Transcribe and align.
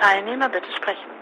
Teilnehmer 0.00 0.48
bitte 0.48 0.72
sprechen. 0.72 1.19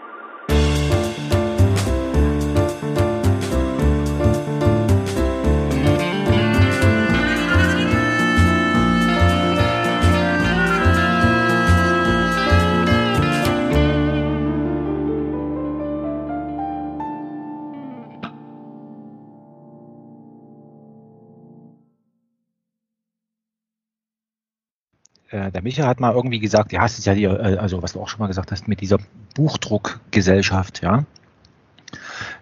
Äh, 25.39 25.51
der 25.51 25.61
Micha 25.61 25.87
hat 25.87 25.99
mal 25.99 26.13
irgendwie 26.13 26.39
gesagt, 26.39 26.71
ja, 26.71 26.85
es 26.85 27.03
ja 27.05 27.13
die, 27.13 27.23
äh, 27.23 27.57
also 27.57 27.81
was 27.81 27.93
du 27.93 28.01
auch 28.01 28.09
schon 28.09 28.19
mal 28.19 28.27
gesagt 28.27 28.51
hast, 28.51 28.67
mit 28.67 28.81
dieser 28.81 28.99
Buchdruckgesellschaft, 29.35 30.81
ja, 30.81 31.05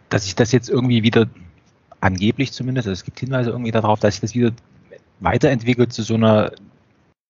dass 0.10 0.24
sich 0.24 0.36
das 0.36 0.52
jetzt 0.52 0.70
irgendwie 0.70 1.04
wieder 1.04 1.28
angeblich 2.00 2.52
zumindest, 2.52 2.88
also 2.88 3.00
es 3.00 3.06
gibt 3.06 3.20
Hinweise 3.20 3.52
irgendwie 3.52 3.72
darauf, 3.72 4.00
dass 4.00 4.16
sich 4.16 4.22
das 4.22 4.36
wieder 4.36 4.52
weiterentwickelt 5.20 5.94
zu 5.94 6.04
so 6.04 6.16
einer 6.16 6.52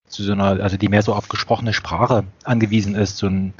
zu 0.07 0.23
so 0.23 0.31
einer, 0.31 0.61
also 0.63 0.77
die 0.77 0.87
mehr 0.87 1.01
so 1.01 1.13
auf 1.13 1.27
gesprochene 1.27 1.73
Sprache 1.73 2.23
angewiesen 2.45 2.95
ist, 2.95 3.17
so, 3.17 3.27
ein, 3.27 3.53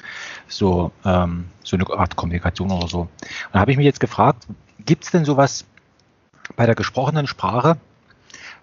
so, 0.47 0.91
ähm, 1.03 1.47
so 1.61 1.75
eine 1.75 1.85
Art 1.89 2.15
Kommunikation 2.15 2.71
oder 2.71 2.87
so. 2.87 3.01
Und 3.01 3.09
da 3.51 3.59
habe 3.59 3.71
ich 3.71 3.77
mich 3.77 3.85
jetzt 3.85 3.99
gefragt, 3.99 4.47
gibt 4.85 5.03
es 5.03 5.11
denn 5.11 5.25
sowas 5.25 5.65
bei 6.55 6.65
der 6.65 6.75
gesprochenen 6.75 7.27
Sprache, 7.27 7.77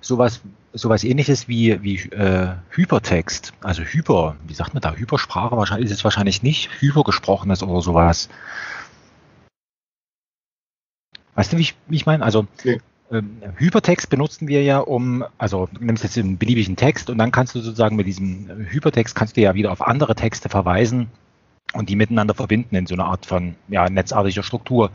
sowas 0.05 0.41
sowas 0.75 1.05
ähnliches 1.05 1.49
wie, 1.49 1.83
wie 1.83 1.97
äh, 2.11 2.55
Hypertext, 2.71 3.53
also 3.63 3.83
Hyper, 3.83 4.37
wie 4.47 4.55
sagt 4.55 4.75
man 4.75 4.81
da, 4.81 4.93
Hypersprache 4.93 5.57
wahrscheinlich 5.57 5.91
ist 5.91 5.97
es 5.97 6.05
wahrscheinlich 6.05 6.43
nicht, 6.43 6.69
Hypergesprochenes 6.81 7.63
oder 7.63 7.81
sowas. 7.81 8.29
Weißt 11.37 11.53
du, 11.53 11.57
wie 11.57 11.63
ich, 11.63 11.77
wie 11.87 11.97
ich 11.97 12.07
meine? 12.07 12.25
Also 12.25 12.47
nee. 12.65 12.81
ähm, 13.11 13.41
Hypertext 13.57 14.11
benutzen 14.11 14.49
wir 14.49 14.63
ja, 14.63 14.81
um, 14.81 15.25
also 15.39 15.69
du 15.73 15.85
nimmst 15.85 16.03
jetzt 16.03 16.19
einen 16.19 16.39
beliebigen 16.39 16.77
Text 16.77 17.09
und 17.09 17.19
dann 17.19 17.31
kannst 17.31 17.55
du 17.55 17.61
sozusagen 17.61 17.97
mit 17.97 18.07
diesem 18.07 18.49
Hypertext 18.69 19.15
kannst 19.15 19.37
du 19.37 19.41
ja 19.41 19.55
wieder 19.55 19.71
auf 19.71 19.81
andere 19.81 20.17
Texte 20.17 20.49
verweisen 20.49 21.09
und 21.73 21.89
die 21.89 21.97
miteinander 21.97 22.35
verbinden 22.35 22.75
in 22.75 22.87
so 22.87 22.95
einer 22.95 23.07
Art 23.07 23.27
von 23.27 23.55
ja, 23.69 23.89
netzartiger 23.89 24.43
Struktur. 24.43 24.91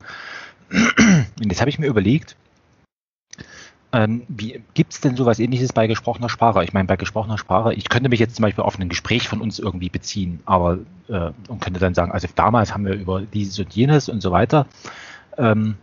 Und 0.72 1.50
jetzt 1.50 1.62
habe 1.62 1.70
ich 1.72 1.80
mir 1.80 1.88
überlegt, 1.88 2.36
ähm, 3.92 4.24
Gibt 4.76 4.94
es 4.94 5.02
denn 5.02 5.16
sowas 5.16 5.40
ähnliches 5.40 5.74
bei 5.74 5.88
gesprochener 5.88 6.30
Sprache? 6.30 6.64
Ich 6.64 6.74
meine, 6.74 6.88
bei 6.88 6.96
gesprochener 6.96 7.40
Sprache, 7.40 7.74
ich 7.74 7.90
könnte 7.90 8.10
mich 8.10 8.20
jetzt 8.20 8.36
zum 8.36 8.44
Beispiel 8.44 8.64
auf 8.64 8.78
ein 8.78 8.88
Gespräch 8.88 9.28
von 9.28 9.42
uns 9.42 9.58
irgendwie 9.58 9.90
beziehen, 9.90 10.42
aber 10.46 10.80
äh, 11.08 11.32
und 11.48 11.60
könnte 11.60 11.80
dann 11.80 11.96
sagen, 11.96 12.12
also 12.12 12.28
damals 12.36 12.74
haben 12.74 12.86
wir 12.86 12.94
über 12.94 13.22
dieses 13.22 13.58
und 13.58 13.74
jenes 13.74 14.08
und 14.08 14.22
so 14.22 14.32
weiter. 14.32 14.68
Ähm, 15.38 15.76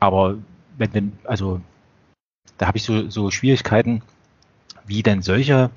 aber 0.00 0.38
wenn 0.78 0.92
denn, 0.92 1.12
also 1.24 1.60
da 2.56 2.68
habe 2.68 2.78
ich 2.78 2.84
so, 2.84 3.10
so 3.10 3.30
Schwierigkeiten, 3.30 4.00
wie 4.86 5.02
denn 5.02 5.20
solche, 5.20 5.70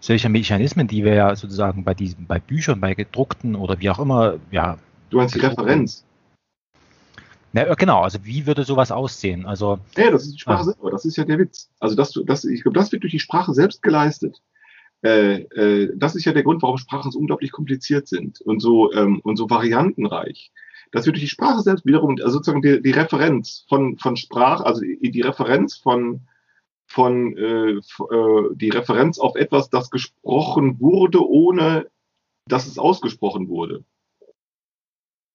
solche 0.00 0.28
Mechanismen, 0.28 0.88
die 0.88 1.04
wir 1.04 1.14
ja 1.14 1.36
sozusagen 1.36 1.84
bei 1.84 1.94
diesen, 1.94 2.26
bei 2.26 2.40
Büchern, 2.40 2.80
bei 2.80 2.94
gedruckten 2.94 3.54
oder 3.54 3.78
wie 3.78 3.90
auch 3.90 4.00
immer, 4.00 4.34
ja. 4.50 4.78
Du 5.10 5.24
die 5.24 5.38
Referenz. 5.38 6.04
Na, 7.56 7.74
genau, 7.74 8.02
also 8.02 8.18
wie 8.22 8.46
würde 8.46 8.64
sowas 8.64 8.92
aussehen? 8.92 9.46
Also, 9.46 9.78
ja, 9.96 10.10
das 10.10 10.26
ist 10.26 10.34
die 10.34 10.40
Sprache 10.40 10.60
ah. 10.60 10.64
selber, 10.64 10.90
das 10.90 11.06
ist 11.06 11.16
ja 11.16 11.24
der 11.24 11.38
Witz. 11.38 11.70
Also 11.80 11.96
das, 11.96 12.12
das, 12.26 12.44
ich 12.44 12.62
glaube, 12.62 12.78
das 12.78 12.92
wird 12.92 13.02
durch 13.02 13.12
die 13.12 13.18
Sprache 13.18 13.54
selbst 13.54 13.82
geleistet. 13.82 14.42
Äh, 15.02 15.44
äh, 15.54 15.90
das 15.96 16.16
ist 16.16 16.26
ja 16.26 16.34
der 16.34 16.42
Grund, 16.42 16.62
warum 16.62 16.76
Sprachen 16.76 17.10
so 17.10 17.18
unglaublich 17.18 17.52
kompliziert 17.52 18.08
sind 18.08 18.42
und 18.42 18.60
so, 18.60 18.92
ähm, 18.92 19.20
und 19.20 19.36
so 19.36 19.48
variantenreich. 19.48 20.52
Das 20.92 21.06
wird 21.06 21.16
durch 21.16 21.24
die 21.24 21.30
Sprache 21.30 21.62
selbst 21.62 21.86
wiederum, 21.86 22.16
also 22.20 22.32
sozusagen 22.32 22.60
die, 22.60 22.82
die 22.82 22.90
Referenz 22.90 23.64
von, 23.70 23.96
von 23.96 24.18
Sprache, 24.18 24.66
also 24.66 24.82
die, 24.82 25.10
die 25.10 25.22
Referenz 25.22 25.76
von, 25.78 26.26
von 26.86 27.38
äh, 27.38 27.70
äh, 27.70 28.54
die 28.54 28.68
Referenz 28.68 29.18
auf 29.18 29.34
etwas, 29.34 29.70
das 29.70 29.90
gesprochen 29.90 30.78
wurde, 30.78 31.26
ohne 31.26 31.86
dass 32.48 32.66
es 32.66 32.78
ausgesprochen 32.78 33.48
wurde. 33.48 33.82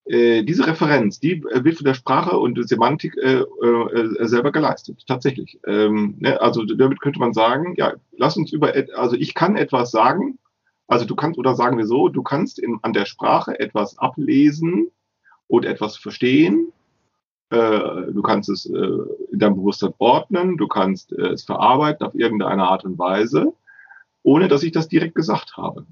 Äh, 0.06 0.44
diese 0.44 0.66
Referenz, 0.66 1.20
die 1.20 1.34
äh, 1.34 1.64
wird 1.64 1.78
von 1.78 1.86
der 1.86 1.94
Sprache 1.94 2.38
und 2.38 2.58
Semantik 2.68 3.16
äh, 3.18 3.42
äh, 3.42 4.28
selber 4.28 4.52
geleistet, 4.52 5.04
tatsächlich. 5.08 5.60
Ähm, 5.68 6.16
ne, 6.20 6.42
also 6.42 6.66
damit 6.66 7.02
könnte 7.02 7.20
man 7.20 7.34
sagen, 7.34 7.76
ja, 7.78 7.94
lass 8.18 8.36
uns 8.36 8.52
über, 8.52 8.74
also 8.96 9.16
ich 9.16 9.36
kann 9.36 9.56
etwas 9.56 9.92
sagen, 9.92 10.40
also 10.88 11.06
du 11.06 11.16
kannst, 11.16 11.38
oder 11.38 11.54
sagen 11.56 11.78
wir 11.78 11.86
so, 11.86 12.10
du 12.10 12.24
kannst 12.24 12.58
in, 12.58 12.80
an 12.82 12.94
der 12.94 13.06
Sprache 13.06 13.60
etwas 13.60 13.98
ablesen 14.00 14.90
und 15.48 15.66
etwas 15.66 15.98
verstehen. 15.98 16.74
Äh, 17.52 17.58
du 18.12 18.22
kannst 18.24 18.50
es 18.50 18.66
in 18.66 19.40
deinem 19.40 19.56
Bewusstsein 19.56 19.94
ordnen, 20.00 20.58
du 20.58 20.68
kannst 20.68 21.12
es 21.12 21.44
verarbeiten 21.44 22.08
auf 22.08 22.16
irgendeine 22.16 22.64
Art 22.64 22.86
und 22.86 22.98
Weise, 22.98 23.54
ohne 24.24 24.48
dass 24.48 24.64
ich 24.64 24.72
das 24.72 24.88
direkt 24.88 25.14
gesagt 25.14 25.58
habe. 25.58 25.86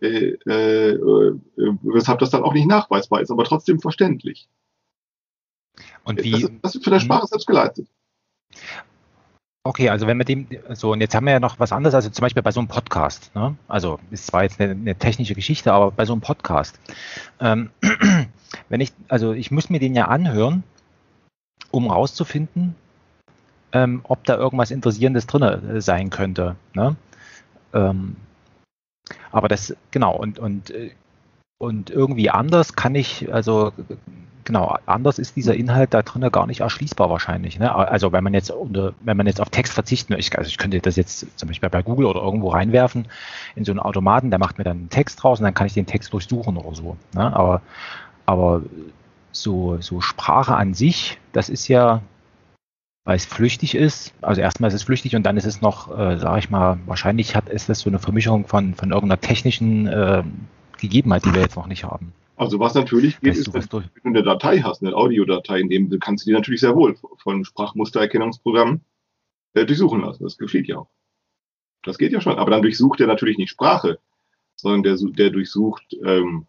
Äh, 0.00 0.36
äh, 0.46 0.90
äh, 0.90 1.34
weshalb 1.56 2.18
das 2.18 2.30
dann 2.30 2.42
auch 2.42 2.52
nicht 2.52 2.68
nachweisbar 2.68 3.22
ist, 3.22 3.30
aber 3.30 3.44
trotzdem 3.44 3.80
verständlich. 3.80 4.48
Und 6.04 6.22
wie? 6.22 6.32
Das, 6.32 6.50
das 6.62 6.74
wird 6.74 6.84
von 6.84 6.92
der 6.92 7.00
Sprache 7.00 7.22
hm. 7.22 7.28
selbst 7.28 7.46
geleitet. 7.46 7.88
Okay, 9.64 9.88
also 9.88 10.06
wenn 10.06 10.18
wir 10.18 10.24
dem, 10.24 10.46
so, 10.74 10.92
und 10.92 11.00
jetzt 11.00 11.14
haben 11.14 11.26
wir 11.26 11.32
ja 11.32 11.40
noch 11.40 11.58
was 11.58 11.72
anderes, 11.72 11.94
also 11.94 12.08
zum 12.10 12.22
Beispiel 12.22 12.42
bei 12.42 12.52
so 12.52 12.60
einem 12.60 12.68
Podcast, 12.68 13.34
ne? 13.34 13.56
also 13.66 13.98
ist 14.12 14.28
zwar 14.28 14.44
jetzt 14.44 14.60
eine, 14.60 14.72
eine 14.72 14.94
technische 14.94 15.34
Geschichte, 15.34 15.72
aber 15.72 15.90
bei 15.90 16.04
so 16.04 16.12
einem 16.12 16.20
Podcast, 16.20 16.78
ähm, 17.40 17.70
wenn 18.68 18.80
ich, 18.80 18.92
also 19.08 19.32
ich 19.32 19.50
muss 19.50 19.68
mir 19.68 19.80
den 19.80 19.96
ja 19.96 20.06
anhören, 20.06 20.62
um 21.72 21.90
rauszufinden, 21.90 22.76
ähm, 23.72 24.02
ob 24.04 24.22
da 24.24 24.36
irgendwas 24.36 24.70
Interessierendes 24.70 25.26
drin 25.26 25.80
sein 25.80 26.10
könnte. 26.10 26.54
Ne? 26.74 26.94
Ähm, 27.72 28.16
aber 29.30 29.48
das, 29.48 29.76
genau, 29.90 30.16
und, 30.16 30.38
und, 30.38 30.70
äh, 30.70 30.90
und 31.58 31.90
irgendwie 31.90 32.30
anders 32.30 32.74
kann 32.74 32.94
ich, 32.94 33.32
also 33.32 33.72
genau, 34.46 34.78
anders 34.86 35.18
ist 35.18 35.36
dieser 35.36 35.54
Inhalt 35.54 35.92
da 35.92 36.02
drin 36.02 36.26
gar 36.30 36.46
nicht 36.46 36.60
erschließbar 36.60 37.10
wahrscheinlich. 37.10 37.58
Ne? 37.58 37.74
Also 37.74 38.12
wenn 38.12 38.24
man 38.24 38.32
jetzt 38.32 38.50
unter, 38.50 38.94
wenn 39.00 39.16
man 39.16 39.26
jetzt 39.26 39.40
auf 39.40 39.50
Text 39.50 39.74
verzichten 39.74 40.14
möchte, 40.14 40.38
also 40.38 40.48
ich 40.48 40.56
könnte 40.56 40.80
das 40.80 40.96
jetzt 40.96 41.26
zum 41.36 41.48
Beispiel 41.48 41.68
bei 41.68 41.82
Google 41.82 42.06
oder 42.06 42.22
irgendwo 42.22 42.48
reinwerfen 42.48 43.08
in 43.56 43.64
so 43.64 43.72
einen 43.72 43.80
Automaten, 43.80 44.30
der 44.30 44.38
macht 44.38 44.56
mir 44.56 44.64
dann 44.64 44.78
einen 44.78 44.90
Text 44.90 45.22
raus 45.24 45.40
und 45.40 45.44
dann 45.44 45.54
kann 45.54 45.66
ich 45.66 45.74
den 45.74 45.86
Text 45.86 46.12
durchsuchen 46.12 46.56
oder 46.56 46.74
so. 46.74 46.96
Ne? 47.14 47.36
Aber, 47.36 47.60
aber 48.24 48.62
so, 49.32 49.78
so 49.80 50.00
Sprache 50.00 50.54
an 50.54 50.72
sich, 50.72 51.18
das 51.32 51.48
ist 51.48 51.68
ja, 51.68 52.00
weil 53.06 53.16
es 53.16 53.24
flüchtig 53.24 53.74
ist. 53.76 54.12
Also 54.20 54.40
erstmal 54.40 54.68
ist 54.68 54.74
es 54.74 54.82
flüchtig 54.82 55.14
und 55.14 55.22
dann 55.22 55.36
ist 55.36 55.46
es 55.46 55.62
noch, 55.62 55.96
äh, 55.96 56.18
sage 56.18 56.40
ich 56.40 56.50
mal, 56.50 56.78
wahrscheinlich 56.86 57.36
hat 57.36 57.48
ist 57.48 57.68
das 57.68 57.80
so 57.80 57.88
eine 57.88 58.00
Vermischung 58.00 58.46
von, 58.46 58.74
von 58.74 58.90
irgendeiner 58.90 59.20
technischen 59.20 59.86
äh, 59.86 60.24
Gegebenheit, 60.78 61.24
die 61.24 61.32
wir 61.32 61.40
jetzt 61.40 61.56
noch 61.56 61.68
nicht 61.68 61.84
haben. 61.84 62.12
Also 62.36 62.58
was 62.58 62.74
natürlich 62.74 63.18
geht, 63.20 63.36
weißt 63.36 63.48
ist, 63.48 63.72
wenn 63.72 63.82
du 63.82 63.82
eine 64.04 64.22
Datei 64.24 64.58
hast, 64.58 64.82
eine 64.82 64.94
Audiodatei, 64.94 65.60
in 65.60 65.70
dem 65.70 65.88
kannst 66.00 66.26
du 66.26 66.30
die 66.30 66.34
natürlich 66.34 66.60
sehr 66.60 66.74
wohl 66.74 66.96
von 67.22 67.44
Sprachmustererkennungsprogrammen 67.44 68.84
äh, 69.54 69.64
durchsuchen 69.64 70.00
lassen. 70.00 70.24
Das 70.24 70.36
geschieht 70.36 70.66
ja 70.66 70.78
auch. 70.78 70.88
Das 71.84 71.98
geht 71.98 72.10
ja 72.10 72.20
schon. 72.20 72.38
Aber 72.38 72.50
dann 72.50 72.62
durchsucht 72.62 73.00
er 73.00 73.06
natürlich 73.06 73.38
nicht 73.38 73.50
Sprache, 73.50 74.00
sondern 74.56 74.82
der, 74.82 74.96
der 75.12 75.30
durchsucht 75.30 75.96
ähm, 76.04 76.46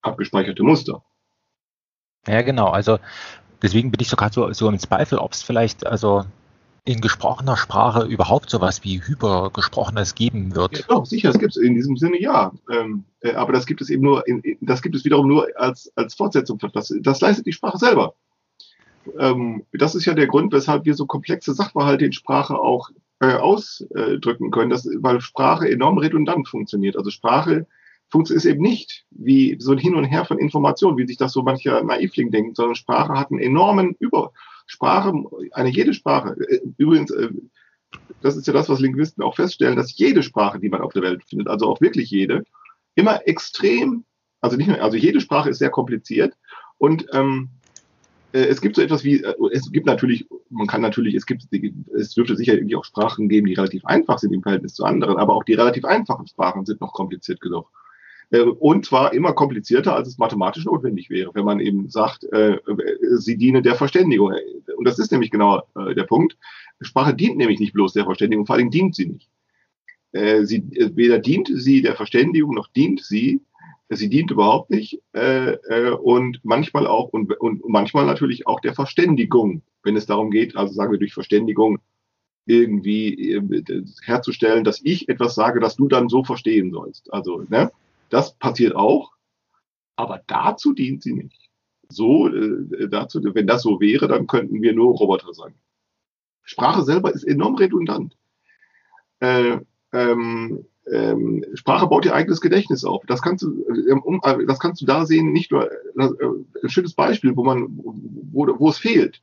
abgespeicherte 0.00 0.62
Muster. 0.62 1.04
Ja, 2.26 2.40
genau. 2.40 2.68
Also 2.68 2.98
deswegen 3.62 3.90
bin 3.90 4.00
ich 4.00 4.08
sogar 4.08 4.32
so, 4.32 4.52
so 4.52 4.68
im 4.68 4.78
Zweifel, 4.78 5.18
ob 5.18 5.32
es 5.32 5.42
vielleicht 5.42 5.86
also 5.86 6.24
in 6.84 7.00
gesprochener 7.00 7.56
Sprache 7.56 8.04
überhaupt 8.04 8.50
sowas 8.50 8.82
wie 8.84 9.02
hypergesprochenes 9.02 10.14
geben 10.14 10.54
wird. 10.54 10.78
Ja, 10.78 10.84
doch, 10.88 11.06
sicher, 11.06 11.28
es 11.30 11.38
gibt 11.38 11.56
es 11.56 11.62
in 11.62 11.74
diesem 11.74 11.96
Sinne 11.96 12.20
ja. 12.20 12.52
Ähm, 12.70 13.04
äh, 13.20 13.34
aber 13.34 13.52
das 13.52 13.66
gibt 13.66 13.80
es 13.80 13.90
eben 13.90 14.02
nur, 14.02 14.26
in, 14.26 14.42
das 14.60 14.82
gibt 14.82 14.94
es 14.94 15.04
wiederum 15.04 15.28
nur 15.28 15.48
als, 15.56 15.92
als 15.94 16.14
Fortsetzung. 16.14 16.58
Das, 16.72 16.92
das 17.00 17.20
leistet 17.20 17.46
die 17.46 17.52
Sprache 17.52 17.78
selber. 17.78 18.14
Ähm, 19.18 19.64
das 19.72 19.94
ist 19.94 20.06
ja 20.06 20.14
der 20.14 20.26
Grund, 20.26 20.52
weshalb 20.52 20.84
wir 20.84 20.94
so 20.94 21.06
komplexe 21.06 21.52
Sachverhalte 21.54 22.06
in 22.06 22.12
Sprache 22.12 22.58
auch 22.58 22.90
äh, 23.20 23.34
ausdrücken 23.34 24.50
können, 24.50 24.70
dass, 24.70 24.88
weil 24.98 25.20
Sprache 25.20 25.70
enorm 25.70 25.98
redundant 25.98 26.48
funktioniert. 26.48 26.96
Also 26.96 27.10
Sprache 27.10 27.66
funktioniert 28.10 28.44
es 28.44 28.50
eben 28.50 28.62
nicht 28.62 29.04
wie 29.10 29.56
so 29.58 29.72
ein 29.72 29.78
Hin 29.78 29.94
und 29.94 30.04
Her 30.04 30.24
von 30.24 30.38
Informationen, 30.38 30.98
wie 30.98 31.06
sich 31.06 31.16
das 31.16 31.32
so 31.32 31.42
mancher 31.42 31.82
Naivling 31.82 32.30
denkt, 32.30 32.56
sondern 32.56 32.74
Sprache 32.74 33.14
hat 33.14 33.30
einen 33.30 33.40
enormen 33.40 33.96
Über. 33.98 34.32
Sprache, 34.66 35.12
eine 35.52 35.68
jede 35.68 35.94
Sprache, 35.94 36.36
äh, 36.48 36.60
übrigens, 36.76 37.10
äh, 37.10 37.30
das 38.22 38.36
ist 38.36 38.46
ja 38.46 38.52
das, 38.52 38.68
was 38.68 38.78
Linguisten 38.78 39.22
auch 39.22 39.34
feststellen, 39.34 39.76
dass 39.76 39.96
jede 39.96 40.22
Sprache, 40.22 40.60
die 40.60 40.68
man 40.68 40.80
auf 40.80 40.92
der 40.92 41.02
Welt 41.02 41.24
findet, 41.24 41.48
also 41.48 41.66
auch 41.66 41.80
wirklich 41.80 42.10
jede, 42.10 42.44
immer 42.94 43.26
extrem, 43.26 44.04
also 44.40 44.56
nicht 44.56 44.68
nur, 44.68 44.80
also 44.80 44.96
jede 44.96 45.20
Sprache 45.20 45.50
ist 45.50 45.58
sehr 45.58 45.70
kompliziert 45.70 46.34
und 46.78 47.06
ähm, 47.12 47.50
äh, 48.32 48.44
es 48.44 48.60
gibt 48.60 48.76
so 48.76 48.82
etwas 48.82 49.02
wie, 49.02 49.24
es 49.52 49.72
gibt 49.72 49.86
natürlich, 49.86 50.28
man 50.50 50.68
kann 50.68 50.82
natürlich, 50.82 51.14
es 51.14 51.26
gibt, 51.26 51.44
es 51.52 52.14
dürfte 52.14 52.36
sicher 52.36 52.54
irgendwie 52.54 52.76
auch 52.76 52.84
Sprachen 52.84 53.28
geben, 53.28 53.48
die 53.48 53.54
relativ 53.54 53.84
einfach 53.84 54.18
sind 54.18 54.32
im 54.32 54.42
Verhältnis 54.42 54.74
zu 54.74 54.84
anderen, 54.84 55.18
aber 55.18 55.34
auch 55.34 55.44
die 55.44 55.54
relativ 55.54 55.84
einfachen 55.84 56.28
Sprachen 56.28 56.64
sind 56.64 56.80
noch 56.80 56.92
kompliziert 56.92 57.40
genug. 57.40 57.68
Äh, 58.30 58.40
und 58.42 58.86
zwar 58.86 59.12
immer 59.12 59.32
komplizierter, 59.32 59.94
als 59.94 60.08
es 60.08 60.18
mathematisch 60.18 60.64
notwendig 60.64 61.10
wäre, 61.10 61.30
wenn 61.34 61.44
man 61.44 61.60
eben 61.60 61.88
sagt, 61.88 62.26
sie 63.18 63.36
diene 63.36 63.62
der 63.62 63.74
Verständigung. 63.74 64.32
Und 64.76 64.86
das 64.86 64.98
ist 64.98 65.12
nämlich 65.12 65.30
genau 65.30 65.62
der 65.76 66.04
Punkt. 66.04 66.36
Sprache 66.80 67.14
dient 67.14 67.36
nämlich 67.36 67.60
nicht 67.60 67.72
bloß 67.72 67.92
der 67.92 68.04
Verständigung, 68.04 68.46
vor 68.46 68.56
allem 68.56 68.70
dient 68.70 68.94
sie 68.94 69.06
nicht. 69.06 69.28
Sie, 70.12 70.64
weder 70.94 71.18
dient 71.18 71.50
sie 71.52 71.82
der 71.82 71.94
Verständigung, 71.94 72.54
noch 72.54 72.68
dient 72.68 73.00
sie 73.00 73.42
sie 73.96 74.08
dient 74.08 74.30
überhaupt 74.30 74.70
nicht 74.70 75.02
äh, 75.14 75.52
äh, 75.52 75.90
und 75.90 76.40
manchmal 76.42 76.86
auch 76.86 77.08
und, 77.08 77.32
und 77.40 77.68
manchmal 77.68 78.06
natürlich 78.06 78.46
auch 78.46 78.60
der 78.60 78.74
Verständigung, 78.74 79.62
wenn 79.82 79.96
es 79.96 80.06
darum 80.06 80.30
geht, 80.30 80.56
also 80.56 80.72
sagen 80.72 80.92
wir 80.92 80.98
durch 80.98 81.12
Verständigung 81.12 81.78
irgendwie 82.46 83.32
äh, 83.32 83.84
herzustellen, 84.04 84.64
dass 84.64 84.80
ich 84.82 85.08
etwas 85.08 85.34
sage, 85.34 85.60
das 85.60 85.76
du 85.76 85.88
dann 85.88 86.08
so 86.08 86.24
verstehen 86.24 86.70
sollst. 86.70 87.12
Also 87.12 87.44
ne, 87.48 87.70
das 88.10 88.34
passiert 88.34 88.74
auch, 88.76 89.12
aber 89.96 90.22
dazu 90.26 90.72
dient 90.72 91.02
sie 91.02 91.14
nicht. 91.14 91.50
So 91.88 92.28
äh, 92.28 92.88
dazu, 92.88 93.20
wenn 93.34 93.46
das 93.46 93.62
so 93.62 93.80
wäre, 93.80 94.06
dann 94.08 94.26
könnten 94.26 94.62
wir 94.62 94.74
nur 94.74 94.96
Roboter 94.96 95.34
sein. 95.34 95.54
Sprache 96.42 96.82
selber 96.82 97.12
ist 97.12 97.24
enorm 97.24 97.56
redundant. 97.56 98.16
Äh, 99.20 99.58
ähm, 99.92 100.64
ähm, 100.90 101.44
Sprache 101.54 101.86
baut 101.86 102.04
ihr 102.04 102.14
eigenes 102.14 102.40
Gedächtnis 102.40 102.84
auf. 102.84 103.04
Das 103.06 103.22
kannst 103.22 103.44
du, 103.44 103.64
ähm, 103.88 104.02
um, 104.02 104.20
äh, 104.24 104.46
das 104.46 104.58
kannst 104.58 104.80
du 104.82 104.86
da 104.86 105.06
sehen, 105.06 105.32
nicht 105.32 105.52
nur 105.52 105.70
äh, 105.70 105.76
ein 105.96 106.68
schönes 106.68 106.94
Beispiel, 106.94 107.36
wo 107.36 107.44
man, 107.44 107.68
wo, 107.70 108.46
wo 108.58 108.68
es 108.68 108.78
fehlt. 108.78 109.22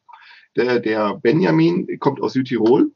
Der, 0.56 0.80
der 0.80 1.16
Benjamin 1.16 2.00
kommt 2.00 2.22
aus 2.22 2.34
Südtirol 2.34 2.92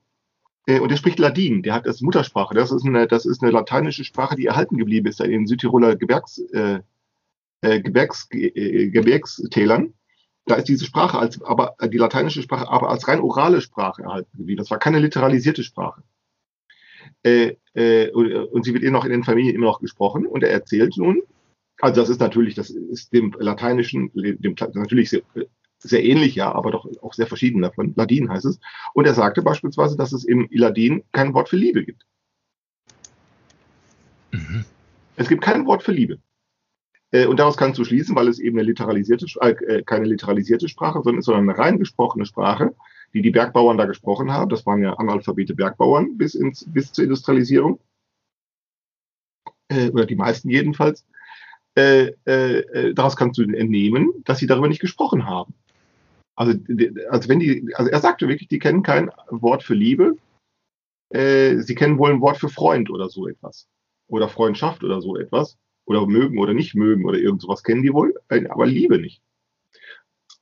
und 0.67 0.91
der 0.91 0.97
spricht 0.97 1.19
Ladin. 1.19 1.63
Der 1.63 1.73
hat 1.73 1.85
das 1.85 2.01
Muttersprache. 2.01 2.53
Das 2.53 2.71
ist 2.71 2.85
eine, 2.85 3.07
das 3.07 3.25
ist 3.25 3.41
eine 3.41 3.51
lateinische 3.51 4.03
Sprache, 4.03 4.35
die 4.35 4.45
erhalten 4.45 4.77
geblieben 4.77 5.07
ist 5.07 5.19
in 5.19 5.31
den 5.31 5.47
Südtiroler 5.47 5.95
Gebirgs, 5.95 6.39
äh, 6.53 6.79
äh 7.61 7.81
Gebirgs, 7.81 8.27
äh, 8.31 8.89
Gebirgstälern. 8.89 9.93
Da 10.45 10.55
ist 10.55 10.67
diese 10.67 10.85
Sprache 10.85 11.19
als, 11.19 11.41
aber 11.41 11.75
die 11.91 11.97
lateinische 11.97 12.41
Sprache, 12.41 12.67
aber 12.67 12.89
als 12.89 13.07
rein 13.07 13.21
orale 13.21 13.61
Sprache 13.61 14.03
erhalten 14.03 14.37
geblieben. 14.37 14.57
Das 14.57 14.71
war 14.71 14.79
keine 14.79 14.99
literalisierte 14.99 15.63
Sprache. 15.63 16.03
Äh, 17.23 17.55
äh, 17.73 18.09
und, 18.11 18.33
und 18.33 18.63
sie 18.63 18.73
wird 18.73 18.83
eben 18.83 18.93
noch 18.93 19.05
in 19.05 19.11
den 19.11 19.23
Familien 19.23 19.55
immer 19.55 19.67
noch 19.67 19.79
gesprochen. 19.79 20.25
Und 20.25 20.43
er 20.43 20.51
erzählt 20.51 20.97
nun, 20.97 21.21
also 21.79 22.01
das 22.01 22.09
ist 22.09 22.19
natürlich, 22.19 22.55
das 22.55 22.69
ist 22.69 23.13
dem 23.13 23.35
Lateinischen, 23.39 24.11
dem, 24.13 24.55
natürlich 24.73 25.09
sehr, 25.81 26.03
ähnlich, 26.03 26.35
ja, 26.35 26.51
aber 26.51 26.71
doch 26.71 26.87
auch 27.01 27.13
sehr 27.13 27.27
verschieden 27.27 27.61
davon. 27.61 27.93
Ladin 27.95 28.29
heißt 28.29 28.45
es. 28.45 28.59
Und 28.93 29.05
er 29.05 29.13
sagte 29.13 29.41
beispielsweise, 29.41 29.97
dass 29.97 30.13
es 30.13 30.23
im 30.23 30.47
Ladin 30.51 31.03
kein 31.11 31.33
Wort 31.33 31.49
für 31.49 31.57
Liebe 31.57 31.83
gibt. 31.83 32.05
Mhm. 34.31 34.65
Es 35.15 35.27
gibt 35.27 35.43
kein 35.43 35.65
Wort 35.65 35.83
für 35.83 35.91
Liebe. 35.91 36.19
Äh, 37.11 37.25
und 37.25 37.39
daraus 37.39 37.57
kannst 37.57 37.79
du 37.79 37.83
schließen, 37.83 38.15
weil 38.15 38.27
es 38.27 38.39
eben 38.39 38.57
eine 38.57 38.65
literalisierte, 38.65 39.25
äh, 39.41 39.83
keine 39.83 40.05
literalisierte 40.05 40.69
Sprache, 40.69 41.01
sondern, 41.03 41.21
sondern 41.21 41.49
eine 41.49 41.57
rein 41.57 41.79
gesprochene 41.79 42.25
Sprache 42.25 42.73
die 43.13 43.21
die 43.21 43.31
Bergbauern 43.31 43.77
da 43.77 43.85
gesprochen 43.85 44.31
haben. 44.31 44.49
Das 44.49 44.65
waren 44.65 44.81
ja 44.81 44.93
analphabete 44.93 45.55
Bergbauern 45.55 46.17
bis, 46.17 46.35
ins, 46.35 46.65
bis 46.71 46.91
zur 46.91 47.03
Industrialisierung. 47.03 47.79
Äh, 49.69 49.89
oder 49.89 50.05
die 50.05 50.15
meisten 50.15 50.49
jedenfalls. 50.49 51.05
Äh, 51.75 52.11
äh, 52.25 52.59
äh 52.59 52.93
daraus 52.93 53.15
kannst 53.15 53.37
du 53.37 53.43
entnehmen, 53.43 54.11
dass 54.25 54.39
sie 54.39 54.47
darüber 54.47 54.67
nicht 54.67 54.81
gesprochen 54.81 55.25
haben. 55.25 55.53
Also, 56.41 56.57
also 57.11 57.29
wenn 57.29 57.39
die, 57.39 57.69
also 57.75 57.91
er 57.91 57.99
sagte 57.99 58.27
wirklich, 58.27 58.49
die 58.49 58.57
kennen 58.57 58.81
kein 58.81 59.11
Wort 59.29 59.61
für 59.61 59.75
Liebe. 59.75 60.17
Äh, 61.09 61.59
sie 61.59 61.75
kennen 61.75 61.99
wohl 61.99 62.09
ein 62.09 62.21
Wort 62.21 62.37
für 62.37 62.49
Freund 62.49 62.89
oder 62.89 63.09
so 63.09 63.27
etwas. 63.27 63.67
Oder 64.07 64.27
Freundschaft 64.27 64.83
oder 64.83 65.01
so 65.01 65.17
etwas. 65.17 65.59
Oder 65.85 66.07
mögen 66.07 66.39
oder 66.39 66.55
nicht 66.55 66.73
mögen 66.73 67.05
oder 67.05 67.19
irgend 67.19 67.43
sowas 67.43 67.61
kennen 67.63 67.83
die 67.83 67.93
wohl, 67.93 68.15
äh, 68.29 68.47
aber 68.47 68.65
Liebe 68.65 68.97
nicht. 68.97 69.21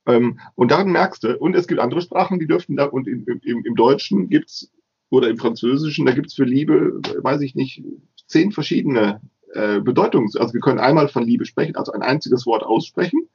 Ähm, 0.06 0.40
und 0.54 0.70
daran 0.70 0.90
merkst 0.90 1.22
du, 1.22 1.36
und 1.36 1.54
es 1.54 1.68
gibt 1.68 1.80
andere 1.80 2.00
Sprachen, 2.00 2.38
die 2.38 2.46
dürften 2.46 2.76
da, 2.76 2.86
und 2.86 3.06
im, 3.06 3.26
im, 3.26 3.64
im 3.66 3.74
Deutschen 3.74 4.30
gibt's 4.30 4.72
oder 5.10 5.28
im 5.28 5.36
Französischen, 5.36 6.06
da 6.06 6.12
gibt's 6.12 6.32
für 6.32 6.44
Liebe, 6.44 6.98
weiß 7.18 7.42
ich 7.42 7.54
nicht, 7.54 7.84
zehn 8.26 8.52
verschiedene 8.52 9.20
äh, 9.52 9.80
Bedeutungen. 9.80 10.30
Also 10.38 10.54
wir 10.54 10.60
können 10.62 10.78
einmal 10.78 11.08
von 11.08 11.24
Liebe 11.24 11.44
sprechen, 11.44 11.76
also 11.76 11.92
ein 11.92 12.02
einziges 12.02 12.46
Wort 12.46 12.62
aussprechen, 12.62 13.28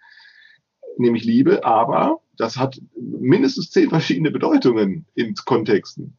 nämlich 0.98 1.26
Liebe, 1.26 1.64
aber 1.64 2.22
das 2.38 2.58
hat 2.58 2.82
mindestens 3.00 3.72
zehn 3.72 3.90
verschiedene 3.90 4.32
Bedeutungen 4.32 5.06
in 5.16 5.36
Kontexten. 5.36 6.18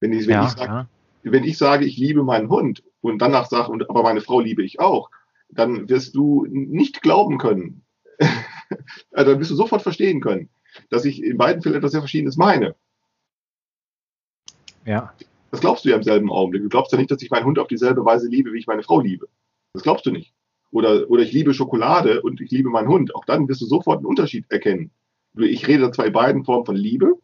Wenn 0.00 0.12
ich, 0.12 0.26
wenn, 0.26 0.34
ja, 0.34 0.46
ich 0.46 0.52
sag, 0.52 0.68
ja. 0.68 0.88
wenn 1.22 1.44
ich 1.44 1.58
sage, 1.58 1.84
ich 1.84 1.96
liebe 1.96 2.24
meinen 2.24 2.48
Hund 2.48 2.82
und 3.00 3.20
danach 3.20 3.48
sage, 3.48 3.70
und, 3.70 3.88
aber 3.88 4.02
meine 4.02 4.20
Frau 4.20 4.40
liebe 4.40 4.64
ich 4.64 4.80
auch, 4.80 5.10
dann 5.48 5.88
wirst 5.88 6.14
du 6.16 6.46
nicht 6.48 7.02
glauben 7.02 7.38
können, 7.38 7.84
dann 9.10 9.38
wirst 9.38 9.50
du 9.50 9.54
sofort 9.54 9.82
verstehen 9.82 10.20
können, 10.20 10.48
dass 10.90 11.04
ich 11.04 11.22
in 11.22 11.36
beiden 11.36 11.62
Fällen 11.62 11.76
etwas 11.76 11.92
sehr 11.92 12.00
Verschiedenes 12.00 12.36
meine. 12.36 12.74
Ja. 14.84 15.12
Das 15.50 15.60
glaubst 15.60 15.84
du 15.84 15.90
ja 15.90 15.96
im 15.96 16.02
selben 16.02 16.30
Augenblick. 16.30 16.62
Du 16.62 16.68
glaubst 16.68 16.92
ja 16.92 16.98
nicht, 16.98 17.10
dass 17.10 17.22
ich 17.22 17.30
meinen 17.30 17.44
Hund 17.44 17.58
auf 17.58 17.68
dieselbe 17.68 18.04
Weise 18.04 18.28
liebe, 18.28 18.52
wie 18.52 18.58
ich 18.58 18.66
meine 18.66 18.82
Frau 18.82 19.00
liebe. 19.00 19.28
Das 19.74 19.82
glaubst 19.82 20.06
du 20.06 20.10
nicht. 20.10 20.32
Oder, 20.72 21.08
oder 21.10 21.22
ich 21.22 21.32
liebe 21.32 21.54
Schokolade 21.54 22.22
und 22.22 22.40
ich 22.40 22.50
liebe 22.50 22.70
meinen 22.70 22.88
Hund. 22.88 23.14
Auch 23.14 23.24
dann 23.24 23.48
wirst 23.48 23.60
du 23.60 23.66
sofort 23.66 23.98
einen 23.98 24.06
Unterschied 24.06 24.50
erkennen. 24.50 24.90
Ich 25.36 25.68
rede 25.68 25.90
zwar 25.92 26.06
in 26.06 26.12
beiden 26.12 26.44
Formen 26.44 26.66
von 26.66 26.76
Liebe, 26.76 27.14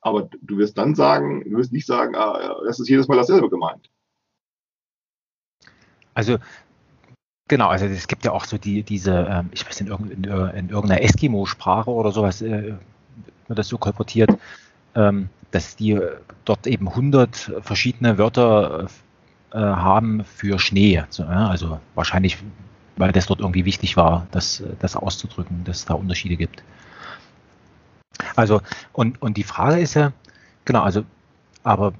aber 0.00 0.28
du 0.42 0.58
wirst 0.58 0.76
dann 0.76 0.94
sagen, 0.94 1.44
du 1.44 1.56
wirst 1.56 1.72
nicht 1.72 1.86
sagen, 1.86 2.16
ah, 2.16 2.56
das 2.66 2.80
ist 2.80 2.88
jedes 2.88 3.06
Mal 3.06 3.16
dasselbe 3.16 3.48
gemeint. 3.48 3.90
Also 6.14 6.38
Genau, 7.46 7.68
also 7.68 7.84
es 7.84 8.08
gibt 8.08 8.24
ja 8.24 8.32
auch 8.32 8.46
so 8.46 8.56
die, 8.56 8.82
diese, 8.82 9.28
ähm, 9.30 9.50
ich 9.52 9.66
weiß 9.66 9.82
nicht, 9.82 9.92
in, 9.92 10.10
in, 10.10 10.24
in 10.24 10.68
irgendeiner 10.70 11.02
Eskimo-Sprache 11.02 11.90
oder 11.90 12.10
sowas 12.10 12.40
äh, 12.40 12.74
wird 13.48 13.58
das 13.58 13.68
so 13.68 13.76
kolportiert, 13.76 14.30
ähm, 14.94 15.28
dass 15.50 15.76
die 15.76 16.00
dort 16.46 16.66
eben 16.66 16.88
100 16.88 17.60
verschiedene 17.60 18.16
Wörter 18.16 18.88
äh, 19.52 19.58
haben 19.58 20.24
für 20.24 20.58
Schnee. 20.58 21.02
Also 21.18 21.80
wahrscheinlich, 21.94 22.38
weil 22.96 23.12
das 23.12 23.26
dort 23.26 23.40
irgendwie 23.40 23.64
wichtig 23.64 23.96
war, 23.96 24.26
das, 24.30 24.62
das 24.80 24.96
auszudrücken, 24.96 25.64
dass 25.64 25.78
es 25.78 25.84
da 25.84 25.94
Unterschiede 25.94 26.36
gibt. 26.36 26.62
Also, 28.36 28.60
und, 28.92 29.20
und 29.20 29.36
die 29.36 29.42
Frage 29.42 29.80
ist 29.80 29.94
ja, 29.94 30.12
genau, 30.64 30.82
also, 30.82 31.04
aber 31.62 31.94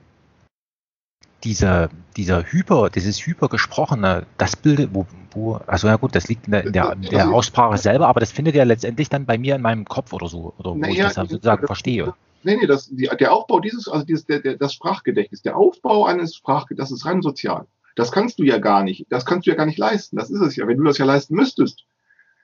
dieser, 1.43 1.91
dieser 2.17 2.43
Hyper, 2.45 2.91
dieses 2.91 3.27
Hypergesprochene, 3.27 4.27
das 4.39 4.57
bildet, 4.57 4.91
wo, 4.93 5.07
wo, 5.33 5.61
also 5.67 5.89
ja 5.89 5.97
gut, 5.97 6.15
das 6.15 6.29
liegt 6.29 6.47
in 6.47 6.53
der, 6.53 6.65
in 6.65 6.73
der, 6.73 6.95
der 6.95 7.31
Aussprache 7.31 7.77
selber, 7.79 8.09
aber 8.09 8.21
das 8.21 8.33
findet 8.33 8.55
ja 8.55 8.65
letztendlich 8.65 9.09
dann 9.09 9.27
bei 9.27 9.37
mir 9.37 9.57
in 9.57 9.63
meinem 9.63 9.85
Kopf 9.85 10.13
oder 10.13 10.29
so, 10.29 10.55
oder 10.59 10.71
wo 10.71 10.77
naja, 10.77 10.93
ich 10.93 10.99
das 11.01 11.17
halt 11.19 11.31
sozusagen 11.31 11.63
das, 11.63 11.69
verstehe. 11.69 12.15
Nee, 12.45 12.57
nee, 12.57 12.67
das, 12.67 12.89
die, 12.89 13.11
der 13.19 13.33
Aufbau 13.33 13.61
dieses, 13.61 13.89
also 13.89 14.05
dieses, 14.05 14.25
der, 14.27 14.41
der, 14.41 14.57
das 14.57 14.73
Sprachgedächtnis, 14.75 15.43
der 15.43 15.57
Aufbau 15.57 16.07
eines 16.07 16.35
Sprachgedächtnisses, 16.35 16.99
das 16.99 17.01
ist 17.01 17.07
rein 17.07 17.23
sozial. 17.23 17.67
Das 17.95 18.13
kannst 18.13 18.39
du 18.39 18.45
ja 18.45 18.59
gar 18.59 18.83
nicht, 18.83 19.07
das 19.11 19.25
kannst 19.25 19.47
du 19.47 19.51
ja 19.51 19.57
gar 19.57 19.67
nicht 19.67 19.79
leisten. 19.79 20.17
Das 20.17 20.31
ist 20.31 20.41
es 20.41 20.57
ja. 20.57 20.67
Wenn 20.67 20.79
du 20.79 20.85
das 20.85 20.99
ja 20.99 21.05
leisten 21.05 21.35
müsstest, 21.35 21.85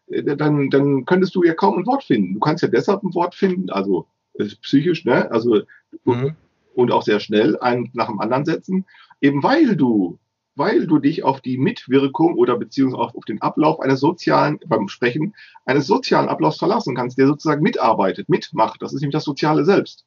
äh, 0.09 0.37
dann, 0.37 0.71
dann 0.71 1.05
könntest 1.05 1.35
du 1.35 1.43
ja 1.43 1.55
kaum 1.55 1.79
ein 1.79 1.87
Wort 1.87 2.05
finden. 2.05 2.35
Du 2.35 2.41
kannst 2.41 2.63
ja 2.63 2.69
deshalb 2.69 3.03
ein 3.03 3.15
Wort 3.15 3.35
finden, 3.35 3.71
also 3.71 4.07
äh, 4.35 4.47
psychisch, 4.63 5.05
ne, 5.05 5.31
also 5.31 5.63
mhm 6.05 6.37
und 6.75 6.93
auch 6.93 7.03
sehr 7.03 7.21
schnell 7.21 7.59
einen 7.59 7.91
nach 7.93 8.09
dem 8.09 8.21
anderen 8.21 8.45
setzen, 8.45 8.87
eben 9.21 9.43
weil 9.43 9.77
du, 9.77 10.19
weil 10.57 10.87
du 10.87 10.99
dich 10.99 11.23
auf 11.25 11.41
die 11.41 11.59
Mitwirkung 11.59 12.35
oder 12.35 12.59
beziehungsweise 12.59 13.03
auf 13.03 13.25
den 13.25 13.41
Ablauf 13.43 13.81
eines 13.81 14.01
sozialen, 14.01 14.59
beim 14.67 14.89
Sprechen, 14.89 15.35
eines 15.65 15.87
sozialen 15.87 16.29
Ablaufs 16.29 16.59
verlassen 16.59 16.95
kannst, 16.95 17.19
der 17.19 17.27
sozusagen 17.27 17.63
mitarbeitet, 17.63 18.29
mitmacht. 18.29 18.83
Das 18.83 18.93
ist 18.93 19.01
nämlich 19.01 19.15
das 19.15 19.25
Soziale 19.25 19.65
selbst. 19.65 20.05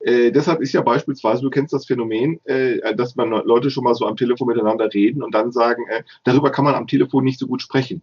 Äh, 0.00 0.30
deshalb 0.30 0.60
ist 0.60 0.72
ja 0.72 0.82
beispielsweise, 0.82 1.42
du 1.42 1.50
kennst 1.50 1.72
das 1.72 1.86
Phänomen, 1.86 2.40
äh, 2.44 2.94
dass 2.94 3.16
man 3.16 3.30
Leute 3.30 3.70
schon 3.70 3.84
mal 3.84 3.94
so 3.94 4.06
am 4.06 4.16
Telefon 4.16 4.48
miteinander 4.48 4.92
reden 4.92 5.22
und 5.22 5.34
dann 5.34 5.50
sagen, 5.50 5.84
äh, 5.88 6.02
darüber 6.24 6.50
kann 6.50 6.64
man 6.64 6.74
am 6.74 6.86
Telefon 6.86 7.24
nicht 7.24 7.38
so 7.38 7.46
gut 7.46 7.62
sprechen. 7.62 8.02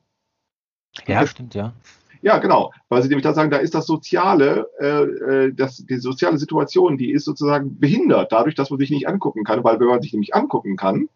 Ja, 1.08 1.22
das, 1.22 1.32
stimmt, 1.32 1.56
ja. 1.56 1.74
Ja, 2.22 2.40
genau, 2.40 2.72
weil 2.90 3.04
sie 3.04 3.10
nämlich 3.10 3.24
da 3.24 3.34
sagen, 3.34 3.52
da 3.52 3.58
ist 3.58 3.76
das 3.76 3.86
soziale, 3.86 4.68
äh, 4.80 5.04
äh, 5.04 5.54
das, 5.54 5.86
die 5.86 5.98
soziale 5.98 6.38
Situation, 6.38 6.98
die 6.98 7.12
ist 7.12 7.26
sozusagen 7.26 7.80
behindert, 7.80 8.32
dadurch, 8.32 8.56
dass 8.56 8.72
man 8.72 8.80
sich 8.80 8.90
nicht 8.90 9.08
angucken 9.08 9.44
kann, 9.44 9.64
weil 9.64 9.80
wenn 9.80 9.88
man 9.88 10.02
sich 10.02 10.12
nämlich 10.12 10.34
angucken 10.34 10.76
kann, 10.76 11.08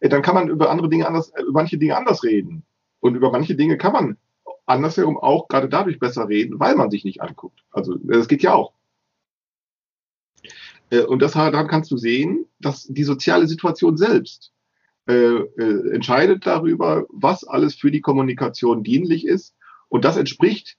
äh, 0.00 0.08
dann 0.08 0.22
kann 0.22 0.34
man 0.34 0.48
über 0.48 0.70
andere 0.70 0.88
Dinge 0.88 1.06
anders, 1.06 1.30
äh, 1.30 1.42
über 1.42 1.60
manche 1.60 1.78
Dinge 1.78 1.96
anders 1.96 2.24
reden. 2.24 2.64
Und 3.00 3.14
über 3.14 3.30
manche 3.30 3.54
Dinge 3.54 3.78
kann 3.78 3.92
man 3.92 4.16
andersherum 4.66 5.16
auch 5.16 5.48
gerade 5.48 5.68
dadurch 5.68 5.98
besser 5.98 6.28
reden, 6.28 6.58
weil 6.58 6.74
man 6.74 6.90
sich 6.90 7.04
nicht 7.04 7.22
anguckt. 7.22 7.64
Also 7.70 7.96
das 8.02 8.28
geht 8.28 8.42
ja 8.42 8.54
auch. 8.54 8.72
Äh, 10.90 11.02
und 11.02 11.20
das, 11.22 11.32
daran 11.32 11.68
kannst 11.68 11.90
du 11.90 11.96
sehen, 11.96 12.46
dass 12.60 12.86
die 12.88 13.04
soziale 13.04 13.46
Situation 13.46 13.96
selbst 13.96 14.52
äh, 15.08 15.14
äh, 15.14 15.94
entscheidet 15.94 16.46
darüber, 16.46 17.06
was 17.10 17.44
alles 17.44 17.74
für 17.74 17.90
die 17.90 18.00
Kommunikation 18.00 18.82
dienlich 18.82 19.26
ist 19.26 19.54
und 19.88 20.04
das 20.04 20.16
entspricht 20.16 20.76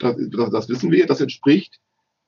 das, 0.00 0.50
das, 0.50 0.68
wissen 0.68 0.90
wir, 0.90 1.06
das 1.06 1.20
entspricht 1.20 1.78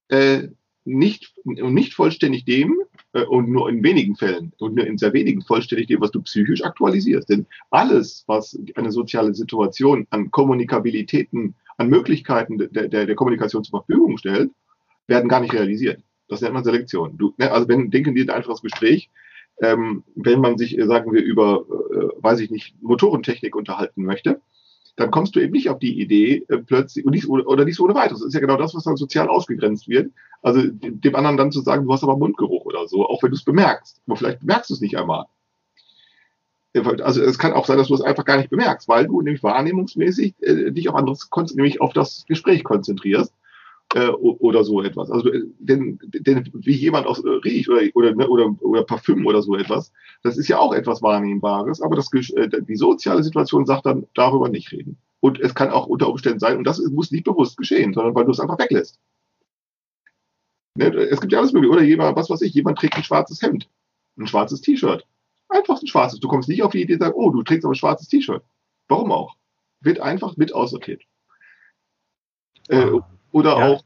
äh, 0.08 0.48
nicht, 0.84 1.32
nicht 1.44 1.94
vollständig 1.94 2.44
dem, 2.44 2.80
äh, 3.12 3.24
und 3.24 3.48
nur 3.48 3.68
in 3.68 3.82
wenigen 3.82 4.16
Fällen 4.16 4.52
und 4.58 4.74
nur 4.74 4.86
in 4.86 4.98
sehr 4.98 5.12
wenigen 5.12 5.42
vollständig 5.42 5.86
dem, 5.86 6.00
was 6.00 6.10
du 6.10 6.20
psychisch 6.22 6.62
aktualisierst. 6.64 7.28
Denn 7.28 7.46
alles, 7.70 8.24
was 8.26 8.58
eine 8.74 8.92
soziale 8.92 9.34
Situation 9.34 10.06
an 10.10 10.30
Kommunikabilitäten, 10.30 11.54
an 11.78 11.88
Möglichkeiten 11.88 12.58
der, 12.58 12.88
der, 12.88 13.06
der 13.06 13.14
Kommunikation 13.14 13.64
zur 13.64 13.80
Verfügung 13.80 14.18
stellt, 14.18 14.50
werden 15.06 15.28
gar 15.28 15.40
nicht 15.40 15.54
realisiert. 15.54 16.02
Das 16.32 16.40
nennt 16.40 16.54
man 16.54 16.64
Selektion. 16.64 17.18
Du, 17.18 17.34
ne, 17.36 17.52
also 17.52 17.68
wenn, 17.68 17.90
denken 17.90 18.14
wir 18.14 18.24
ein 18.24 18.30
einfaches 18.30 18.62
Gespräch, 18.62 19.10
ähm, 19.60 20.02
wenn 20.14 20.40
man 20.40 20.56
sich, 20.56 20.78
äh, 20.78 20.86
sagen 20.86 21.12
wir, 21.12 21.22
über, 21.22 21.66
äh, 21.90 22.22
weiß 22.22 22.40
ich 22.40 22.50
nicht, 22.50 22.74
Motorentechnik 22.82 23.54
unterhalten 23.54 24.02
möchte, 24.02 24.40
dann 24.96 25.10
kommst 25.10 25.36
du 25.36 25.40
eben 25.40 25.52
nicht 25.52 25.68
auf 25.68 25.78
die 25.78 26.00
Idee 26.00 26.46
äh, 26.48 26.58
plötzlich, 26.58 27.04
und 27.04 27.12
nicht, 27.12 27.28
oder 27.28 27.64
nicht 27.66 27.76
so 27.76 27.84
ohne 27.84 27.94
weiteres. 27.94 28.20
Das 28.20 28.28
ist 28.28 28.34
ja 28.34 28.40
genau 28.40 28.56
das, 28.56 28.74
was 28.74 28.84
dann 28.84 28.96
sozial 28.96 29.28
ausgegrenzt 29.28 29.88
wird. 29.88 30.10
Also 30.40 30.62
dem 30.64 31.14
anderen 31.14 31.36
dann 31.36 31.52
zu 31.52 31.60
sagen, 31.60 31.84
du 31.84 31.92
hast 31.92 32.02
aber 32.02 32.16
Mundgeruch 32.16 32.64
oder 32.64 32.88
so, 32.88 33.06
auch 33.06 33.22
wenn 33.22 33.30
du 33.30 33.36
es 33.36 33.44
bemerkst. 33.44 34.00
Aber 34.06 34.16
vielleicht 34.16 34.42
merkst 34.42 34.70
du 34.70 34.74
es 34.74 34.80
nicht 34.80 34.96
einmal. 34.96 35.26
Also 37.02 37.22
es 37.22 37.38
kann 37.38 37.52
auch 37.52 37.66
sein, 37.66 37.76
dass 37.76 37.88
du 37.88 37.94
es 37.94 38.00
einfach 38.00 38.24
gar 38.24 38.38
nicht 38.38 38.48
bemerkst, 38.48 38.88
weil 38.88 39.06
du 39.06 39.20
nämlich 39.20 39.42
wahrnehmungsmäßig 39.42 40.34
äh, 40.40 40.70
dich 40.70 40.88
auf 40.88 40.94
anderes, 40.94 41.28
nämlich 41.54 41.82
auf 41.82 41.92
das 41.92 42.24
Gespräch 42.26 42.64
konzentrierst 42.64 43.34
äh, 43.94 44.08
oder 44.08 44.64
so 44.64 44.82
etwas. 44.82 45.10
Also 45.10 45.30
denn, 45.58 45.98
denn 46.02 46.50
wie 46.54 46.74
jemand 46.74 47.06
aus 47.06 47.22
äh, 47.24 47.28
riecht 47.28 47.68
oder, 47.68 47.82
oder, 47.94 48.14
ne, 48.14 48.28
oder, 48.28 48.54
oder 48.62 48.84
Parfüm 48.84 49.26
oder 49.26 49.42
so 49.42 49.56
etwas, 49.56 49.92
das 50.22 50.38
ist 50.38 50.48
ja 50.48 50.58
auch 50.58 50.72
etwas 50.72 51.02
Wahrnehmbares, 51.02 51.82
aber 51.82 51.96
das, 51.96 52.10
äh, 52.12 52.48
die 52.62 52.76
soziale 52.76 53.22
Situation 53.22 53.66
sagt 53.66 53.86
dann, 53.86 54.06
darüber 54.14 54.48
nicht 54.48 54.72
reden. 54.72 54.98
Und 55.20 55.40
es 55.40 55.54
kann 55.54 55.70
auch 55.70 55.86
unter 55.86 56.08
Umständen 56.08 56.40
sein, 56.40 56.58
und 56.58 56.64
das 56.64 56.80
muss 56.90 57.12
nicht 57.12 57.24
bewusst 57.24 57.56
geschehen, 57.56 57.92
sondern 57.92 58.14
weil 58.14 58.24
du 58.24 58.32
es 58.32 58.40
einfach 58.40 58.58
weglässt. 58.58 58.98
Ne, 60.74 60.86
es 60.86 61.20
gibt 61.20 61.32
ja 61.32 61.38
alles 61.38 61.52
mögliche. 61.52 61.72
Oder 61.72 61.82
jemand, 61.82 62.16
was 62.16 62.30
weiß 62.30 62.42
ich, 62.42 62.54
jemand 62.54 62.78
trägt 62.78 62.96
ein 62.96 63.04
schwarzes 63.04 63.42
Hemd, 63.42 63.68
ein 64.18 64.26
schwarzes 64.26 64.62
T-Shirt. 64.62 65.06
Einfach 65.48 65.80
ein 65.80 65.86
schwarzes. 65.86 66.18
Du 66.18 66.28
kommst 66.28 66.48
nicht 66.48 66.62
auf 66.62 66.72
die 66.72 66.82
Idee, 66.82 66.96
sagen, 66.96 67.14
oh, 67.14 67.30
du 67.30 67.42
trägst 67.42 67.64
aber 67.64 67.72
ein 67.72 67.76
schwarzes 67.76 68.08
T-Shirt. 68.08 68.42
Warum 68.88 69.12
auch? 69.12 69.36
Wird 69.80 70.00
einfach 70.00 70.36
mit 70.36 70.54
aussortiert. 70.54 71.02
Äh, 72.68 72.86
oder 73.32 73.58
ja. 73.58 73.68
auch, 73.68 73.84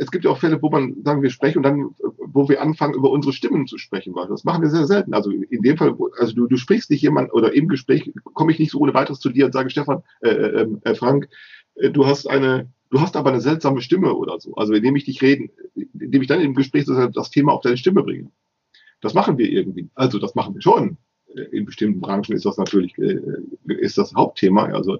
es 0.00 0.10
gibt 0.10 0.24
ja 0.24 0.30
auch 0.30 0.38
Fälle, 0.38 0.60
wo 0.62 0.70
man 0.70 1.02
sagen, 1.04 1.22
wir 1.22 1.30
sprechen 1.30 1.58
und 1.58 1.62
dann, 1.64 1.90
wo 2.18 2.48
wir 2.48 2.62
anfangen, 2.62 2.94
über 2.94 3.10
unsere 3.10 3.32
Stimmen 3.32 3.66
zu 3.66 3.78
sprechen. 3.78 4.14
Weil 4.14 4.28
das 4.28 4.44
machen 4.44 4.62
wir 4.62 4.70
sehr 4.70 4.86
selten. 4.86 5.14
Also 5.14 5.30
in 5.30 5.62
dem 5.62 5.76
Fall, 5.76 5.96
also 6.18 6.34
du, 6.34 6.46
du 6.46 6.56
sprichst 6.56 6.90
nicht 6.90 7.02
jemand 7.02 7.32
oder 7.32 7.52
im 7.52 7.68
Gespräch 7.68 8.12
komme 8.22 8.52
ich 8.52 8.58
nicht 8.58 8.70
so 8.70 8.78
ohne 8.78 8.94
weiteres 8.94 9.20
zu 9.20 9.30
dir 9.30 9.46
und 9.46 9.52
sage, 9.52 9.70
Stefan, 9.70 10.02
äh, 10.20 10.28
äh, 10.28 10.62
ähm, 10.62 10.80
äh, 10.84 10.94
Frank, 10.94 11.28
äh, 11.76 11.90
du 11.90 12.06
hast 12.06 12.28
eine, 12.28 12.68
du 12.90 13.00
hast 13.00 13.16
aber 13.16 13.30
eine 13.30 13.40
seltsame 13.40 13.80
Stimme 13.80 14.14
oder 14.14 14.38
so. 14.40 14.54
Also 14.54 14.72
indem 14.72 14.96
ich 14.96 15.04
dich 15.04 15.20
reden, 15.20 15.50
indem 15.74 16.22
ich 16.22 16.28
dann 16.28 16.40
im 16.40 16.54
Gespräch 16.54 16.84
das 16.86 17.30
Thema 17.30 17.52
auf 17.52 17.62
deine 17.62 17.76
Stimme 17.76 18.02
bringe. 18.02 18.30
Das 19.00 19.14
machen 19.14 19.38
wir 19.38 19.50
irgendwie. 19.50 19.88
Also 19.94 20.18
das 20.18 20.34
machen 20.34 20.54
wir 20.54 20.62
schon. 20.62 20.96
In 21.52 21.66
bestimmten 21.66 22.00
Branchen 22.00 22.34
ist 22.34 22.46
das 22.46 22.56
natürlich, 22.56 22.96
äh, 22.98 23.20
ist 23.66 23.98
das 23.98 24.14
Hauptthema, 24.14 24.66
also 24.66 24.98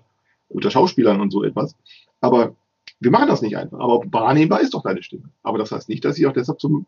unter 0.48 0.70
Schauspielern 0.70 1.20
und 1.20 1.30
so 1.30 1.42
etwas. 1.42 1.74
Aber 2.20 2.54
wir 3.00 3.10
machen 3.10 3.28
das 3.28 3.42
nicht 3.42 3.56
einfach, 3.56 3.78
aber 3.78 4.02
wahrnehmbar 4.10 4.60
ist 4.60 4.74
doch 4.74 4.82
deine 4.82 5.02
Stimme. 5.02 5.30
Aber 5.42 5.58
das 5.58 5.70
heißt 5.70 5.88
nicht, 5.88 6.04
dass 6.04 6.16
sie 6.16 6.26
auch 6.26 6.32
deshalb 6.32 6.60
zum, 6.60 6.86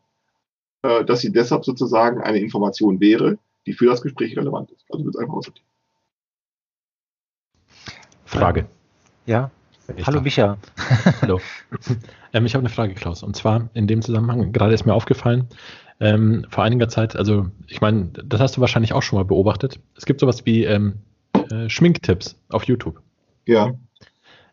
äh, 0.83 1.05
dass 1.05 1.21
sie 1.21 1.33
deshalb 1.33 1.65
sozusagen 1.65 2.21
eine 2.21 2.39
Information 2.39 3.01
wäre, 3.01 3.39
die 3.67 3.73
für 3.73 3.87
das 3.87 4.03
Gespräch 4.03 4.37
relevant 4.37 4.71
ist. 4.71 4.85
Also 4.91 5.05
wird 5.05 5.15
es 5.15 5.21
einfach 5.21 5.35
aussortiert. 5.35 5.67
Frage. 8.25 8.67
Ja. 9.27 9.51
Hallo 10.07 10.21
Micha. 10.21 10.57
Hallo. 11.21 11.41
ähm, 12.33 12.47
ich 12.47 12.55
habe 12.55 12.63
eine 12.63 12.69
Frage, 12.69 12.95
Klaus. 12.95 13.23
Und 13.23 13.37
zwar 13.37 13.69
in 13.75 13.87
dem 13.87 14.03
Zusammenhang, 14.03 14.53
gerade 14.53 14.73
ist 14.73 14.87
mir 14.87 14.95
aufgefallen, 14.95 15.49
ähm, 15.99 16.47
vor 16.49 16.65
einiger 16.65 16.89
Zeit, 16.89 17.17
also 17.17 17.49
ich 17.67 17.81
meine, 17.81 18.07
das 18.25 18.41
hast 18.41 18.57
du 18.57 18.61
wahrscheinlich 18.61 18.93
auch 18.93 19.03
schon 19.03 19.19
mal 19.19 19.25
beobachtet. 19.25 19.81
Es 19.97 20.07
gibt 20.07 20.21
sowas 20.21 20.47
wie 20.47 20.65
ähm, 20.65 21.01
äh, 21.51 21.69
Schminktipps 21.69 22.41
auf 22.49 22.65
YouTube. 22.65 23.03
Ja. 23.47 23.75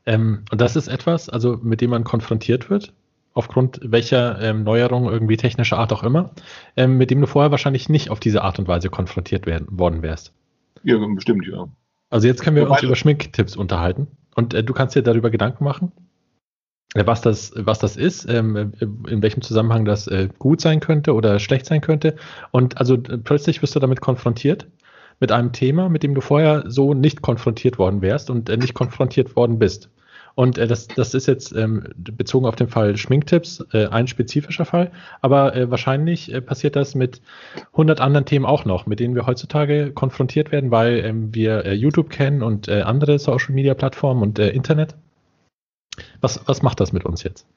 Ähm, 0.08 0.46
und 0.52 0.62
das 0.62 0.76
ist 0.76 0.88
etwas, 0.88 1.30
also 1.30 1.60
mit 1.62 1.82
dem 1.82 1.92
man 1.92 2.06
konfrontiert 2.06 2.70
wird, 2.70 2.94
aufgrund 3.34 3.80
welcher 3.84 4.42
ähm, 4.42 4.64
Neuerung 4.64 5.10
irgendwie 5.10 5.38
technischer 5.38 5.78
Art 5.78 5.92
auch 5.94 6.02
immer, 6.02 6.32
ähm, 6.78 6.98
mit 6.98 7.12
dem 7.12 7.22
du 7.22 7.28
vorher 7.28 7.52
wahrscheinlich 7.52 7.90
nicht 7.90 8.10
auf 8.10 8.20
diese 8.20 8.42
Art 8.42 8.58
und 8.58 8.68
Weise 8.68 8.90
konfrontiert 8.90 9.46
werden, 9.46 9.68
worden 9.70 10.02
wärst. 10.02 10.34
Ja, 10.84 10.98
bestimmt, 11.14 11.46
ja. 11.46 11.68
Also 12.10 12.26
jetzt 12.26 12.42
können 12.42 12.56
wir 12.56 12.70
uns 12.70 12.82
über 12.82 12.96
Schminktipps 12.96 13.58
unterhalten 13.58 14.08
und 14.36 14.54
äh, 14.54 14.64
du 14.64 14.74
kannst 14.74 14.96
dir 14.96 15.04
darüber 15.04 15.30
Gedanken 15.30 15.66
machen, 15.66 15.92
äh, 16.94 17.06
was 17.06 17.20
das, 17.20 17.52
was 17.58 17.80
das 17.80 17.98
ist, 17.98 18.30
ähm, 18.30 18.56
äh, 18.56 19.12
in 19.12 19.22
welchem 19.22 19.42
Zusammenhang 19.42 19.84
das 19.84 20.08
äh, 20.08 20.30
gut 20.40 20.62
sein 20.62 20.80
könnte 20.80 21.14
oder 21.14 21.40
schlecht 21.40 21.66
sein 21.66 21.82
könnte. 21.82 22.16
Und 22.52 22.78
also 22.78 22.96
äh, 22.96 23.18
plötzlich 23.18 23.62
wirst 23.62 23.76
du 23.76 23.80
damit 23.82 24.00
konfrontiert 24.00 24.68
mit 25.20 25.34
einem 25.34 25.52
Thema, 25.52 25.90
mit 25.90 26.04
dem 26.04 26.16
du 26.16 26.22
vorher 26.22 26.64
so 26.68 26.94
nicht 26.94 27.22
konfrontiert 27.22 27.78
worden 27.78 28.02
wärst 28.02 28.30
und 28.30 28.50
äh, 28.50 28.56
nicht 28.56 28.74
konfrontiert 28.74 29.36
worden 29.36 29.60
bist. 29.60 29.90
Und 30.38 30.60
äh, 30.60 30.68
das, 30.68 30.88
das 30.88 31.16
ist 31.16 31.26
jetzt 31.26 31.52
ähm, 31.54 31.84
bezogen 31.98 32.46
auf 32.46 32.56
den 32.56 32.68
Fall 32.68 32.96
Schminktipps 32.96 33.66
äh, 33.74 33.88
ein 33.88 34.06
spezifischer 34.06 34.66
Fall, 34.66 34.92
aber 35.20 35.56
äh, 35.56 35.72
wahrscheinlich 35.72 36.32
äh, 36.32 36.42
passiert 36.42 36.76
das 36.76 36.94
mit 36.94 37.24
100 37.72 38.00
anderen 38.00 38.28
Themen 38.28 38.46
auch 38.46 38.64
noch, 38.64 38.86
mit 38.86 39.00
denen 39.00 39.16
wir 39.16 39.26
heutzutage 39.26 39.92
konfrontiert 39.94 40.52
werden, 40.52 40.70
weil 40.70 41.04
ähm, 41.04 41.34
wir 41.34 41.66
äh, 41.66 41.74
YouTube 41.74 42.12
kennen 42.12 42.44
und 42.44 42.68
äh, 42.68 42.82
andere 42.82 43.18
Social-Media-Plattformen 43.18 44.22
und 44.22 44.38
äh, 44.38 44.50
Internet. 44.50 44.94
Was, 46.22 46.48
was 46.48 46.62
macht 46.62 46.82
das 46.82 46.94
mit 46.94 47.04
uns 47.04 47.24
jetzt? 47.24 47.48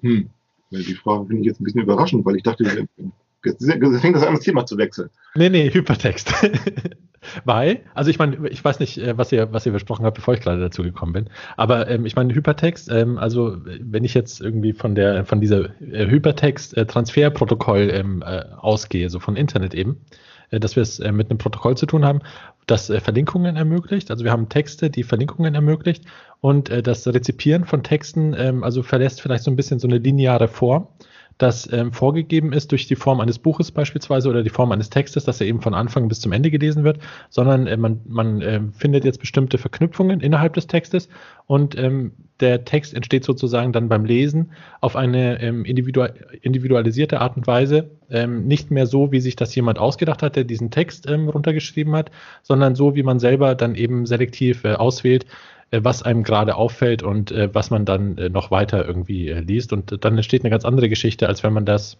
Hm. 0.00 0.30
Die 0.70 0.94
Frage 0.94 1.26
finde 1.26 1.40
ich 1.40 1.46
jetzt 1.48 1.60
ein 1.60 1.64
bisschen 1.64 1.82
überraschend, 1.82 2.24
weil 2.24 2.36
ich 2.36 2.44
dachte, 2.44 2.86
jetzt 3.44 3.64
fängt 4.00 4.14
das 4.14 4.22
an, 4.22 4.34
das 4.36 4.44
Thema 4.44 4.64
zu 4.64 4.78
wechseln. 4.78 5.10
Nee, 5.34 5.50
nee, 5.50 5.68
Hypertext. 5.74 6.32
Weil, 7.44 7.80
also 7.94 8.10
ich 8.10 8.18
meine, 8.18 8.48
ich 8.48 8.64
weiß 8.64 8.80
nicht, 8.80 8.98
äh, 8.98 9.16
was 9.16 9.32
ihr, 9.32 9.52
was 9.52 9.66
ihr 9.66 9.72
besprochen 9.72 10.04
habt, 10.04 10.16
bevor 10.16 10.34
ich 10.34 10.40
gerade 10.40 10.60
dazu 10.60 10.82
gekommen 10.82 11.12
bin. 11.12 11.30
Aber 11.56 11.88
ähm, 11.88 12.06
ich 12.06 12.16
meine, 12.16 12.34
Hypertext, 12.34 12.90
ähm, 12.90 13.18
also 13.18 13.56
wenn 13.64 14.04
ich 14.04 14.14
jetzt 14.14 14.40
irgendwie 14.40 14.72
von 14.72 14.94
der, 14.94 15.24
von 15.24 15.40
dieser 15.40 15.70
äh, 15.80 16.06
Hypertext-Transferprotokoll 16.06 17.90
ähm, 17.92 18.22
äh, 18.26 18.44
ausgehe, 18.56 19.08
so 19.10 19.20
von 19.20 19.36
Internet 19.36 19.74
eben, 19.74 20.00
äh, 20.50 20.60
dass 20.60 20.76
wir 20.76 20.82
es 20.82 21.00
äh, 21.00 21.12
mit 21.12 21.30
einem 21.30 21.38
Protokoll 21.38 21.76
zu 21.76 21.86
tun 21.86 22.04
haben, 22.04 22.20
das 22.66 22.90
äh, 22.90 23.00
Verlinkungen 23.00 23.56
ermöglicht. 23.56 24.10
Also 24.10 24.24
wir 24.24 24.32
haben 24.32 24.48
Texte, 24.48 24.90
die 24.90 25.02
Verlinkungen 25.02 25.54
ermöglicht 25.54 26.04
und 26.40 26.70
das 26.86 27.06
Rezipieren 27.06 27.64
von 27.64 27.84
Texten, 27.84 28.34
ähm, 28.36 28.64
also 28.64 28.82
verlässt 28.82 29.20
vielleicht 29.20 29.44
so 29.44 29.50
ein 29.50 29.56
bisschen 29.56 29.78
so 29.78 29.86
eine 29.86 29.98
lineare 29.98 30.48
Form 30.48 30.88
das 31.38 31.70
ähm, 31.72 31.92
vorgegeben 31.92 32.52
ist 32.52 32.72
durch 32.72 32.86
die 32.86 32.96
Form 32.96 33.20
eines 33.20 33.38
Buches 33.38 33.70
beispielsweise 33.70 34.28
oder 34.28 34.42
die 34.42 34.50
Form 34.50 34.72
eines 34.72 34.90
Textes, 34.90 35.24
dass 35.24 35.40
er 35.40 35.46
eben 35.46 35.60
von 35.60 35.74
Anfang 35.74 36.08
bis 36.08 36.20
zum 36.20 36.32
Ende 36.32 36.50
gelesen 36.50 36.84
wird, 36.84 36.98
sondern 37.30 37.66
äh, 37.66 37.76
man, 37.76 38.00
man 38.06 38.42
äh, 38.42 38.60
findet 38.72 39.04
jetzt 39.04 39.20
bestimmte 39.20 39.58
Verknüpfungen 39.58 40.20
innerhalb 40.20 40.54
des 40.54 40.66
Textes 40.66 41.08
und 41.46 41.76
ähm, 41.78 42.12
der 42.40 42.64
Text 42.64 42.92
entsteht 42.94 43.24
sozusagen 43.24 43.72
dann 43.72 43.88
beim 43.88 44.04
Lesen 44.04 44.50
auf 44.80 44.96
eine 44.96 45.40
ähm, 45.40 45.64
individu 45.64 46.04
individualisierte 46.40 47.20
Art 47.20 47.36
und 47.36 47.46
Weise, 47.46 47.90
ähm, 48.10 48.46
nicht 48.46 48.70
mehr 48.70 48.86
so, 48.86 49.12
wie 49.12 49.20
sich 49.20 49.36
das 49.36 49.54
jemand 49.54 49.78
ausgedacht 49.78 50.22
hat, 50.22 50.36
der 50.36 50.44
diesen 50.44 50.70
Text 50.70 51.08
ähm, 51.08 51.28
runtergeschrieben 51.28 51.94
hat, 51.94 52.10
sondern 52.42 52.74
so, 52.74 52.96
wie 52.96 53.04
man 53.04 53.20
selber 53.20 53.54
dann 53.54 53.74
eben 53.74 54.06
selektiv 54.06 54.64
äh, 54.64 54.72
auswählt, 54.74 55.24
äh, 55.24 55.28
was 55.80 56.02
einem 56.02 56.22
gerade 56.22 56.54
auffällt 56.56 57.02
und 57.02 57.32
äh, 57.32 57.52
was 57.54 57.70
man 57.70 57.84
dann 57.84 58.18
äh, 58.18 58.28
noch 58.28 58.50
weiter 58.50 58.86
irgendwie 58.86 59.28
äh, 59.28 59.40
liest. 59.40 59.72
Und 59.72 60.04
dann 60.04 60.16
entsteht 60.16 60.42
eine 60.42 60.50
ganz 60.50 60.64
andere 60.64 60.88
Geschichte, 60.88 61.28
als 61.28 61.42
wenn 61.42 61.52
man 61.52 61.64
das, 61.64 61.96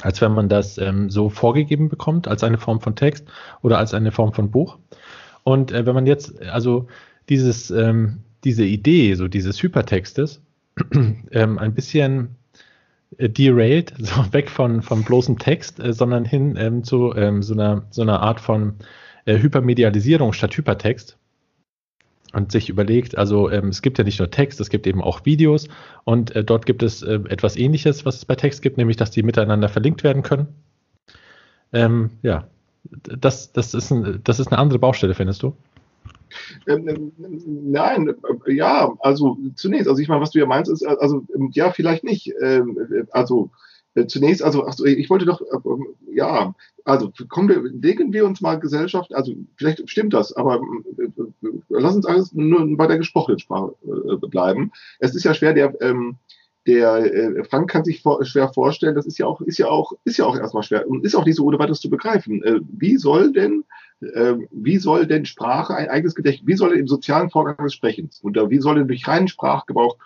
als 0.00 0.20
wenn 0.20 0.32
man 0.32 0.48
das 0.48 0.78
ähm, 0.78 1.10
so 1.10 1.28
vorgegeben 1.28 1.88
bekommt, 1.88 2.26
als 2.26 2.42
eine 2.42 2.58
Form 2.58 2.80
von 2.80 2.96
Text 2.96 3.26
oder 3.62 3.78
als 3.78 3.92
eine 3.92 4.12
Form 4.12 4.32
von 4.32 4.50
Buch. 4.50 4.78
Und 5.44 5.72
äh, 5.72 5.84
wenn 5.84 5.94
man 5.94 6.06
jetzt, 6.06 6.42
also 6.42 6.88
dieses, 7.28 7.70
ähm, 7.70 8.22
diese 8.44 8.64
Idee, 8.64 9.14
so 9.14 9.28
dieses 9.28 9.62
Hypertextes, 9.62 10.40
ähm, 11.30 11.58
ein 11.58 11.74
bisschen 11.74 12.36
äh, 13.18 13.28
derailed, 13.28 13.92
so 13.98 14.32
weg 14.32 14.48
von, 14.48 14.80
von 14.80 15.04
bloßem 15.04 15.38
Text, 15.38 15.80
äh, 15.80 15.92
sondern 15.92 16.24
hin 16.24 16.56
ähm, 16.58 16.82
zu 16.82 17.14
ähm, 17.14 17.42
so, 17.42 17.52
einer, 17.52 17.86
so 17.90 18.02
einer 18.02 18.20
Art 18.20 18.40
von 18.40 18.76
äh, 19.26 19.38
Hypermedialisierung 19.38 20.32
statt 20.32 20.56
Hypertext 20.56 21.18
und 22.32 22.52
sich 22.52 22.68
überlegt, 22.68 23.16
also 23.16 23.50
ähm, 23.50 23.68
es 23.68 23.82
gibt 23.82 23.98
ja 23.98 24.04
nicht 24.04 24.18
nur 24.18 24.30
Text, 24.30 24.60
es 24.60 24.70
gibt 24.70 24.86
eben 24.86 25.02
auch 25.02 25.24
Videos 25.24 25.68
und 26.04 26.34
äh, 26.34 26.44
dort 26.44 26.66
gibt 26.66 26.82
es 26.82 27.02
äh, 27.02 27.20
etwas 27.28 27.56
ähnliches, 27.56 28.04
was 28.04 28.16
es 28.16 28.24
bei 28.24 28.34
Text 28.34 28.62
gibt, 28.62 28.76
nämlich 28.76 28.96
dass 28.96 29.10
die 29.10 29.22
miteinander 29.22 29.68
verlinkt 29.68 30.04
werden 30.04 30.22
können. 30.22 30.48
Ähm, 31.72 32.10
ja, 32.22 32.46
das, 32.84 33.52
das, 33.52 33.74
ist 33.74 33.90
ein, 33.90 34.20
das 34.24 34.40
ist 34.40 34.48
eine 34.48 34.58
andere 34.58 34.78
Baustelle, 34.78 35.14
findest 35.14 35.42
du? 35.42 35.54
Ähm, 36.66 36.88
ähm 36.88 37.12
nein, 37.70 38.14
äh, 38.46 38.52
ja, 38.52 38.92
also 39.00 39.38
zunächst, 39.54 39.88
also 39.88 40.00
ich 40.00 40.08
meine, 40.08 40.20
was 40.20 40.30
du 40.30 40.38
ja 40.38 40.46
meinst, 40.46 40.70
ist, 40.70 40.86
also 40.86 41.24
ähm, 41.34 41.50
ja, 41.52 41.70
vielleicht 41.70 42.04
nicht. 42.04 42.32
Ähm, 42.42 43.06
also 43.10 43.50
Äh, 43.50 43.65
zunächst, 44.06 44.42
also, 44.42 44.66
ach 44.66 44.74
so, 44.74 44.84
ich 44.84 45.08
wollte 45.08 45.24
doch, 45.24 45.40
äh, 45.40 46.14
ja, 46.14 46.54
also 46.84 47.10
kommen 47.28 47.48
wir, 47.48 47.62
legen 47.62 48.12
wir 48.12 48.26
uns 48.26 48.40
mal 48.40 48.60
Gesellschaft, 48.60 49.14
also 49.14 49.34
vielleicht 49.56 49.88
stimmt 49.88 50.12
das, 50.12 50.32
aber 50.34 50.60
äh, 50.98 51.08
lass 51.68 51.96
uns 51.96 52.06
alles 52.06 52.32
nur 52.32 52.76
bei 52.76 52.86
der 52.86 52.98
gesprochenen 52.98 53.38
Sprache 53.38 53.74
äh, 53.84 54.26
bleiben. 54.26 54.70
Es 54.98 55.14
ist 55.14 55.24
ja 55.24 55.34
schwer, 55.34 55.54
der, 55.54 55.74
ähm, 55.80 56.16
der 56.66 56.96
äh, 56.96 57.44
Frank 57.44 57.70
kann 57.70 57.84
sich 57.84 58.02
vor, 58.02 58.24
schwer 58.24 58.52
vorstellen, 58.52 58.94
das 58.94 59.06
ist 59.06 59.18
ja 59.18 59.26
auch, 59.26 59.40
ist 59.40 59.58
ja 59.58 59.68
auch, 59.68 59.92
ist 60.04 60.18
ja 60.18 60.26
auch 60.26 60.36
erstmal 60.36 60.62
schwer 60.62 60.88
und 60.88 61.04
ist 61.04 61.14
auch 61.14 61.24
nicht 61.24 61.36
so 61.36 61.44
ohne 61.44 61.58
weiteres 61.58 61.80
zu 61.80 61.90
begreifen. 61.90 62.42
Äh, 62.42 62.60
wie 62.68 62.96
soll 62.96 63.32
denn, 63.32 63.64
äh, 64.00 64.34
wie 64.50 64.78
soll 64.78 65.06
denn 65.06 65.24
Sprache 65.24 65.74
ein 65.74 65.88
eigenes 65.88 66.14
Gedächtnis, 66.14 66.46
wie 66.46 66.56
soll 66.56 66.76
im 66.76 66.88
sozialen 66.88 67.30
Vorgang 67.30 67.56
des 67.64 67.74
Sprechens 67.74 68.22
oder 68.22 68.50
wie 68.50 68.58
soll 68.58 68.76
denn 68.76 68.88
durch 68.88 69.06
reinen 69.06 69.28
Sprachgebrauch 69.28 69.96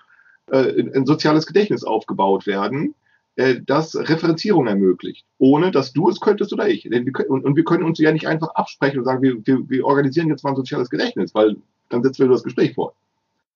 äh, 0.51 0.83
ein 0.95 1.07
soziales 1.07 1.47
Gedächtnis 1.47 1.83
aufgebaut 1.83 2.47
werden? 2.47 2.95
Äh, 3.37 3.61
das 3.65 3.97
Referenzierung 3.97 4.67
ermöglicht, 4.67 5.25
ohne 5.39 5.71
dass 5.71 5.93
du 5.93 6.09
es 6.09 6.21
könntest 6.21 6.53
oder 6.53 6.69
ich. 6.69 6.87
Und, 6.87 7.57
wir 7.57 7.65
können 7.65 7.85
uns 7.85 7.99
ja 7.99 8.13
nicht 8.13 8.27
einfach 8.27 8.49
absprechen 8.55 8.99
und 8.99 9.05
sagen, 9.05 9.23
wir, 9.23 9.47
wir, 9.47 9.69
wir 9.69 9.87
organisieren 9.87 10.29
jetzt 10.29 10.43
mal 10.43 10.51
ein 10.51 10.57
soziales 10.57 10.91
Gedächtnis, 10.91 11.35
weil 11.35 11.57
dann 11.89 12.03
setzen 12.03 12.25
wir 12.25 12.29
das 12.29 12.43
Gespräch 12.43 12.75
vor. 12.75 12.95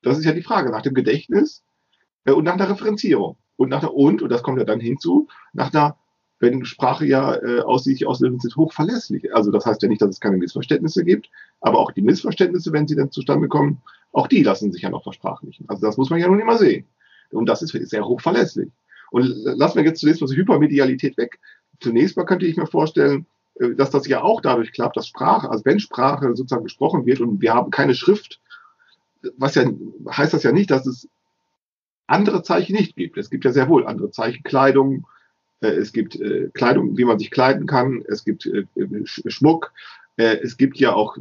Das 0.03 0.19
ist 0.19 0.25
ja 0.25 0.33
die 0.33 0.43
Frage 0.43 0.71
nach 0.71 0.83
dem 0.83 0.95
Gedächtnis 0.95 1.63
äh, 2.25 2.33
und 2.33 2.45
nach 2.45 2.57
der 2.57 2.71
Referenzierung. 2.71 3.37
Und 3.57 3.69
nach 3.69 3.81
der 3.81 3.95
und, 3.95 4.23
und 4.23 4.31
das 4.31 4.43
kommt 4.43 4.59
ja 4.59 4.65
dann 4.65 4.81
hinzu, 4.81 5.29
nach 5.53 5.71
der, 5.71 5.97
wenn 6.41 6.65
Sprache 6.65 7.07
ja 7.07 7.35
äh, 7.37 7.61
aus 7.61 7.85
sich 7.85 8.07
auslösen, 8.07 8.41
sind 8.41 8.57
hochverlässlich. 8.57 9.35
Also 9.35 9.51
das 9.51 9.67
heißt 9.67 9.83
ja 9.83 9.89
nicht, 9.89 10.03
dass 10.03 10.11
es 10.11 10.21
keine 10.21 10.37
Missverständnisse 10.37 11.05
gibt, 11.05 11.31
aber 11.61 11.79
auch 11.79 11.91
die 11.91 12.03
Missverständnisse, 12.03 12.73
wenn 12.73 12.89
sie 12.89 12.97
dann 12.97 13.11
zustande 13.11 13.49
kommen, 13.49 13.83
auch 14.13 14.29
die 14.29 14.43
lassen 14.43 14.73
sich 14.73 14.83
ja 14.83 14.91
noch 14.91 15.03
versprachlichen. 15.03 15.67
Also 15.69 15.87
das 15.87 15.97
muss 15.97 16.11
man 16.11 16.21
ja 16.21 16.29
nun 16.29 16.41
immer 16.41 16.59
sehen. 16.59 16.87
Und 17.31 17.47
das 17.47 17.63
ist 17.63 17.73
sehr 17.91 18.07
hochverlässlich. 18.07 18.71
Und 19.15 19.29
lassen 19.45 19.77
wir 19.77 19.85
jetzt 19.85 20.01
zunächst 20.01 20.21
mal 20.21 20.27
so 20.27 20.35
Hypermedialität 20.35 21.17
weg. 21.17 21.39
Zunächst 21.79 22.17
mal 22.17 22.25
könnte 22.25 22.47
ich 22.47 22.57
mir 22.57 22.67
vorstellen, 22.67 23.27
äh, 23.61 23.77
dass 23.77 23.91
das 23.91 24.09
ja 24.09 24.23
auch 24.23 24.41
dadurch 24.41 24.73
klappt, 24.73 24.97
dass 24.97 25.07
Sprache, 25.07 25.49
also 25.49 25.65
wenn 25.65 25.79
Sprache 25.79 26.35
sozusagen 26.35 26.65
gesprochen 26.65 27.07
wird 27.07 27.21
und 27.21 27.41
wir 27.41 27.55
haben 27.55 27.71
keine 27.71 27.95
Schrift, 27.95 28.41
was 29.37 29.55
ja 29.55 29.71
heißt 30.11 30.35
das 30.35 30.43
ja 30.43 30.51
nicht, 30.51 30.73
dass 30.73 30.85
es 30.87 31.09
andere 32.09 32.43
Zeichen 32.43 32.75
nicht 32.75 32.97
gibt. 32.97 33.17
Es 33.17 33.31
gibt 33.31 33.45
ja 33.45 33.53
sehr 33.53 33.69
wohl 33.69 33.87
andere 33.87 34.11
Zeichen, 34.11 34.43
Kleidung, 34.43 35.07
äh, 35.61 35.69
es 35.69 35.93
gibt 35.93 36.17
äh, 36.17 36.51
Kleidung, 36.53 36.99
wie 36.99 37.05
man 37.05 37.21
sich 37.21 37.31
kleiden 37.31 37.69
kann, 37.69 38.03
es 38.09 38.25
gibt 38.25 38.51
Schmuck, 39.05 39.73
es 40.17 40.57
gibt 40.57 40.77
ja 40.79 40.93
auch 40.93 41.17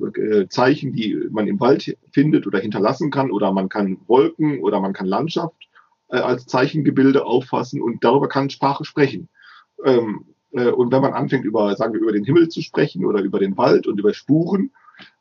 Zeichen, 0.50 0.94
die 0.94 1.28
man 1.32 1.48
im 1.48 1.60
Wald 1.60 1.96
findet 2.12 2.46
oder 2.46 2.60
hinterlassen 2.60 3.12
kann, 3.12 3.32
oder 3.32 3.52
man 3.52 3.70
kann 3.70 3.98
Wolken 4.08 4.62
oder 4.62 4.80
man 4.80 4.94
kann 4.94 5.08
Landschaft 5.08 5.68
äh, 6.14 6.20
als 6.20 6.46
Zeichengebilde 6.46 7.26
auffassen 7.26 7.82
und 7.82 8.04
darüber 8.04 8.30
kann 8.30 8.52
Sprache 8.52 8.86
sprechen. 8.86 9.30
Ähm, 9.84 10.26
äh, 10.52 10.70
und 10.70 10.92
wenn 10.92 11.02
man 11.02 11.14
anfängt, 11.14 11.44
über, 11.44 11.76
sagen 11.76 11.94
wir, 11.94 12.02
über 12.02 12.12
den 12.12 12.24
Himmel 12.24 12.50
zu 12.50 12.62
sprechen 12.62 13.04
oder 13.04 13.22
über 13.22 13.40
den 13.40 13.58
Wald 13.58 13.88
und 13.88 14.00
über 14.00 14.14
Spuren, 14.14 14.72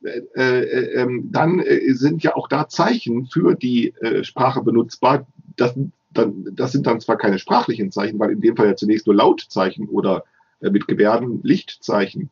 äh, 0.04 0.20
äh, 0.34 1.00
ähm, 1.00 1.30
dann 1.32 1.60
äh, 1.60 1.94
sind 1.94 2.22
ja 2.22 2.36
auch 2.36 2.46
da 2.46 2.68
Zeichen 2.68 3.26
für 3.26 3.54
die 3.54 3.94
äh, 4.02 4.22
Sprache 4.22 4.62
benutzbar. 4.62 5.26
Das, 5.56 5.74
dann, 6.10 6.46
das 6.52 6.72
sind 6.72 6.86
dann 6.86 7.00
zwar 7.00 7.16
keine 7.16 7.38
sprachlichen 7.38 7.90
Zeichen, 7.90 8.18
weil 8.18 8.32
in 8.32 8.42
dem 8.42 8.54
Fall 8.54 8.66
ja 8.66 8.76
zunächst 8.76 9.06
nur 9.06 9.16
Lautzeichen 9.16 9.88
oder 9.88 10.24
äh, 10.60 10.70
mit 10.70 10.86
Gebärden 10.86 11.40
Lichtzeichen 11.42 12.28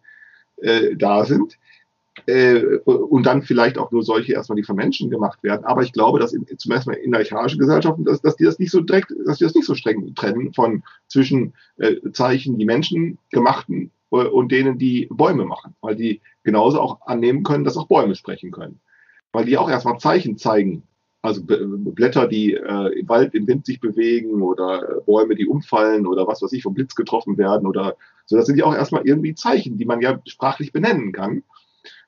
äh, 0.58 0.96
da 0.96 1.24
sind, 1.24 1.58
äh, 2.26 2.76
und 2.84 3.24
dann 3.24 3.42
vielleicht 3.42 3.78
auch 3.78 3.90
nur 3.90 4.02
solche 4.02 4.32
erstmal, 4.32 4.56
die 4.56 4.64
von 4.64 4.76
Menschen 4.76 5.10
gemacht 5.10 5.42
werden. 5.42 5.64
Aber 5.64 5.82
ich 5.82 5.92
glaube, 5.92 6.18
dass 6.18 6.32
in, 6.32 6.46
zum 6.58 6.72
ersten 6.72 6.90
Mal 6.90 6.96
in 6.96 7.14
archaischen 7.14 7.58
Gesellschaften, 7.58 8.04
dass, 8.04 8.20
dass 8.20 8.36
die 8.36 8.44
das 8.44 8.58
nicht 8.58 8.70
so 8.70 8.80
direkt, 8.80 9.12
dass 9.26 9.38
die 9.38 9.44
das 9.44 9.54
nicht 9.54 9.66
so 9.66 9.74
streng 9.74 10.14
trennen 10.14 10.52
von 10.52 10.82
zwischen 11.08 11.54
äh, 11.76 11.96
Zeichen, 12.12 12.58
die 12.58 12.64
Menschen 12.64 13.18
gemachten 13.30 13.90
äh, 14.10 14.16
und 14.16 14.52
denen, 14.52 14.78
die 14.78 15.08
Bäume 15.10 15.44
machen, 15.44 15.74
weil 15.80 15.96
die 15.96 16.20
genauso 16.42 16.80
auch 16.80 17.00
annehmen 17.06 17.42
können, 17.42 17.64
dass 17.64 17.76
auch 17.76 17.86
Bäume 17.88 18.14
sprechen 18.14 18.50
können. 18.50 18.80
Weil 19.32 19.44
die 19.44 19.58
auch 19.58 19.70
erstmal 19.70 19.98
Zeichen 19.98 20.36
zeigen. 20.36 20.82
Also 21.22 21.42
Blätter, 21.44 22.26
die 22.26 22.54
äh, 22.54 22.98
im 22.98 23.08
Wald 23.08 23.34
im 23.34 23.46
Wind 23.46 23.66
sich 23.66 23.78
bewegen 23.78 24.42
oder 24.42 24.82
äh, 24.82 25.00
Bäume, 25.04 25.34
die 25.34 25.46
umfallen 25.46 26.06
oder 26.06 26.26
was 26.26 26.40
weiß 26.40 26.52
ich, 26.52 26.62
vom 26.62 26.72
Blitz 26.72 26.94
getroffen 26.94 27.36
werden 27.36 27.66
oder 27.66 27.96
so. 28.24 28.36
Das 28.36 28.46
sind 28.46 28.56
ja 28.56 28.64
auch 28.64 28.74
erstmal 28.74 29.06
irgendwie 29.06 29.34
Zeichen, 29.34 29.76
die 29.76 29.84
man 29.84 30.00
ja 30.00 30.18
sprachlich 30.26 30.72
benennen 30.72 31.12
kann. 31.12 31.42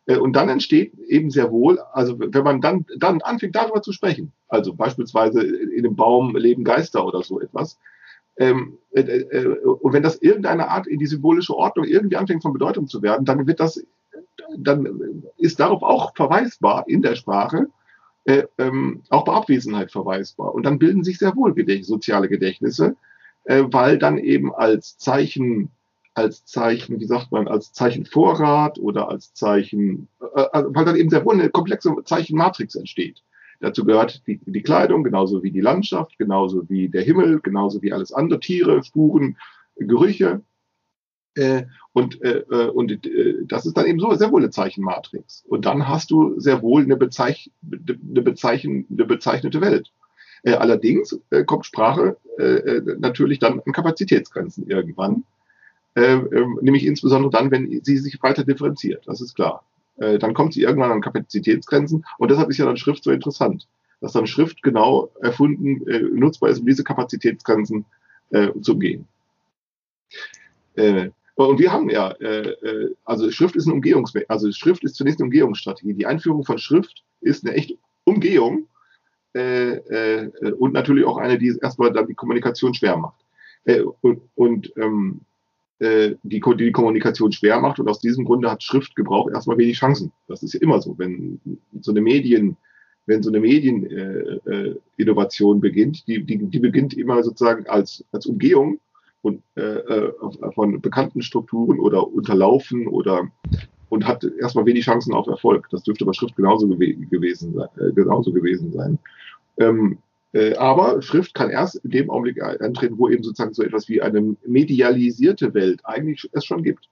Äh, 0.06 0.16
und 0.16 0.34
dann 0.34 0.48
entsteht 0.48 0.98
eben 1.06 1.30
sehr 1.30 1.50
wohl, 1.50 1.78
also 1.92 2.18
wenn 2.18 2.44
man 2.44 2.60
dann, 2.60 2.86
dann 2.98 3.20
anfängt 3.22 3.56
darüber 3.56 3.82
zu 3.82 3.92
sprechen, 3.92 4.32
also 4.48 4.74
beispielsweise 4.74 5.42
in 5.42 5.84
einem 5.84 5.96
Baum 5.96 6.36
leben 6.36 6.64
Geister 6.64 7.06
oder 7.06 7.22
so 7.22 7.40
etwas, 7.40 7.78
ähm, 8.36 8.78
äh, 8.92 9.00
äh, 9.00 9.46
und 9.64 9.92
wenn 9.92 10.02
das 10.02 10.16
irgendeine 10.16 10.68
Art 10.68 10.86
in 10.86 10.98
die 10.98 11.06
symbolische 11.06 11.54
Ordnung 11.54 11.84
irgendwie 11.84 12.16
anfängt 12.16 12.42
von 12.42 12.52
Bedeutung 12.52 12.88
zu 12.88 13.02
werden, 13.02 13.24
dann 13.24 13.46
wird 13.46 13.60
das, 13.60 13.84
dann 14.56 15.24
ist 15.36 15.60
darauf 15.60 15.82
auch 15.82 16.14
verweisbar 16.16 16.84
in 16.88 17.02
der 17.02 17.14
Sprache, 17.14 17.68
äh, 18.24 18.44
ähm, 18.58 19.02
auch 19.10 19.24
bei 19.24 19.32
Abwesenheit 19.32 19.92
verweisbar. 19.92 20.54
Und 20.54 20.64
dann 20.64 20.78
bilden 20.78 21.04
sich 21.04 21.18
sehr 21.18 21.36
wohl 21.36 21.54
Gedächt 21.54 21.84
soziale 21.84 22.28
Gedächtnisse, 22.28 22.96
äh, 23.44 23.64
weil 23.66 23.98
dann 23.98 24.18
eben 24.18 24.54
als 24.54 24.96
Zeichen 24.96 25.70
als 26.14 26.44
Zeichen, 26.44 27.00
wie 27.00 27.06
sagt 27.06 27.32
man, 27.32 27.48
als 27.48 27.72
Zeichen 27.72 28.04
Vorrat 28.04 28.78
oder 28.78 29.08
als 29.08 29.32
Zeichen, 29.34 30.08
äh, 30.20 30.42
äh, 30.52 30.64
weil 30.68 30.84
dann 30.84 30.96
eben 30.96 31.10
sehr 31.10 31.24
wohl 31.24 31.34
eine 31.34 31.48
komplexe 31.48 31.94
Zeichenmatrix 32.04 32.74
entsteht. 32.74 33.22
Dazu 33.60 33.84
gehört 33.84 34.26
die, 34.26 34.40
die 34.44 34.62
Kleidung, 34.62 35.04
genauso 35.04 35.42
wie 35.42 35.52
die 35.52 35.60
Landschaft, 35.60 36.18
genauso 36.18 36.68
wie 36.68 36.88
der 36.88 37.02
Himmel, 37.02 37.40
genauso 37.40 37.80
wie 37.80 37.92
alles 37.92 38.12
andere, 38.12 38.40
Tiere, 38.40 38.82
Spuren, 38.82 39.38
Gerüche. 39.76 40.42
Äh, 41.34 41.64
und 41.92 42.20
äh, 42.22 42.44
äh 42.50 42.68
und 42.68 43.06
äh, 43.06 43.36
das 43.46 43.64
ist 43.64 43.76
dann 43.76 43.86
eben 43.86 44.00
so 44.00 44.12
sehr 44.14 44.32
wohl 44.32 44.42
eine 44.42 44.50
Zeichenmatrix. 44.50 45.44
Und 45.48 45.64
dann 45.64 45.88
hast 45.88 46.10
du 46.10 46.38
sehr 46.38 46.60
wohl 46.60 46.82
eine, 46.82 46.96
Bezeich 46.96 47.50
eine, 47.64 48.22
Bezeichen 48.22 48.86
eine 48.90 49.04
bezeichnete 49.06 49.60
Welt. 49.60 49.92
Äh, 50.42 50.54
allerdings 50.54 51.18
äh, 51.30 51.44
kommt 51.44 51.64
Sprache 51.64 52.16
äh 52.38 52.80
natürlich 52.98 53.38
dann 53.38 53.60
an 53.60 53.72
Kapazitätsgrenzen 53.72 54.66
irgendwann. 54.66 55.24
Äh, 55.94 56.14
äh, 56.14 56.46
nämlich 56.62 56.86
insbesondere 56.86 57.30
dann, 57.30 57.50
wenn 57.50 57.82
sie 57.84 57.98
sich 57.98 58.22
weiter 58.22 58.44
differenziert, 58.44 59.06
das 59.06 59.20
ist 59.20 59.34
klar. 59.34 59.64
Äh, 59.98 60.18
dann 60.18 60.32
kommt 60.32 60.54
sie 60.54 60.62
irgendwann 60.62 60.90
an 60.90 61.02
Kapazitätsgrenzen 61.02 62.04
und 62.18 62.30
deshalb 62.30 62.48
ist 62.48 62.58
ja 62.58 62.64
dann 62.64 62.78
Schrift 62.78 63.04
so 63.04 63.10
interessant, 63.10 63.68
dass 64.00 64.12
dann 64.12 64.26
Schrift 64.26 64.62
genau 64.62 65.10
erfunden, 65.20 65.86
äh, 65.86 66.00
nutzbar 66.00 66.50
ist, 66.50 66.60
um 66.60 66.66
diese 66.66 66.82
Kapazitätsgrenzen 66.82 67.84
äh, 68.30 68.48
zu 68.62 68.72
umgehen. 68.72 69.06
Äh, 70.76 71.10
und 71.34 71.58
wir 71.58 71.72
haben 71.72 71.90
ja, 71.90 72.10
äh, 72.12 72.48
äh, 72.48 72.94
also 73.04 73.30
Schrift 73.30 73.56
ist 73.56 73.66
eine 73.66 73.74
Umgehungs, 73.74 74.14
also 74.28 74.50
Schrift 74.50 74.84
ist 74.84 74.96
zunächst 74.96 75.20
eine 75.20 75.26
Umgehungsstrategie. 75.26 75.94
Die 75.94 76.06
Einführung 76.06 76.44
von 76.44 76.58
Schrift 76.58 77.04
ist 77.20 77.44
eine 77.44 77.54
echte 77.54 77.74
Umgehung 78.04 78.66
äh, 79.34 79.74
äh, 79.74 80.52
und 80.52 80.72
natürlich 80.72 81.04
auch 81.04 81.18
eine, 81.18 81.38
die 81.38 81.54
erstmal 81.60 81.92
dann 81.92 82.06
die 82.06 82.14
Kommunikation 82.14 82.72
schwer 82.72 82.96
macht. 82.96 83.20
Und 84.00 84.22
und 84.34 84.72
ähm, 84.76 85.20
äh, 85.20 85.31
die, 85.82 86.40
die 86.40 86.72
Kommunikation 86.72 87.32
schwer 87.32 87.60
macht. 87.60 87.80
Und 87.80 87.88
aus 87.88 88.00
diesem 88.00 88.24
Grunde 88.24 88.50
hat 88.50 88.62
Schriftgebrauch 88.62 89.30
erstmal 89.30 89.58
wenig 89.58 89.78
Chancen. 89.78 90.12
Das 90.28 90.42
ist 90.42 90.54
ja 90.54 90.60
immer 90.60 90.80
so. 90.80 90.98
Wenn 90.98 91.40
so 91.80 91.90
eine 91.90 92.00
Medien, 92.00 92.56
wenn 93.06 93.22
so 93.22 93.30
eine 93.30 93.40
Medieninnovation 93.40 95.56
äh, 95.56 95.58
äh, 95.58 95.60
beginnt, 95.60 96.06
die, 96.06 96.24
die, 96.24 96.38
die 96.38 96.60
beginnt 96.60 96.94
immer 96.94 97.22
sozusagen 97.22 97.66
als, 97.66 98.04
als 98.12 98.26
Umgehung 98.26 98.80
und, 99.22 99.42
äh, 99.56 99.78
äh 99.78 100.12
von 100.54 100.80
bekannten 100.80 101.22
Strukturen 101.22 101.80
oder 101.80 102.06
unterlaufen 102.06 102.86
oder 102.86 103.28
und 103.88 104.06
hat 104.06 104.24
erstmal 104.40 104.66
wenig 104.66 104.84
Chancen 104.84 105.12
auf 105.12 105.26
Erfolg. 105.26 105.68
Das 105.70 105.82
dürfte 105.82 106.06
bei 106.06 106.14
Schrift 106.14 106.36
genauso 106.36 106.66
gew 106.66 106.78
gewesen. 107.10 107.60
Äh, 107.76 107.92
genauso 107.92 108.32
gewesen 108.32 108.72
sein. 108.72 108.98
Ähm, 109.58 109.98
äh, 110.32 110.54
aber 110.54 111.02
Schrift 111.02 111.34
kann 111.34 111.50
erst 111.50 111.76
in 111.76 111.90
dem 111.90 112.10
Augenblick 112.10 112.42
eintreten, 112.42 112.98
wo 112.98 113.08
eben 113.08 113.22
sozusagen 113.22 113.54
so 113.54 113.62
etwas 113.62 113.88
wie 113.88 114.00
eine 114.00 114.36
medialisierte 114.46 115.52
Welt 115.54 115.80
eigentlich 115.84 116.28
es 116.32 116.44
schon 116.44 116.62
gibt. 116.62 116.88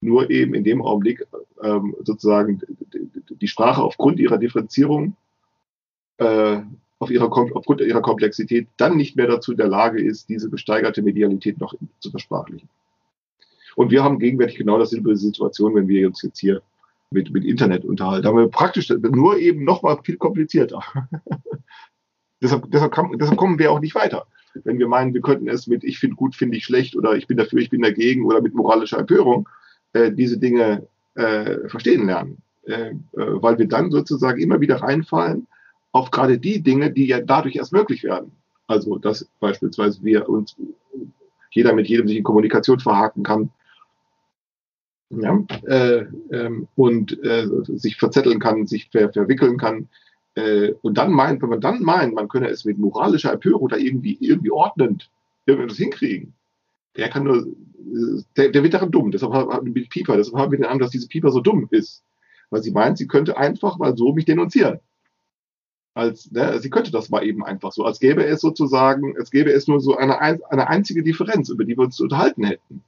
Nur 0.00 0.30
eben 0.30 0.54
in 0.54 0.64
dem 0.64 0.82
Augenblick 0.82 1.26
ähm, 1.62 1.94
sozusagen 2.04 2.60
die 3.30 3.48
Sprache 3.48 3.82
aufgrund 3.82 4.20
ihrer 4.20 4.38
Differenzierung, 4.38 5.16
äh, 6.18 6.60
auf 6.98 7.10
ihrer, 7.10 7.32
aufgrund 7.54 7.80
ihrer 7.80 8.02
Komplexität 8.02 8.68
dann 8.76 8.96
nicht 8.96 9.16
mehr 9.16 9.26
dazu 9.26 9.52
in 9.52 9.58
der 9.58 9.68
Lage 9.68 10.00
ist, 10.00 10.28
diese 10.28 10.48
gesteigerte 10.48 11.02
Medialität 11.02 11.60
noch 11.60 11.74
zu 11.98 12.10
versprachlichen. 12.10 12.68
Und 13.74 13.90
wir 13.90 14.04
haben 14.04 14.18
gegenwärtig 14.18 14.58
genau 14.58 14.78
dasselbe 14.78 15.16
Situation, 15.16 15.74
wenn 15.74 15.88
wir 15.88 16.06
uns 16.06 16.22
jetzt 16.22 16.38
hier 16.38 16.62
mit, 17.10 17.32
mit 17.32 17.44
Internet 17.44 17.84
unterhalten. 17.84 18.22
Da 18.22 18.28
haben 18.28 18.38
wir 18.38 18.48
praktisch 18.48 18.88
nur 18.90 19.38
eben 19.38 19.64
noch 19.64 19.82
mal 19.82 19.98
viel 20.02 20.16
komplizierter. 20.16 20.80
Deshalb, 22.42 22.70
deshalb, 22.70 22.92
kann, 22.92 23.16
deshalb 23.18 23.38
kommen 23.38 23.58
wir 23.58 23.70
auch 23.70 23.80
nicht 23.80 23.94
weiter. 23.94 24.26
Wenn 24.64 24.78
wir 24.78 24.88
meinen, 24.88 25.14
wir 25.14 25.22
könnten 25.22 25.48
es 25.48 25.66
mit 25.66 25.84
ich 25.84 25.98
finde 25.98 26.16
gut, 26.16 26.34
finde 26.34 26.56
ich 26.56 26.64
schlecht 26.64 26.96
oder 26.96 27.14
ich 27.14 27.26
bin 27.26 27.36
dafür, 27.36 27.60
ich 27.60 27.70
bin 27.70 27.82
dagegen 27.82 28.26
oder 28.26 28.42
mit 28.42 28.54
moralischer 28.54 28.98
Empörung 28.98 29.48
äh, 29.92 30.12
diese 30.12 30.38
Dinge 30.38 30.86
äh, 31.14 31.68
verstehen 31.68 32.06
lernen. 32.06 32.42
Äh, 32.64 32.90
äh, 32.90 32.94
weil 33.12 33.58
wir 33.58 33.66
dann 33.66 33.90
sozusagen 33.90 34.40
immer 34.40 34.60
wieder 34.60 34.76
reinfallen 34.76 35.48
auf 35.90 36.10
gerade 36.10 36.38
die 36.38 36.62
Dinge, 36.62 36.92
die 36.92 37.06
ja 37.06 37.20
dadurch 37.20 37.56
erst 37.56 37.72
möglich 37.72 38.04
werden. 38.04 38.32
Also, 38.66 38.98
dass 38.98 39.28
beispielsweise 39.40 40.02
wir 40.02 40.28
uns 40.28 40.56
jeder 41.50 41.74
mit 41.74 41.88
jedem 41.88 42.08
sich 42.08 42.16
in 42.16 42.22
Kommunikation 42.22 42.80
verhaken 42.80 43.24
kann. 43.24 43.50
Ja, 45.10 45.44
äh, 45.66 46.06
ähm, 46.30 46.68
und 46.76 47.22
äh, 47.22 47.46
sich 47.66 47.98
verzetteln 47.98 48.38
kann, 48.38 48.66
sich 48.66 48.88
ver 48.90 49.12
verwickeln 49.12 49.58
kann. 49.58 49.88
Äh, 50.34 50.72
und 50.82 50.96
dann 50.98 51.12
meint, 51.12 51.42
wenn 51.42 51.50
man 51.50 51.60
dann 51.60 51.82
meint, 51.82 52.14
man 52.14 52.28
könne 52.28 52.48
es 52.48 52.64
mit 52.64 52.78
moralischer 52.78 53.32
Empörung 53.32 53.62
oder 53.62 53.78
irgendwie, 53.78 54.16
irgendwie 54.20 54.50
ordnend 54.50 55.10
irgendwas 55.46 55.76
hinkriegen, 55.76 56.34
der 56.96 57.08
kann 57.08 57.24
nur, 57.24 57.46
der, 58.36 58.50
der 58.50 58.62
wird 58.62 58.74
daran 58.74 58.90
dumm. 58.90 59.10
Deshalb 59.10 59.32
haben 59.32 59.74
wir 59.74 59.88
Pieper, 59.88 60.16
deshalb 60.16 60.36
haben 60.36 60.52
wir 60.52 60.58
den 60.58 60.66
Namen, 60.66 60.80
dass 60.80 60.90
diese 60.90 61.08
Pieper 61.08 61.30
so 61.30 61.40
dumm 61.40 61.68
ist. 61.70 62.04
Weil 62.50 62.62
sie 62.62 62.70
meint, 62.70 62.98
sie 62.98 63.06
könnte 63.06 63.36
einfach 63.36 63.78
mal 63.78 63.96
so 63.96 64.12
mich 64.12 64.26
denunzieren. 64.26 64.80
Als, 65.94 66.30
ne, 66.30 66.58
sie 66.58 66.70
könnte 66.70 66.90
das 66.90 67.10
mal 67.10 67.24
eben 67.24 67.44
einfach 67.44 67.72
so, 67.72 67.84
als 67.84 68.00
gäbe 68.00 68.24
es 68.24 68.40
sozusagen, 68.40 69.14
als 69.18 69.30
gäbe 69.30 69.52
es 69.52 69.68
nur 69.68 69.80
so 69.80 69.96
eine, 69.96 70.18
eine 70.20 70.68
einzige 70.68 71.02
Differenz, 71.02 71.50
über 71.50 71.64
die 71.64 71.76
wir 71.76 71.84
uns 71.84 71.96
zu 71.96 72.04
unterhalten 72.04 72.44
hätten. 72.44 72.82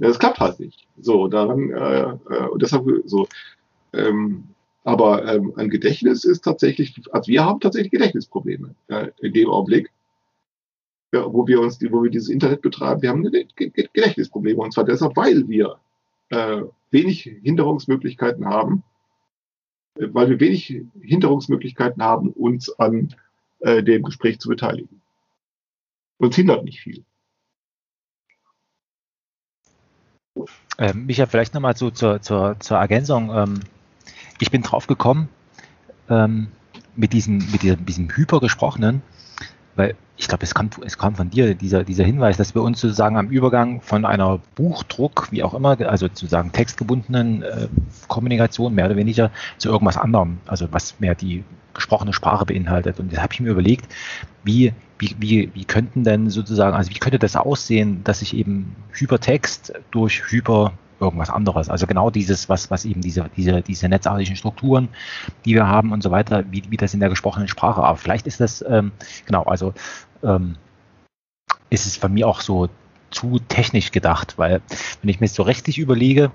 Ja, 0.00 0.08
das 0.08 0.18
klappt 0.18 0.40
halt 0.40 0.58
nicht. 0.58 0.88
So, 1.00 1.28
daran, 1.28 1.70
äh, 1.70 2.00
äh, 2.00 2.48
und 2.48 2.60
deshalb 2.60 2.84
so. 3.04 3.28
Ähm, 3.92 4.44
aber 4.84 5.32
ähm, 5.32 5.52
ein 5.56 5.70
Gedächtnis 5.70 6.24
ist 6.24 6.42
tatsächlich, 6.42 7.00
also 7.12 7.28
wir 7.28 7.44
haben 7.44 7.60
tatsächlich 7.60 7.92
Gedächtnisprobleme 7.92 8.74
äh, 8.88 9.08
in 9.20 9.32
dem 9.32 9.48
Augenblick, 9.48 9.90
ja, 11.12 11.32
wo 11.32 11.46
wir 11.46 11.60
uns, 11.60 11.78
wo 11.80 12.02
wir 12.02 12.10
dieses 12.10 12.28
Internet 12.28 12.62
betreiben, 12.62 13.02
wir 13.02 13.10
haben 13.10 13.22
Gedächtnisprobleme. 13.54 14.60
Und 14.60 14.72
zwar 14.72 14.84
deshalb, 14.84 15.16
weil 15.16 15.46
wir 15.48 15.78
äh, 16.30 16.62
wenig 16.90 17.22
Hinderungsmöglichkeiten 17.42 18.46
haben, 18.46 18.82
äh, 19.98 20.08
weil 20.10 20.30
wir 20.30 20.40
wenig 20.40 20.82
Hinderungsmöglichkeiten 21.00 22.02
haben, 22.02 22.30
uns 22.30 22.70
an 22.78 23.14
äh, 23.60 23.82
dem 23.82 24.02
Gespräch 24.02 24.40
zu 24.40 24.48
beteiligen. 24.48 25.00
Uns 26.18 26.34
hindert 26.34 26.64
nicht 26.64 26.80
viel. 26.80 27.04
Ähm, 30.78 31.06
Micha, 31.06 31.26
vielleicht 31.26 31.52
nochmal 31.54 31.76
so 31.76 31.90
zur, 31.90 32.22
zur, 32.22 32.56
zur 32.58 32.78
Ergänzung. 32.78 33.30
Ähm, 33.34 33.60
ich 34.42 34.50
bin 34.50 34.62
drauf 34.62 34.88
gekommen, 34.88 35.28
ähm, 36.10 36.48
mit 36.96 37.12
diesem, 37.12 37.38
mit 37.52 37.62
diesem, 37.62 38.08
hypergesprochenen, 38.10 39.00
weil 39.76 39.94
ich 40.16 40.26
glaube, 40.26 40.42
es 40.42 40.52
kam, 40.52 40.68
es 40.84 40.98
kam 40.98 41.14
von 41.14 41.30
dir, 41.30 41.54
dieser, 41.54 41.84
dieser 41.84 42.04
Hinweis, 42.04 42.38
dass 42.38 42.54
wir 42.54 42.62
uns 42.62 42.80
sozusagen 42.80 43.16
am 43.16 43.28
Übergang 43.28 43.80
von 43.80 44.04
einer 44.04 44.40
Buchdruck, 44.56 45.28
wie 45.30 45.44
auch 45.44 45.54
immer, 45.54 45.80
also 45.88 46.08
sozusagen 46.08 46.50
textgebundenen 46.50 47.42
äh, 47.42 47.68
Kommunikation 48.08 48.74
mehr 48.74 48.86
oder 48.86 48.96
weniger 48.96 49.30
zu 49.58 49.68
irgendwas 49.68 49.96
anderem, 49.96 50.38
also 50.46 50.66
was 50.72 50.98
mehr 50.98 51.14
die 51.14 51.44
gesprochene 51.72 52.12
Sprache 52.12 52.44
beinhaltet. 52.44 52.98
Und 52.98 53.12
da 53.12 53.22
habe 53.22 53.32
ich 53.32 53.40
mir 53.40 53.50
überlegt, 53.50 53.86
wie, 54.42 54.72
wie, 54.98 55.14
wie, 55.20 55.50
wie 55.54 55.64
könnten 55.64 56.02
denn 56.02 56.30
sozusagen, 56.30 56.76
also 56.76 56.90
wie 56.90 56.98
könnte 56.98 57.20
das 57.20 57.36
aussehen, 57.36 58.02
dass 58.02 58.22
ich 58.22 58.36
eben 58.36 58.74
Hypertext 58.92 59.72
durch 59.92 60.30
Hyper 60.30 60.72
irgendwas 61.02 61.30
anderes. 61.30 61.68
Also 61.68 61.86
genau 61.86 62.10
dieses, 62.10 62.48
was, 62.48 62.70
was 62.70 62.84
eben 62.84 63.00
diese, 63.00 63.28
diese, 63.36 63.60
diese 63.62 63.88
netzartigen 63.88 64.36
Strukturen, 64.36 64.88
die 65.44 65.54
wir 65.54 65.66
haben 65.66 65.92
und 65.92 66.02
so 66.02 66.10
weiter, 66.10 66.44
wie, 66.50 66.62
wie 66.68 66.76
das 66.76 66.94
in 66.94 67.00
der 67.00 67.08
gesprochenen 67.08 67.48
Sprache. 67.48 67.82
Aber 67.82 67.96
vielleicht 67.96 68.26
ist 68.26 68.40
das, 68.40 68.64
ähm, 68.66 68.92
genau, 69.26 69.42
also 69.42 69.74
ähm, 70.22 70.56
ist 71.68 71.86
es 71.86 71.96
von 71.96 72.14
mir 72.14 72.26
auch 72.28 72.40
so 72.40 72.68
zu 73.10 73.38
technisch 73.48 73.90
gedacht, 73.90 74.38
weil 74.38 74.62
wenn 75.02 75.10
ich 75.10 75.20
mir 75.20 75.28
so 75.28 75.42
rechtlich 75.42 75.78
überlege, 75.78 76.30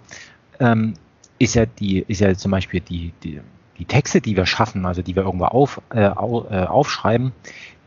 ähm, 0.59 0.93
ist 1.39 1.55
ja 1.55 1.65
die, 1.65 1.99
ist 2.07 2.21
ja 2.21 2.33
zum 2.35 2.51
Beispiel 2.51 2.81
die, 2.81 3.13
die, 3.23 3.41
die 3.77 3.85
Texte, 3.85 4.21
die 4.21 4.35
wir 4.35 4.45
schaffen, 4.45 4.85
also 4.85 5.01
die 5.01 5.15
wir 5.15 5.23
irgendwo 5.23 5.45
auf, 5.45 5.81
äh, 5.93 6.01
äh 6.01 6.09
aufschreiben, 6.11 7.31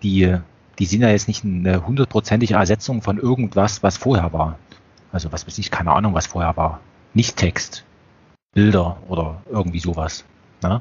die, 0.02 0.36
die 0.78 0.86
sind 0.86 1.02
ja 1.02 1.08
jetzt 1.08 1.28
nicht 1.28 1.44
eine 1.44 1.86
hundertprozentige 1.86 2.54
Ersetzung 2.54 3.02
von 3.02 3.18
irgendwas, 3.18 3.82
was 3.82 3.96
vorher 3.96 4.32
war. 4.32 4.58
Also 5.12 5.32
was 5.32 5.46
weiß 5.46 5.58
ich, 5.58 5.70
keine 5.70 5.92
Ahnung, 5.92 6.14
was 6.14 6.26
vorher 6.26 6.56
war. 6.56 6.80
Nicht 7.14 7.36
Text, 7.36 7.84
Bilder 8.52 8.96
oder 9.08 9.42
irgendwie 9.50 9.80
sowas. 9.80 10.24
Ne? 10.62 10.80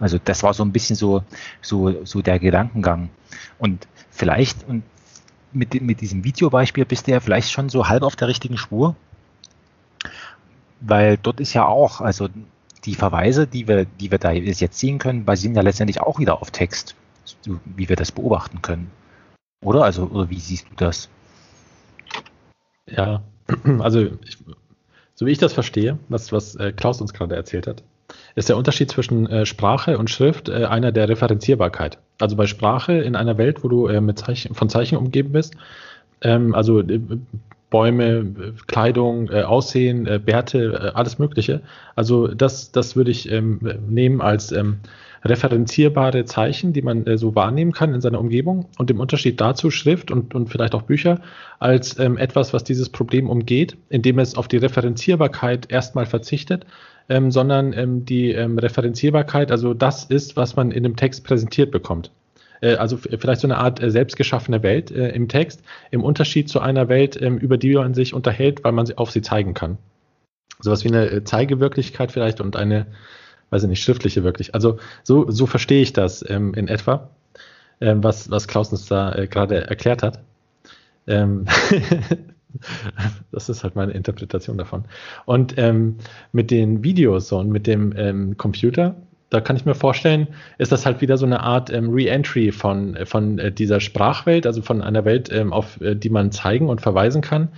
Also 0.00 0.18
das 0.22 0.42
war 0.42 0.54
so 0.54 0.62
ein 0.62 0.72
bisschen 0.72 0.96
so, 0.96 1.22
so, 1.60 2.04
so 2.04 2.22
der 2.22 2.38
Gedankengang. 2.38 3.10
Und 3.58 3.86
vielleicht, 4.10 4.66
und 4.68 4.82
mit, 5.52 5.80
mit 5.80 6.00
diesem 6.00 6.24
Videobeispiel 6.24 6.84
bist 6.84 7.06
du 7.06 7.12
ja 7.12 7.20
vielleicht 7.20 7.50
schon 7.50 7.68
so 7.68 7.88
halb 7.88 8.02
auf 8.02 8.16
der 8.16 8.28
richtigen 8.28 8.56
Spur, 8.56 8.96
weil 10.80 11.16
dort 11.16 11.40
ist 11.40 11.54
ja 11.54 11.66
auch, 11.66 12.00
also 12.00 12.28
die 12.84 12.94
Verweise, 12.94 13.46
die 13.46 13.66
wir, 13.66 13.84
die 13.84 14.10
wir 14.10 14.18
da 14.18 14.30
jetzt 14.30 14.78
sehen 14.78 14.98
können, 14.98 15.24
basieren 15.24 15.54
ja 15.54 15.62
letztendlich 15.62 16.00
auch 16.00 16.18
wieder 16.18 16.40
auf 16.40 16.50
Text, 16.50 16.94
so 17.24 17.58
wie 17.64 17.88
wir 17.88 17.96
das 17.96 18.12
beobachten 18.12 18.62
können. 18.62 18.90
Oder? 19.64 19.82
Also, 19.82 20.04
oder 20.04 20.30
wie 20.30 20.38
siehst 20.38 20.66
du 20.70 20.74
das? 20.76 21.08
Ja, 22.86 23.22
also 23.80 24.00
ich, 24.00 24.38
so 25.14 25.26
wie 25.26 25.32
ich 25.32 25.38
das 25.38 25.52
verstehe, 25.52 25.98
was, 26.08 26.32
was 26.32 26.54
äh, 26.56 26.72
Klaus 26.72 27.00
uns 27.00 27.12
gerade 27.12 27.34
erzählt 27.34 27.66
hat, 27.66 27.82
ist 28.34 28.48
der 28.48 28.56
Unterschied 28.56 28.90
zwischen 28.90 29.26
äh, 29.26 29.46
Sprache 29.46 29.98
und 29.98 30.10
Schrift 30.10 30.48
äh, 30.48 30.64
einer 30.64 30.92
der 30.92 31.08
Referenzierbarkeit. 31.08 31.98
Also 32.20 32.36
bei 32.36 32.46
Sprache 32.46 32.92
in 32.92 33.16
einer 33.16 33.36
Welt, 33.38 33.64
wo 33.64 33.68
du 33.68 33.86
äh, 33.88 34.00
mit 34.00 34.18
Zeichen, 34.18 34.54
von 34.54 34.68
Zeichen 34.68 34.96
umgeben 34.96 35.32
bist, 35.32 35.56
ähm, 36.22 36.54
also 36.54 36.80
äh, 36.80 37.00
Bäume, 37.70 38.54
Kleidung, 38.66 39.28
äh, 39.28 39.42
Aussehen, 39.42 40.04
Bärte, 40.24 40.92
alles 40.94 41.18
Mögliche. 41.18 41.60
Also 41.96 42.28
das, 42.28 42.72
das 42.72 42.96
würde 42.96 43.10
ich 43.10 43.30
ähm, 43.30 43.60
nehmen 43.88 44.22
als 44.22 44.52
ähm, 44.52 44.78
referenzierbare 45.24 46.24
Zeichen, 46.24 46.72
die 46.72 46.82
man 46.82 47.06
äh, 47.06 47.18
so 47.18 47.34
wahrnehmen 47.34 47.72
kann 47.72 47.94
in 47.94 48.00
seiner 48.00 48.20
Umgebung 48.20 48.66
und 48.78 48.90
im 48.90 49.00
Unterschied 49.00 49.40
dazu 49.40 49.70
Schrift 49.70 50.10
und, 50.10 50.34
und 50.34 50.48
vielleicht 50.48 50.74
auch 50.74 50.82
Bücher 50.82 51.20
als 51.58 51.98
ähm, 51.98 52.16
etwas, 52.16 52.52
was 52.52 52.64
dieses 52.64 52.88
Problem 52.88 53.28
umgeht, 53.28 53.76
indem 53.88 54.18
es 54.18 54.36
auf 54.36 54.48
die 54.48 54.58
Referenzierbarkeit 54.58 55.70
erstmal 55.70 56.06
verzichtet, 56.06 56.66
ähm, 57.08 57.30
sondern 57.30 57.72
ähm, 57.72 58.04
die 58.04 58.32
ähm, 58.32 58.58
Referenzierbarkeit, 58.58 59.50
also 59.50 59.74
das 59.74 60.04
ist, 60.04 60.36
was 60.36 60.56
man 60.56 60.70
in 60.70 60.82
dem 60.82 60.96
Text 60.96 61.24
präsentiert 61.24 61.70
bekommt 61.70 62.10
äh, 62.60 62.74
also 62.74 62.96
vielleicht 62.96 63.40
so 63.40 63.46
eine 63.46 63.58
Art 63.58 63.80
äh, 63.80 63.90
selbstgeschaffene 63.90 64.62
Welt 64.62 64.90
äh, 64.90 65.10
im 65.10 65.28
Text, 65.28 65.62
im 65.90 66.02
Unterschied 66.02 66.48
zu 66.48 66.60
einer 66.60 66.88
Welt, 66.88 67.20
ähm, 67.20 67.38
über 67.38 67.56
die 67.56 67.74
man 67.74 67.94
sich 67.94 68.14
unterhält, 68.14 68.64
weil 68.64 68.72
man 68.72 68.84
sie 68.84 68.98
auf 68.98 69.12
sie 69.12 69.22
zeigen 69.22 69.54
kann. 69.54 69.78
Sowas 70.60 70.82
wie 70.82 70.88
eine 70.88 71.22
Zeigewirklichkeit 71.22 72.10
vielleicht 72.10 72.40
und 72.40 72.56
eine 72.56 72.86
weiß 73.50 73.62
ich 73.62 73.68
nicht, 73.68 73.82
schriftliche 73.82 74.24
wirklich. 74.24 74.54
Also 74.54 74.78
so, 75.02 75.30
so 75.30 75.46
verstehe 75.46 75.82
ich 75.82 75.92
das 75.92 76.24
ähm, 76.28 76.54
in 76.54 76.68
etwa, 76.68 77.10
ähm, 77.80 78.02
was, 78.02 78.30
was 78.30 78.48
Klaus 78.48 78.70
uns 78.70 78.86
da 78.86 79.12
äh, 79.14 79.26
gerade 79.26 79.68
erklärt 79.68 80.02
hat. 80.02 80.20
Ähm 81.06 81.46
das 83.32 83.48
ist 83.48 83.62
halt 83.62 83.76
meine 83.76 83.92
Interpretation 83.92 84.58
davon. 84.58 84.84
Und 85.24 85.54
ähm, 85.58 85.96
mit 86.32 86.50
den 86.50 86.82
Videos 86.82 87.32
und 87.32 87.50
mit 87.50 87.66
dem 87.66 87.92
ähm, 87.96 88.36
Computer, 88.36 88.96
da 89.30 89.40
kann 89.40 89.56
ich 89.56 89.66
mir 89.66 89.74
vorstellen, 89.74 90.28
ist 90.56 90.72
das 90.72 90.86
halt 90.86 91.00
wieder 91.00 91.18
so 91.18 91.26
eine 91.26 91.40
Art 91.40 91.70
ähm, 91.70 91.90
Re-Entry 91.90 92.50
von, 92.50 92.96
von 93.04 93.38
äh, 93.38 93.52
dieser 93.52 93.80
Sprachwelt, 93.80 94.46
also 94.46 94.62
von 94.62 94.80
einer 94.80 95.04
Welt, 95.04 95.30
ähm, 95.30 95.52
auf 95.52 95.80
äh, 95.80 95.94
die 95.94 96.08
man 96.08 96.32
zeigen 96.32 96.68
und 96.68 96.80
verweisen 96.80 97.20
kann, 97.20 97.48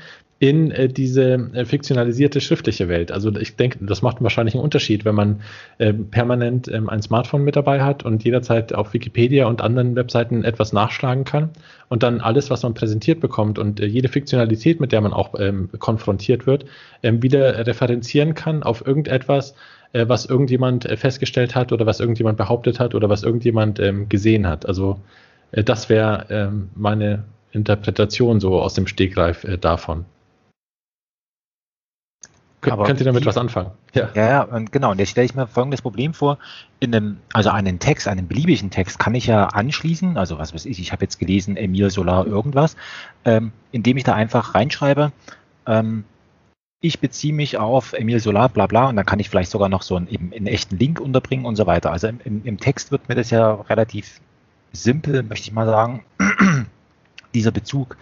in 0.41 0.71
äh, 0.71 0.89
diese 0.89 1.51
äh, 1.53 1.67
fiktionalisierte 1.67 2.41
schriftliche 2.41 2.89
Welt. 2.89 3.13
Also 3.13 3.31
ich 3.37 3.57
denke, 3.57 3.85
das 3.85 4.01
macht 4.01 4.23
wahrscheinlich 4.23 4.55
einen 4.55 4.65
Unterschied, 4.65 5.05
wenn 5.05 5.15
man 5.15 5.43
äh, 5.77 5.93
permanent 5.93 6.67
ähm, 6.67 6.89
ein 6.89 7.03
Smartphone 7.03 7.45
mit 7.45 7.57
dabei 7.57 7.83
hat 7.83 8.07
und 8.07 8.25
jederzeit 8.25 8.75
auf 8.75 8.95
Wikipedia 8.95 9.47
und 9.47 9.61
anderen 9.61 9.97
Webseiten 9.97 10.43
etwas 10.43 10.73
nachschlagen 10.73 11.25
kann 11.25 11.51
und 11.91 12.03
dann 12.03 12.23
alles, 12.23 12.49
was 12.49 12.63
man 12.63 12.73
präsentiert 12.73 13.21
bekommt 13.21 13.59
und 13.59 13.81
äh, 13.81 13.87
jede 13.87 14.09
Fiktionalität, 14.09 14.81
mit 14.81 14.93
der 14.93 15.03
man 15.03 15.13
auch 15.13 15.39
ähm, 15.39 15.69
konfrontiert 15.79 16.47
wird, 16.47 16.65
ähm, 17.03 17.23
wieder 17.23 17.67
referenzieren 17.67 18.33
kann 18.33 18.63
auf 18.63 18.87
irgendetwas, 18.87 19.55
äh, 19.93 20.09
was 20.09 20.25
irgendjemand 20.25 20.87
äh, 20.87 20.97
festgestellt 20.97 21.55
hat 21.55 21.71
oder 21.71 21.85
was 21.85 22.01
irgendjemand 22.01 22.39
behauptet 22.39 22.81
hat 22.81 22.95
oder 22.95 23.11
was 23.11 23.25
irgendjemand 23.25 23.79
ähm, 23.79 24.09
gesehen 24.09 24.47
hat. 24.47 24.65
Also 24.65 25.01
das 25.53 25.91
wäre 25.91 26.27
ähm, 26.31 26.71
meine 26.75 27.25
Interpretation 27.53 28.41
so 28.41 28.59
aus 28.59 28.73
dem 28.73 28.87
Stegreif 28.87 29.45
davon. 29.61 30.07
Aber 32.63 32.85
Könnt 32.85 33.01
ihr 33.01 33.07
damit 33.07 33.23
die, 33.23 33.27
was 33.27 33.39
anfangen? 33.39 33.71
Ja, 33.95 34.11
ja, 34.15 34.29
ja 34.29 34.43
und 34.43 34.71
genau. 34.71 34.91
Und 34.91 34.99
jetzt 34.99 35.11
stelle 35.11 35.25
ich 35.25 35.35
mir 35.35 35.47
folgendes 35.47 35.81
Problem 35.81 36.13
vor. 36.13 36.39
In 36.79 36.95
einem, 36.95 37.17
also 37.33 37.51
einen 37.51 37.79
Text, 37.79 38.07
einen 38.07 38.29
beliebigen 38.29 38.71
Text 38.71 38.99
kann 38.99 39.15
ich 39.15 39.27
ja 39.27 39.47
anschließen, 39.47 40.19
also 40.19 40.39
was 40.39 40.53
weiß 40.53 40.67
ich, 40.67 40.79
ich 40.79 40.93
habe 40.93 41.05
jetzt 41.05 41.19
gelesen, 41.19 41.57
Emil 41.57 41.91
Solar 41.91 42.27
irgendwas, 42.27 42.77
ähm, 43.25 43.53
indem 43.73 43.97
ich 43.97 44.05
da 44.05 44.15
einfach 44.15 44.55
reinschreibe, 44.55 45.13
ähm, 45.67 46.05
ich 46.83 47.01
beziehe 47.01 47.35
mich 47.35 47.59
auf 47.59 47.93
Emil 47.93 48.21
Solar, 48.21 48.49
bla 48.49 48.67
bla, 48.67 48.89
und 48.89 48.97
dann 48.97 49.05
kann 49.05 49.21
ich 49.21 49.29
vielleicht 49.29 49.51
sogar 49.51 49.69
noch 49.69 49.83
so 49.83 49.97
einen, 49.97 50.09
eben 50.09 50.33
einen 50.35 50.47
echten 50.47 50.79
Link 50.79 50.99
unterbringen 51.01 51.45
und 51.45 51.57
so 51.57 51.67
weiter. 51.67 51.93
Also 51.93 52.09
im, 52.09 52.43
im 52.45 52.59
Text 52.59 52.91
wird 52.91 53.09
mir 53.09 53.15
das 53.15 53.31
ja 53.31 53.53
relativ 53.53 54.21
simpel, 54.73 55.23
möchte 55.23 55.49
ich 55.49 55.53
mal 55.53 55.67
sagen, 55.67 56.05
dieser 57.35 57.51
Bezug 57.51 57.97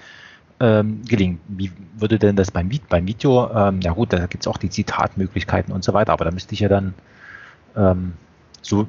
ähm, 0.61 1.03
gelingen. 1.07 1.41
Wie 1.49 1.71
würde 1.97 2.19
denn 2.19 2.37
das 2.37 2.51
beim, 2.51 2.71
beim 2.89 3.07
Video? 3.07 3.51
Ähm, 3.55 3.81
ja 3.81 3.93
gut, 3.93 4.13
da 4.13 4.27
gibt 4.27 4.43
es 4.45 4.49
auch 4.49 4.57
die 4.57 4.71
Zitatmöglichkeiten 4.71 5.73
und 5.73 5.85
so 5.85 5.93
weiter, 5.95 6.13
aber 6.13 6.25
da 6.25 6.31
müsste 6.31 6.55
ich 6.55 6.61
ja 6.61 6.69
dann 6.69 6.95
ähm, 7.77 8.15
so, 8.63 8.87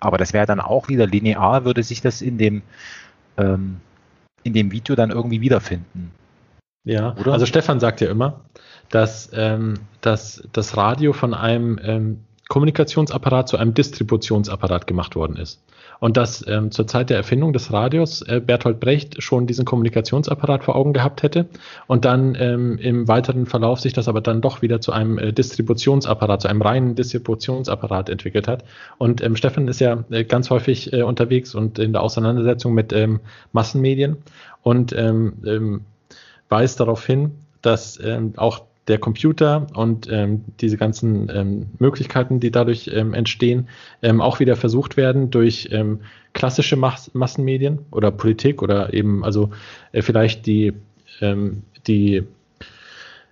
aber 0.00 0.18
das 0.18 0.32
wäre 0.32 0.46
dann 0.46 0.60
auch 0.60 0.88
wieder 0.88 1.06
linear, 1.06 1.64
würde 1.64 1.82
sich 1.82 2.00
das 2.00 2.20
in 2.20 2.38
dem, 2.38 2.62
ähm, 3.36 3.80
in 4.42 4.52
dem 4.52 4.72
Video 4.72 4.96
dann 4.96 5.10
irgendwie 5.10 5.40
wiederfinden. 5.40 6.10
Ja, 6.84 7.14
Oder? 7.16 7.32
also 7.32 7.46
Stefan 7.46 7.80
sagt 7.80 8.02
ja 8.02 8.10
immer, 8.10 8.42
dass, 8.90 9.30
ähm, 9.32 9.74
dass 10.02 10.46
das 10.52 10.76
Radio 10.76 11.14
von 11.14 11.32
einem 11.32 11.80
ähm, 11.82 12.20
Kommunikationsapparat 12.48 13.48
zu 13.48 13.56
einem 13.56 13.74
Distributionsapparat 13.74 14.86
gemacht 14.86 15.16
worden 15.16 15.36
ist. 15.36 15.60
Und 16.00 16.16
dass 16.16 16.46
ähm, 16.46 16.70
zur 16.70 16.86
Zeit 16.86 17.08
der 17.08 17.16
Erfindung 17.16 17.52
des 17.52 17.72
Radios 17.72 18.20
äh, 18.22 18.40
Bertolt 18.44 18.80
Brecht 18.80 19.22
schon 19.22 19.46
diesen 19.46 19.64
Kommunikationsapparat 19.64 20.64
vor 20.64 20.76
Augen 20.76 20.92
gehabt 20.92 21.22
hätte 21.22 21.46
und 21.86 22.04
dann 22.04 22.36
ähm, 22.38 22.76
im 22.78 23.08
weiteren 23.08 23.46
Verlauf 23.46 23.80
sich 23.80 23.92
das 23.92 24.08
aber 24.08 24.20
dann 24.20 24.40
doch 24.40 24.60
wieder 24.60 24.80
zu 24.80 24.92
einem 24.92 25.18
äh, 25.18 25.32
Distributionsapparat, 25.32 26.42
zu 26.42 26.48
einem 26.48 26.60
reinen 26.62 26.94
Distributionsapparat 26.94 28.10
entwickelt 28.10 28.48
hat. 28.48 28.64
Und 28.98 29.22
ähm, 29.22 29.36
Stefan 29.36 29.68
ist 29.68 29.80
ja 29.80 30.04
äh, 30.10 30.24
ganz 30.24 30.50
häufig 30.50 30.92
äh, 30.92 31.02
unterwegs 31.02 31.54
und 31.54 31.78
in 31.78 31.92
der 31.92 32.02
Auseinandersetzung 32.02 32.74
mit 32.74 32.92
ähm, 32.92 33.20
Massenmedien 33.52 34.18
und 34.62 34.92
ähm, 34.92 35.34
ähm, 35.46 35.80
weist 36.48 36.80
darauf 36.80 37.06
hin, 37.06 37.32
dass 37.62 37.98
ähm, 38.02 38.34
auch 38.36 38.62
der 38.88 38.98
Computer 38.98 39.66
und 39.74 40.08
ähm, 40.10 40.44
diese 40.60 40.76
ganzen 40.76 41.30
ähm, 41.32 41.66
Möglichkeiten, 41.78 42.40
die 42.40 42.50
dadurch 42.50 42.90
ähm, 42.92 43.14
entstehen, 43.14 43.68
ähm, 44.02 44.20
auch 44.20 44.40
wieder 44.40 44.56
versucht 44.56 44.96
werden 44.96 45.30
durch 45.30 45.68
ähm, 45.72 46.00
klassische 46.32 46.76
Mas 46.76 47.12
Massenmedien 47.14 47.78
oder 47.90 48.10
Politik 48.10 48.62
oder 48.62 48.92
eben 48.92 49.24
also 49.24 49.50
äh, 49.92 50.02
vielleicht 50.02 50.46
die, 50.46 50.74
ähm, 51.20 51.62
die 51.86 52.22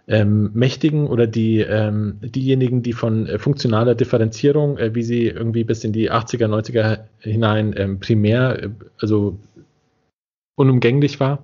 Mächtigen 0.08 1.06
oder 1.06 1.28
die, 1.28 1.64
diejenigen, 1.64 2.82
die 2.82 2.92
von 2.92 3.28
äh, 3.28 3.38
funktionaler 3.38 3.94
Differenzierung, 3.94 4.76
äh, 4.76 4.94
wie 4.96 5.04
sie 5.04 5.28
irgendwie 5.28 5.62
bis 5.62 5.84
in 5.84 5.92
die 5.92 6.10
80er, 6.10 6.48
90er 6.48 7.04
hinein 7.20 7.98
primär, 8.00 8.64
äh, 8.64 8.68
also 8.98 9.38
unumgänglich 10.56 11.20
war, 11.20 11.38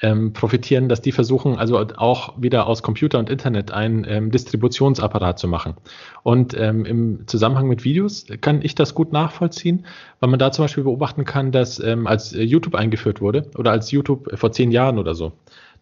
ähm, 0.00 0.32
profitieren, 0.32 0.88
dass 0.88 1.00
die 1.00 1.12
versuchen, 1.12 1.58
also 1.58 1.78
auch 1.96 2.34
wieder 2.40 2.66
aus 2.66 2.82
Computer 2.82 3.18
und 3.18 3.30
Internet 3.30 3.72
einen 3.72 4.04
ähm, 4.08 4.30
Distributionsapparat 4.30 5.38
zu 5.38 5.48
machen. 5.48 5.74
Und 6.22 6.54
ähm, 6.58 6.84
im 6.84 7.26
Zusammenhang 7.26 7.68
mit 7.68 7.84
Videos 7.84 8.26
kann 8.40 8.62
ich 8.62 8.74
das 8.74 8.94
gut 8.94 9.12
nachvollziehen, 9.12 9.86
weil 10.20 10.30
man 10.30 10.38
da 10.38 10.52
zum 10.52 10.64
Beispiel 10.64 10.84
beobachten 10.84 11.24
kann, 11.24 11.52
dass 11.52 11.80
ähm, 11.80 12.06
als 12.06 12.32
YouTube 12.32 12.74
eingeführt 12.74 13.20
wurde 13.20 13.50
oder 13.56 13.72
als 13.72 13.90
YouTube 13.90 14.28
vor 14.38 14.52
zehn 14.52 14.70
Jahren 14.70 14.98
oder 14.98 15.14
so, 15.14 15.32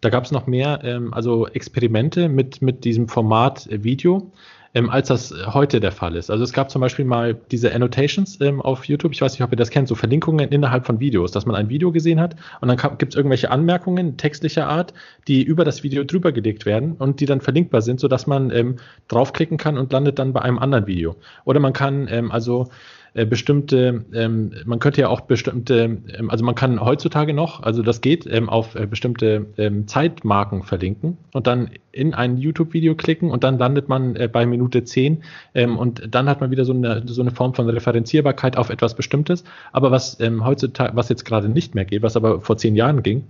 da 0.01 0.09
gab 0.09 0.25
es 0.25 0.31
noch 0.31 0.47
mehr, 0.47 0.81
ähm, 0.83 1.13
also 1.13 1.47
Experimente 1.47 2.29
mit, 2.29 2.61
mit 2.61 2.85
diesem 2.85 3.07
Format 3.07 3.67
Video 3.71 4.31
ähm, 4.73 4.89
als 4.89 5.07
das 5.07 5.33
heute 5.45 5.79
der 5.79 5.91
Fall 5.91 6.15
ist. 6.15 6.29
Also 6.29 6.43
es 6.43 6.53
gab 6.53 6.69
zum 6.71 6.81
Beispiel 6.81 7.05
mal 7.05 7.37
diese 7.51 7.73
Annotations 7.73 8.39
ähm, 8.41 8.61
auf 8.61 8.85
YouTube, 8.85 9.13
ich 9.13 9.21
weiß 9.21 9.33
nicht, 9.33 9.43
ob 9.43 9.51
ihr 9.51 9.57
das 9.57 9.69
kennt, 9.69 9.87
so 9.87 9.95
Verlinkungen 9.95 10.49
innerhalb 10.49 10.85
von 10.85 10.99
Videos, 10.99 11.31
dass 11.31 11.45
man 11.45 11.55
ein 11.55 11.69
Video 11.69 11.91
gesehen 11.91 12.19
hat 12.19 12.35
und 12.61 12.67
dann 12.67 12.77
gibt 12.97 13.13
es 13.13 13.17
irgendwelche 13.17 13.51
Anmerkungen 13.51 14.17
textlicher 14.17 14.67
Art, 14.67 14.93
die 15.27 15.43
über 15.43 15.65
das 15.65 15.83
Video 15.83 16.03
drüber 16.03 16.31
gelegt 16.31 16.65
werden 16.65 16.93
und 16.93 17.19
die 17.19 17.25
dann 17.25 17.41
verlinkbar 17.41 17.81
sind, 17.81 17.99
sodass 17.99 18.27
man 18.27 18.51
ähm, 18.51 18.77
draufklicken 19.07 19.57
kann 19.57 19.77
und 19.77 19.91
landet 19.91 20.19
dann 20.19 20.33
bei 20.33 20.41
einem 20.41 20.59
anderen 20.59 20.87
Video. 20.87 21.15
Oder 21.45 21.59
man 21.59 21.73
kann 21.73 22.07
ähm, 22.09 22.31
also 22.31 22.69
äh, 23.17 23.25
bestimmte, 23.25 24.05
ähm, 24.13 24.51
man 24.65 24.77
könnte 24.77 25.01
ja 25.01 25.09
auch 25.09 25.21
bestimmte, 25.21 25.97
ähm, 26.17 26.29
also 26.29 26.45
man 26.45 26.53
kann 26.53 26.79
heutzutage 26.79 27.33
noch, 27.33 27.63
also 27.63 27.81
das 27.81 28.01
geht, 28.01 28.27
ähm, 28.27 28.47
auf 28.47 28.75
äh, 28.75 28.85
bestimmte 28.85 29.47
ähm, 29.57 29.87
Zeitmarken 29.87 30.61
verlinken 30.61 31.17
und 31.33 31.47
dann 31.47 31.71
in 31.91 32.13
ein 32.13 32.37
YouTube-Video 32.37 32.93
klicken 32.93 33.31
und 33.31 33.43
dann 33.43 33.57
landet 33.57 33.89
man 33.89 34.15
äh, 34.15 34.29
bei 34.31 34.45
Minute 34.45 34.83
10 34.83 35.23
ähm, 35.55 35.77
und 35.79 36.13
dann 36.13 36.29
hat 36.29 36.41
man 36.41 36.51
wieder 36.51 36.63
so 36.63 36.73
eine, 36.73 37.01
so 37.07 37.23
eine 37.23 37.31
Form 37.31 37.55
von 37.55 37.67
Referenzierbarkeit 37.67 38.55
auf 38.55 38.69
etwas 38.69 38.93
Bestimmtes. 38.93 39.43
Aber 39.71 39.89
was 39.89 40.19
ähm, 40.19 40.45
heutzutage, 40.45 40.95
was 40.95 41.09
jetzt 41.09 41.25
gerade 41.25 41.49
nicht 41.49 41.73
mehr 41.73 41.85
geht, 41.85 42.03
was 42.03 42.15
aber 42.15 42.41
vor 42.41 42.57
zehn 42.57 42.75
Jahren 42.75 43.01
ging, 43.01 43.23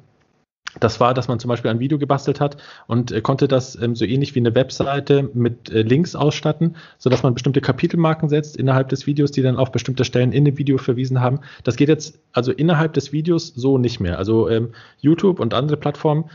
das 0.80 1.00
war, 1.00 1.14
dass 1.14 1.28
man 1.28 1.40
zum 1.40 1.50
Beispiel 1.50 1.72
ein 1.72 1.80
Video 1.80 1.98
gebastelt 1.98 2.40
hat 2.40 2.58
und 2.88 3.12
äh, 3.12 3.22
konnte 3.22 3.48
das 3.48 3.80
ähm, 3.82 3.96
so 3.96 4.06
ähnlich 4.06 4.36
wie 4.36 4.40
eine 4.40 4.56
Webseite 4.56 5.30
mit 5.34 5.70
äh, 5.70 5.82
Links 5.82 6.16
ausstatten, 6.16 6.76
sodass 6.98 7.24
man 7.24 7.34
bestimmte 7.34 7.62
Kapitelmarken 7.62 8.30
setzt 8.30 8.58
innerhalb 8.58 8.90
des 8.90 9.08
Videos, 9.08 9.32
die 9.32 9.42
dann 9.42 9.58
auf 9.58 9.72
bestimmte 9.72 10.06
Stellen 10.06 10.32
in 10.32 10.46
dem 10.46 10.58
Video 10.58 10.78
verwiesen 10.78 11.22
haben. 11.22 11.40
Das 11.64 11.76
geht 11.76 11.90
jetzt 11.90 12.20
also 12.32 12.52
innerhalb 12.52 12.94
des 12.94 13.12
Videos 13.12 13.48
so 13.56 13.78
nicht 13.78 14.00
mehr. 14.00 14.18
Also 14.18 14.50
ähm, 14.50 14.70
YouTube 15.00 15.40
und 15.40 15.54
andere 15.54 15.78
Plattformen 15.78 16.26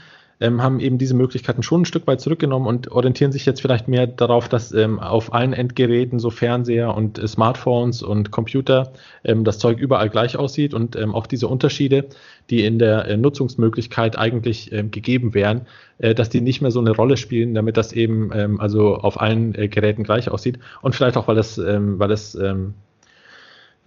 ähm, 0.42 0.60
haben 0.60 0.80
eben 0.80 0.98
diese 0.98 1.14
Möglichkeiten 1.14 1.62
schon 1.62 1.82
ein 1.82 1.84
Stück 1.84 2.06
weit 2.06 2.20
zurückgenommen 2.20 2.66
und 2.66 2.90
orientieren 2.90 3.30
sich 3.30 3.46
jetzt 3.46 3.62
vielleicht 3.62 3.86
mehr 3.86 4.08
darauf, 4.08 4.48
dass 4.48 4.72
ähm, 4.72 4.98
auf 4.98 5.32
allen 5.32 5.52
Endgeräten, 5.52 6.18
so 6.18 6.30
Fernseher 6.30 6.94
und 6.94 7.18
äh, 7.18 7.28
Smartphones 7.28 8.02
und 8.02 8.32
Computer, 8.32 8.92
ähm, 9.24 9.44
das 9.44 9.58
Zeug 9.58 9.78
überall 9.78 10.10
gleich 10.10 10.36
aussieht 10.36 10.74
und 10.74 10.96
ähm, 10.96 11.14
auch 11.14 11.26
diese 11.28 11.46
Unterschiede, 11.46 12.06
die 12.50 12.64
in 12.64 12.80
der 12.80 13.06
äh, 13.06 13.16
Nutzungsmöglichkeit 13.16 14.18
eigentlich 14.18 14.72
ähm, 14.72 14.90
gegeben 14.90 15.32
wären, 15.32 15.62
äh, 15.98 16.14
dass 16.14 16.28
die 16.28 16.40
nicht 16.40 16.60
mehr 16.60 16.72
so 16.72 16.80
eine 16.80 16.90
Rolle 16.90 17.16
spielen, 17.16 17.54
damit 17.54 17.76
das 17.76 17.92
eben 17.92 18.30
ähm, 18.34 18.60
also 18.60 18.96
auf 18.96 19.20
allen 19.20 19.54
äh, 19.54 19.68
Geräten 19.68 20.02
gleich 20.02 20.28
aussieht 20.28 20.58
und 20.82 20.96
vielleicht 20.96 21.16
auch, 21.16 21.28
weil 21.28 21.38
es, 21.38 21.58
weil 21.58 22.10
es 22.10 22.36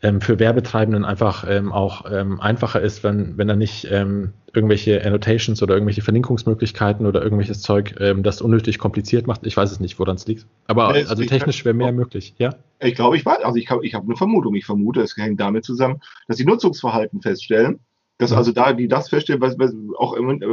ähm, 0.06 0.22
für 0.22 0.38
Werbetreibenden 0.40 1.04
einfach 1.04 1.46
ähm, 1.50 1.72
auch 1.74 2.06
ähm, 2.12 2.40
einfacher 2.40 2.80
ist, 2.80 3.04
wenn, 3.04 3.38
wenn 3.40 3.50
er 3.50 3.56
nicht 3.56 3.88
ähm, 3.90 4.34
irgendwelche 4.54 5.04
Annotations 5.04 5.64
oder 5.64 5.74
irgendwelche 5.74 6.04
Verlinkungsmöglichkeiten 6.04 7.08
oder 7.08 7.24
irgendwelches 7.24 7.62
Zeug 7.62 7.96
ähm, 8.00 8.22
das 8.22 8.40
unnötig 8.40 8.78
kompliziert 8.78 9.26
macht. 9.26 9.46
Ich 9.48 9.58
weiß 9.58 9.72
es 9.72 9.80
nicht, 9.80 9.98
woran 9.98 10.16
es 10.16 10.28
liegt. 10.28 10.46
Aber 10.68 10.90
also 10.90 11.24
technisch 11.24 11.66
wäre 11.66 11.74
mehr 11.74 11.92
möglich, 11.92 12.36
ja? 12.38 12.52
Ich 12.80 12.94
glaube, 12.94 13.18
ich 13.18 13.26
weiß, 13.26 13.40
also 13.44 13.58
ich, 13.58 13.68
ich 13.82 13.96
habe 13.96 14.06
eine 14.06 14.16
Vermutung. 14.16 14.54
Ich 14.54 14.66
vermute, 14.66 15.02
es 15.02 15.18
hängt 15.18 15.40
damit 15.40 15.66
zusammen, 15.66 16.00
dass 16.28 16.38
sie 16.38 16.46
Nutzungsverhalten 16.46 17.22
feststellen. 17.22 17.80
Dass 18.20 18.32
also 18.32 18.52
da, 18.52 18.72
die 18.74 18.88
das 18.88 19.10
feststellen, 19.10 19.42
was, 19.42 19.58
was 19.58 19.74
auch 19.98 20.16
äh, 20.16 20.22
äh, 20.22 20.50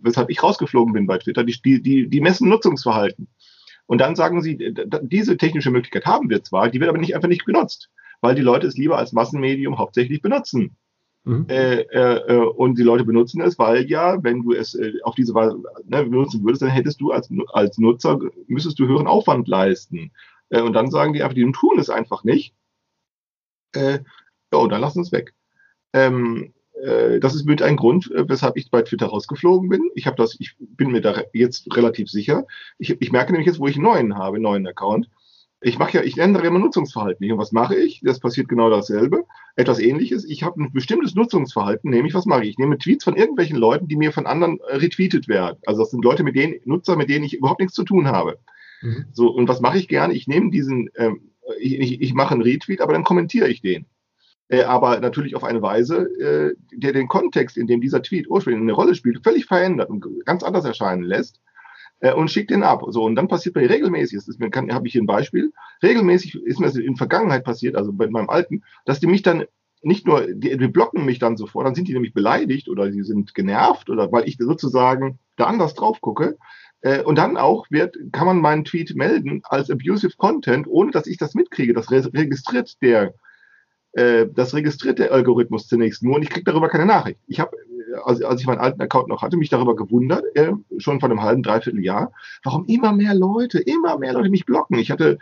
weshalb 0.00 0.30
ich 0.30 0.42
rausgeflogen 0.42 0.94
bin 0.94 1.06
bei 1.06 1.18
Twitter, 1.18 1.42
die, 1.44 1.60
die, 1.82 2.08
die 2.08 2.20
messen 2.20 2.48
Nutzungsverhalten. 2.48 3.26
Und 3.86 4.00
dann 4.00 4.14
sagen 4.16 4.40
sie, 4.40 4.74
diese 5.02 5.36
technische 5.36 5.70
Möglichkeit 5.70 6.06
haben 6.06 6.30
wir 6.30 6.42
zwar, 6.42 6.70
die 6.70 6.80
wird 6.80 6.88
aber 6.88 6.98
nicht 6.98 7.14
einfach 7.14 7.28
nicht 7.28 7.44
genutzt 7.44 7.90
weil 8.20 8.34
die 8.34 8.42
Leute 8.42 8.66
es 8.66 8.76
lieber 8.76 8.98
als 8.98 9.12
Massenmedium 9.12 9.78
hauptsächlich 9.78 10.22
benutzen. 10.22 10.76
Mhm. 11.24 11.46
Äh, 11.48 11.80
äh, 11.80 12.34
äh, 12.34 12.44
und 12.44 12.78
die 12.78 12.82
Leute 12.82 13.04
benutzen 13.04 13.40
es, 13.40 13.58
weil 13.58 13.88
ja, 13.88 14.22
wenn 14.22 14.42
du 14.42 14.52
es 14.52 14.74
äh, 14.74 14.92
auf 15.02 15.14
diese 15.14 15.34
Weise 15.34 15.56
ne, 15.86 16.04
benutzen 16.04 16.44
würdest, 16.44 16.62
dann 16.62 16.68
hättest 16.68 17.00
du 17.00 17.12
als, 17.12 17.30
als 17.52 17.78
Nutzer, 17.78 18.18
müsstest 18.46 18.78
du 18.78 18.86
höheren 18.86 19.06
Aufwand 19.06 19.48
leisten. 19.48 20.12
Äh, 20.50 20.60
und 20.60 20.74
dann 20.74 20.90
sagen 20.90 21.14
die 21.14 21.22
einfach, 21.22 21.34
die 21.34 21.50
tun 21.50 21.78
es 21.78 21.88
einfach 21.88 22.24
nicht. 22.24 22.54
Äh, 23.72 24.00
ja, 24.52 24.58
und 24.58 24.70
dann 24.70 24.82
lassen 24.82 25.00
es 25.00 25.12
weg. 25.12 25.32
Ähm, 25.94 26.52
äh, 26.74 27.20
das 27.20 27.34
ist 27.34 27.46
mit 27.46 27.62
ein 27.62 27.76
Grund, 27.76 28.10
weshalb 28.12 28.58
ich 28.58 28.70
bei 28.70 28.82
Twitter 28.82 29.06
rausgeflogen 29.06 29.70
bin. 29.70 29.90
Ich 29.94 30.06
habe 30.06 30.16
das, 30.16 30.36
ich 30.38 30.56
bin 30.58 30.90
mir 30.90 31.00
da 31.00 31.22
jetzt 31.32 31.74
relativ 31.74 32.10
sicher. 32.10 32.46
Ich, 32.76 33.00
ich 33.00 33.12
merke 33.12 33.32
nämlich 33.32 33.46
jetzt, 33.46 33.60
wo 33.60 33.66
ich 33.66 33.76
einen 33.76 33.84
neuen 33.84 34.18
habe, 34.18 34.36
einen 34.36 34.42
neuen 34.42 34.66
Account 34.66 35.08
ich 35.64 35.78
mache 35.78 35.96
ja, 35.96 36.04
ich 36.04 36.18
ändere 36.18 36.46
immer 36.46 36.58
Nutzungsverhalten. 36.58 37.30
Und 37.32 37.38
was 37.38 37.52
mache 37.52 37.74
ich? 37.74 38.00
Das 38.04 38.20
passiert 38.20 38.48
genau 38.48 38.68
dasselbe. 38.68 39.24
Etwas 39.56 39.78
ähnliches. 39.78 40.24
Ich 40.24 40.42
habe 40.42 40.62
ein 40.62 40.72
bestimmtes 40.72 41.14
Nutzungsverhalten, 41.14 41.90
nämlich 41.90 42.12
was 42.12 42.26
mache 42.26 42.42
ich? 42.42 42.50
Ich 42.50 42.58
nehme 42.58 42.76
Tweets 42.76 43.04
von 43.04 43.16
irgendwelchen 43.16 43.56
Leuten, 43.56 43.88
die 43.88 43.96
mir 43.96 44.12
von 44.12 44.26
anderen 44.26 44.60
äh, 44.60 44.76
retweetet 44.76 45.26
werden. 45.26 45.58
Also 45.64 45.82
das 45.82 45.90
sind 45.90 46.04
Leute, 46.04 46.22
mit 46.22 46.36
denen, 46.36 46.56
Nutzer, 46.64 46.96
mit 46.96 47.08
denen 47.08 47.24
ich 47.24 47.34
überhaupt 47.34 47.60
nichts 47.60 47.74
zu 47.74 47.84
tun 47.84 48.08
habe. 48.08 48.38
Mhm. 48.82 49.06
So, 49.12 49.28
und 49.30 49.48
was 49.48 49.60
mache 49.60 49.78
ich 49.78 49.88
gerne? 49.88 50.12
Ich 50.12 50.26
nehme 50.26 50.50
diesen, 50.50 50.90
ähm, 50.96 51.30
ich, 51.58 51.78
ich, 51.78 52.02
ich 52.02 52.14
mache 52.14 52.34
einen 52.34 52.42
Retweet, 52.42 52.82
aber 52.82 52.92
dann 52.92 53.04
kommentiere 53.04 53.48
ich 53.48 53.62
den. 53.62 53.86
Äh, 54.48 54.64
aber 54.64 55.00
natürlich 55.00 55.34
auf 55.34 55.44
eine 55.44 55.62
Weise, 55.62 56.02
äh, 56.20 56.54
der 56.74 56.92
den 56.92 57.08
Kontext, 57.08 57.56
in 57.56 57.66
dem 57.66 57.80
dieser 57.80 58.02
Tweet 58.02 58.28
ursprünglich 58.28 58.60
eine 58.60 58.72
Rolle 58.72 58.94
spielt, 58.94 59.24
völlig 59.24 59.46
verändert 59.46 59.88
und 59.88 60.04
ganz 60.26 60.42
anders 60.42 60.66
erscheinen 60.66 61.04
lässt 61.04 61.40
und 62.00 62.30
schickt 62.30 62.50
den 62.50 62.62
ab. 62.62 62.82
So, 62.88 63.04
und 63.04 63.14
dann 63.14 63.28
passiert 63.28 63.54
bei 63.54 63.66
regelmäßig, 63.66 64.18
das 64.26 64.36
habe 64.38 64.86
ich 64.86 64.92
hier 64.92 65.02
ein 65.02 65.06
Beispiel, 65.06 65.52
regelmäßig 65.82 66.34
ist 66.34 66.60
mir 66.60 66.66
das 66.66 66.76
in 66.76 66.96
Vergangenheit 66.96 67.44
passiert, 67.44 67.76
also 67.76 67.92
bei 67.92 68.08
meinem 68.08 68.28
Alten, 68.28 68.62
dass 68.84 69.00
die 69.00 69.06
mich 69.06 69.22
dann 69.22 69.44
nicht 69.84 70.06
nur, 70.06 70.26
die, 70.26 70.56
die 70.56 70.68
blocken 70.68 71.04
mich 71.04 71.18
dann 71.18 71.36
sofort, 71.36 71.66
dann 71.66 71.74
sind 71.74 71.88
die 71.88 71.92
nämlich 71.92 72.14
beleidigt 72.14 72.68
oder 72.68 72.90
sie 72.90 73.02
sind 73.02 73.34
genervt 73.34 73.90
oder 73.90 74.10
weil 74.10 74.26
ich 74.26 74.36
sozusagen 74.38 75.18
da 75.36 75.44
anders 75.44 75.74
drauf 75.74 76.00
gucke. 76.00 76.38
Äh, 76.80 77.02
und 77.02 77.16
dann 77.16 77.36
auch 77.36 77.66
wird, 77.70 77.96
kann 78.12 78.26
man 78.26 78.40
meinen 78.40 78.64
Tweet 78.64 78.94
melden 78.96 79.42
als 79.44 79.70
abusive 79.70 80.16
Content, 80.16 80.66
ohne 80.66 80.90
dass 80.90 81.06
ich 81.06 81.18
das 81.18 81.34
mitkriege. 81.34 81.74
Das 81.74 81.90
registriert 81.90 82.80
der, 82.82 83.14
äh, 83.92 84.26
das 84.32 84.54
registriert 84.54 84.98
der 84.98 85.12
Algorithmus 85.12 85.68
zunächst 85.68 86.02
nur 86.02 86.16
und 86.16 86.22
ich 86.22 86.30
kriege 86.30 86.44
darüber 86.44 86.68
keine 86.68 86.86
Nachricht. 86.86 87.20
Ich 87.26 87.40
habe 87.40 87.56
als, 88.04 88.22
als 88.22 88.40
ich 88.40 88.46
meinen 88.46 88.60
alten 88.60 88.80
Account 88.80 89.08
noch 89.08 89.22
hatte, 89.22 89.36
mich 89.36 89.50
darüber 89.50 89.76
gewundert, 89.76 90.24
äh, 90.34 90.52
schon 90.78 91.00
vor 91.00 91.10
einem 91.10 91.22
halben, 91.22 91.42
dreiviertel 91.42 91.84
Jahr, 91.84 92.12
warum 92.42 92.66
immer 92.66 92.92
mehr 92.92 93.14
Leute, 93.14 93.58
immer 93.60 93.98
mehr 93.98 94.12
Leute 94.12 94.30
mich 94.30 94.46
blocken. 94.46 94.78
Ich 94.78 94.90
hatte 94.90 95.18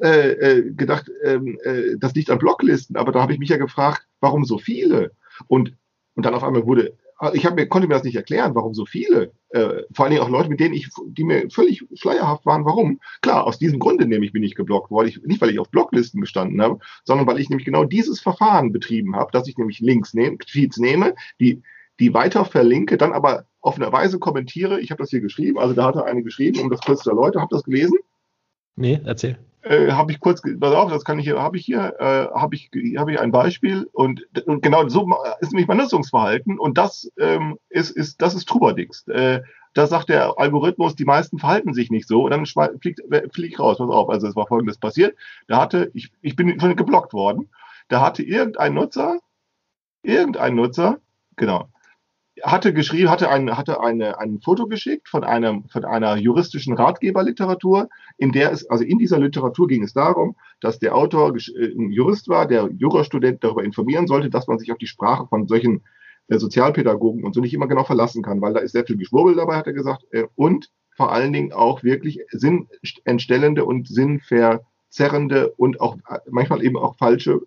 äh, 0.00 0.30
äh, 0.30 0.72
gedacht, 0.74 1.10
ähm, 1.24 1.58
äh, 1.64 1.96
das 1.98 2.14
liegt 2.14 2.30
an 2.30 2.38
Blocklisten, 2.38 2.96
aber 2.96 3.10
da 3.10 3.20
habe 3.20 3.32
ich 3.32 3.38
mich 3.38 3.48
ja 3.48 3.56
gefragt, 3.56 4.06
warum 4.20 4.44
so 4.44 4.58
viele? 4.58 5.12
Und, 5.48 5.74
und 6.14 6.24
dann 6.24 6.34
auf 6.34 6.44
einmal 6.44 6.66
wurde, 6.66 6.96
ich 7.32 7.44
hab 7.44 7.56
konnte 7.68 7.88
mir 7.88 7.94
das 7.94 8.04
nicht 8.04 8.14
erklären, 8.14 8.54
warum 8.54 8.74
so 8.74 8.86
viele, 8.86 9.32
äh, 9.48 9.82
vor 9.92 10.04
allen 10.04 10.12
Dingen 10.12 10.22
auch 10.22 10.28
Leute, 10.28 10.50
mit 10.50 10.60
denen 10.60 10.74
ich, 10.74 10.88
die 11.08 11.24
mir 11.24 11.50
völlig 11.50 11.84
schleierhaft 11.94 12.46
waren, 12.46 12.64
warum? 12.64 13.00
Klar, 13.22 13.44
aus 13.44 13.58
diesem 13.58 13.80
Grunde 13.80 14.06
nämlich 14.06 14.32
bin 14.32 14.44
ich 14.44 14.54
geblockt 14.54 14.92
worden, 14.92 15.08
ich, 15.08 15.20
nicht 15.22 15.40
weil 15.40 15.50
ich 15.50 15.58
auf 15.58 15.70
Blocklisten 15.70 16.20
gestanden 16.20 16.62
habe, 16.62 16.78
sondern 17.02 17.26
weil 17.26 17.40
ich 17.40 17.50
nämlich 17.50 17.64
genau 17.64 17.82
dieses 17.84 18.20
Verfahren 18.20 18.70
betrieben 18.70 19.16
habe, 19.16 19.32
dass 19.32 19.48
ich 19.48 19.58
nämlich 19.58 19.80
Links 19.80 20.14
nehme, 20.14 20.38
Tweets 20.38 20.78
nehme, 20.78 21.14
die 21.40 21.62
die 22.00 22.14
weiter 22.14 22.44
verlinke, 22.44 22.96
dann 22.96 23.12
aber 23.12 23.44
auf 23.60 23.76
eine 23.76 23.92
Weise 23.92 24.18
kommentiere. 24.18 24.80
Ich 24.80 24.90
habe 24.90 25.02
das 25.02 25.10
hier 25.10 25.20
geschrieben, 25.20 25.58
also 25.58 25.74
da 25.74 25.86
hat 25.86 25.96
er 25.96 26.06
eine 26.06 26.22
geschrieben, 26.22 26.60
um 26.60 26.70
das 26.70 26.80
kurz 26.80 27.02
zu 27.02 27.10
erläutern. 27.10 27.42
Habt 27.42 27.52
ihr 27.52 27.56
das 27.56 27.64
gelesen? 27.64 27.98
Nee, 28.76 29.00
erzähl. 29.04 29.38
Äh, 29.62 29.90
habe 29.90 30.12
ich 30.12 30.20
kurz, 30.20 30.40
pass 30.60 30.74
auf, 30.74 30.90
das 30.90 31.04
kann 31.04 31.18
ich 31.18 31.24
hier, 31.24 31.42
habe 31.42 31.56
ich 31.56 31.64
hier, 31.66 31.96
äh, 31.98 32.28
habe 32.38 32.54
ich, 32.54 32.70
habe 32.96 33.12
ich 33.12 33.20
ein 33.20 33.32
Beispiel 33.32 33.88
und, 33.92 34.24
und, 34.46 34.62
genau 34.62 34.88
so 34.88 35.06
ist 35.40 35.52
nämlich 35.52 35.66
mein 35.66 35.78
Nutzungsverhalten 35.78 36.58
und 36.58 36.78
das 36.78 37.10
ähm, 37.18 37.58
ist, 37.68 37.90
ist, 37.90 38.22
das 38.22 38.34
ist 38.34 38.48
Trubadix. 38.48 39.06
Äh, 39.08 39.42
da 39.74 39.86
sagt 39.86 40.08
der 40.08 40.38
Algorithmus, 40.38 40.94
die 40.94 41.04
meisten 41.04 41.38
verhalten 41.38 41.74
sich 41.74 41.90
nicht 41.90 42.06
so 42.06 42.24
und 42.24 42.30
dann 42.30 42.46
fliegt, 42.80 43.00
äh, 43.12 43.28
fliege 43.32 43.54
ich 43.54 43.58
raus. 43.58 43.78
Pass 43.78 43.90
auf, 43.90 44.08
also 44.08 44.28
es 44.28 44.36
war 44.36 44.46
folgendes 44.46 44.78
passiert. 44.78 45.16
Da 45.48 45.60
hatte, 45.60 45.90
ich, 45.92 46.12
ich 46.22 46.36
bin 46.36 46.58
schon 46.60 46.76
geblockt 46.76 47.12
worden, 47.12 47.48
da 47.88 48.00
hatte 48.00 48.22
irgendein 48.22 48.74
Nutzer, 48.74 49.18
irgendein 50.02 50.54
Nutzer, 50.54 50.98
genau, 51.36 51.68
hatte 52.42 52.72
geschrieben, 52.72 53.10
hatte 53.10 53.30
ein, 53.30 53.56
hatte 53.56 53.80
eine, 53.80 54.18
ein 54.18 54.40
Foto 54.40 54.66
geschickt 54.66 55.08
von 55.08 55.24
einem, 55.24 55.64
von 55.68 55.84
einer 55.84 56.16
juristischen 56.16 56.74
Ratgeberliteratur, 56.74 57.88
in 58.16 58.32
der 58.32 58.52
es, 58.52 58.68
also 58.68 58.84
in 58.84 58.98
dieser 58.98 59.18
Literatur 59.18 59.68
ging 59.68 59.82
es 59.82 59.92
darum, 59.92 60.36
dass 60.60 60.78
der 60.78 60.94
Autor 60.94 61.34
äh, 61.36 61.72
ein 61.72 61.90
Jurist 61.90 62.28
war, 62.28 62.46
der 62.46 62.68
Jurastudent 62.76 63.42
darüber 63.42 63.64
informieren 63.64 64.06
sollte, 64.06 64.30
dass 64.30 64.46
man 64.46 64.58
sich 64.58 64.72
auf 64.72 64.78
die 64.78 64.86
Sprache 64.86 65.26
von 65.28 65.46
solchen 65.48 65.82
äh, 66.28 66.38
Sozialpädagogen 66.38 67.24
und 67.24 67.34
so 67.34 67.40
nicht 67.40 67.54
immer 67.54 67.68
genau 67.68 67.84
verlassen 67.84 68.22
kann, 68.22 68.40
weil 68.40 68.54
da 68.54 68.60
ist 68.60 68.72
sehr 68.72 68.84
viel 68.84 68.96
Geschwurbel 68.96 69.34
dabei, 69.34 69.56
hat 69.56 69.66
er 69.66 69.72
gesagt, 69.72 70.04
äh, 70.10 70.24
und 70.34 70.70
vor 70.96 71.12
allen 71.12 71.32
Dingen 71.32 71.52
auch 71.52 71.84
wirklich 71.84 72.20
sinnentstellende 72.30 73.64
und 73.64 73.86
sinnverzerrende 73.86 75.52
und 75.56 75.80
auch 75.80 75.96
manchmal 76.28 76.62
eben 76.64 76.76
auch 76.76 76.96
falsche, 76.96 77.40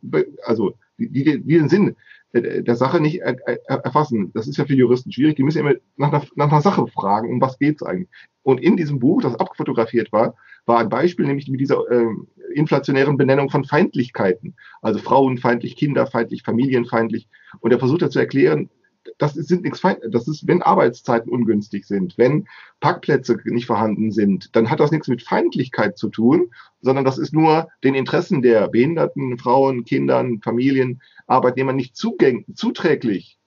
also 0.45 0.75
die, 0.97 1.09
die, 1.11 1.23
die 1.43 1.57
den 1.57 1.67
Sinn 1.67 1.97
der 2.33 2.75
Sache 2.75 3.01
nicht 3.01 3.19
erfassen. 3.19 4.31
Das 4.33 4.47
ist 4.47 4.57
ja 4.57 4.65
für 4.65 4.73
Juristen 4.73 5.11
schwierig. 5.11 5.35
Die 5.35 5.43
müssen 5.43 5.59
immer 5.59 5.73
nach 5.97 6.13
einer, 6.13 6.23
nach 6.35 6.51
einer 6.51 6.61
Sache 6.61 6.87
fragen, 6.87 7.29
um 7.29 7.41
was 7.41 7.59
geht's 7.59 7.83
eigentlich. 7.83 8.09
Und 8.43 8.61
in 8.61 8.77
diesem 8.77 8.99
Buch, 8.99 9.21
das 9.21 9.35
abfotografiert 9.35 10.11
war, 10.11 10.35
war 10.65 10.79
ein 10.79 10.89
Beispiel, 10.89 11.25
nämlich 11.25 11.47
mit 11.49 11.59
dieser 11.59 11.89
äh, 11.89 12.05
inflationären 12.53 13.17
Benennung 13.17 13.49
von 13.49 13.65
Feindlichkeiten. 13.65 14.55
Also 14.81 14.99
frauenfeindlich, 14.99 15.75
kinderfeindlich, 15.75 16.43
familienfeindlich. 16.43 17.27
Und 17.59 17.71
er 17.71 17.79
versucht 17.79 18.09
zu 18.11 18.19
erklären, 18.19 18.69
das 19.17 19.33
sind 19.33 19.63
nichts 19.63 19.81
das 20.09 20.27
ist, 20.27 20.47
wenn 20.47 20.61
Arbeitszeiten 20.61 21.31
ungünstig 21.31 21.85
sind, 21.85 22.17
wenn 22.17 22.47
Parkplätze 22.79 23.37
nicht 23.45 23.65
vorhanden 23.65 24.11
sind, 24.11 24.55
dann 24.55 24.69
hat 24.69 24.79
das 24.79 24.91
nichts 24.91 25.07
mit 25.07 25.23
Feindlichkeit 25.23 25.97
zu 25.97 26.09
tun, 26.09 26.51
sondern 26.81 27.05
das 27.05 27.17
ist 27.17 27.33
nur 27.33 27.69
den 27.83 27.95
Interessen 27.95 28.41
der 28.41 28.67
Behinderten, 28.67 29.37
Frauen, 29.37 29.85
Kindern, 29.85 30.41
Familien, 30.41 31.01
Arbeitnehmern 31.27 31.75
nicht 31.75 31.95
zuträglich. 31.95 33.37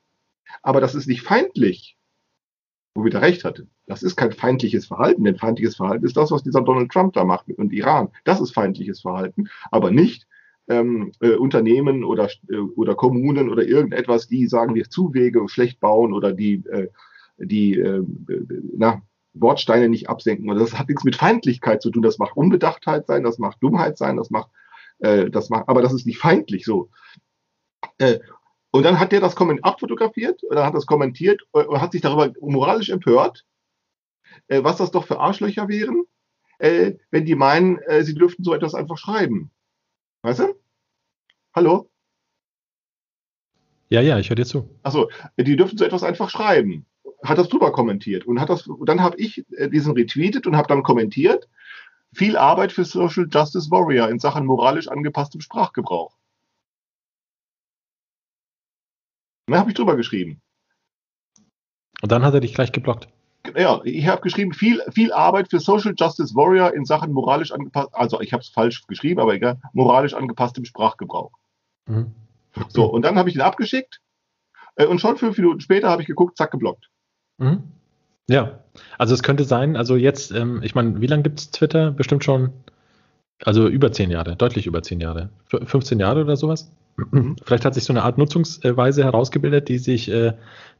Aber 0.62 0.80
das 0.80 0.94
ist 0.94 1.06
nicht 1.06 1.22
feindlich, 1.22 1.96
womit 2.94 3.14
er 3.14 3.22
recht 3.22 3.44
hatte. 3.44 3.66
Das 3.86 4.02
ist 4.02 4.16
kein 4.16 4.32
feindliches 4.32 4.86
Verhalten, 4.86 5.24
denn 5.24 5.36
feindliches 5.36 5.76
Verhalten 5.76 6.06
ist 6.06 6.16
das, 6.16 6.30
was 6.30 6.42
dieser 6.42 6.62
Donald 6.62 6.90
Trump 6.90 7.12
da 7.12 7.24
macht 7.24 7.48
und 7.50 7.72
Iran. 7.72 8.08
Das 8.24 8.40
ist 8.40 8.54
feindliches 8.54 9.02
Verhalten, 9.02 9.48
aber 9.70 9.90
nicht 9.90 10.26
ähm, 10.68 11.12
äh, 11.20 11.34
Unternehmen 11.34 12.04
oder, 12.04 12.28
äh, 12.48 12.56
oder 12.56 12.94
Kommunen 12.94 13.50
oder 13.50 13.64
irgendetwas, 13.64 14.28
die, 14.28 14.46
sagen 14.46 14.74
wir, 14.74 14.88
Zuwege 14.88 15.48
schlecht 15.48 15.80
bauen 15.80 16.12
oder 16.12 16.32
die, 16.32 16.64
äh, 16.66 16.88
die 17.38 17.78
äh, 17.78 18.02
na, 18.76 19.02
Bordsteine 19.34 19.88
nicht 19.88 20.08
absenken. 20.08 20.48
Und 20.48 20.58
das 20.58 20.78
hat 20.78 20.88
nichts 20.88 21.04
mit 21.04 21.16
Feindlichkeit 21.16 21.82
zu 21.82 21.90
tun. 21.90 22.02
Das 22.02 22.18
macht 22.18 22.36
Unbedachtheit 22.36 23.06
sein, 23.06 23.24
das 23.24 23.38
macht 23.38 23.62
Dummheit 23.62 23.98
sein, 23.98 24.16
das 24.16 24.30
macht, 24.30 24.50
äh, 25.00 25.30
das 25.30 25.50
macht, 25.50 25.68
aber 25.68 25.82
das 25.82 25.92
ist 25.92 26.06
nicht 26.06 26.18
feindlich 26.18 26.64
so. 26.64 26.90
Äh, 27.98 28.20
und 28.70 28.84
dann 28.84 28.98
hat 28.98 29.12
der 29.12 29.20
das 29.20 29.36
abfotografiert 29.36 30.42
oder 30.44 30.66
hat 30.66 30.74
das 30.74 30.86
kommentiert 30.86 31.42
und 31.52 31.80
hat 31.80 31.92
sich 31.92 32.00
darüber 32.00 32.32
moralisch 32.40 32.88
empört, 32.88 33.44
äh, 34.48 34.64
was 34.64 34.78
das 34.78 34.90
doch 34.90 35.06
für 35.06 35.20
Arschlöcher 35.20 35.68
wären, 35.68 36.04
äh, 36.58 36.94
wenn 37.10 37.24
die 37.24 37.34
meinen, 37.34 37.78
äh, 37.78 38.02
sie 38.02 38.14
dürften 38.14 38.42
so 38.42 38.54
etwas 38.54 38.74
einfach 38.74 38.98
schreiben. 38.98 39.50
Weißt 40.24 40.38
du? 40.38 40.54
Hallo? 41.54 41.90
Ja, 43.90 44.00
ja, 44.00 44.18
ich 44.18 44.30
höre 44.30 44.36
dir 44.36 44.46
zu. 44.46 44.74
Achso, 44.82 45.10
die 45.36 45.54
dürfen 45.54 45.76
so 45.76 45.84
etwas 45.84 46.02
einfach 46.02 46.30
schreiben. 46.30 46.86
Hat 47.22 47.36
das 47.36 47.50
drüber 47.50 47.72
kommentiert. 47.72 48.24
Und 48.24 48.40
hat 48.40 48.48
das, 48.48 48.66
dann 48.86 49.02
habe 49.02 49.18
ich 49.18 49.44
äh, 49.52 49.68
diesen 49.68 49.92
retweetet 49.92 50.46
und 50.46 50.56
habe 50.56 50.66
dann 50.66 50.82
kommentiert, 50.82 51.46
viel 52.14 52.38
Arbeit 52.38 52.72
für 52.72 52.86
Social 52.86 53.28
Justice 53.30 53.70
Warrior 53.70 54.08
in 54.08 54.18
Sachen 54.18 54.46
moralisch 54.46 54.88
angepasstem 54.88 55.42
Sprachgebrauch. 55.42 56.16
Da 59.46 59.58
habe 59.58 59.70
ich 59.70 59.76
drüber 59.76 59.94
geschrieben. 59.94 60.40
Und 62.00 62.10
dann 62.10 62.22
hat 62.22 62.32
er 62.32 62.40
dich 62.40 62.54
gleich 62.54 62.72
geblockt 62.72 63.13
ja, 63.56 63.80
ich 63.84 64.06
habe 64.06 64.22
geschrieben, 64.22 64.52
viel, 64.52 64.82
viel 64.92 65.12
Arbeit 65.12 65.50
für 65.50 65.60
Social 65.60 65.94
Justice 65.96 66.34
Warrior 66.34 66.74
in 66.74 66.84
Sachen 66.84 67.12
moralisch 67.12 67.52
angepasst, 67.52 67.90
also 67.92 68.20
ich 68.20 68.32
habe 68.32 68.42
es 68.42 68.48
falsch 68.48 68.86
geschrieben, 68.86 69.20
aber 69.20 69.34
egal, 69.34 69.60
moralisch 69.72 70.14
angepasstem 70.14 70.64
Sprachgebrauch. 70.64 71.32
Mhm. 71.86 72.12
So, 72.68 72.84
und 72.84 73.02
dann 73.02 73.16
habe 73.16 73.28
ich 73.28 73.34
den 73.34 73.42
abgeschickt 73.42 74.00
äh, 74.76 74.86
und 74.86 75.00
schon 75.00 75.16
fünf 75.16 75.36
Minuten 75.36 75.60
später 75.60 75.88
habe 75.88 76.02
ich 76.02 76.08
geguckt, 76.08 76.36
zack, 76.36 76.50
geblockt. 76.50 76.88
Mhm. 77.38 77.62
Ja, 78.28 78.60
also 78.98 79.14
es 79.14 79.22
könnte 79.22 79.44
sein, 79.44 79.76
also 79.76 79.96
jetzt, 79.96 80.30
ähm, 80.30 80.62
ich 80.62 80.74
meine, 80.74 81.00
wie 81.00 81.06
lange 81.06 81.22
gibt 81.22 81.40
es 81.40 81.50
Twitter? 81.50 81.90
Bestimmt 81.90 82.24
schon, 82.24 82.52
also 83.44 83.68
über 83.68 83.92
zehn 83.92 84.10
Jahre, 84.10 84.36
deutlich 84.36 84.66
über 84.66 84.82
zehn 84.82 85.00
Jahre. 85.00 85.30
15 85.48 86.00
Jahre 86.00 86.22
oder 86.22 86.36
sowas? 86.36 86.70
Mhm. 86.96 87.36
Vielleicht 87.44 87.64
hat 87.64 87.74
sich 87.74 87.84
so 87.84 87.92
eine 87.92 88.04
Art 88.04 88.18
Nutzungsweise 88.18 89.04
herausgebildet, 89.04 89.68
die 89.68 89.78
sich 89.78 90.10
äh, 90.10 90.32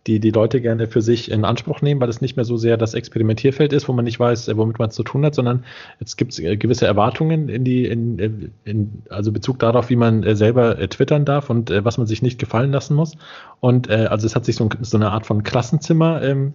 die 0.07 0.21
die 0.21 0.31
Leute 0.31 0.61
gerne 0.61 0.87
für 0.87 1.01
sich 1.01 1.31
in 1.31 1.45
Anspruch 1.45 1.81
nehmen, 1.81 2.01
weil 2.01 2.11
es 2.11 2.21
nicht 2.21 2.37
mehr 2.37 2.45
so 2.45 2.59
sehr 2.59 2.77
das 2.77 2.93
Experimentierfeld 2.93 3.73
ist, 3.73 3.89
wo 3.89 3.93
man 3.95 4.05
nicht 4.05 4.21
weiß, 4.21 4.49
äh, 4.49 4.57
womit 4.57 4.79
man 4.79 4.91
es 4.91 4.95
zu 4.95 5.03
tun 5.03 5.25
hat, 5.25 5.35
sondern 5.35 5.65
jetzt 5.99 6.17
gibt 6.17 6.33
es 6.33 6.39
äh, 6.39 6.57
gewisse 6.57 6.87
Erwartungen 6.87 7.49
in 7.49 7.65
die, 7.65 7.87
in, 7.87 8.53
in, 8.65 9.03
also 9.09 9.33
Bezug 9.33 9.59
darauf, 9.59 9.89
wie 9.91 9.97
man 9.97 10.37
selber 10.37 10.77
twittern 10.89 11.25
darf 11.25 11.51
und 11.51 11.71
was 11.71 11.99
man 11.99 12.07
sich 12.07 12.23
nicht 12.23 12.39
gefallen 12.39 12.71
lassen 12.71 12.95
muss. 12.95 13.17
Und 13.61 13.91
also 13.91 14.27
es 14.27 14.37
hat 14.37 14.45
sich 14.45 14.57
so, 14.57 14.69
so 14.81 14.97
eine 14.97 15.11
Art 15.11 15.27
von 15.27 15.43
Klassenzimmer 15.43 16.23
ähm, 16.23 16.55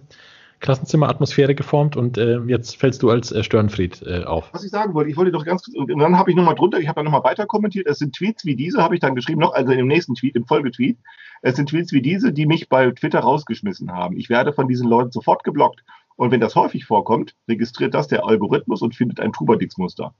Klassenzimmeratmosphäre 0.60 1.54
geformt 1.54 1.96
und 1.96 2.18
äh, 2.18 2.38
jetzt 2.46 2.76
fällst 2.76 3.02
du 3.02 3.10
als 3.10 3.32
äh, 3.32 3.42
Störenfried 3.42 4.02
äh, 4.02 4.24
auf. 4.24 4.50
Was 4.52 4.64
ich 4.64 4.70
sagen 4.70 4.94
wollte, 4.94 5.10
ich 5.10 5.16
wollte 5.16 5.32
doch 5.32 5.44
ganz 5.44 5.66
und 5.68 5.98
dann 5.98 6.16
habe 6.16 6.30
ich 6.30 6.36
nochmal 6.36 6.54
drunter, 6.54 6.78
ich 6.78 6.88
habe 6.88 6.96
dann 6.96 7.06
nochmal 7.06 7.24
weiter 7.24 7.46
kommentiert, 7.46 7.86
es 7.86 7.98
sind 7.98 8.14
Tweets 8.14 8.44
wie 8.44 8.56
diese, 8.56 8.82
habe 8.82 8.94
ich 8.94 9.00
dann 9.00 9.14
geschrieben, 9.14 9.40
noch, 9.40 9.54
also 9.54 9.72
im 9.72 9.86
nächsten 9.86 10.14
Tweet, 10.14 10.36
im 10.36 10.46
Folgetweet, 10.46 10.98
es 11.42 11.56
sind 11.56 11.70
Tweets 11.70 11.92
wie 11.92 12.02
diese, 12.02 12.32
die 12.32 12.46
mich 12.46 12.68
bei 12.68 12.90
Twitter 12.90 13.20
rausgeschmissen 13.20 13.92
haben. 13.92 14.16
Ich 14.16 14.28
werde 14.28 14.52
von 14.52 14.68
diesen 14.68 14.88
Leuten 14.88 15.10
sofort 15.10 15.44
geblockt. 15.44 15.82
Und 16.16 16.30
wenn 16.30 16.40
das 16.40 16.54
häufig 16.54 16.84
vorkommt, 16.84 17.34
registriert 17.48 17.94
das 17.94 18.08
der 18.08 18.26
Algorithmus 18.26 18.82
und 18.82 18.94
findet 18.94 19.20
ein 19.20 19.32
Trubadix-Muster. 19.32 20.14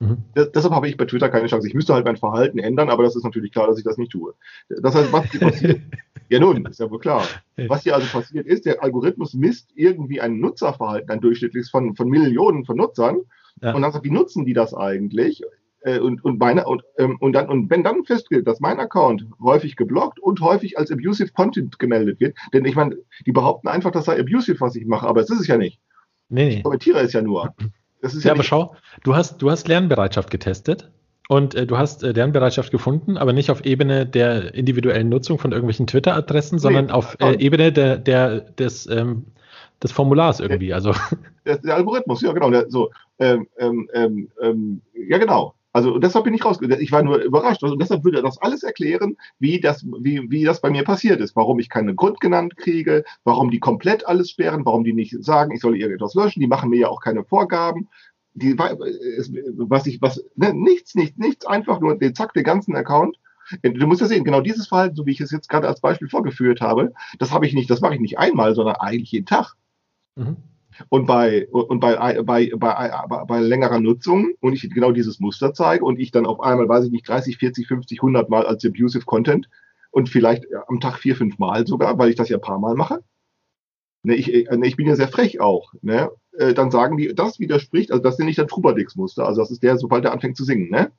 Mhm. 0.00 0.18
Deshalb 0.34 0.72
habe 0.72 0.88
ich 0.88 0.96
bei 0.96 1.06
Twitter 1.06 1.28
keine 1.28 1.48
Chance. 1.48 1.66
Ich 1.66 1.74
müsste 1.74 1.92
halt 1.92 2.04
mein 2.04 2.16
Verhalten 2.16 2.58
ändern, 2.58 2.88
aber 2.88 3.02
das 3.02 3.16
ist 3.16 3.24
natürlich 3.24 3.50
klar, 3.50 3.66
dass 3.66 3.78
ich 3.78 3.84
das 3.84 3.98
nicht 3.98 4.12
tue. 4.12 4.34
Das 4.68 4.94
heißt, 4.94 5.12
was 5.12 5.30
hier 5.30 5.40
passiert, 5.40 5.80
ja 6.28 6.38
nun, 6.38 6.64
ist 6.66 6.78
ja 6.78 6.90
wohl 6.90 7.00
klar. 7.00 7.26
Was 7.66 7.82
hier 7.82 7.96
also 7.96 8.06
passiert 8.06 8.46
ist, 8.46 8.64
der 8.64 8.82
Algorithmus 8.82 9.34
misst 9.34 9.70
irgendwie 9.74 10.20
ein 10.20 10.38
Nutzerverhalten, 10.38 11.10
ein 11.10 11.20
durchschnittliches 11.20 11.70
von, 11.70 11.96
von 11.96 12.08
Millionen 12.08 12.64
von 12.64 12.76
Nutzern. 12.76 13.22
Ja. 13.60 13.74
Und 13.74 13.82
dann 13.82 13.90
sagt, 13.90 14.04
wie 14.04 14.10
nutzen 14.10 14.44
die 14.44 14.52
das 14.52 14.72
eigentlich? 14.72 15.42
Äh, 15.80 15.98
und, 15.98 16.24
und, 16.24 16.38
meine, 16.38 16.64
und, 16.66 16.82
ähm, 16.98 17.16
und, 17.18 17.32
dann, 17.32 17.48
und 17.48 17.70
wenn 17.70 17.82
dann 17.82 18.04
festgeht, 18.04 18.46
dass 18.46 18.60
mein 18.60 18.78
Account 18.78 19.26
häufig 19.40 19.74
geblockt 19.74 20.20
und 20.20 20.40
häufig 20.40 20.78
als 20.78 20.92
abusive 20.92 21.32
Content 21.32 21.78
gemeldet 21.80 22.20
wird, 22.20 22.36
denn 22.52 22.64
ich 22.64 22.76
meine, 22.76 22.96
die 23.26 23.32
behaupten 23.32 23.68
einfach, 23.68 23.90
das 23.90 24.04
sei 24.04 24.18
abusive, 24.18 24.60
was 24.60 24.76
ich 24.76 24.86
mache, 24.86 25.08
aber 25.08 25.20
es 25.20 25.30
ist 25.30 25.40
es 25.40 25.46
ja 25.48 25.56
nicht. 25.56 25.80
Nee, 26.28 26.48
nee. 26.48 26.56
Ich 26.56 26.62
kommentiere 26.62 27.00
es 27.00 27.12
ja 27.12 27.22
nur. 27.22 27.54
Das 28.00 28.14
ist 28.14 28.24
ja, 28.24 28.28
ja 28.28 28.34
aber 28.34 28.42
schau, 28.42 28.74
du 29.02 29.14
hast, 29.14 29.42
du 29.42 29.50
hast 29.50 29.68
Lernbereitschaft 29.68 30.30
getestet 30.30 30.90
und 31.28 31.54
äh, 31.54 31.66
du 31.66 31.76
hast 31.76 32.02
äh, 32.02 32.12
Lernbereitschaft 32.12 32.70
gefunden, 32.70 33.16
aber 33.16 33.32
nicht 33.32 33.50
auf 33.50 33.64
Ebene 33.64 34.06
der 34.06 34.54
individuellen 34.54 35.08
Nutzung 35.08 35.38
von 35.38 35.52
irgendwelchen 35.52 35.86
Twitter-Adressen, 35.86 36.56
nee, 36.56 36.62
sondern 36.62 36.90
auf 36.90 37.16
äh, 37.20 37.36
Ebene 37.38 37.72
der, 37.72 37.98
der, 37.98 38.40
des, 38.40 38.88
ähm, 38.88 39.26
des 39.82 39.92
Formulars 39.92 40.40
irgendwie. 40.40 40.72
Also. 40.72 40.94
Der, 41.44 41.58
der 41.58 41.76
Algorithmus, 41.76 42.20
ja 42.20 42.32
genau. 42.32 42.50
Der, 42.50 42.70
so, 42.70 42.90
ähm, 43.18 43.48
ähm, 43.58 43.88
ähm, 43.94 44.28
ähm 44.42 44.82
ja 44.92 45.16
genau. 45.16 45.54
Also 45.78 45.96
deshalb 46.00 46.24
bin 46.24 46.34
ich 46.34 46.44
rausgegangen. 46.44 46.82
Ich 46.82 46.90
war 46.90 47.04
nur 47.04 47.18
überrascht. 47.18 47.62
Und 47.62 47.68
also, 47.68 47.76
deshalb 47.76 48.02
würde 48.02 48.18
er 48.18 48.24
das 48.24 48.38
alles 48.38 48.64
erklären, 48.64 49.16
wie 49.38 49.60
das, 49.60 49.86
wie, 50.00 50.28
wie 50.28 50.42
das 50.42 50.60
bei 50.60 50.70
mir 50.70 50.82
passiert 50.82 51.20
ist. 51.20 51.36
Warum 51.36 51.60
ich 51.60 51.68
keinen 51.68 51.94
Grund 51.94 52.18
genannt 52.20 52.56
kriege, 52.56 53.04
warum 53.22 53.52
die 53.52 53.60
komplett 53.60 54.04
alles 54.04 54.28
sperren, 54.30 54.64
warum 54.64 54.82
die 54.82 54.92
nicht 54.92 55.22
sagen, 55.22 55.52
ich 55.52 55.60
soll 55.60 55.76
irgendetwas 55.76 56.14
löschen. 56.14 56.40
Die 56.40 56.48
machen 56.48 56.70
mir 56.70 56.80
ja 56.80 56.88
auch 56.88 57.00
keine 57.00 57.22
Vorgaben. 57.22 57.88
Die, 58.34 58.58
was 58.58 59.86
ich, 59.86 60.02
was, 60.02 60.24
ne, 60.34 60.52
nichts, 60.52 60.96
nichts, 60.96 61.16
nichts, 61.16 61.46
einfach 61.46 61.78
nur, 61.78 61.96
den, 61.96 62.12
zack, 62.12 62.34
den 62.34 62.42
ganzen 62.42 62.74
Account. 62.74 63.16
Du 63.62 63.86
musst 63.86 64.00
ja 64.00 64.08
sehen, 64.08 64.24
genau 64.24 64.40
dieses 64.40 64.66
Verhalten, 64.66 64.96
so 64.96 65.06
wie 65.06 65.12
ich 65.12 65.20
es 65.20 65.30
jetzt 65.30 65.48
gerade 65.48 65.68
als 65.68 65.80
Beispiel 65.80 66.08
vorgeführt 66.08 66.60
habe, 66.60 66.92
das 67.20 67.30
habe 67.30 67.46
ich 67.46 67.54
nicht, 67.54 67.70
das 67.70 67.80
mache 67.80 67.94
ich 67.94 68.00
nicht 68.00 68.18
einmal, 68.18 68.56
sondern 68.56 68.76
eigentlich 68.76 69.12
jeden 69.12 69.26
Tag. 69.26 69.54
Mhm. 70.16 70.38
Und 70.88 71.06
bei, 71.06 71.48
und 71.48 71.80
bei, 71.80 72.22
bei, 72.22 72.50
bei, 72.56 73.24
bei, 73.26 73.40
längerer 73.40 73.80
Nutzung 73.80 74.32
und 74.40 74.52
ich 74.52 74.68
genau 74.70 74.92
dieses 74.92 75.20
Muster 75.20 75.52
zeige 75.52 75.84
und 75.84 75.98
ich 75.98 76.10
dann 76.10 76.26
auf 76.26 76.40
einmal, 76.40 76.68
weiß 76.68 76.86
ich 76.86 76.90
nicht, 76.90 77.08
30, 77.08 77.38
40, 77.38 77.66
50, 77.66 77.98
100 77.98 78.28
Mal 78.28 78.46
als 78.46 78.64
abusive 78.64 79.04
Content 79.04 79.48
und 79.90 80.08
vielleicht 80.08 80.44
am 80.68 80.80
Tag 80.80 80.98
vier, 80.98 81.16
fünf 81.16 81.38
Mal 81.38 81.66
sogar, 81.66 81.98
weil 81.98 82.10
ich 82.10 82.16
das 82.16 82.28
ja 82.28 82.36
ein 82.36 82.42
paar 82.42 82.58
Mal 82.58 82.74
mache. 82.74 83.02
Ne, 84.02 84.14
ich, 84.14 84.32
äh, 84.32 84.56
ne, 84.56 84.66
ich 84.66 84.76
bin 84.76 84.86
ja 84.86 84.96
sehr 84.96 85.08
frech 85.08 85.40
auch. 85.40 85.72
Ne? 85.82 86.10
Äh, 86.32 86.54
dann 86.54 86.70
sagen 86.70 86.96
die, 86.96 87.14
das 87.14 87.40
widerspricht, 87.40 87.90
also 87.90 88.02
das 88.02 88.18
nenne 88.18 88.30
ich 88.30 88.36
dann 88.36 88.48
Trubadix-Muster. 88.48 89.26
Also 89.26 89.40
das 89.40 89.50
ist 89.50 89.62
der, 89.62 89.76
sobald 89.76 90.04
er 90.04 90.12
anfängt 90.12 90.36
zu 90.36 90.44
singen. 90.44 90.70
Ne? 90.70 90.92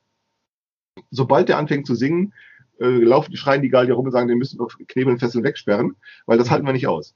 Sobald 1.11 1.47
der 1.49 1.57
anfängt 1.57 1.87
zu 1.87 1.95
singen, 1.95 2.33
äh, 2.79 2.85
laufen, 2.87 3.35
schreien 3.35 3.61
die 3.61 3.69
Gallier 3.69 3.93
rum 3.93 4.05
und 4.05 4.11
sagen, 4.11 4.27
den 4.27 4.37
müssen 4.37 4.59
wir 4.59 4.67
Knebeln, 4.87 5.19
Fesseln 5.19 5.43
wegsperren, 5.43 5.95
weil 6.25 6.37
das 6.37 6.51
halten 6.51 6.65
wir 6.65 6.73
nicht 6.73 6.87
aus. 6.87 7.15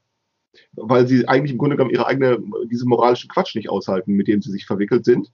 Weil 0.73 1.07
sie 1.07 1.27
eigentlich 1.27 1.51
im 1.51 1.57
Grunde 1.57 1.75
genommen 1.75 1.93
ihre 1.93 2.05
eigene, 2.05 2.39
diese 2.69 2.87
moralischen 2.87 3.29
Quatsch 3.29 3.55
nicht 3.55 3.69
aushalten, 3.69 4.13
mit 4.13 4.27
dem 4.27 4.41
sie 4.41 4.51
sich 4.51 4.65
verwickelt 4.65 5.05
sind. 5.05 5.31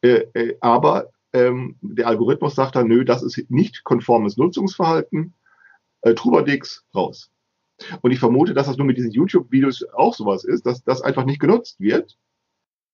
Äh, 0.00 0.24
äh, 0.34 0.56
aber 0.60 1.10
ähm, 1.32 1.76
der 1.80 2.08
Algorithmus 2.08 2.54
sagt 2.54 2.76
dann, 2.76 2.88
nö, 2.88 3.04
das 3.04 3.22
ist 3.22 3.50
nicht 3.50 3.84
konformes 3.84 4.36
Nutzungsverhalten. 4.36 5.34
Äh, 6.02 6.14
Trubadix 6.14 6.84
raus. 6.94 7.30
Und 8.00 8.10
ich 8.10 8.18
vermute, 8.18 8.54
dass 8.54 8.66
das 8.66 8.76
nur 8.76 8.86
mit 8.86 8.96
diesen 8.96 9.10
YouTube-Videos 9.10 9.84
auch 9.92 10.14
sowas 10.14 10.44
ist, 10.44 10.64
dass 10.66 10.82
das 10.82 11.02
einfach 11.02 11.24
nicht 11.24 11.40
genutzt 11.40 11.80
wird. 11.80 12.16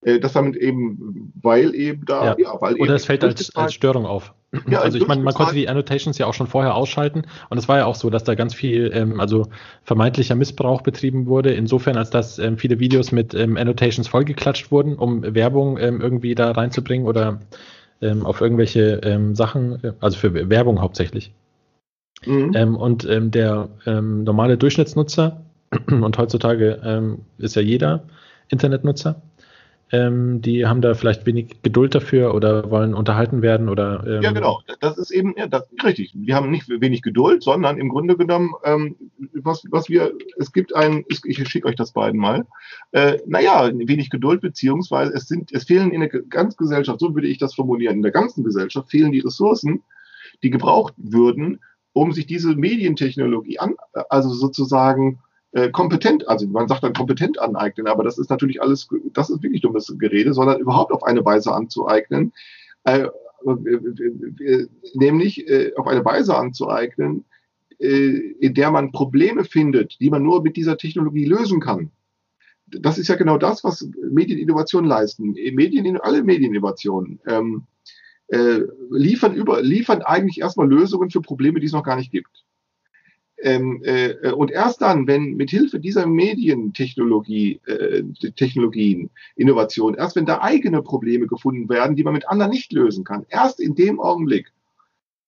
Äh, 0.03 0.19
das 0.19 0.33
damit 0.33 0.57
eben, 0.57 1.33
weil 1.41 1.75
eben 1.75 2.05
da, 2.05 2.25
ja, 2.25 2.37
ja 2.39 2.61
weil 2.61 2.75
Oder 2.77 2.95
es 2.95 3.05
fällt 3.05 3.25
als, 3.25 3.55
als 3.55 3.73
Störung 3.73 4.05
auf. 4.05 4.35
Ja, 4.69 4.81
also 4.81 4.99
ich 4.99 5.07
meine, 5.07 5.23
man 5.23 5.33
konnte 5.33 5.55
die 5.55 5.69
Annotations 5.69 6.19
ja 6.19 6.27
auch 6.27 6.35
schon 6.35 6.47
vorher 6.47 6.75
ausschalten 6.75 7.23
und 7.49 7.57
es 7.57 7.69
war 7.69 7.79
ja 7.79 7.87
auch 7.87 7.95
so, 7.95 8.11
dass 8.11 8.23
da 8.23 8.35
ganz 8.35 8.53
viel, 8.53 8.91
ähm, 8.93 9.19
also 9.19 9.47
vermeintlicher 9.83 10.35
Missbrauch 10.35 10.83
betrieben 10.83 11.27
wurde, 11.27 11.55
insofern 11.55 11.97
als 11.97 12.11
dass 12.11 12.39
ähm, 12.39 12.59
viele 12.59 12.79
Videos 12.79 13.13
mit 13.13 13.33
ähm, 13.33 13.57
Annotations 13.57 14.09
vollgeklatscht 14.09 14.71
wurden, 14.71 14.97
um 14.97 15.23
Werbung 15.35 15.79
ähm, 15.79 16.03
irgendwie 16.03 16.35
da 16.35 16.51
reinzubringen 16.51 17.07
oder 17.07 17.41
ähm, 18.03 18.27
auf 18.27 18.43
irgendwelche 18.43 19.01
ähm, 19.05 19.35
Sachen, 19.35 19.83
äh, 19.83 19.93
also 20.01 20.19
für 20.19 20.51
Werbung 20.51 20.83
hauptsächlich. 20.83 21.33
Mhm. 22.27 22.77
Und 22.77 23.05
der 23.05 23.69
normale 23.85 24.57
Durchschnittsnutzer, 24.57 25.43
und 25.91 26.19
heutzutage 26.19 27.19
ist 27.39 27.57
ja 27.57 27.63
jeder 27.63 28.05
Internetnutzer, 28.49 29.21
ähm, 29.93 30.41
die 30.41 30.67
haben 30.67 30.81
da 30.81 30.95
vielleicht 30.95 31.27
wenig 31.27 31.63
Geduld 31.63 31.95
dafür 31.95 32.35
oder 32.35 32.71
wollen 32.71 32.95
unterhalten 32.95 33.43
werden 33.43 33.69
oder. 33.69 34.05
Ähm, 34.07 34.23
ja, 34.23 34.33
genau. 34.33 34.63
Das 34.81 34.97
ist 34.97 35.11
eben, 35.11 35.35
ja, 35.37 35.47
das 35.47 35.69
richtig. 35.85 36.13
Wir 36.15 36.35
haben 36.35 36.51
nicht 36.51 36.69
wenig 36.69 37.03
Geduld, 37.03 37.43
sondern 37.43 37.79
im 37.79 37.91
Grunde 37.91 38.17
genommen, 38.17 38.55
was, 39.35 39.65
was 39.71 39.89
wir, 39.91 40.13
es 40.39 40.53
gibt 40.53 40.75
ein, 40.75 41.05
ich 41.09 41.49
schicke 41.49 41.69
euch 41.69 41.77
das 41.77 41.93
beiden 41.93 42.19
mal, 42.19 42.47
äh, 42.93 43.19
naja, 43.27 43.71
wenig 43.75 44.09
Geduld, 44.09 44.41
beziehungsweise 44.41 45.13
es 45.13 45.29
sind, 45.29 45.53
es 45.53 45.65
fehlen 45.65 45.93
in 45.93 46.01
der 46.01 46.09
ganzen 46.09 46.57
Gesellschaft, 46.57 47.01
so 47.01 47.15
würde 47.15 47.29
ich 47.29 47.39
das 47.39 47.55
formulieren, 47.55 47.97
in 47.97 48.03
der 48.03 48.13
ganzen 48.13 48.45
Gesellschaft 48.45 48.91
fehlen 48.91 49.13
die 49.13 49.21
Ressourcen, 49.21 49.83
die 50.43 50.51
gebraucht 50.51 50.95
würden, 50.97 51.61
um 51.93 52.13
sich 52.13 52.27
diese 52.27 52.55
Medientechnologie 52.55 53.59
an, 53.59 53.75
also 54.09 54.31
sozusagen 54.31 55.21
äh, 55.53 55.71
kompetent, 55.71 56.29
also 56.29 56.47
man 56.47 56.69
sagt 56.69 56.83
dann 56.83 56.95
kompetent 56.95 57.39
aneignen, 57.39 57.87
aber 57.87 58.05
das 58.05 58.19
ist 58.19 58.31
natürlich 58.31 58.61
alles, 58.61 58.89
das 59.13 59.31
ist 59.31 59.43
wirklich 59.43 59.63
dummes 59.63 59.95
Gerede, 59.99 60.33
sondern 60.35 60.61
überhaupt 60.61 60.93
auf 60.93 61.03
eine 61.03 61.25
Weise 61.25 61.53
anzueignen, 61.53 62.33
äh, 62.85 63.09
nämlich 64.95 65.49
äh, 65.49 65.73
auf 65.77 65.87
eine 65.87 66.05
Weise 66.05 66.37
anzueignen, 66.37 67.25
äh, 67.79 68.17
in 68.41 68.55
der 68.55 68.71
man 68.71 68.93
Probleme 68.93 69.45
findet, 69.45 70.01
die 70.01 70.11
man 70.11 70.23
nur 70.23 70.43
mit 70.43 70.57
dieser 70.57 70.77
Technologie 70.77 71.25
lösen 71.25 71.61
kann. 71.61 71.91
Das 72.67 72.97
ist 72.97 73.09
ja 73.09 73.17
genau 73.17 73.37
das, 73.37 73.65
was 73.65 73.87
Medieninnovationen 74.11 74.89
leisten. 74.89 75.33
Medien, 75.33 75.99
alle 75.99 76.23
Medieninnovationen. 76.23 77.21
Ähm, 77.27 77.65
äh, 78.29 78.63
liefern, 78.91 79.35
über, 79.35 79.61
liefern 79.61 80.01
eigentlich 80.01 80.41
erstmal 80.41 80.67
Lösungen 80.67 81.11
für 81.11 81.21
Probleme, 81.21 81.61
die 81.61 81.67
es 81.67 81.73
noch 81.73 81.85
gar 81.85 81.97
nicht 81.97 82.11
gibt. 82.11 82.45
Ähm, 83.45 83.83
äh, 83.83 84.31
und 84.31 84.53
erst 84.53 84.83
dann, 84.83 85.09
wenn 85.09 85.35
mit 85.35 85.51
Hilfe 85.51 85.81
dieser 85.81 86.07
Medientechnologie, 86.07 87.61
äh, 87.67 88.05
Technologien, 88.37 89.11
Innovation, 89.35 89.95
erst 89.95 90.15
wenn 90.15 90.27
da 90.27 90.41
eigene 90.43 90.81
Probleme 90.81 91.27
gefunden 91.27 91.69
werden, 91.69 91.97
die 91.97 92.05
man 92.05 92.15
mit 92.15 92.29
anderen 92.29 92.53
nicht 92.53 92.73
lösen 92.73 93.03
kann, 93.03 93.27
erst 93.29 93.59
in 93.59 93.75
dem 93.75 93.99
Augenblick, 93.99 94.53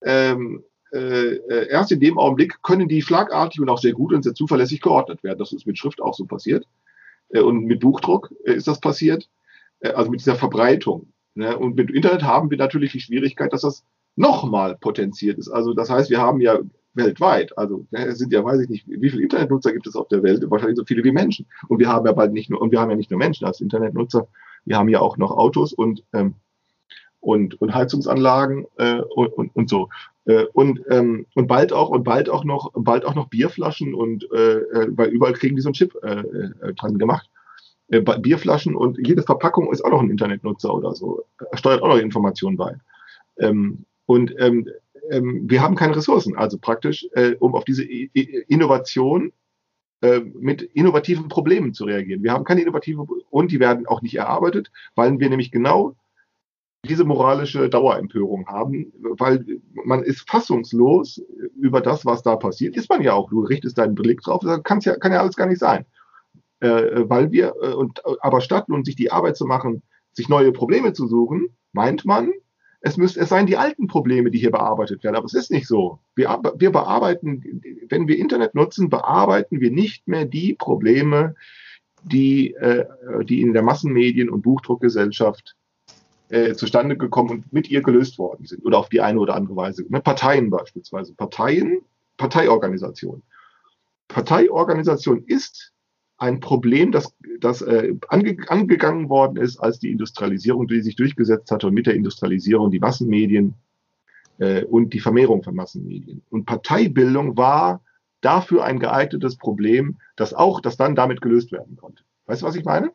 ähm, 0.02 0.62
äh, 0.92 1.34
äh 1.34 1.68
erst 1.68 1.90
in 1.90 1.98
dem 1.98 2.16
Augenblick 2.16 2.62
können 2.62 2.86
die 2.86 3.02
schlagartig 3.02 3.60
und 3.60 3.68
auch 3.68 3.80
sehr 3.80 3.94
gut 3.94 4.12
und 4.12 4.22
sehr 4.22 4.34
zuverlässig 4.34 4.80
geordnet 4.80 5.24
werden. 5.24 5.40
Das 5.40 5.52
ist 5.52 5.66
mit 5.66 5.76
Schrift 5.76 6.00
auch 6.00 6.14
so 6.14 6.24
passiert. 6.24 6.68
Äh, 7.30 7.40
und 7.40 7.64
mit 7.64 7.80
Buchdruck 7.80 8.32
äh, 8.44 8.52
ist 8.52 8.68
das 8.68 8.78
passiert. 8.78 9.28
Äh, 9.80 9.90
also 9.90 10.08
mit 10.08 10.20
dieser 10.20 10.36
Verbreitung. 10.36 11.12
Ne? 11.34 11.58
Und 11.58 11.74
mit 11.74 11.90
Internet 11.90 12.22
haben 12.22 12.48
wir 12.50 12.58
natürlich 12.58 12.92
die 12.92 13.00
Schwierigkeit, 13.00 13.52
dass 13.52 13.62
das 13.62 13.84
nochmal 14.14 14.76
potenziert 14.76 15.38
ist. 15.38 15.48
Also 15.48 15.74
das 15.74 15.90
heißt, 15.90 16.10
wir 16.10 16.20
haben 16.20 16.40
ja 16.40 16.60
weltweit, 16.94 17.56
also 17.58 17.86
es 17.90 18.18
sind 18.18 18.32
ja, 18.32 18.44
weiß 18.44 18.60
ich 18.60 18.68
nicht, 18.68 18.86
wie 18.88 19.10
viele 19.10 19.22
Internetnutzer 19.22 19.72
gibt 19.72 19.86
es 19.86 19.96
auf 19.96 20.08
der 20.08 20.22
Welt? 20.22 20.44
Wahrscheinlich 20.48 20.78
so 20.78 20.84
viele 20.84 21.04
wie 21.04 21.12
Menschen. 21.12 21.46
Und 21.68 21.78
wir 21.78 21.88
haben 21.88 22.06
ja 22.06 22.12
bald 22.12 22.32
nicht 22.32 22.50
nur, 22.50 22.60
und 22.60 22.70
wir 22.70 22.80
haben 22.80 22.90
ja 22.90 22.96
nicht 22.96 23.10
nur 23.10 23.18
Menschen 23.18 23.46
als 23.46 23.60
Internetnutzer, 23.60 24.28
wir 24.64 24.78
haben 24.78 24.88
ja 24.88 25.00
auch 25.00 25.16
noch 25.16 25.32
Autos 25.32 25.72
und 25.72 26.04
ähm, 26.12 26.34
und, 27.24 27.60
und 27.60 27.74
Heizungsanlagen 27.74 28.66
äh, 28.76 29.00
und, 29.00 29.28
und, 29.28 29.56
und 29.56 29.70
so. 29.70 29.88
Äh, 30.26 30.44
und, 30.52 30.80
ähm, 30.90 31.26
und 31.34 31.46
bald 31.46 31.72
auch 31.72 31.88
und 31.88 32.04
bald 32.04 32.28
auch 32.28 32.44
noch 32.44 32.70
bald 32.74 33.04
auch 33.04 33.14
noch 33.14 33.28
Bierflaschen 33.28 33.94
und 33.94 34.30
äh, 34.32 34.58
äh 34.58 34.88
weil 34.90 35.08
überall 35.08 35.32
kriegen 35.32 35.56
die 35.56 35.62
so 35.62 35.68
einen 35.68 35.74
Chip 35.74 35.94
äh, 36.02 36.20
äh, 36.20 36.74
dran 36.74 36.98
gemacht 36.98 37.28
äh, 37.88 38.00
Bierflaschen 38.00 38.76
und 38.76 38.98
jede 39.06 39.22
Verpackung 39.22 39.72
ist 39.72 39.84
auch 39.84 39.90
noch 39.90 40.00
ein 40.00 40.10
Internetnutzer 40.10 40.72
oder 40.72 40.94
so. 40.94 41.24
Er 41.50 41.56
steuert 41.58 41.82
auch 41.82 41.88
noch 41.88 41.98
Informationen 41.98 42.56
bei. 42.56 42.76
Ähm, 43.38 43.84
und 44.06 44.34
ähm, 44.38 44.68
ähm, 45.10 45.44
wir 45.48 45.62
haben 45.62 45.74
keine 45.74 45.96
Ressourcen, 45.96 46.36
also 46.36 46.58
praktisch, 46.58 47.06
äh, 47.12 47.34
um 47.38 47.54
auf 47.54 47.64
diese 47.64 47.84
I 47.84 48.10
Innovation 48.48 49.32
äh, 50.02 50.20
mit 50.20 50.62
innovativen 50.62 51.28
Problemen 51.28 51.74
zu 51.74 51.84
reagieren. 51.84 52.22
Wir 52.22 52.32
haben 52.32 52.44
keine 52.44 52.62
innovativen 52.62 53.06
und 53.30 53.52
die 53.52 53.60
werden 53.60 53.86
auch 53.86 54.02
nicht 54.02 54.16
erarbeitet, 54.16 54.70
weil 54.94 55.18
wir 55.18 55.28
nämlich 55.28 55.50
genau 55.50 55.94
diese 56.86 57.04
moralische 57.04 57.70
Dauerempörung 57.70 58.46
haben, 58.46 58.92
weil 59.00 59.60
man 59.84 60.02
ist 60.02 60.28
fassungslos 60.28 61.22
über 61.56 61.80
das, 61.80 62.04
was 62.04 62.22
da 62.22 62.36
passiert. 62.36 62.76
Ist 62.76 62.90
man 62.90 63.00
ja 63.00 63.14
auch. 63.14 63.30
Du 63.30 63.40
richtest 63.40 63.78
deinen 63.78 63.94
Blick 63.94 64.20
drauf, 64.20 64.42
kann's 64.64 64.84
ja, 64.84 64.96
kann 64.96 65.12
ja 65.12 65.20
alles 65.20 65.36
gar 65.36 65.46
nicht 65.46 65.60
sein 65.60 65.86
äh, 66.64 67.08
weil 67.08 67.30
wir, 67.30 67.54
äh, 67.60 67.74
und, 67.74 68.02
aber 68.20 68.40
statt 68.40 68.68
nun 68.68 68.84
sich 68.84 68.96
die 68.96 69.12
Arbeit 69.12 69.36
zu 69.36 69.44
machen, 69.44 69.82
sich 70.12 70.28
neue 70.28 70.52
Probleme 70.52 70.92
zu 70.92 71.06
suchen, 71.06 71.48
meint 71.72 72.04
man, 72.04 72.32
es 72.86 72.98
müsste 72.98 73.20
es 73.20 73.30
seien 73.30 73.46
die 73.46 73.56
alten 73.56 73.86
Probleme, 73.86 74.30
die 74.30 74.38
hier 74.38 74.50
bearbeitet 74.50 75.02
werden. 75.02 75.16
Aber 75.16 75.24
es 75.24 75.32
ist 75.32 75.50
nicht 75.50 75.66
so. 75.66 76.00
Wir, 76.14 76.38
wir 76.56 76.70
bearbeiten, 76.70 77.62
wenn 77.88 78.06
wir 78.06 78.18
Internet 78.18 78.54
nutzen, 78.54 78.90
bearbeiten 78.90 79.60
wir 79.62 79.70
nicht 79.70 80.06
mehr 80.06 80.26
die 80.26 80.52
Probleme, 80.52 81.34
die, 82.02 82.52
äh, 82.52 82.84
die 83.24 83.40
in 83.40 83.54
der 83.54 83.62
Massenmedien- 83.62 84.28
und 84.28 84.42
Buchdruckgesellschaft 84.42 85.56
äh, 86.28 86.52
zustande 86.52 86.98
gekommen 86.98 87.30
und 87.30 87.52
mit 87.54 87.70
ihr 87.70 87.80
gelöst 87.80 88.18
worden 88.18 88.44
sind. 88.44 88.66
Oder 88.66 88.78
auf 88.78 88.90
die 88.90 89.00
eine 89.00 89.18
oder 89.18 89.34
andere 89.34 89.56
Weise. 89.56 89.86
Ne? 89.88 90.02
Parteien 90.02 90.50
beispielsweise. 90.50 91.14
Parteien, 91.14 91.80
Parteiorganisation. 92.18 93.22
Parteiorganisation 94.08 95.24
ist 95.24 95.72
ein 96.24 96.40
Problem, 96.40 96.90
das, 96.90 97.14
das 97.40 97.62
äh, 97.62 97.94
ange, 98.08 98.36
angegangen 98.48 99.08
worden 99.08 99.36
ist, 99.36 99.58
als 99.58 99.78
die 99.78 99.90
Industrialisierung, 99.90 100.66
die 100.66 100.80
sich 100.80 100.96
durchgesetzt 100.96 101.50
hatte 101.50 101.66
und 101.66 101.74
mit 101.74 101.86
der 101.86 101.94
Industrialisierung 101.94 102.70
die 102.70 102.80
Massenmedien 102.80 103.54
äh, 104.38 104.64
und 104.64 104.94
die 104.94 105.00
Vermehrung 105.00 105.42
von 105.42 105.54
Massenmedien. 105.54 106.22
Und 106.30 106.46
Parteibildung 106.46 107.36
war 107.36 107.82
dafür 108.22 108.64
ein 108.64 108.80
geeignetes 108.80 109.36
Problem, 109.36 109.98
das 110.16 110.32
auch, 110.32 110.60
das 110.60 110.76
dann 110.76 110.94
damit 110.94 111.20
gelöst 111.20 111.52
werden 111.52 111.76
konnte. 111.76 112.02
Weißt 112.26 112.42
du, 112.42 112.46
was 112.46 112.56
ich 112.56 112.64
meine? 112.64 112.90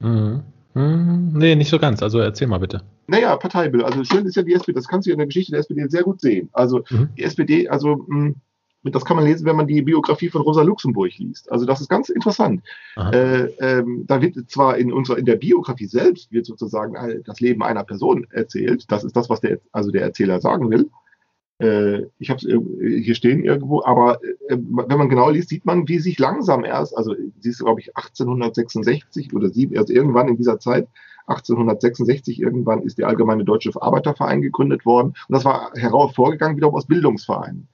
Mhm. 0.00 0.42
Hm, 0.74 1.32
nee, 1.32 1.56
nicht 1.56 1.70
so 1.70 1.78
ganz. 1.78 2.02
Also 2.02 2.20
erzähl 2.20 2.46
mal 2.46 2.60
bitte. 2.60 2.82
Naja, 3.06 3.34
Parteibildung. 3.36 3.88
Also 3.88 4.04
schön 4.04 4.26
ist 4.26 4.36
ja 4.36 4.42
die 4.42 4.52
SPD, 4.52 4.74
das 4.74 4.86
kannst 4.86 5.06
du 5.06 5.10
ja 5.10 5.14
in 5.14 5.18
der 5.18 5.26
Geschichte 5.26 5.52
der 5.52 5.60
SPD 5.60 5.88
sehr 5.88 6.02
gut 6.02 6.20
sehen. 6.20 6.50
Also 6.52 6.84
mhm. 6.90 7.08
die 7.16 7.24
SPD, 7.24 7.68
also 7.68 8.04
mh, 8.06 8.26
hm, 8.26 8.36
das 8.82 9.04
kann 9.04 9.16
man 9.16 9.26
lesen, 9.26 9.44
wenn 9.44 9.56
man 9.56 9.66
die 9.66 9.82
Biografie 9.82 10.28
von 10.28 10.42
Rosa 10.42 10.62
Luxemburg 10.62 11.16
liest. 11.18 11.50
Also 11.50 11.66
das 11.66 11.80
ist 11.80 11.88
ganz 11.88 12.08
interessant. 12.08 12.62
Äh, 12.96 13.46
ähm, 13.60 14.04
da 14.06 14.22
wird 14.22 14.50
zwar 14.50 14.78
in 14.78 14.92
unserer 14.92 15.18
in 15.18 15.24
der 15.24 15.36
Biografie 15.36 15.86
selbst 15.86 16.32
wird 16.32 16.46
sozusagen 16.46 17.22
das 17.24 17.40
Leben 17.40 17.62
einer 17.62 17.84
Person 17.84 18.26
erzählt. 18.30 18.84
Das 18.90 19.04
ist 19.04 19.16
das, 19.16 19.28
was 19.28 19.40
der 19.40 19.60
also 19.72 19.90
der 19.90 20.02
Erzähler 20.02 20.40
sagen 20.40 20.70
will. 20.70 20.90
Äh, 21.60 22.06
ich 22.18 22.30
habe 22.30 22.38
es 22.38 23.02
hier 23.04 23.14
stehen 23.14 23.44
irgendwo, 23.44 23.82
aber 23.84 24.22
äh, 24.48 24.56
wenn 24.56 24.98
man 24.98 25.08
genau 25.08 25.28
liest, 25.30 25.48
sieht 25.48 25.66
man, 25.66 25.88
wie 25.88 25.98
sich 25.98 26.18
langsam 26.18 26.64
erst, 26.64 26.96
also 26.96 27.14
sie 27.40 27.48
ist 27.48 27.58
glaube 27.58 27.80
ich 27.80 27.96
1866 27.96 29.34
oder 29.34 29.50
sie, 29.50 29.76
also 29.76 29.92
irgendwann 29.92 30.28
in 30.28 30.36
dieser 30.36 30.60
Zeit 30.60 30.88
1866 31.26 32.40
irgendwann 32.40 32.82
ist 32.82 32.98
der 32.98 33.08
Allgemeine 33.08 33.44
Deutsche 33.44 33.70
Arbeiterverein 33.80 34.40
gegründet 34.40 34.86
worden 34.86 35.08
und 35.08 35.34
das 35.34 35.44
war 35.44 35.72
hervorgegangen 35.74 36.56
wiederum 36.56 36.76
aus 36.76 36.86
Bildungsvereinen 36.86 37.68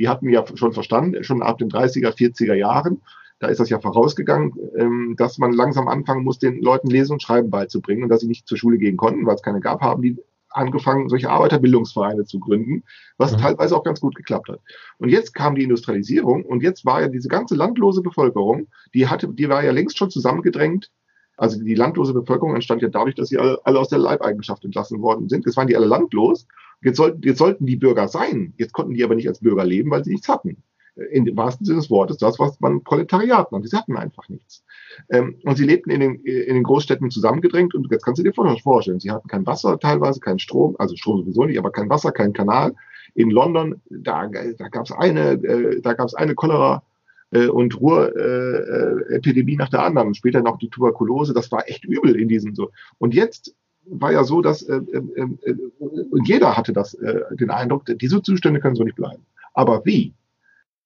die 0.00 0.08
hatten 0.08 0.28
ja 0.30 0.44
schon 0.54 0.72
verstanden, 0.72 1.22
schon 1.22 1.42
ab 1.42 1.58
den 1.58 1.68
30er, 1.68 2.16
40er 2.16 2.54
Jahren, 2.54 3.02
da 3.38 3.48
ist 3.48 3.60
das 3.60 3.70
ja 3.70 3.80
vorausgegangen, 3.80 4.52
ähm, 4.76 5.14
dass 5.16 5.38
man 5.38 5.52
langsam 5.52 5.88
anfangen 5.88 6.24
muss, 6.24 6.38
den 6.38 6.60
Leuten 6.60 6.88
Lesen 6.88 7.14
und 7.14 7.22
Schreiben 7.22 7.50
beizubringen 7.50 8.02
und 8.02 8.08
dass 8.08 8.20
sie 8.20 8.26
nicht 8.26 8.48
zur 8.48 8.58
Schule 8.58 8.78
gehen 8.78 8.96
konnten, 8.96 9.26
weil 9.26 9.34
es 9.34 9.42
keine 9.42 9.60
gab, 9.60 9.80
haben 9.82 10.02
die 10.02 10.16
angefangen, 10.50 11.08
solche 11.08 11.30
Arbeiterbildungsvereine 11.30 12.24
zu 12.24 12.40
gründen, 12.40 12.82
was 13.18 13.32
mhm. 13.32 13.38
teilweise 13.38 13.76
auch 13.76 13.84
ganz 13.84 14.00
gut 14.00 14.14
geklappt 14.14 14.48
hat. 14.48 14.60
Und 14.98 15.10
jetzt 15.10 15.34
kam 15.34 15.54
die 15.54 15.62
Industrialisierung 15.62 16.44
und 16.44 16.62
jetzt 16.62 16.84
war 16.84 17.00
ja 17.02 17.08
diese 17.08 17.28
ganze 17.28 17.54
landlose 17.54 18.02
Bevölkerung, 18.02 18.68
die 18.94 19.06
hatte, 19.06 19.28
die 19.28 19.48
war 19.48 19.62
ja 19.62 19.70
längst 19.70 19.98
schon 19.98 20.10
zusammengedrängt. 20.10 20.90
Also 21.36 21.62
die 21.62 21.74
landlose 21.74 22.12
Bevölkerung 22.12 22.54
entstand 22.54 22.82
ja 22.82 22.88
dadurch, 22.88 23.14
dass 23.14 23.28
sie 23.28 23.38
alle, 23.38 23.58
alle 23.64 23.78
aus 23.78 23.88
der 23.88 23.98
Leibeigenschaft 23.98 24.64
entlassen 24.64 25.00
worden 25.00 25.28
sind. 25.28 25.46
Jetzt 25.46 25.56
waren 25.56 25.68
die 25.68 25.76
alle 25.76 25.86
landlos. 25.86 26.46
Jetzt 26.82 26.96
sollten, 26.96 27.22
jetzt 27.22 27.38
sollten 27.38 27.66
die 27.66 27.76
Bürger 27.76 28.08
sein. 28.08 28.54
Jetzt 28.56 28.72
konnten 28.72 28.94
die 28.94 29.04
aber 29.04 29.14
nicht 29.14 29.28
als 29.28 29.40
Bürger 29.40 29.64
leben, 29.64 29.90
weil 29.90 30.04
sie 30.04 30.10
nichts 30.10 30.28
hatten 30.28 30.62
in 31.10 31.24
dem 31.24 31.36
wahrsten 31.36 31.64
Sinne 31.64 31.78
des 31.78 31.90
Wortes, 31.90 32.18
das, 32.18 32.38
was 32.38 32.58
man 32.60 32.82
Proletariat 32.82 33.52
nennt. 33.52 33.68
Sie 33.68 33.76
hatten 33.76 33.96
einfach 33.96 34.28
nichts. 34.28 34.64
Ähm, 35.10 35.36
und 35.44 35.56
sie 35.56 35.64
lebten 35.64 35.90
in 35.90 36.00
den, 36.00 36.14
in 36.16 36.54
den 36.54 36.62
Großstädten 36.62 37.10
zusammengedrängt 37.10 37.74
und 37.74 37.90
jetzt 37.90 38.04
kannst 38.04 38.18
du 38.18 38.22
dir 38.22 38.32
vorstellen, 38.32 39.00
sie 39.00 39.10
hatten 39.10 39.28
kein 39.28 39.46
Wasser 39.46 39.78
teilweise, 39.78 40.20
kein 40.20 40.38
Strom, 40.38 40.76
also 40.78 40.96
Strom 40.96 41.20
sowieso 41.20 41.44
nicht, 41.44 41.58
aber 41.58 41.70
kein 41.70 41.88
Wasser, 41.88 42.12
kein 42.12 42.32
Kanal. 42.32 42.74
In 43.14 43.30
London, 43.30 43.80
da, 43.88 44.28
da 44.28 44.68
gab 44.68 44.84
es 44.84 44.92
eine, 44.92 45.32
äh, 45.32 45.80
da 45.80 45.94
gab 45.94 46.06
es 46.06 46.14
eine 46.14 46.34
Cholera 46.34 46.82
äh, 47.30 47.46
und 47.46 47.80
Ruhr-Epidemie 47.80 49.54
äh, 49.54 49.56
nach 49.56 49.68
der 49.68 49.82
anderen. 49.82 50.14
Später 50.14 50.42
noch 50.42 50.58
die 50.58 50.70
Tuberkulose. 50.70 51.34
Das 51.34 51.50
war 51.50 51.68
echt 51.68 51.84
übel 51.84 52.16
in 52.16 52.28
diesem 52.28 52.54
so. 52.54 52.70
Und 52.98 53.14
jetzt 53.14 53.54
war 53.86 54.12
ja 54.12 54.24
so, 54.24 54.40
dass 54.40 54.62
äh, 54.62 54.76
äh, 54.76 54.98
äh, 55.16 55.54
und 56.10 56.28
jeder 56.28 56.56
hatte 56.56 56.72
das 56.72 56.94
äh, 56.94 57.22
den 57.36 57.50
Eindruck, 57.50 57.84
diese 57.86 58.22
Zustände 58.22 58.60
können 58.60 58.76
so 58.76 58.84
nicht 58.84 58.96
bleiben. 58.96 59.24
Aber 59.54 59.84
wie? 59.84 60.14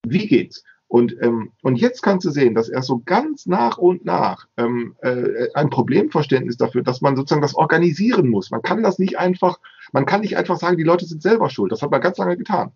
Wie 0.07 0.26
geht's? 0.26 0.64
Und, 0.86 1.16
ähm, 1.22 1.51
und 1.62 1.76
jetzt 1.76 2.03
kannst 2.03 2.24
du 2.24 2.30
sehen, 2.30 2.55
dass 2.55 2.68
er 2.68 2.82
so 2.82 3.03
ganz 3.05 3.47
nach 3.47 3.78
und 3.78 4.05
nach 4.05 4.47
ähm, 4.57 4.95
äh, 5.01 5.49
ein 5.55 5.70
Problemverständnis 5.70 6.57
dafür, 6.57 6.82
dass 6.82 7.01
man 7.01 7.16
sozusagen 7.16 7.42
das 7.42 7.57
organisieren 7.57 8.28
muss. 8.28 8.51
Man 8.51 8.62
kann 8.62 8.82
das 8.82 8.99
nicht 8.99 9.18
einfach, 9.18 9.59
man 9.92 10.07
kann 10.07 10.20
nicht 10.20 10.36
einfach 10.36 10.59
sagen, 10.59 10.76
die 10.76 10.84
Leute 10.84 11.07
sind 11.07 11.22
selber 11.22 11.51
schuld. 11.51 11.72
Das 11.72 11.82
hat 11.82 11.90
man 11.90 12.01
ganz 12.01 12.18
lange 12.18 12.36
getan. 12.36 12.70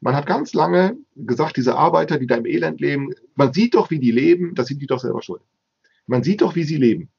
Man 0.00 0.14
hat 0.14 0.26
ganz 0.26 0.54
lange 0.54 0.96
gesagt, 1.16 1.56
diese 1.56 1.76
Arbeiter, 1.76 2.18
die 2.18 2.26
da 2.26 2.36
im 2.36 2.46
Elend 2.46 2.80
leben, 2.80 3.10
man 3.34 3.52
sieht 3.52 3.74
doch, 3.74 3.90
wie 3.90 3.98
die 3.98 4.12
leben, 4.12 4.54
das 4.54 4.68
sind 4.68 4.80
die 4.80 4.86
doch 4.86 5.00
selber 5.00 5.22
schuld. 5.22 5.42
Man 6.06 6.22
sieht 6.22 6.42
doch, 6.42 6.54
wie 6.54 6.64
sie 6.64 6.76
leben 6.76 7.10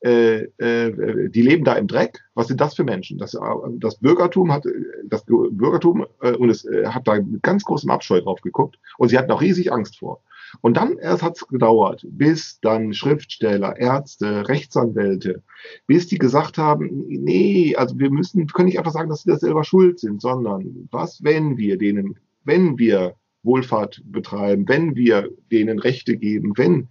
äh, 0.00 0.44
äh, 0.58 1.28
die 1.28 1.42
leben 1.42 1.64
da 1.64 1.74
im 1.74 1.88
Dreck. 1.88 2.20
Was 2.34 2.46
sind 2.48 2.60
das 2.60 2.74
für 2.74 2.84
Menschen? 2.84 3.18
Das, 3.18 3.36
das 3.78 3.98
Bürgertum 3.98 4.52
hat 4.52 4.64
das 5.04 5.24
Bürgertum 5.24 6.06
äh, 6.20 6.32
und 6.32 6.50
es 6.50 6.64
äh, 6.64 6.86
hat 6.86 7.08
da 7.08 7.16
mit 7.16 7.42
ganz 7.42 7.64
großem 7.64 7.90
Abscheu 7.90 8.20
drauf 8.20 8.40
geguckt 8.40 8.78
und 8.98 9.08
sie 9.08 9.18
hatten 9.18 9.32
auch 9.32 9.40
riesig 9.40 9.72
Angst 9.72 9.98
vor. 9.98 10.22
Und 10.60 10.76
dann 10.76 10.98
erst 10.98 11.22
hat 11.22 11.36
es 11.36 11.46
gedauert, 11.46 12.06
bis 12.08 12.58
dann 12.60 12.94
Schriftsteller, 12.94 13.76
Ärzte, 13.76 14.48
Rechtsanwälte, 14.48 15.42
bis 15.86 16.06
die 16.06 16.18
gesagt 16.18 16.58
haben, 16.58 17.04
nee, 17.08 17.74
also 17.76 17.98
wir 17.98 18.10
müssen, 18.10 18.46
können 18.46 18.68
nicht 18.68 18.78
einfach 18.78 18.92
sagen, 18.92 19.10
dass 19.10 19.22
sie 19.22 19.30
das 19.30 19.40
selber 19.40 19.64
schuld 19.64 19.98
sind, 19.98 20.22
sondern 20.22 20.88
was, 20.90 21.22
wenn 21.22 21.56
wir 21.56 21.76
denen, 21.76 22.18
wenn 22.44 22.78
wir 22.78 23.14
Wohlfahrt 23.42 24.02
betreiben, 24.04 24.68
wenn 24.68 24.94
wir 24.96 25.28
denen 25.50 25.78
Rechte 25.78 26.16
geben, 26.16 26.52
wenn 26.56 26.88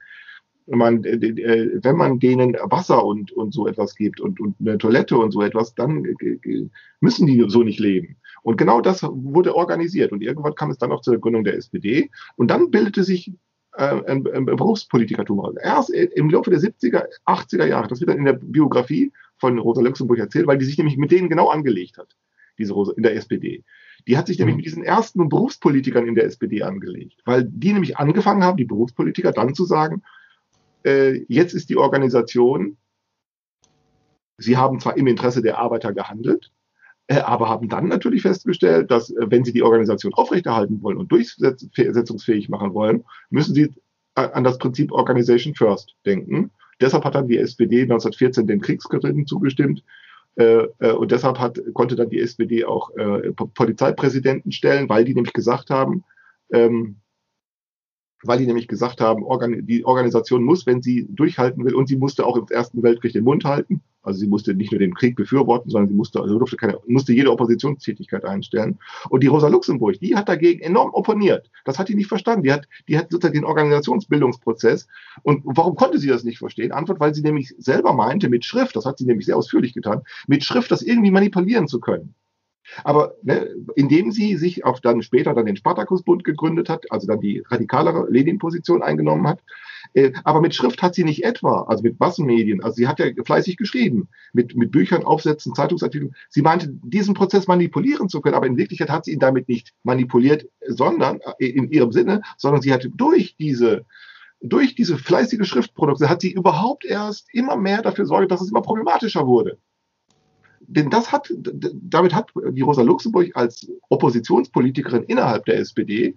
man, 0.68 1.03
äh, 1.03 1.15
äh, 1.15 1.80
wenn 1.84 1.95
man 1.95 2.20
denen 2.20 2.55
Wasser 2.63 3.03
und, 3.03 3.32
und 3.32 3.53
so 3.53 3.68
etwas 3.68 3.95
gibt 3.95 4.20
und, 4.20 4.39
und 4.39 4.55
eine 4.59 4.78
Toilette 4.78 5.18
und 5.18 5.32
so 5.32 5.41
etwas, 5.41 5.74
dann 5.76 6.03
müssen 6.99 7.28
die 7.28 7.45
so 7.47 7.63
nicht 7.63 7.80
leben. 7.80 8.18
Und 8.43 8.57
genau 8.57 8.82
das 8.82 9.03
wurde 9.03 9.55
organisiert. 9.55 10.11
Und 10.11 10.22
irgendwann 10.22 10.55
kam 10.55 10.70
es 10.70 10.78
dann 10.78 10.91
auch 10.91 11.01
zur 11.01 11.20
Gründung 11.20 11.43
der 11.43 11.55
SPD. 11.55 12.09
Und 12.36 12.49
dann 12.49 12.72
bildete 12.72 13.03
sich 13.03 13.34
äh, 13.74 14.01
ein, 14.07 14.28
ein 14.28 14.45
Berufspolitikertum. 14.45 15.57
Erst 15.61 15.89
im 15.91 16.30
Laufe 16.30 16.49
der 16.49 16.59
70er, 16.59 17.05
80er 17.26 17.65
Jahre, 17.65 17.88
das 17.88 17.99
wird 17.99 18.09
dann 18.09 18.18
in 18.18 18.26
der 18.26 18.34
Biografie 18.34 19.11
von 19.38 19.59
Rosa 19.59 19.82
Luxemburg 19.82 20.20
erzählt, 20.20 20.47
weil 20.47 20.57
die 20.57 20.65
sich 20.65 20.78
nämlich 20.78 20.97
mit 20.97 21.11
denen 21.11 21.30
genau 21.30 21.49
angelegt 21.49 21.97
hat, 21.97 22.15
diese 22.57 22.74
Rosa 22.74 22.93
in 22.95 23.03
der 23.03 23.15
SPD. 23.15 23.63
Die 24.07 24.18
hat 24.18 24.28
sich 24.28 24.39
nämlich 24.39 24.55
mhm. 24.55 24.57
mit 24.57 24.65
diesen 24.65 24.84
ersten 24.84 25.30
Berufspolitikern 25.30 26.07
in 26.07 26.15
der 26.15 26.26
SPD 26.26 26.63
angelegt, 26.63 27.22
weil 27.26 27.43
die 27.43 27.74
nämlich 27.74 27.97
angefangen 27.97 28.43
haben, 28.43 28.57
die 28.57 28.65
Berufspolitiker 28.65 29.32
dann 29.32 29.53
zu 29.53 29.65
sagen, 29.65 30.01
äh, 30.88 31.26
jetzt 31.28 31.54
ist 31.54 31.70
die 31.70 31.78
Organisation, 31.78 32.78
sie 34.38 34.56
haben 34.56 34.80
zwar 34.80 34.96
im 34.98 35.08
Interesse 35.08 35.42
der 35.42 35.58
Arbeiter 35.58 35.94
gehandelt, 35.94 36.52
äh, 37.08 37.20
aber 37.20 37.50
haben 37.50 37.68
dann 37.68 37.90
natürlich 37.90 38.22
festgestellt, 38.22 38.90
dass 38.90 39.10
äh, 39.10 39.26
wenn 39.30 39.44
sie 39.44 39.52
die 39.52 39.64
Organisation 39.64 40.14
aufrechterhalten 40.14 40.82
wollen 40.82 40.98
und 40.98 41.12
durchsetzungsfähig 41.12 42.48
machen 42.48 42.74
wollen, 42.74 43.04
müssen 43.30 43.54
sie 43.54 43.74
äh, 44.16 44.22
an 44.22 44.46
das 44.46 44.58
Prinzip 44.58 44.92
Organization 44.94 45.56
First 45.56 45.96
denken. 46.06 46.52
Deshalb 46.80 47.04
hat 47.04 47.16
dann 47.16 47.28
die 47.28 47.38
SPD 47.38 47.82
1914 47.82 48.48
den 48.48 48.62
Kriegsgerichten 48.62 49.28
zugestimmt. 49.28 49.84
Äh, 50.36 50.68
äh, 50.80 50.92
und 50.92 51.12
deshalb 51.12 51.40
hat, 51.40 51.60
konnte 51.74 51.96
dann 51.96 52.10
die 52.10 52.22
SPD 52.22 52.64
auch 52.64 52.92
Polizeipräsidenten 53.56 54.52
stellen, 54.52 54.88
weil 54.88 55.04
die 55.04 55.16
nämlich 55.16 55.34
gesagt 55.34 55.70
haben, 55.70 56.04
ähm, 56.52 56.98
weil 58.28 58.39
die 58.39 58.45
nämlich 58.45 58.67
gesagt 58.67 59.01
haben, 59.01 59.23
die 59.65 59.86
Organisation 59.86 60.43
muss, 60.43 60.65
wenn 60.65 60.82
sie 60.82 61.07
durchhalten 61.09 61.63
will, 61.65 61.75
und 61.75 61.88
sie 61.88 61.97
musste 61.97 62.25
auch 62.25 62.38
im 62.38 62.45
Ersten 62.49 62.84
Weltkrieg 62.84 63.13
den 63.13 63.23
Mund 63.23 63.45
halten. 63.45 63.82
Also 64.07 64.21
sie 64.21 64.28
musste 64.28 64.53
nicht 64.53 64.71
nur 64.71 64.80
den 64.80 64.93
Krieg 64.93 65.17
befürworten, 65.17 65.69
sondern 65.69 65.89
sie 65.89 65.93
musste, 65.93 66.21
also 66.21 66.38
durfte 66.39 66.55
keine, 66.55 66.80
musste 66.88 67.11
jede 67.11 67.30
Oppositionstätigkeit 67.30 68.23
einstellen. 68.23 68.80
Und 69.09 69.21
die 69.21 69.28
Rosa 69.28 69.49
Luxemburg, 69.49 69.99
die 69.99 70.15
hat 70.15 70.30
dagegen 70.30 70.61
enorm 70.61 70.91
opponiert. 70.93 71.51
Das 71.65 71.78
hat 71.78 71.89
die 71.89 71.95
nicht 71.95 72.07
verstanden. 72.07 72.43
Die 72.43 72.53
hat, 72.53 72.69
die 72.88 72.97
hat 72.97 73.11
sozusagen 73.11 73.34
den 73.34 73.43
Organisationsbildungsprozess. 73.43 74.88
Und 75.23 75.41
warum 75.43 75.75
konnte 75.75 75.99
sie 75.99 76.07
das 76.07 76.23
nicht 76.23 76.38
verstehen? 76.38 76.71
Antwort, 76.71 77.01
weil 77.01 77.13
sie 77.13 77.21
nämlich 77.21 77.53
selber 77.57 77.91
meinte, 77.93 78.30
mit 78.30 78.45
Schrift, 78.45 78.78
das 78.78 78.86
hat 78.86 78.97
sie 78.97 79.05
nämlich 79.05 79.25
sehr 79.25 79.36
ausführlich 79.36 79.73
getan, 79.73 80.03
mit 80.28 80.43
Schrift 80.45 80.71
das 80.71 80.82
irgendwie 80.82 81.11
manipulieren 81.11 81.67
zu 81.67 81.82
können. 81.82 82.15
Aber 82.84 83.15
ne, 83.24 83.49
indem 83.76 84.11
sie 84.11 84.36
sich 84.38 84.65
auch 84.65 84.80
dann 84.80 85.01
später 85.01 85.34
dann 85.34 85.45
den 85.45 85.55
Spartakusbund 85.55 86.24
gegründet 86.24 86.70
hat, 86.70 86.91
also 86.91 87.07
dann 87.07 87.20
die 87.20 87.43
radikalere 87.49 88.07
Lenin-Position 88.09 88.84
eingenommen 88.84 89.28
hat, 89.28 89.39
äh, 89.93 90.11
aber 90.24 90.41
mit 90.41 90.55
Schrift 90.55 90.82
hat 90.82 90.95
sie 90.95 91.03
nicht 91.03 91.24
etwa, 91.24 91.63
also 91.63 91.84
mit 91.84 91.99
Massenmedien, 91.99 92.63
also 92.63 92.76
sie 92.76 92.88
hat 92.88 92.99
ja 92.99 93.07
fleißig 93.24 93.57
geschrieben, 93.57 94.09
mit, 94.34 94.55
mit 94.55 94.72
Büchern, 94.72 95.03
Aufsätzen, 95.03 95.55
Zeitungsartikeln. 95.55 96.13
Sie 96.30 96.41
meinte, 96.41 96.70
diesen 96.84 97.13
Prozess 97.13 97.47
manipulieren 97.47 98.09
zu 98.09 98.22
können, 98.22 98.36
aber 98.36 98.47
in 98.47 98.57
Wirklichkeit 98.57 98.89
hat 98.89 99.05
sie 99.05 99.13
ihn 99.13 99.20
damit 99.20 99.47
nicht 99.47 99.74
manipuliert, 99.84 100.47
sondern 100.68 101.20
äh, 101.39 101.45
in 101.45 101.70
ihrem 101.72 101.91
Sinne, 101.91 102.22
sondern 102.38 102.61
sie 102.61 102.74
hat 102.74 102.88
durch 102.93 103.36
diese 103.38 103.86
durch 104.39 104.76
diese 104.76 104.99
fleißige 104.99 105.47
Schriftproduktion 105.47 106.09
hat 106.09 106.22
sie 106.22 106.32
überhaupt 106.32 106.86
erst 106.86 107.28
immer 107.34 107.57
mehr 107.57 107.82
dafür 107.82 108.05
sorge, 108.05 108.28
dass 108.28 108.39
es 108.39 108.51
immer 108.51 108.61
problematischer 108.61 109.26
wurde 109.26 109.57
denn 110.68 110.89
das 110.89 111.11
hat, 111.11 111.34
damit 111.34 112.13
hat 112.13 112.32
die 112.51 112.61
Rosa 112.61 112.82
Luxemburg 112.82 113.32
als 113.36 113.72
Oppositionspolitikerin 113.89 115.03
innerhalb 115.03 115.45
der 115.45 115.59
SPD 115.59 116.15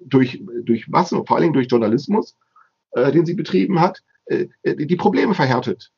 durch, 0.00 0.42
durch 0.62 0.88
Massen, 0.88 1.24
vor 1.26 1.36
allen 1.36 1.44
Dingen 1.44 1.54
durch 1.54 1.70
Journalismus, 1.70 2.36
äh, 2.90 3.12
den 3.12 3.24
sie 3.24 3.34
betrieben 3.34 3.80
hat, 3.80 4.02
äh, 4.26 4.48
die 4.64 4.96
Probleme 4.96 5.34
verhärtet. 5.34 5.92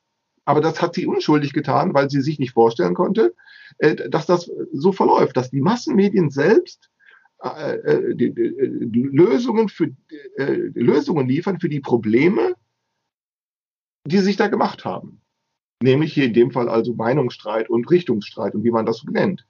Aber 0.45 0.61
das 0.61 0.81
hat 0.81 0.95
sie 0.95 1.07
unschuldig 1.07 1.53
getan, 1.53 1.93
weil 1.93 2.09
sie 2.09 2.21
sich 2.21 2.39
nicht 2.39 2.53
vorstellen 2.53 2.93
konnte, 2.93 3.35
äh, 3.79 3.95
dass 4.09 4.27
das 4.27 4.49
so 4.71 4.91
verläuft, 4.91 5.35
dass 5.35 5.49
die 5.49 5.61
Massenmedien 5.61 6.29
selbst 6.29 6.89
äh, 7.43 7.75
äh 7.75 8.15
die, 8.15 8.33
die 8.33 9.09
Lösungen, 9.11 9.69
für, 9.69 9.89
äh, 10.37 10.53
Lösungen 10.73 11.27
liefern 11.27 11.59
für 11.59 11.69
die 11.69 11.81
Probleme, 11.81 12.53
die 14.05 14.19
sich 14.19 14.37
da 14.37 14.47
gemacht 14.47 14.85
haben. 14.85 15.21
Nämlich 15.81 16.13
hier 16.13 16.25
in 16.25 16.33
dem 16.33 16.51
Fall 16.51 16.69
also 16.69 16.93
Meinungsstreit 16.93 17.69
und 17.69 17.89
Richtungsstreit 17.89 18.55
und 18.55 18.63
wie 18.63 18.71
man 18.71 18.85
das 18.85 18.97
so 18.97 19.11
nennt. 19.11 19.45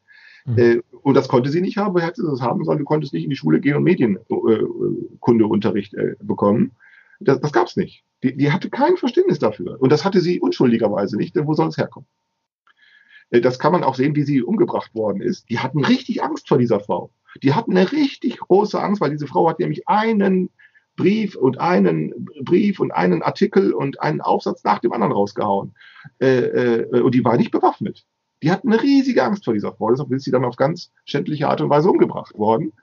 Mhm. 0.45 0.57
Äh, 0.57 0.82
und 1.01 1.13
das 1.13 1.28
konnte 1.28 1.49
sie 1.49 1.61
nicht 1.61 1.78
haben, 1.78 1.93
woher 1.93 2.07
hätte 2.07 2.21
sie 2.21 2.30
das 2.30 2.41
haben 2.41 2.63
sollen? 2.63 2.80
Du 2.80 2.86
konntest 2.86 3.13
nicht 3.13 3.23
in 3.23 3.30
die 3.30 3.36
Schule 3.36 3.59
gehen 3.59 3.75
und 3.75 3.84
Medienkundeunterricht 3.84 5.93
äh, 5.93 6.01
äh, 6.01 6.15
bekommen. 6.21 6.71
Das, 7.19 7.39
das 7.39 7.51
gab 7.51 7.67
es 7.67 7.75
nicht. 7.75 8.03
Die, 8.23 8.36
die 8.36 8.51
hatte 8.51 8.69
kein 8.69 8.97
Verständnis 8.97 9.39
dafür. 9.39 9.78
Und 9.80 9.91
das 9.91 10.05
hatte 10.05 10.21
sie 10.21 10.39
unschuldigerweise 10.39 11.17
nicht, 11.17 11.36
denn 11.36 11.47
wo 11.47 11.53
soll 11.53 11.69
es 11.69 11.78
herkommen? 11.78 12.07
Äh, 13.30 13.41
das 13.41 13.59
kann 13.59 13.71
man 13.71 13.84
auch 13.84 13.95
sehen, 13.95 14.15
wie 14.15 14.23
sie 14.23 14.41
umgebracht 14.41 14.93
worden 14.95 15.21
ist. 15.21 15.49
Die 15.49 15.59
hatten 15.59 15.84
richtig 15.84 16.23
Angst 16.23 16.47
vor 16.47 16.57
dieser 16.57 16.80
Frau. 16.80 17.11
Die 17.43 17.53
hatten 17.53 17.78
eine 17.78 17.91
richtig 17.91 18.39
große 18.39 18.82
Angst, 18.82 19.01
weil 19.01 19.11
diese 19.11 19.28
Frau 19.28 19.49
hat 19.49 19.59
nämlich 19.59 19.88
einen 19.88 20.49
Brief 20.97 21.35
und 21.35 21.59
einen 21.61 22.27
Brief 22.41 22.81
und 22.81 22.91
einen 22.91 23.21
Artikel 23.21 23.71
und 23.71 24.01
einen 24.01 24.19
Aufsatz 24.19 24.63
nach 24.65 24.79
dem 24.79 24.91
anderen 24.91 25.13
rausgehauen. 25.13 25.73
Äh, 26.19 26.39
äh, 26.39 27.01
und 27.01 27.15
die 27.15 27.23
war 27.23 27.37
nicht 27.37 27.51
bewaffnet. 27.51 28.05
Die 28.43 28.51
hatten 28.51 28.71
eine 28.71 28.81
riesige 28.81 29.23
Angst 29.23 29.45
vor 29.45 29.53
dieser 29.53 29.73
Frau. 29.73 29.89
Deshalb 29.89 30.11
ist 30.11 30.25
sie 30.25 30.31
dann 30.31 30.43
auf 30.43 30.57
ganz 30.57 30.91
schändliche 31.05 31.47
Art 31.47 31.61
und 31.61 31.69
Weise 31.69 31.89
umgebracht 31.89 32.37
worden. 32.37 32.73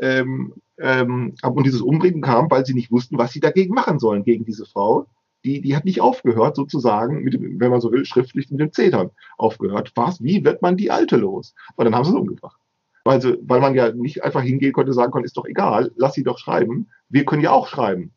Ähm, 0.00 0.54
ähm, 0.78 1.34
und 1.42 1.66
dieses 1.66 1.82
Umbringen 1.82 2.22
kam, 2.22 2.50
weil 2.50 2.64
sie 2.64 2.74
nicht 2.74 2.90
wussten, 2.90 3.18
was 3.18 3.32
sie 3.32 3.40
dagegen 3.40 3.74
machen 3.74 3.98
sollen, 3.98 4.24
gegen 4.24 4.44
diese 4.44 4.64
Frau. 4.64 5.06
Die, 5.44 5.60
die 5.60 5.74
hat 5.74 5.84
nicht 5.84 6.00
aufgehört, 6.00 6.56
sozusagen, 6.56 7.22
mit 7.22 7.34
dem, 7.34 7.60
wenn 7.60 7.70
man 7.70 7.80
so 7.80 7.92
will, 7.92 8.04
schriftlich 8.04 8.50
mit 8.50 8.60
dem 8.60 8.72
Zetern 8.72 9.10
aufgehört. 9.38 9.92
Was, 9.94 10.22
wie 10.22 10.44
wird 10.44 10.62
man 10.62 10.76
die 10.76 10.90
Alte 10.90 11.16
los? 11.16 11.54
Und 11.76 11.84
dann 11.84 11.94
haben 11.94 12.04
sie 12.04 12.12
sie 12.12 12.18
umgebracht. 12.18 12.60
Weil, 13.04 13.22
sie, 13.22 13.38
weil 13.42 13.60
man 13.60 13.74
ja 13.74 13.92
nicht 13.92 14.24
einfach 14.24 14.42
hingehen 14.42 14.72
konnte, 14.72 14.92
sagen 14.92 15.10
konnte, 15.10 15.26
ist 15.26 15.36
doch 15.36 15.46
egal, 15.46 15.90
lass 15.96 16.14
sie 16.14 16.22
doch 16.22 16.38
schreiben. 16.38 16.88
Wir 17.08 17.24
können 17.24 17.42
ja 17.42 17.50
auch 17.50 17.68
schreiben. 17.68 18.12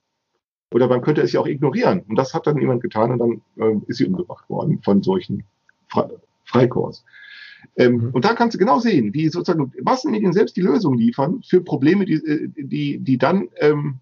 Oder 0.71 0.87
man 0.87 1.01
könnte 1.01 1.21
es 1.21 1.31
ja 1.31 1.39
auch 1.39 1.47
ignorieren. 1.47 2.01
Und 2.07 2.15
das 2.15 2.33
hat 2.33 2.47
dann 2.47 2.59
jemand 2.59 2.81
getan 2.81 3.11
und 3.11 3.19
dann 3.19 3.41
äh, 3.57 3.79
ist 3.87 3.97
sie 3.97 4.07
umgebracht 4.07 4.49
worden 4.49 4.81
von 4.83 5.03
solchen 5.03 5.43
Fre 5.87 6.19
Freikorps. 6.45 7.05
Ähm, 7.77 7.93
mhm. 7.93 8.09
Und 8.11 8.25
da 8.25 8.33
kannst 8.33 8.55
du 8.55 8.59
genau 8.59 8.79
sehen, 8.79 9.13
wie 9.13 9.29
sozusagen 9.29 9.71
Massenmedien 9.81 10.33
selbst 10.33 10.57
die 10.57 10.61
Lösung 10.61 10.97
liefern 10.97 11.41
für 11.43 11.61
Probleme, 11.61 12.05
die, 12.05 12.15
äh, 12.15 12.49
die, 12.55 12.99
die 12.99 13.17
dann 13.17 13.49
ähm, 13.57 13.99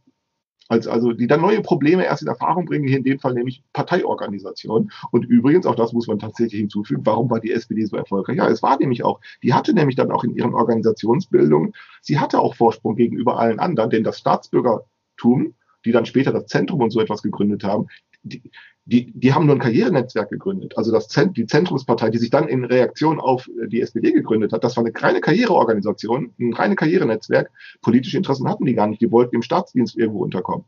als, 0.72 0.88
also 0.88 1.12
die 1.12 1.28
dann 1.28 1.42
neue 1.42 1.62
Probleme 1.62 2.06
erst 2.06 2.22
in 2.22 2.30
Erfahrung 2.30 2.64
bringen, 2.66 2.88
hier 2.88 2.98
in 2.98 3.04
dem 3.04 3.20
Fall 3.20 3.34
nämlich 3.34 3.62
Parteiorganisation. 3.74 4.90
Und 5.12 5.26
übrigens, 5.26 5.66
auch 5.66 5.76
das 5.76 5.92
muss 5.92 6.08
man 6.08 6.18
tatsächlich 6.18 6.62
hinzufügen, 6.62 7.02
warum 7.04 7.30
war 7.30 7.42
die 7.42 7.52
SPD 7.52 7.84
so 7.84 7.98
erfolgreich? 7.98 8.38
Ja, 8.38 8.48
es 8.48 8.64
war 8.64 8.80
nämlich 8.80 9.04
auch, 9.04 9.20
die 9.44 9.54
hatte 9.54 9.74
nämlich 9.74 9.98
dann 9.98 10.12
auch 10.12 10.24
in 10.24 10.34
ihren 10.34 10.54
Organisationsbildungen, 10.54 11.74
sie 12.02 12.20
hatte 12.20 12.40
auch 12.40 12.56
Vorsprung 12.56 12.96
gegenüber 12.96 13.38
allen 13.38 13.60
anderen, 13.60 13.90
denn 13.90 14.06
das 14.06 14.20
Staatsbürgertum, 14.20 15.56
die 15.84 15.92
dann 15.92 16.06
später 16.06 16.32
das 16.32 16.46
Zentrum 16.46 16.80
und 16.80 16.92
so 16.92 17.02
etwas 17.02 17.22
gegründet 17.22 17.66
haben, 17.66 17.88
die, 18.24 18.42
die, 18.86 19.12
die 19.14 19.34
haben 19.34 19.46
nur 19.46 19.56
ein 19.56 19.62
Karrierenetzwerk 19.62 20.30
gegründet. 20.30 20.78
Also 20.78 20.92
das 20.92 21.08
Zent, 21.08 21.38
die 21.38 21.46
Zentrumspartei, 21.46 22.10
die 22.10 22.18
sich 22.18 22.30
dann 22.30 22.48
in 22.48 22.66
Reaktion 22.66 23.20
auf 23.20 23.50
die 23.68 23.82
SPD 23.82 24.12
gegründet 24.12 24.54
hat, 24.54 24.64
das 24.64 24.76
war 24.76 24.84
eine 24.84 24.94
reine 24.96 25.22
Karriereorganisation, 25.22 26.34
ein 26.40 26.54
reine 26.54 26.76
Karrierenetzwerk. 26.76 27.52
Politische 27.82 28.18
Interessen 28.18 28.50
hatten 28.50 28.66
die 28.66 28.74
gar 28.74 28.88
nicht. 28.88 29.02
Die 29.02 29.12
wollten 29.12 29.36
im 29.36 29.42
Staatsdienst 29.42 29.98
irgendwo 29.98 30.24
unterkommen. 30.24 30.66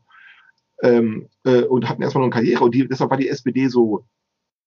Ähm, 0.82 1.28
äh, 1.44 1.62
und 1.62 1.88
hatten 1.88 2.02
erstmal 2.02 2.20
nur 2.20 2.32
eine 2.32 2.42
Karriere. 2.42 2.64
Und 2.64 2.74
die, 2.74 2.86
deshalb 2.86 3.10
war 3.10 3.18
die 3.18 3.28
SPD 3.28 3.68
so, 3.68 4.04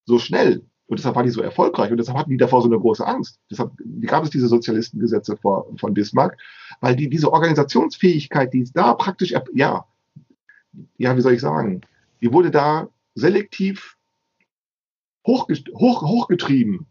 so 0.05 0.19
schnell. 0.19 0.63
Und 0.87 0.99
deshalb 0.99 1.15
war 1.15 1.23
die 1.23 1.29
so 1.29 1.41
erfolgreich. 1.41 1.91
Und 1.91 1.97
deshalb 1.97 2.17
hatten 2.17 2.31
die 2.31 2.37
davor 2.37 2.61
so 2.61 2.67
eine 2.67 2.79
große 2.79 3.05
Angst. 3.05 3.39
Deshalb 3.51 3.71
gab 4.05 4.23
es 4.23 4.29
diese 4.29 4.47
Sozialistengesetze 4.47 5.37
vor, 5.37 5.67
von 5.77 5.93
Bismarck, 5.93 6.37
weil 6.79 6.95
die, 6.95 7.09
diese 7.09 7.31
Organisationsfähigkeit, 7.31 8.53
die 8.53 8.61
ist 8.61 8.75
da 8.75 8.93
praktisch, 8.93 9.33
ja, 9.53 9.85
ja, 10.97 11.17
wie 11.17 11.21
soll 11.21 11.33
ich 11.33 11.41
sagen, 11.41 11.81
die 12.21 12.31
wurde 12.31 12.51
da 12.51 12.89
selektiv 13.15 13.97
hoch, 15.25 15.49
hoch, 15.73 16.01
hochgetrieben. 16.01 16.87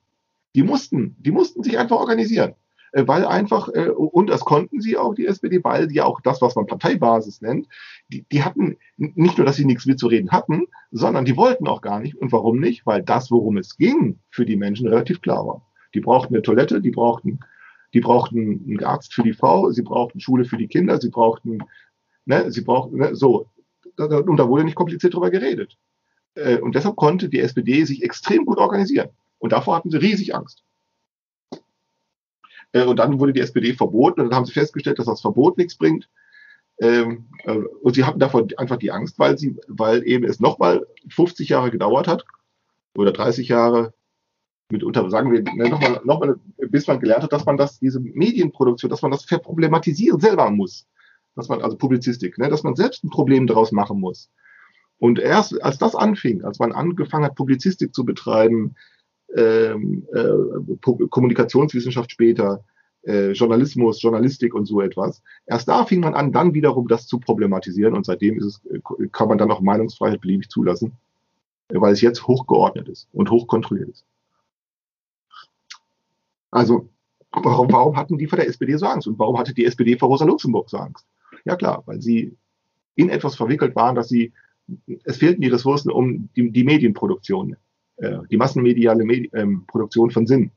Die 0.54 0.62
mussten, 0.62 1.16
die 1.18 1.30
mussten 1.30 1.62
sich 1.62 1.78
einfach 1.78 1.96
organisieren. 1.96 2.54
Äh, 2.96 3.06
weil 3.06 3.26
einfach, 3.26 3.68
äh, 3.68 3.90
und 3.90 4.30
das 4.30 4.40
konnten 4.40 4.80
sie 4.80 4.96
auch, 4.96 5.14
die 5.14 5.26
SPD, 5.26 5.62
weil 5.62 5.92
ja 5.92 6.04
auch 6.04 6.20
das, 6.22 6.40
was 6.40 6.56
man 6.56 6.66
Parteibasis 6.66 7.42
nennt, 7.42 7.68
die, 8.08 8.24
die 8.32 8.42
hatten 8.42 8.76
nicht 8.96 9.36
nur, 9.36 9.46
dass 9.46 9.56
sie 9.56 9.66
nichts 9.66 9.84
mitzureden 9.84 10.30
hatten, 10.30 10.66
sondern 10.90 11.26
die 11.26 11.36
wollten 11.36 11.68
auch 11.68 11.82
gar 11.82 12.00
nicht. 12.00 12.16
Und 12.16 12.32
warum 12.32 12.58
nicht? 12.58 12.86
Weil 12.86 13.02
das, 13.02 13.30
worum 13.30 13.58
es 13.58 13.76
ging, 13.76 14.18
für 14.30 14.46
die 14.46 14.56
Menschen 14.56 14.88
relativ 14.88 15.20
klar 15.20 15.46
war. 15.46 15.66
Die 15.94 16.00
brauchten 16.00 16.34
eine 16.34 16.42
Toilette, 16.42 16.80
die 16.80 16.90
brauchten, 16.90 17.40
die 17.92 18.00
brauchten 18.00 18.64
einen 18.66 18.84
Arzt 18.84 19.12
für 19.12 19.22
die 19.22 19.34
Frau, 19.34 19.70
sie 19.70 19.82
brauchten 19.82 20.20
Schule 20.20 20.46
für 20.46 20.56
die 20.56 20.68
Kinder, 20.68 20.98
sie 20.98 21.10
brauchten, 21.10 21.58
ne, 22.24 22.50
sie 22.50 22.62
brauchten, 22.62 22.96
ne, 22.96 23.14
so. 23.14 23.50
Und 23.98 24.36
da 24.36 24.48
wurde 24.48 24.64
nicht 24.64 24.74
kompliziert 24.74 25.14
drüber 25.14 25.30
geredet. 25.30 25.76
Äh, 26.34 26.58
und 26.58 26.74
deshalb 26.74 26.96
konnte 26.96 27.28
die 27.28 27.40
SPD 27.40 27.84
sich 27.84 28.02
extrem 28.02 28.44
gut 28.44 28.58
organisieren. 28.58 29.10
Und 29.38 29.52
davor 29.52 29.76
hatten 29.76 29.90
sie 29.90 29.98
riesig 29.98 30.34
Angst. 30.34 30.62
Äh, 32.72 32.84
und 32.84 32.98
dann 32.98 33.18
wurde 33.18 33.32
die 33.32 33.40
SPD 33.40 33.74
verboten 33.74 34.20
und 34.20 34.28
dann 34.28 34.36
haben 34.36 34.46
sie 34.46 34.52
festgestellt, 34.52 34.98
dass 34.98 35.06
das 35.06 35.20
Verbot 35.20 35.56
nichts 35.58 35.76
bringt. 35.76 36.08
Ähm, 36.78 37.26
äh, 37.44 37.56
und 37.56 37.94
sie 37.94 38.04
hatten 38.04 38.18
davor 38.18 38.46
einfach 38.58 38.76
die 38.76 38.90
Angst, 38.90 39.18
weil 39.18 39.38
sie, 39.38 39.56
weil 39.66 40.06
eben 40.06 40.24
es 40.24 40.40
nochmal 40.40 40.86
50 41.08 41.48
Jahre 41.48 41.70
gedauert 41.70 42.06
hat 42.06 42.26
oder 42.96 43.12
30 43.12 43.48
Jahre 43.48 43.94
mitunter, 44.70 45.08
sagen 45.10 45.32
wir, 45.32 45.42
ne, 45.42 45.70
nochmal, 45.70 46.00
nochmal, 46.04 46.36
bis 46.58 46.86
man 46.86 47.00
gelernt 47.00 47.22
hat, 47.22 47.32
dass 47.32 47.46
man 47.46 47.56
das, 47.56 47.78
diese 47.78 48.00
Medienproduktion, 48.00 48.90
dass 48.90 49.02
man 49.02 49.12
das 49.12 49.24
verproblematisieren 49.24 50.20
selber 50.20 50.50
muss. 50.50 50.86
Dass 51.36 51.48
man, 51.48 51.62
also 51.62 51.76
Publizistik, 51.76 52.38
ne, 52.38 52.48
dass 52.48 52.62
man 52.62 52.74
selbst 52.74 53.04
ein 53.04 53.10
Problem 53.10 53.46
daraus 53.46 53.70
machen 53.70 54.00
muss. 54.00 54.30
Und 54.98 55.18
erst 55.18 55.62
als 55.62 55.78
das 55.78 55.94
anfing, 55.94 56.42
als 56.42 56.58
man 56.58 56.72
angefangen 56.72 57.24
hat, 57.24 57.34
Publizistik 57.34 57.94
zu 57.94 58.04
betreiben, 58.04 58.74
ähm, 59.34 60.06
äh, 60.12 60.76
Kommunikationswissenschaft 61.10 62.10
später, 62.10 62.64
äh, 63.06 63.32
Journalismus, 63.32 64.02
Journalistik 64.02 64.54
und 64.54 64.66
so 64.66 64.80
etwas. 64.80 65.22
Erst 65.46 65.68
da 65.68 65.84
fing 65.84 66.00
man 66.00 66.14
an, 66.14 66.32
dann 66.32 66.54
wiederum 66.54 66.88
das 66.88 67.06
zu 67.06 67.18
problematisieren 67.18 67.94
und 67.94 68.06
seitdem 68.06 68.38
ist 68.38 68.44
es, 68.44 68.64
äh, 68.66 68.80
kann 69.12 69.28
man 69.28 69.38
dann 69.38 69.50
auch 69.50 69.60
Meinungsfreiheit 69.60 70.20
beliebig 70.20 70.48
zulassen, 70.48 70.92
weil 71.68 71.92
es 71.92 72.00
jetzt 72.00 72.26
hochgeordnet 72.26 72.88
ist 72.88 73.08
und 73.12 73.30
hochkontrolliert 73.30 73.90
ist. 73.90 74.04
Also, 76.50 76.88
warum, 77.32 77.70
warum 77.70 77.96
hatten 77.96 78.18
die 78.18 78.26
vor 78.26 78.38
der 78.38 78.48
SPD 78.48 78.76
so 78.76 78.86
Angst 78.86 79.06
und 79.06 79.18
warum 79.18 79.38
hatte 79.38 79.52
die 79.52 79.66
SPD 79.66 79.98
vor 79.98 80.08
Rosa 80.08 80.24
Luxemburg 80.24 80.70
so 80.70 80.78
Angst? 80.78 81.06
Ja 81.46 81.56
klar, 81.56 81.82
weil 81.86 82.02
sie 82.02 82.36
in 82.96 83.08
etwas 83.08 83.36
verwickelt 83.36 83.74
waren, 83.76 83.94
dass 83.94 84.08
sie 84.08 84.32
es 85.04 85.18
fehlten 85.18 85.40
die 85.40 85.48
Ressourcen, 85.48 85.90
um 85.90 86.28
die, 86.34 86.50
die 86.50 86.64
Medienproduktion, 86.64 87.56
äh, 87.98 88.18
die 88.30 88.36
massenmediale 88.36 89.04
Medi 89.04 89.30
ähm, 89.32 89.64
Produktion 89.66 90.10
von 90.10 90.26
Sinn, 90.26 90.50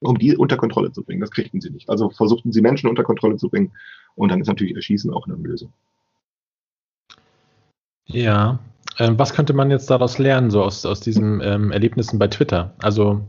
um 0.00 0.18
die 0.18 0.36
unter 0.36 0.58
Kontrolle 0.58 0.92
zu 0.92 1.02
bringen. 1.02 1.22
Das 1.22 1.30
kriegten 1.30 1.60
sie 1.60 1.70
nicht. 1.70 1.88
Also 1.88 2.10
versuchten 2.10 2.52
sie 2.52 2.60
Menschen 2.60 2.88
unter 2.88 3.02
Kontrolle 3.02 3.36
zu 3.36 3.48
bringen 3.48 3.72
und 4.14 4.30
dann 4.30 4.42
ist 4.42 4.48
natürlich 4.48 4.76
Erschießen 4.76 5.10
auch 5.10 5.26
eine 5.26 5.36
Lösung. 5.36 5.72
Ja, 8.04 8.58
ähm, 8.98 9.18
was 9.18 9.32
könnte 9.32 9.54
man 9.54 9.70
jetzt 9.70 9.88
daraus 9.88 10.18
lernen, 10.18 10.50
so 10.50 10.62
aus, 10.62 10.84
aus 10.84 11.00
diesen 11.00 11.40
ähm, 11.42 11.72
Erlebnissen 11.72 12.18
bei 12.18 12.28
Twitter? 12.28 12.74
Also 12.82 13.22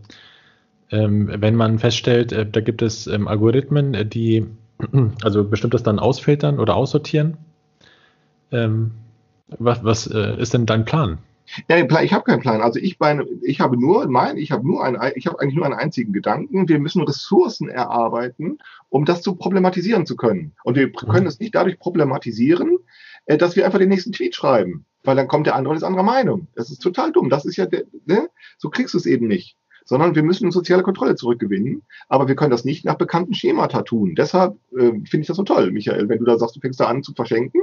ähm, 0.90 1.30
wenn 1.34 1.56
man 1.56 1.80
feststellt, 1.80 2.34
äh, 2.34 2.46
da 2.46 2.60
gibt 2.60 2.82
es 2.82 3.08
ähm, 3.08 3.30
Algorithmen, 3.30 3.94
äh, 3.94 4.06
die 4.06 4.46
also 5.24 5.44
bestimmtes 5.44 5.84
dann 5.84 6.00
ausfiltern 6.00 6.60
oder 6.60 6.76
aussortieren, 6.76 7.38
ähm, 8.52 8.92
was, 9.48 9.84
was 9.84 10.08
äh, 10.08 10.40
ist 10.40 10.54
denn 10.54 10.66
dein 10.66 10.86
Plan? 10.86 11.20
Ja, 11.68 11.78
ich 12.02 12.14
habe 12.14 12.24
keinen 12.24 12.40
Plan. 12.40 12.62
Also 12.62 12.80
ich 12.80 13.00
meine, 13.00 13.26
ich 13.42 13.60
habe 13.60 13.78
nur 13.78 14.08
mein, 14.08 14.38
ich 14.38 14.52
habe 14.52 14.66
nur 14.66 14.84
einen, 14.84 14.98
ich 15.16 15.28
habe 15.28 15.40
eigentlich 15.40 15.56
nur 15.56 15.66
einen 15.66 15.74
einzigen 15.74 16.14
Gedanken. 16.14 16.70
Wir 16.70 16.80
müssen 16.80 17.02
Ressourcen 17.02 17.68
erarbeiten, 17.68 18.60
um 18.90 19.04
das 19.04 19.22
zu 19.22 19.36
problematisieren 19.36 20.06
zu 20.06 20.16
können. 20.16 20.54
Und 20.64 20.78
wir 20.78 20.92
können 20.92 21.28
es 21.28 21.40
nicht 21.40 21.54
dadurch 21.54 21.78
problematisieren, 21.78 22.78
äh, 23.26 23.38
dass 23.38 23.56
wir 23.56 23.66
einfach 23.66 23.80
den 23.80 23.90
nächsten 23.90 24.14
Tweet 24.14 24.36
schreiben, 24.36 24.86
weil 25.04 25.16
dann 25.16 25.28
kommt 25.28 25.48
der 25.48 25.56
andere 25.56 25.72
und 25.72 25.78
ist 25.78 25.84
anderer 25.84 26.04
Meinung. 26.04 26.48
Das 26.56 26.72
ist 26.72 26.80
total 26.80 27.12
dumm. 27.12 27.30
Das 27.30 27.46
ist 27.46 27.58
ja, 27.58 27.68
ne? 28.06 28.30
so 28.58 28.70
kriegst 28.70 28.94
du 28.94 28.98
es 28.98 29.06
eben 29.06 29.28
nicht. 29.28 29.58
Sondern 29.86 30.16
wir 30.16 30.24
müssen 30.24 30.52
soziale 30.52 30.84
Kontrolle 30.84 31.16
zurückgewinnen. 31.16 31.84
Aber 32.08 32.28
wir 32.28 32.36
können 32.36 32.52
das 32.52 32.66
nicht 32.66 32.86
nach 32.86 32.96
bekannten 32.96 33.34
Schemata 33.34 33.82
tun. 33.82 34.16
Deshalb 34.16 34.58
äh, 34.78 34.92
finde 34.92 35.22
ich 35.22 35.28
das 35.28 35.38
so 35.38 35.44
toll, 35.44 35.72
Michael, 35.72 36.10
wenn 36.10 36.20
du 36.20 36.26
da 36.26 36.38
sagst, 36.38 36.56
du 36.56 36.60
fängst 36.60 36.80
da 36.80 36.86
an 36.86 37.04
zu 37.04 37.14
verschenken 37.14 37.62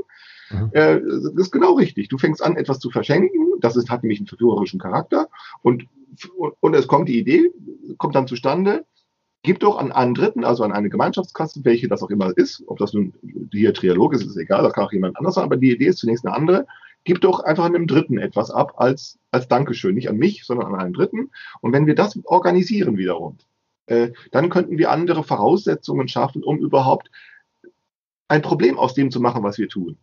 Mhm. 0.50 0.70
Äh, 0.72 1.00
das 1.00 1.46
ist 1.46 1.50
genau 1.50 1.74
richtig. 1.74 2.08
Du 2.08 2.18
fängst 2.18 2.42
an, 2.42 2.56
etwas 2.56 2.78
zu 2.78 2.90
verschenken. 2.90 3.54
Das 3.60 3.76
ist, 3.76 3.90
hat 3.90 4.02
nämlich 4.02 4.20
einen 4.20 4.26
verführerischen 4.26 4.80
Charakter. 4.80 5.28
Und, 5.62 5.86
und 6.60 6.74
es 6.74 6.88
kommt 6.88 7.08
die 7.08 7.18
Idee, 7.18 7.52
kommt 7.98 8.14
dann 8.14 8.26
zustande, 8.26 8.84
gib 9.42 9.60
doch 9.60 9.78
an 9.78 9.92
einen 9.92 10.14
Dritten, 10.14 10.44
also 10.44 10.64
an 10.64 10.72
eine 10.72 10.90
Gemeinschaftskasse, 10.90 11.64
welche 11.64 11.88
das 11.88 12.02
auch 12.02 12.10
immer 12.10 12.36
ist, 12.36 12.62
ob 12.66 12.78
das 12.78 12.92
nun 12.92 13.12
hier 13.52 13.74
Trialog 13.74 14.14
ist, 14.14 14.24
ist 14.24 14.36
egal, 14.36 14.62
das 14.62 14.72
kann 14.72 14.84
auch 14.84 14.92
jemand 14.92 15.16
anders 15.16 15.34
sein, 15.34 15.44
aber 15.44 15.56
die 15.56 15.72
Idee 15.72 15.86
ist 15.86 15.98
zunächst 15.98 16.26
eine 16.26 16.34
andere. 16.34 16.66
Gib 17.04 17.20
doch 17.20 17.40
einfach 17.40 17.64
einem 17.64 17.86
Dritten 17.86 18.18
etwas 18.18 18.50
ab 18.50 18.74
als, 18.76 19.18
als 19.30 19.48
Dankeschön. 19.48 19.94
Nicht 19.94 20.08
an 20.08 20.16
mich, 20.16 20.44
sondern 20.44 20.74
an 20.74 20.80
einen 20.80 20.92
Dritten. 20.92 21.30
Und 21.60 21.72
wenn 21.72 21.86
wir 21.86 21.94
das 21.94 22.18
organisieren 22.24 22.98
wiederum, 22.98 23.38
äh, 23.86 24.10
dann 24.30 24.50
könnten 24.50 24.78
wir 24.78 24.90
andere 24.90 25.24
Voraussetzungen 25.24 26.08
schaffen, 26.08 26.42
um 26.42 26.58
überhaupt 26.58 27.10
ein 28.28 28.42
Problem 28.42 28.78
aus 28.78 28.94
dem 28.94 29.10
zu 29.10 29.20
machen, 29.20 29.42
was 29.42 29.58
wir 29.58 29.68
tun. 29.68 29.96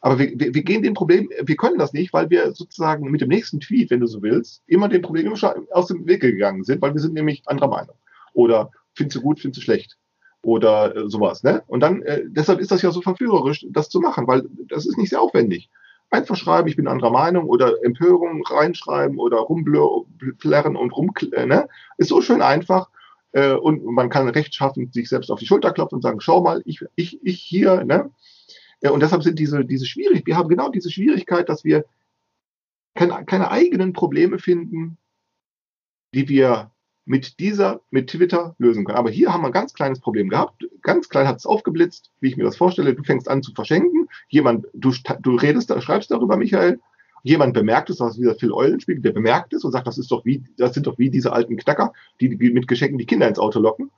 Aber 0.00 0.18
wir, 0.18 0.38
wir, 0.38 0.54
wir 0.54 0.62
gehen 0.62 0.82
dem 0.82 0.92
Problem, 0.92 1.30
wir 1.42 1.56
können 1.56 1.78
das 1.78 1.94
nicht, 1.94 2.12
weil 2.12 2.28
wir 2.28 2.52
sozusagen 2.52 3.10
mit 3.10 3.22
dem 3.22 3.30
nächsten 3.30 3.58
Tweet, 3.58 3.90
wenn 3.90 4.00
du 4.00 4.06
so 4.06 4.20
willst, 4.20 4.62
immer 4.66 4.90
dem 4.90 5.00
Problem 5.00 5.32
aus 5.32 5.86
dem 5.86 6.06
Weg 6.06 6.20
gegangen 6.20 6.62
sind, 6.62 6.82
weil 6.82 6.92
wir 6.92 7.00
sind 7.00 7.14
nämlich 7.14 7.42
anderer 7.46 7.68
Meinung. 7.68 7.96
Oder 8.34 8.70
findest 8.92 9.16
du 9.16 9.22
gut, 9.22 9.40
findest 9.40 9.62
du 9.62 9.64
schlecht. 9.64 9.96
Oder 10.42 10.94
äh, 10.94 11.08
sowas. 11.08 11.42
Ne? 11.42 11.62
Und 11.66 11.80
dann, 11.80 12.02
äh, 12.02 12.22
deshalb 12.26 12.60
ist 12.60 12.70
das 12.70 12.82
ja 12.82 12.90
so 12.90 13.00
verführerisch, 13.00 13.64
das 13.70 13.88
zu 13.88 13.98
machen, 14.00 14.26
weil 14.26 14.42
das 14.68 14.84
ist 14.84 14.98
nicht 14.98 15.08
sehr 15.08 15.22
aufwendig. 15.22 15.70
Einfach 16.14 16.36
schreiben, 16.36 16.68
ich 16.68 16.76
bin 16.76 16.86
anderer 16.86 17.10
Meinung 17.10 17.46
oder 17.46 17.74
Empörung 17.82 18.46
reinschreiben 18.46 19.18
oder 19.18 19.38
rumblärren 19.38 20.76
und 20.76 20.92
rumklären. 20.92 21.48
Ne? 21.48 21.68
Ist 21.98 22.10
so 22.10 22.20
schön 22.20 22.40
einfach. 22.40 22.88
Äh, 23.32 23.54
und 23.54 23.84
man 23.84 24.10
kann 24.10 24.28
rechtschaffend 24.28 24.94
sich 24.94 25.08
selbst 25.08 25.28
auf 25.32 25.40
die 25.40 25.46
Schulter 25.46 25.72
klopfen 25.72 25.96
und 25.96 26.02
sagen, 26.02 26.20
schau 26.20 26.40
mal, 26.40 26.62
ich, 26.66 26.84
ich, 26.94 27.18
ich 27.24 27.40
hier, 27.40 27.82
ne? 27.82 28.12
Ja, 28.80 28.92
und 28.92 29.00
deshalb 29.02 29.24
sind 29.24 29.40
diese, 29.40 29.64
diese 29.64 29.86
schwierig, 29.86 30.24
wir 30.24 30.36
haben 30.36 30.48
genau 30.48 30.68
diese 30.68 30.88
Schwierigkeit, 30.88 31.48
dass 31.48 31.64
wir 31.64 31.84
keine, 32.94 33.24
keine 33.24 33.50
eigenen 33.50 33.92
Probleme 33.92 34.38
finden, 34.38 34.98
die 36.14 36.28
wir 36.28 36.70
mit 37.06 37.38
dieser, 37.38 37.80
mit 37.90 38.08
Twitter 38.08 38.54
lösen 38.58 38.84
können. 38.84 38.98
Aber 38.98 39.10
hier 39.10 39.32
haben 39.32 39.42
wir 39.42 39.48
ein 39.48 39.52
ganz 39.52 39.74
kleines 39.74 40.00
Problem 40.00 40.28
gehabt. 40.28 40.66
Ganz 40.82 41.08
klein 41.08 41.28
hat 41.28 41.36
es 41.36 41.46
aufgeblitzt, 41.46 42.10
wie 42.20 42.28
ich 42.28 42.36
mir 42.36 42.44
das 42.44 42.56
vorstelle. 42.56 42.94
Du 42.94 43.02
fängst 43.02 43.28
an 43.28 43.42
zu 43.42 43.52
verschenken. 43.52 44.08
Jemand, 44.28 44.66
du, 44.72 44.92
du 45.20 45.36
redest, 45.36 45.72
schreibst 45.82 46.10
darüber, 46.10 46.36
Michael. 46.36 46.80
Jemand 47.22 47.54
bemerkt 47.54 47.88
es, 47.88 47.96
das 47.96 48.14
ist 48.14 48.20
wieder 48.20 48.34
Phil 48.34 48.52
Eulenspiegel, 48.52 49.02
der 49.02 49.12
bemerkt 49.12 49.54
es 49.54 49.64
und 49.64 49.72
sagt, 49.72 49.86
das 49.86 49.96
ist 49.96 50.10
doch 50.10 50.26
wie, 50.26 50.44
das 50.58 50.74
sind 50.74 50.86
doch 50.86 50.98
wie 50.98 51.08
diese 51.08 51.32
alten 51.32 51.56
Knacker, 51.56 51.94
die 52.20 52.28
mit 52.28 52.68
Geschenken 52.68 52.98
die 52.98 53.06
Kinder 53.06 53.26
ins 53.26 53.38
Auto 53.38 53.60
locken. 53.60 53.90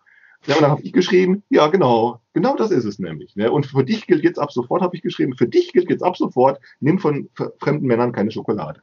Ja, 0.47 0.55
und 0.55 0.63
dann 0.63 0.71
habe 0.71 0.83
ich 0.83 0.93
geschrieben, 0.93 1.43
ja, 1.51 1.67
genau, 1.67 2.21
genau 2.35 2.55
das 2.55 2.71
ist 2.71 2.85
es 2.85 3.01
nämlich. 3.01 3.35
Ne? 3.35 3.51
Und 3.51 3.67
für 3.67 3.83
dich 3.83 4.07
gilt 4.07 4.23
jetzt 4.23 4.39
ab 4.39 4.53
sofort, 4.53 4.81
habe 4.81 4.95
ich 4.95 5.03
geschrieben, 5.03 5.35
für 5.37 5.49
dich 5.49 5.73
gilt 5.73 5.91
jetzt 5.91 6.05
ab 6.05 6.17
sofort, 6.17 6.61
nimm 6.79 7.01
von 7.01 7.29
fremden 7.59 7.87
Männern 7.87 8.13
keine 8.13 8.31
Schokolade. 8.31 8.81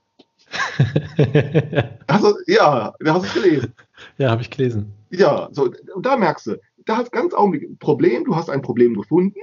also, 2.07 2.35
ja, 2.47 2.93
hast 3.05 3.23
du 3.23 3.27
es 3.27 3.33
gelesen? 3.33 3.73
Ja, 4.17 4.31
habe 4.31 4.41
ich 4.41 4.49
gelesen. 4.49 4.93
Ja, 5.09 5.49
so, 5.51 5.71
und 5.95 6.05
da 6.05 6.17
merkst 6.17 6.47
du, 6.47 6.61
da 6.85 6.97
hast 6.97 7.11
ganz 7.11 7.33
Augenblick 7.33 7.63
ein 7.63 7.77
Problem, 7.77 8.23
du 8.25 8.35
hast 8.35 8.49
ein 8.49 8.61
Problem 8.61 8.95
gefunden, 8.95 9.39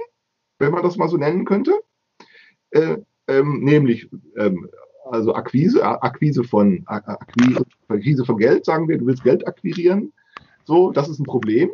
wenn 0.59 0.71
man 0.71 0.83
das 0.83 0.97
mal 0.97 1.09
so 1.09 1.17
nennen 1.17 1.45
könnte, 1.45 1.73
äh, 2.71 2.97
ähm, 3.27 3.63
nämlich 3.63 4.09
ähm, 4.37 4.69
also 5.09 5.33
Akquise, 5.33 5.83
Akquise 5.83 6.43
von 6.43 6.83
Akquise, 6.85 7.65
Akquise 7.87 8.25
von 8.25 8.37
Geld, 8.37 8.65
sagen 8.65 8.87
wir, 8.87 8.97
du 8.97 9.05
willst 9.05 9.23
Geld 9.23 9.47
akquirieren, 9.47 10.13
so, 10.65 10.91
das 10.91 11.09
ist 11.09 11.19
ein 11.19 11.25
Problem. 11.25 11.69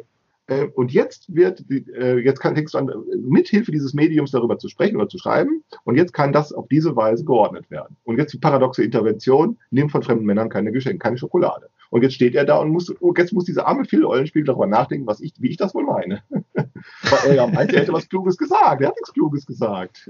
Äh, 0.47 0.67
und 0.75 0.93
jetzt 0.93 1.33
wird, 1.33 1.63
äh, 1.69 2.17
jetzt 2.19 2.39
kann, 2.39 2.55
fängst 2.55 2.73
du 2.73 2.77
an, 2.77 2.89
mithilfe 3.17 3.71
dieses 3.71 3.93
Mediums 3.93 4.31
darüber 4.31 4.57
zu 4.57 4.69
sprechen 4.69 4.95
oder 4.95 5.09
zu 5.09 5.17
schreiben. 5.17 5.63
Und 5.83 5.95
jetzt 5.97 6.13
kann 6.13 6.31
das 6.31 6.53
auf 6.53 6.67
diese 6.69 6.95
Weise 6.95 7.25
geordnet 7.25 7.69
werden. 7.69 7.97
Und 8.05 8.17
jetzt 8.17 8.33
die 8.33 8.39
paradoxe 8.39 8.83
Intervention, 8.83 9.57
nimm 9.71 9.89
von 9.89 10.03
fremden 10.03 10.25
Männern 10.25 10.49
keine 10.49 10.71
Geschenke, 10.71 10.99
keine 10.99 11.17
Schokolade. 11.17 11.69
Und 11.89 12.03
jetzt 12.03 12.15
steht 12.15 12.35
er 12.35 12.45
da 12.45 12.57
und 12.57 12.69
muss, 12.69 12.93
oh, 12.99 13.13
jetzt 13.17 13.33
muss 13.33 13.45
dieser 13.45 13.67
arme 13.67 13.85
Phil 13.85 14.05
Eulenspiel 14.05 14.43
darüber 14.43 14.67
nachdenken, 14.67 15.07
was 15.07 15.21
ich, 15.21 15.33
wie 15.39 15.49
ich 15.49 15.57
das 15.57 15.73
wohl 15.73 15.85
meine. 15.85 16.21
Weil 16.29 17.19
er 17.27 17.35
ja 17.35 17.47
meinte, 17.47 17.75
er 17.75 17.81
hätte 17.81 17.93
was 17.93 18.09
Kluges 18.09 18.37
gesagt. 18.37 18.81
Er 18.81 18.89
hat 18.89 18.95
nichts 18.95 19.13
Kluges 19.13 19.45
gesagt. 19.45 20.09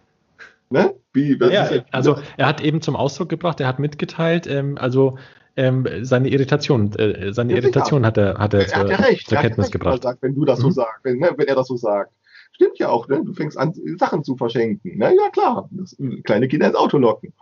ne? 0.70 0.94
Wie, 1.12 1.38
ja, 1.38 1.68
also 1.90 2.16
er 2.36 2.46
hat 2.46 2.60
eben 2.60 2.80
zum 2.80 2.96
Ausdruck 2.96 3.28
gebracht, 3.28 3.60
er 3.60 3.68
hat 3.68 3.78
mitgeteilt, 3.78 4.46
ähm, 4.46 4.78
also 4.78 5.18
ähm, 5.56 5.86
seine 6.02 6.28
Irritation, 6.28 6.92
äh, 6.94 7.32
seine 7.32 7.52
ja, 7.52 7.58
Irritation 7.58 8.04
hat 8.04 8.16
er, 8.16 8.38
hat 8.38 8.54
er, 8.54 8.60
er 8.60 8.66
zur, 8.66 8.90
ja 8.90 8.96
recht, 8.96 9.28
zur 9.28 9.38
Kenntnis 9.38 9.66
recht, 9.66 9.72
gebracht. 9.72 10.02
Sagt, 10.02 10.22
wenn 10.22 10.34
du 10.34 10.44
das 10.44 10.58
mhm. 10.58 10.62
so 10.64 10.70
sagst, 10.70 11.04
wenn, 11.04 11.18
ne, 11.18 11.32
wenn 11.36 11.46
er 11.46 11.54
das 11.54 11.68
so 11.68 11.76
sagt. 11.76 12.12
Stimmt 12.52 12.78
ja 12.78 12.88
auch, 12.88 13.08
ne? 13.08 13.20
Du 13.24 13.32
fängst 13.32 13.58
an, 13.58 13.74
Sachen 13.98 14.22
zu 14.22 14.36
verschenken. 14.36 14.98
Ne? 14.98 15.12
Ja, 15.16 15.28
klar. 15.30 15.68
Das, 15.72 15.96
kleine 16.22 16.46
Kinder 16.46 16.68
ins 16.68 16.76
Auto 16.76 16.98
locken. 16.98 17.32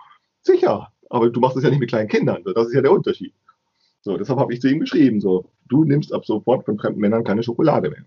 Sicher. 0.41 0.91
Aber 1.13 1.29
du 1.29 1.41
machst 1.41 1.59
es 1.59 1.63
ja 1.63 1.69
nicht 1.69 1.79
mit 1.79 1.91
kleinen 1.91 2.09
Kindern. 2.09 2.43
Das 2.55 2.69
ist 2.69 2.75
ja 2.75 2.81
der 2.81 2.91
Unterschied. 2.91 3.35
So, 4.01 4.17
deshalb 4.17 4.39
habe 4.39 4.55
ich 4.55 4.63
zu 4.63 4.69
ihm 4.69 4.81
geschrieben, 4.81 5.21
so, 5.21 5.45
du 5.69 5.85
nimmst 5.85 6.11
ab 6.13 6.25
sofort 6.25 6.65
von 6.65 6.79
fremden 6.79 7.01
Männern 7.01 7.23
keine 7.23 7.43
Schokolade 7.43 7.91
mehr. 7.91 8.05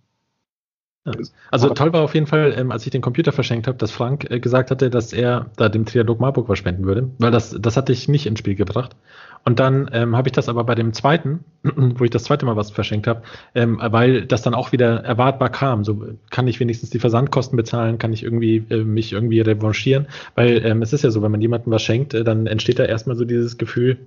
Also 1.51 1.69
toll 1.69 1.93
war 1.93 2.01
auf 2.01 2.15
jeden 2.15 2.25
Fall, 2.25 2.55
ähm, 2.57 2.71
als 2.71 2.85
ich 2.85 2.91
den 2.91 3.01
Computer 3.01 3.31
verschenkt 3.31 3.67
habe, 3.67 3.77
dass 3.77 3.91
Frank 3.91 4.29
äh, 4.31 4.39
gesagt 4.39 4.71
hatte, 4.71 4.89
dass 4.89 5.13
er 5.13 5.45
da 5.55 5.69
dem 5.69 5.85
Trialog 5.85 6.19
Marburg 6.19 6.49
was 6.49 6.57
spenden 6.57 6.85
würde, 6.85 7.09
weil 7.19 7.31
das, 7.31 7.55
das 7.59 7.77
hatte 7.77 7.91
ich 7.91 8.07
nicht 8.07 8.25
ins 8.25 8.39
Spiel 8.39 8.55
gebracht. 8.55 8.95
Und 9.43 9.59
dann 9.59 9.87
ähm, 9.93 10.17
habe 10.17 10.27
ich 10.27 10.31
das 10.31 10.49
aber 10.49 10.63
bei 10.63 10.73
dem 10.73 10.93
zweiten, 10.93 11.43
wo 11.63 12.03
ich 12.03 12.09
das 12.09 12.23
zweite 12.23 12.47
Mal 12.47 12.55
was 12.55 12.71
verschenkt 12.71 13.05
habe, 13.05 13.21
ähm, 13.53 13.79
weil 13.79 14.25
das 14.25 14.41
dann 14.41 14.55
auch 14.55 14.71
wieder 14.71 15.03
erwartbar 15.03 15.49
kam. 15.49 15.83
So 15.83 16.03
kann 16.31 16.47
ich 16.47 16.59
wenigstens 16.59 16.89
die 16.89 16.99
Versandkosten 16.99 17.55
bezahlen, 17.55 17.99
kann 17.99 18.11
ich 18.11 18.23
irgendwie 18.23 18.65
äh, 18.69 18.83
mich 18.83 19.13
irgendwie 19.13 19.41
revanchieren, 19.41 20.07
weil 20.33 20.65
ähm, 20.65 20.81
es 20.81 20.91
ist 20.91 21.03
ja 21.03 21.11
so, 21.11 21.21
wenn 21.21 21.31
man 21.31 21.41
jemandem 21.41 21.71
was 21.71 21.83
schenkt, 21.83 22.15
äh, 22.15 22.23
dann 22.23 22.47
entsteht 22.47 22.79
da 22.79 22.85
erstmal 22.85 23.15
so 23.15 23.25
dieses 23.25 23.59
Gefühl, 23.59 23.99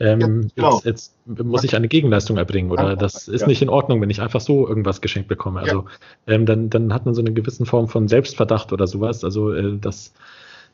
ähm, 0.00 0.20
ja, 0.20 0.48
genau. 0.56 0.80
jetzt, 0.84 1.14
jetzt, 1.26 1.44
muss 1.44 1.64
ich 1.64 1.76
eine 1.76 1.88
Gegenleistung 1.88 2.36
erbringen 2.36 2.70
oder 2.70 2.96
das 2.96 3.28
ist 3.28 3.42
ja. 3.42 3.46
nicht 3.46 3.62
in 3.62 3.68
Ordnung, 3.68 4.00
wenn 4.00 4.10
ich 4.10 4.20
einfach 4.20 4.40
so 4.40 4.66
irgendwas 4.68 5.00
geschenkt 5.00 5.28
bekomme. 5.28 5.60
Also 5.60 5.84
ja. 6.26 6.34
ähm, 6.34 6.46
dann, 6.46 6.70
dann 6.70 6.92
hat 6.92 7.06
man 7.06 7.14
so 7.14 7.20
eine 7.20 7.32
gewisse 7.32 7.64
Form 7.64 7.88
von 7.88 8.08
Selbstverdacht 8.08 8.72
oder 8.72 8.86
sowas. 8.86 9.24
Also 9.24 9.52
äh, 9.52 9.78
das 9.78 10.12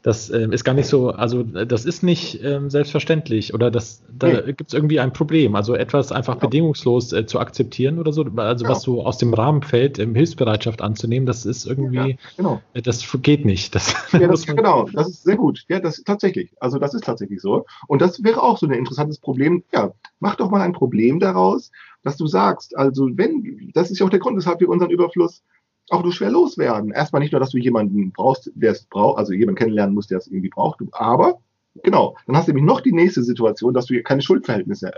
das 0.03 0.31
äh, 0.31 0.49
ist 0.51 0.65
gar 0.65 0.73
nicht 0.73 0.87
so, 0.87 1.11
also 1.11 1.43
das 1.43 1.85
ist 1.85 2.03
nicht 2.03 2.43
ähm, 2.43 2.71
selbstverständlich 2.71 3.53
oder 3.53 3.71
das, 3.71 4.03
da 4.11 4.29
nee. 4.29 4.53
gibt 4.53 4.69
es 4.69 4.75
irgendwie 4.75 4.99
ein 4.99 5.13
Problem. 5.13 5.55
Also 5.55 5.75
etwas 5.75 6.11
einfach 6.11 6.35
genau. 6.35 6.49
bedingungslos 6.49 7.13
äh, 7.13 7.27
zu 7.27 7.39
akzeptieren 7.39 7.99
oder 7.99 8.13
so, 8.13 8.25
also 8.37 8.65
ja. 8.65 8.71
was 8.71 8.83
so 8.83 9.05
aus 9.05 9.19
dem 9.19 9.35
Rahmen 9.35 9.63
fällt, 9.63 9.99
ähm, 9.99 10.15
Hilfsbereitschaft 10.15 10.81
anzunehmen, 10.81 11.27
das 11.27 11.45
ist 11.45 11.67
irgendwie, 11.67 12.11
ja, 12.11 12.17
genau. 12.37 12.63
äh, 12.73 12.81
das 12.81 13.07
geht 13.21 13.45
nicht. 13.45 13.75
Das, 13.75 13.95
ja, 14.13 14.21
das, 14.29 14.47
genau, 14.47 14.89
das 14.93 15.09
ist 15.09 15.25
sehr 15.25 15.37
gut. 15.37 15.65
Ja, 15.69 15.81
das 15.81 15.99
ist 15.99 16.07
tatsächlich, 16.07 16.51
also 16.61 16.79
das 16.79 16.95
ist 16.95 17.05
tatsächlich 17.05 17.43
so. 17.43 17.67
Und 17.87 18.01
das 18.01 18.25
wäre 18.25 18.43
auch 18.43 18.57
so 18.57 18.67
ein 18.67 18.73
interessantes 18.73 19.19
Problem. 19.19 19.65
Ja, 19.73 19.93
mach 20.19 20.37
doch 20.37 20.51
mal 20.51 20.63
ein 20.63 20.73
Problem 20.73 21.21
daraus, 21.21 21.71
dass 22.03 22.17
du 22.17 22.27
sagst, 22.27 22.75
also 22.75 23.07
wenn, 23.13 23.71
das 23.75 23.91
ist 23.91 23.99
ja 23.99 24.07
auch 24.07 24.11
der 24.11 24.19
Grund, 24.19 24.39
weshalb 24.39 24.61
wir 24.61 24.69
unseren 24.71 24.91
Überfluss 24.91 25.43
auch 25.91 26.03
nur 26.03 26.13
schwer 26.13 26.31
loswerden. 26.31 26.93
Erstmal 26.93 27.21
nicht 27.21 27.33
nur, 27.33 27.41
dass 27.41 27.51
du 27.51 27.59
jemanden 27.59 28.13
brauchst, 28.13 28.51
der 28.55 28.73
es 28.73 28.85
braucht, 28.85 29.19
also 29.19 29.33
jemanden 29.33 29.59
kennenlernen 29.59 29.95
musst, 29.95 30.11
der 30.11 30.19
es 30.19 30.27
irgendwie 30.27 30.49
braucht, 30.49 30.81
aber 30.93 31.41
genau, 31.83 32.17
dann 32.27 32.37
hast 32.37 32.49
du 32.49 32.53
nämlich 32.53 32.67
noch 32.67 32.81
die 32.81 32.93
nächste 32.93 33.23
Situation, 33.23 33.75
dass 33.75 33.87
du 33.87 34.03
keine 34.03 34.23
Schuldverhältnisse 34.23 34.93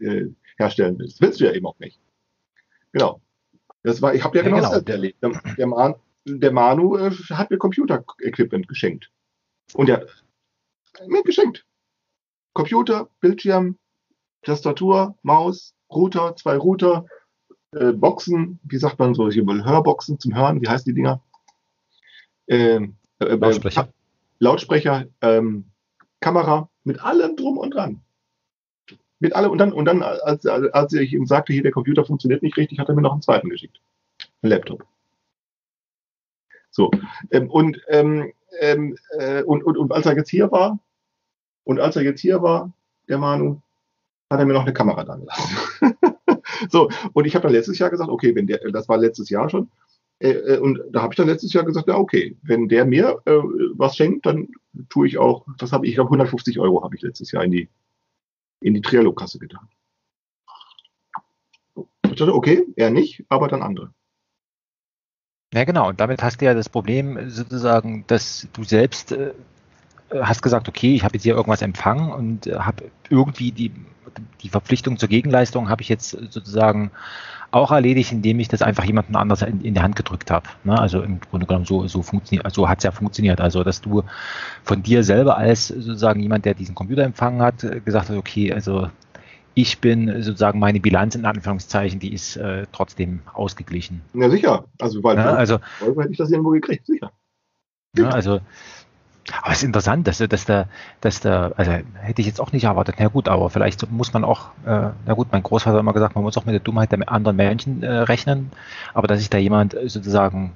äh, 0.00 0.06
äh, 0.06 0.34
herstellen 0.58 0.98
willst. 0.98 1.20
Willst 1.20 1.40
du 1.40 1.44
ja 1.44 1.52
eben 1.52 1.66
auch 1.66 1.78
nicht. 1.78 2.00
Genau. 2.92 3.20
Das 3.82 4.02
war, 4.02 4.14
ich 4.14 4.24
habe 4.24 4.36
ja, 4.36 4.44
ja 4.44 4.50
genau, 4.50 4.62
das 4.62 4.82
erlebt. 4.82 5.22
Der, 5.22 5.30
der, 5.56 5.66
Man, 5.66 5.94
der 6.24 6.52
Manu 6.52 6.96
äh, 6.96 7.10
hat 7.10 7.50
mir 7.50 7.58
Computer-Equipment 7.58 8.66
geschenkt. 8.68 9.10
Und 9.74 9.88
er 9.88 10.06
mir 11.06 11.22
geschenkt. 11.22 11.64
Computer, 12.52 13.08
Bildschirm, 13.20 13.78
Tastatur, 14.42 15.16
Maus, 15.22 15.74
Router, 15.90 16.34
zwei 16.36 16.56
Router, 16.56 17.06
äh, 17.72 17.92
Boxen, 17.92 18.58
wie 18.64 18.78
sagt 18.78 18.98
man 18.98 19.14
so, 19.14 19.30
hier 19.30 19.44
Hörboxen 19.46 20.18
zum 20.18 20.34
Hören, 20.34 20.60
wie 20.60 20.68
heißen 20.68 20.84
die 20.84 20.94
Dinger? 20.94 21.20
Ähm, 22.48 22.96
äh, 23.18 23.26
äh, 23.26 23.36
Lautsprecher. 23.36 23.88
Lautsprecher, 24.38 25.06
ähm, 25.22 25.64
Kamera, 26.20 26.68
mit 26.84 27.00
allem 27.00 27.36
drum 27.36 27.58
und 27.58 27.74
dran. 27.74 28.02
Mit 29.18 29.34
allem 29.34 29.50
und 29.50 29.58
dann, 29.58 29.72
und 29.72 29.86
dann, 29.86 30.02
als, 30.02 30.46
als 30.46 30.92
ich 30.92 31.12
ihm 31.14 31.26
sagte, 31.26 31.52
hier 31.52 31.62
der 31.62 31.72
Computer 31.72 32.04
funktioniert 32.04 32.42
nicht 32.42 32.56
richtig, 32.56 32.78
hat 32.78 32.88
er 32.88 32.94
mir 32.94 33.02
noch 33.02 33.12
einen 33.12 33.22
zweiten 33.22 33.48
geschickt. 33.48 33.80
Ein 34.42 34.50
Laptop. 34.50 34.84
So. 36.70 36.90
Ähm, 37.30 37.50
und, 37.50 37.80
ähm, 37.88 38.32
ähm, 38.60 38.98
äh, 39.18 39.42
und, 39.42 39.64
und, 39.64 39.78
und 39.78 39.92
als 39.92 40.04
er 40.04 40.16
jetzt 40.16 40.28
hier 40.28 40.50
war, 40.52 40.78
und 41.64 41.80
als 41.80 41.96
er 41.96 42.02
jetzt 42.02 42.20
hier 42.20 42.42
war, 42.42 42.72
der 43.08 43.18
Manu, 43.18 43.60
hat 44.30 44.38
er 44.38 44.46
mir 44.46 44.52
noch 44.52 44.62
eine 44.62 44.74
Kamera 44.74 45.04
da 45.04 45.16
gelassen. 45.16 45.96
so, 46.70 46.90
und 47.12 47.26
ich 47.26 47.34
habe 47.34 47.44
dann 47.44 47.52
letztes 47.52 47.78
Jahr 47.78 47.90
gesagt, 47.90 48.10
okay, 48.10 48.34
wenn 48.34 48.46
der, 48.46 48.58
das 48.70 48.88
war 48.88 48.98
letztes 48.98 49.30
Jahr 49.30 49.48
schon, 49.48 49.70
äh, 50.18 50.30
äh, 50.30 50.58
und 50.58 50.80
da 50.90 51.02
habe 51.02 51.12
ich 51.12 51.16
dann 51.16 51.28
letztes 51.28 51.52
Jahr 51.52 51.64
gesagt, 51.64 51.88
ja, 51.88 51.96
okay, 51.96 52.36
wenn 52.42 52.68
der 52.68 52.84
mir 52.84 53.20
äh, 53.26 53.32
was 53.74 53.96
schenkt, 53.96 54.26
dann 54.26 54.48
tue 54.88 55.06
ich 55.06 55.18
auch, 55.18 55.46
das 55.58 55.72
habe 55.72 55.86
ich, 55.86 55.90
ich 55.90 55.96
glaube 55.96 56.08
150 56.08 56.58
Euro 56.58 56.82
habe 56.82 56.96
ich 56.96 57.02
letztes 57.02 57.32
Jahr 57.32 57.44
in 57.44 57.50
die, 57.50 57.68
in 58.60 58.74
die 58.74 58.80
Trialog-Kasse 58.80 59.38
getan. 59.38 59.68
Ich 62.04 62.16
dachte, 62.16 62.34
okay, 62.34 62.64
er 62.76 62.90
nicht, 62.90 63.24
aber 63.28 63.48
dann 63.48 63.62
andere. 63.62 63.92
Ja, 65.52 65.64
genau. 65.64 65.88
Und 65.88 66.00
damit 66.00 66.22
hast 66.22 66.40
du 66.40 66.46
ja 66.46 66.54
das 66.54 66.68
Problem 66.68 67.30
sozusagen, 67.30 68.04
dass 68.06 68.48
du 68.52 68.64
selbst 68.64 69.12
äh, 69.12 69.34
hast 70.10 70.42
gesagt, 70.42 70.68
okay, 70.68 70.94
ich 70.94 71.04
habe 71.04 71.14
jetzt 71.14 71.24
hier 71.24 71.34
irgendwas 71.34 71.62
empfangen 71.62 72.12
und 72.12 72.46
äh, 72.46 72.58
habe 72.58 72.84
irgendwie 73.10 73.52
die 73.52 73.72
die 74.42 74.48
Verpflichtung 74.48 74.98
zur 74.98 75.08
Gegenleistung 75.08 75.68
habe 75.68 75.82
ich 75.82 75.88
jetzt 75.88 76.10
sozusagen 76.30 76.90
auch 77.50 77.70
erledigt, 77.70 78.12
indem 78.12 78.40
ich 78.40 78.48
das 78.48 78.62
einfach 78.62 78.84
jemandem 78.84 79.16
anders 79.16 79.42
in, 79.42 79.60
in 79.60 79.74
die 79.74 79.80
Hand 79.80 79.96
gedrückt 79.96 80.30
habe. 80.30 80.48
Ne? 80.64 80.78
Also 80.78 81.00
im 81.02 81.20
Grunde 81.20 81.46
genommen 81.46 81.64
so, 81.64 81.86
so, 81.86 82.02
funktioniert, 82.02 82.52
so 82.52 82.68
hat 82.68 82.78
es 82.78 82.84
ja 82.84 82.90
funktioniert. 82.90 83.40
Also 83.40 83.62
dass 83.62 83.80
du 83.80 84.02
von 84.64 84.82
dir 84.82 85.04
selber 85.04 85.36
als 85.36 85.68
sozusagen 85.68 86.20
jemand, 86.20 86.44
der 86.44 86.54
diesen 86.54 86.74
Computer 86.74 87.02
empfangen 87.02 87.40
hat, 87.40 87.60
gesagt 87.84 88.10
hast, 88.10 88.16
okay, 88.16 88.52
also 88.52 88.90
ich 89.54 89.78
bin 89.80 90.22
sozusagen 90.22 90.58
meine 90.58 90.80
Bilanz 90.80 91.14
in 91.14 91.24
Anführungszeichen, 91.24 91.98
die 91.98 92.12
ist 92.12 92.36
äh, 92.36 92.66
trotzdem 92.72 93.20
ausgeglichen. 93.32 94.02
Ja, 94.12 94.28
sicher. 94.28 94.64
Also, 94.78 95.02
weil 95.02 95.16
ja, 95.16 95.32
also, 95.32 95.60
hätte 95.80 96.10
ich 96.10 96.18
das 96.18 96.30
irgendwo 96.30 96.50
gekriegt, 96.50 96.84
sicher. 96.84 97.10
Ja, 97.96 98.10
also 98.10 98.40
aber 99.42 99.52
es 99.52 99.58
ist 99.58 99.64
interessant, 99.64 100.06
dass, 100.06 100.18
dass 100.18 100.44
da, 100.44 100.68
dass 101.00 101.20
da, 101.20 101.52
also 101.56 101.72
hätte 101.72 102.20
ich 102.20 102.26
jetzt 102.26 102.40
auch 102.40 102.52
nicht 102.52 102.64
erwartet. 102.64 102.96
Na 102.98 103.08
gut, 103.08 103.28
aber 103.28 103.50
vielleicht 103.50 103.90
muss 103.90 104.12
man 104.12 104.24
auch, 104.24 104.50
äh, 104.64 104.90
na 105.04 105.14
gut, 105.14 105.28
mein 105.32 105.42
Großvater 105.42 105.74
hat 105.74 105.80
immer 105.80 105.92
gesagt, 105.92 106.14
man 106.14 106.24
muss 106.24 106.36
auch 106.36 106.44
mit 106.44 106.52
der 106.52 106.60
Dummheit 106.60 106.92
der 106.92 107.10
anderen 107.10 107.36
Menschen 107.36 107.82
äh, 107.82 107.90
rechnen. 107.90 108.52
Aber 108.94 109.08
dass 109.08 109.18
sich 109.18 109.30
da 109.30 109.38
jemand 109.38 109.72
sozusagen, 109.86 110.52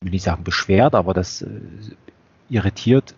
will 0.00 0.10
nicht 0.10 0.24
sagen 0.24 0.44
beschwert, 0.44 0.94
aber 0.94 1.14
das 1.14 1.42
äh, 1.42 1.48
irritiert 2.48 3.14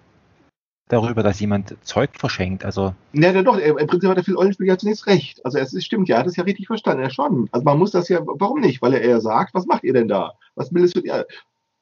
darüber, 0.89 1.23
dass 1.23 1.41
jemand 1.41 1.77
Zeug 1.83 2.11
verschenkt. 2.19 2.65
Also 2.65 2.95
ja, 3.15 3.33
ja 3.33 3.43
doch, 3.43 3.57
im 3.57 3.87
Prinzip 3.87 4.11
hat 4.11 4.17
der 4.17 4.25
Phil 4.25 4.37
Eulenspiel 4.37 4.67
ja 4.67 4.79
zunächst 4.79 5.07
recht. 5.07 5.45
Also 5.45 5.59
es 5.59 5.73
ist, 5.73 5.85
stimmt, 5.85 6.09
ja, 6.09 6.17
er 6.17 6.21
hat 6.21 6.27
es 6.27 6.37
ja 6.37 6.45
richtig 6.45 6.67
verstanden, 6.67 7.03
er 7.03 7.11
schon. 7.11 7.49
Also 7.51 7.65
man 7.65 7.79
muss 7.79 7.93
das 7.93 8.09
ja, 8.09 8.21
warum 8.25 8.61
nicht? 8.61 8.83
Weil 8.83 8.95
er 8.95 9.01
eher 9.01 9.21
sagt, 9.21 9.55
was 9.55 9.67
macht 9.67 9.85
ihr 9.85 9.95
denn 9.95 10.09
da? 10.09 10.35
Was 10.55 10.73
will 10.73 10.85
es 10.85 10.93
für 10.93 11.01
ihr? 11.01 11.27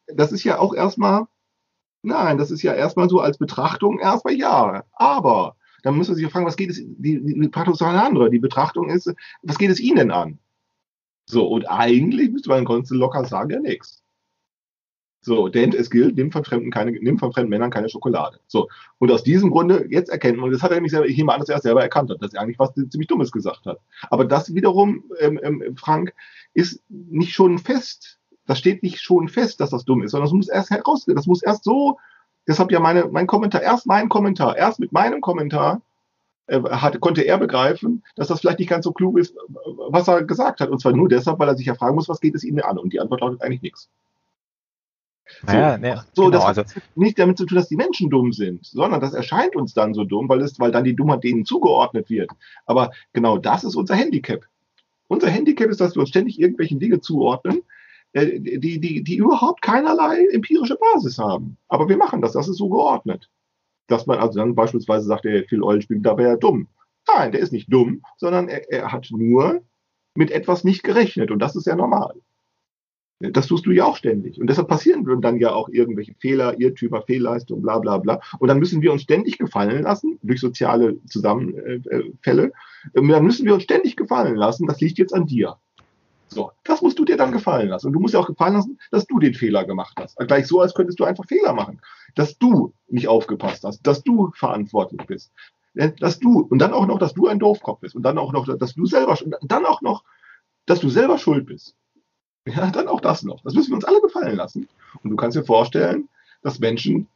Das 0.07 0.33
ist 0.33 0.45
ja 0.45 0.59
auch 0.59 0.75
erstmal 0.75 1.27
Nein, 2.03 2.39
das 2.39 2.51
ist 2.51 2.63
ja 2.63 2.75
erstmal 2.75 3.09
so 3.09 3.21
als 3.21 3.39
Betrachtung 3.39 3.99
erstmal 3.99 4.35
ja. 4.35 4.85
Aber 4.93 5.57
dann 5.83 5.97
muss 5.97 6.09
man 6.09 6.17
sich 6.17 6.31
fragen, 6.31 6.47
was 6.47 6.57
geht 6.57 6.71
es, 6.71 6.77
die, 6.77 7.23
die 7.23 7.35
eine 7.35 8.03
andere. 8.03 8.31
Die 8.31 8.39
Betrachtung 8.39 8.89
ist, 8.89 9.13
was 9.43 9.59
geht 9.59 9.71
es 9.71 9.81
Ihnen 9.81 9.97
denn 9.97 10.11
an? 10.11 10.39
So, 11.27 11.47
und 11.47 11.65
eigentlich 11.67 12.31
müsste 12.31 12.49
man 12.49 12.65
ganz 12.65 12.91
locker 12.91 13.25
sagen, 13.25 13.51
ja 13.51 13.61
nichts. 13.61 14.03
So, 15.23 15.49
denn 15.49 15.75
es 15.75 15.91
gilt, 15.91 16.17
nimm 16.17 16.33
von 16.33 16.45
Fremden 16.45 16.71
keine, 16.71 16.93
nimm 16.93 17.19
von 17.19 17.33
fremden 17.33 17.51
Männern 17.51 17.71
keine 17.71 17.91
Schokolade. 17.91 18.41
So. 18.47 18.69
Und 18.99 19.11
aus 19.11 19.23
diesem 19.23 19.51
Grunde, 19.51 19.87
jetzt 19.91 20.09
erkennt 20.09 20.39
man, 20.39 20.51
das 20.51 20.63
hat 20.63 20.71
er 20.71 20.77
nämlich 20.77 20.93
selber, 20.93 21.07
ich 21.07 21.17
nehme 21.19 21.33
an, 21.33 21.41
dass 21.41 21.51
er 21.51 21.57
es 21.57 21.63
selber 21.63 21.83
erkannt 21.83 22.11
hat, 22.11 22.23
dass 22.23 22.33
er 22.33 22.41
eigentlich 22.41 22.59
was 22.59 22.73
ziemlich 22.73 23.07
Dummes 23.07 23.31
gesagt 23.31 23.67
hat. 23.67 23.81
Aber 24.09 24.25
das 24.25 24.55
wiederum, 24.55 25.05
ähm, 25.19 25.39
ähm, 25.43 25.77
Frank, 25.77 26.15
ist 26.55 26.83
nicht 26.89 27.35
schon 27.35 27.59
fest 27.59 28.20
das 28.51 28.59
steht 28.59 28.83
nicht 28.83 29.01
schon 29.01 29.29
fest, 29.29 29.61
dass 29.61 29.71
das 29.71 29.85
dumm 29.85 30.03
ist, 30.03 30.11
sondern 30.11 30.27
das 30.27 30.35
muss 30.35 30.49
erst 30.49 30.71
herausgehen. 30.71 31.15
Das 31.15 31.27
muss 31.27 31.41
erst 31.41 31.63
so, 31.63 31.99
deshalb 32.49 32.73
ja 32.73 32.81
meine, 32.81 33.07
mein 33.07 33.29
Kommentar, 33.29 33.63
erst 33.63 33.87
mein 33.87 34.09
Kommentar, 34.09 34.57
erst 34.57 34.81
mit 34.81 34.91
meinem 34.91 35.21
Kommentar 35.21 35.83
äh, 36.49 36.61
hat, 36.61 36.99
konnte 36.99 37.23
er 37.23 37.39
begreifen, 37.39 38.03
dass 38.17 38.27
das 38.27 38.41
vielleicht 38.41 38.59
nicht 38.59 38.69
ganz 38.69 38.85
so 38.85 38.93
klug 38.93 39.19
ist, 39.19 39.37
was 39.89 40.09
er 40.09 40.25
gesagt 40.25 40.61
hat. 40.61 40.69
Und 40.69 40.81
zwar 40.81 40.93
nur 40.93 41.09
deshalb, 41.09 41.39
weil 41.39 41.47
er 41.47 41.57
sich 41.57 41.67
ja 41.67 41.77
fragen 41.77 41.95
muss, 41.95 42.09
was 42.09 42.21
geht 42.21 42.35
es 42.35 42.43
Ihnen 42.43 42.61
an? 42.61 42.77
Und 42.77 42.93
die 42.93 42.99
Antwort 42.99 43.21
lautet 43.21 43.41
eigentlich 43.41 43.63
nichts. 43.63 43.89
So, 45.47 45.47
naja, 45.47 45.79
ne, 45.79 46.05
so 46.13 46.25
genau, 46.25 46.39
das 46.39 46.45
hat 46.45 46.59
also, 46.59 46.81
nicht 46.97 47.21
damit 47.21 47.39
zu 47.39 47.47
tun, 47.47 47.55
dass 47.55 47.69
die 47.69 47.77
Menschen 47.77 48.11
dumm 48.11 48.33
sind, 48.33 48.67
sondern 48.67 49.01
das 49.01 49.15
erscheint 49.15 49.55
uns 49.55 49.75
dann 49.75 49.95
so 49.95 50.03
dumm, 50.03 50.29
weil, 50.29 50.41
es, 50.41 50.59
weil 50.59 50.73
dann 50.73 50.83
die 50.83 50.97
Dummheit 50.97 51.23
denen 51.23 51.45
zugeordnet 51.45 52.11
wird. 52.11 52.33
Aber 52.67 52.91
genau 53.13 53.39
das 53.39 53.63
ist 53.63 53.77
unser 53.77 53.95
Handicap. 53.95 54.45
Unser 55.07 55.31
Handicap 55.31 55.71
ist, 55.71 55.81
dass 55.81 55.95
wir 55.95 56.01
uns 56.01 56.09
ständig 56.09 56.41
irgendwelchen 56.41 56.81
Dinge 56.81 57.01
zuordnen, 57.01 57.63
die, 58.15 58.81
die, 58.81 59.05
die 59.05 59.17
überhaupt 59.17 59.63
keinerlei 59.63 60.27
empirische 60.33 60.77
Basis 60.77 61.19
haben. 61.19 61.57
Aber 61.69 61.89
wir 61.89 61.97
machen 61.97 62.21
das, 62.21 62.33
das 62.33 62.49
ist 62.49 62.59
so 62.59 62.69
geordnet 62.69 63.29
dass 63.91 64.07
man 64.07 64.19
also 64.19 64.39
dann 64.39 64.55
beispielsweise 64.55 65.07
sagt, 65.07 65.25
der 65.25 65.45
Phil 65.45 65.63
Eulenspiegel, 65.63 66.03
da 66.03 66.17
wäre 66.17 66.31
er 66.31 66.37
dumm. 66.37 66.69
Nein, 67.09 67.33
der 67.33 67.41
ist 67.41 67.53
nicht 67.53 67.73
dumm, 67.73 68.03
sondern 68.17 68.49
er, 68.49 68.71
er 68.71 68.93
hat 68.93 69.09
nur 69.11 69.63
mit 70.15 70.31
etwas 70.31 70.65
nicht 70.65 70.83
gerechnet 70.83 71.31
und 71.31 71.41
das 71.41 71.57
ist 71.57 71.67
ja 71.67 71.77
normal. 71.77 72.15
Das 73.21 73.49
tust 73.49 73.67
du 73.67 73.71
ja 73.71 73.85
auch 73.85 73.97
ständig. 73.97 74.41
Und 74.41 74.49
deshalb 74.49 74.69
passieren 74.69 75.05
dann 75.21 75.37
ja 75.37 75.53
auch 75.53 75.69
irgendwelche 75.69 76.15
Fehler, 76.15 76.59
Irrtümer, 76.59 77.03
Fehlleistungen, 77.03 77.63
bla 77.63 77.79
bla 77.79 77.99
bla. 77.99 78.19
Und 78.39 78.49
dann 78.49 78.59
müssen 78.59 78.81
wir 78.81 78.93
uns 78.93 79.03
ständig 79.03 79.37
gefallen 79.37 79.83
lassen 79.83 80.19
durch 80.23 80.41
soziale 80.41 81.05
Zusammenfälle. 81.05 82.53
Dann 82.95 83.05
müssen 83.23 83.45
wir 83.45 83.53
uns 83.53 83.65
ständig 83.65 83.97
gefallen 83.97 84.37
lassen, 84.37 84.67
das 84.67 84.81
liegt 84.81 84.99
jetzt 84.99 85.13
an 85.13 85.27
dir. 85.27 85.57
So, 86.33 86.53
das 86.63 86.81
musst 86.81 86.99
du 86.99 87.05
dir 87.05 87.17
dann 87.17 87.33
gefallen 87.33 87.69
lassen. 87.69 87.89
Und 87.89 87.93
du 87.93 88.01
musst 88.01 88.15
dir 88.15 88.21
auch 88.21 88.27
gefallen 88.27 88.55
lassen, 88.55 88.79
dass 88.93 89.07
du 89.07 89.19
den 89.19 89.35
Fehler 89.35 89.65
gemacht 89.65 89.97
hast. 90.01 90.17
Gleich 90.17 90.47
so, 90.47 90.61
als 90.61 90.75
könntest 90.75 91.01
du 91.01 91.05
einfach 91.05 91.25
Fehler 91.27 91.53
machen. 91.53 91.81
Dass 92.15 92.39
du 92.39 92.73
nicht 92.89 93.09
aufgepasst 93.09 93.65
hast, 93.65 93.83
dass 93.83 94.05
du 94.05 94.31
verantwortlich 94.35 95.05
bist. 95.07 95.33
Dass 95.75 96.21
du, 96.21 96.47
und 96.49 96.61
dann 96.61 96.73
auch 96.73 96.87
noch, 96.87 96.99
dass 96.99 97.15
du 97.15 97.27
ein 97.27 97.41
Doofkopf 97.41 97.81
bist. 97.81 97.97
Und 97.97 98.03
dann 98.03 98.17
auch 98.17 98.33
noch, 98.33 98.47
dass 98.57 98.75
du 98.75 98.87
selber, 98.87 99.19
dann 99.43 99.67
auch 99.67 99.83
noch, 99.83 100.05
dass 100.67 100.79
du 100.79 100.89
selber 100.89 101.19
schuld 101.19 101.47
bist. 101.47 101.75
Ja, 102.47 102.71
dann 102.71 102.89
auch 102.89 103.01
das 103.01 103.25
noch. 103.25 103.43
Das 103.43 103.55
müssen 103.55 103.71
wir 103.71 103.77
uns 103.77 103.85
alle 103.85 104.01
gefallen 104.01 104.37
lassen. 104.37 104.69
Und 105.03 105.11
du 105.11 105.17
kannst 105.17 105.37
dir 105.37 105.45
vorstellen, 105.45 106.09
dass 106.43 106.61
Menschen, 106.61 107.09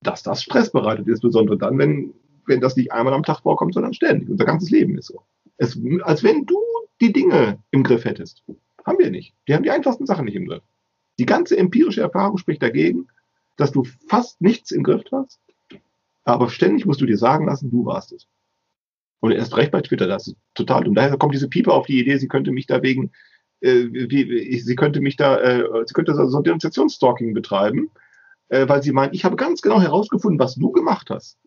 dass 0.00 0.22
das 0.22 0.42
Stress 0.42 0.72
bereitet, 0.72 1.06
insbesondere 1.08 1.58
dann, 1.58 1.78
wenn, 1.78 2.14
wenn 2.46 2.60
das 2.60 2.76
nicht 2.76 2.90
einmal 2.90 3.12
am 3.12 3.22
Tag 3.22 3.40
vorkommt, 3.40 3.74
sondern 3.74 3.92
ständig. 3.92 4.30
Unser 4.30 4.46
ganzes 4.46 4.70
Leben 4.70 4.96
ist 4.96 5.06
so. 5.06 5.22
Es, 5.58 5.78
als 6.02 6.22
wenn 6.24 6.46
du 6.46 6.58
die 7.02 7.12
Dinge 7.12 7.58
im 7.72 7.82
Griff 7.82 8.04
hättest. 8.04 8.42
Haben 8.86 8.98
wir 8.98 9.10
nicht. 9.10 9.34
Die 9.46 9.54
haben 9.54 9.64
die 9.64 9.70
einfachsten 9.70 10.06
Sachen 10.06 10.24
nicht 10.24 10.36
im 10.36 10.46
Griff. 10.46 10.62
Die 11.18 11.26
ganze 11.26 11.58
empirische 11.58 12.00
Erfahrung 12.00 12.38
spricht 12.38 12.62
dagegen, 12.62 13.08
dass 13.56 13.72
du 13.72 13.84
fast 14.08 14.40
nichts 14.40 14.70
im 14.70 14.82
Griff 14.82 15.04
hast, 15.12 15.40
aber 16.24 16.48
ständig 16.48 16.86
musst 16.86 17.00
du 17.00 17.06
dir 17.06 17.18
sagen 17.18 17.46
lassen, 17.46 17.70
du 17.70 17.84
warst 17.84 18.12
es. 18.12 18.26
Und 19.20 19.32
erst 19.32 19.56
recht 19.56 19.72
bei 19.72 19.80
Twitter, 19.80 20.06
das 20.06 20.28
ist 20.28 20.36
total 20.54 20.84
dumm. 20.84 20.94
Daher 20.94 21.16
kommt 21.16 21.34
diese 21.34 21.48
Pieper 21.48 21.74
auf 21.74 21.86
die 21.86 22.00
Idee, 22.00 22.16
sie 22.16 22.28
könnte 22.28 22.52
mich 22.52 22.66
da 22.66 22.82
wegen, 22.82 23.10
äh, 23.60 23.84
wie, 23.90 24.58
sie 24.58 24.76
könnte 24.76 25.00
mich 25.00 25.16
da, 25.16 25.38
äh, 25.38 25.64
sie 25.86 25.94
könnte 25.94 26.14
so 26.14 26.40
Denunziationsstalking 26.40 27.34
betreiben, 27.34 27.90
äh, 28.48 28.68
weil 28.68 28.82
sie 28.82 28.92
meint, 28.92 29.14
ich 29.14 29.24
habe 29.24 29.36
ganz 29.36 29.60
genau 29.60 29.80
herausgefunden, 29.80 30.38
was 30.38 30.54
du 30.54 30.70
gemacht 30.70 31.10
hast. 31.10 31.38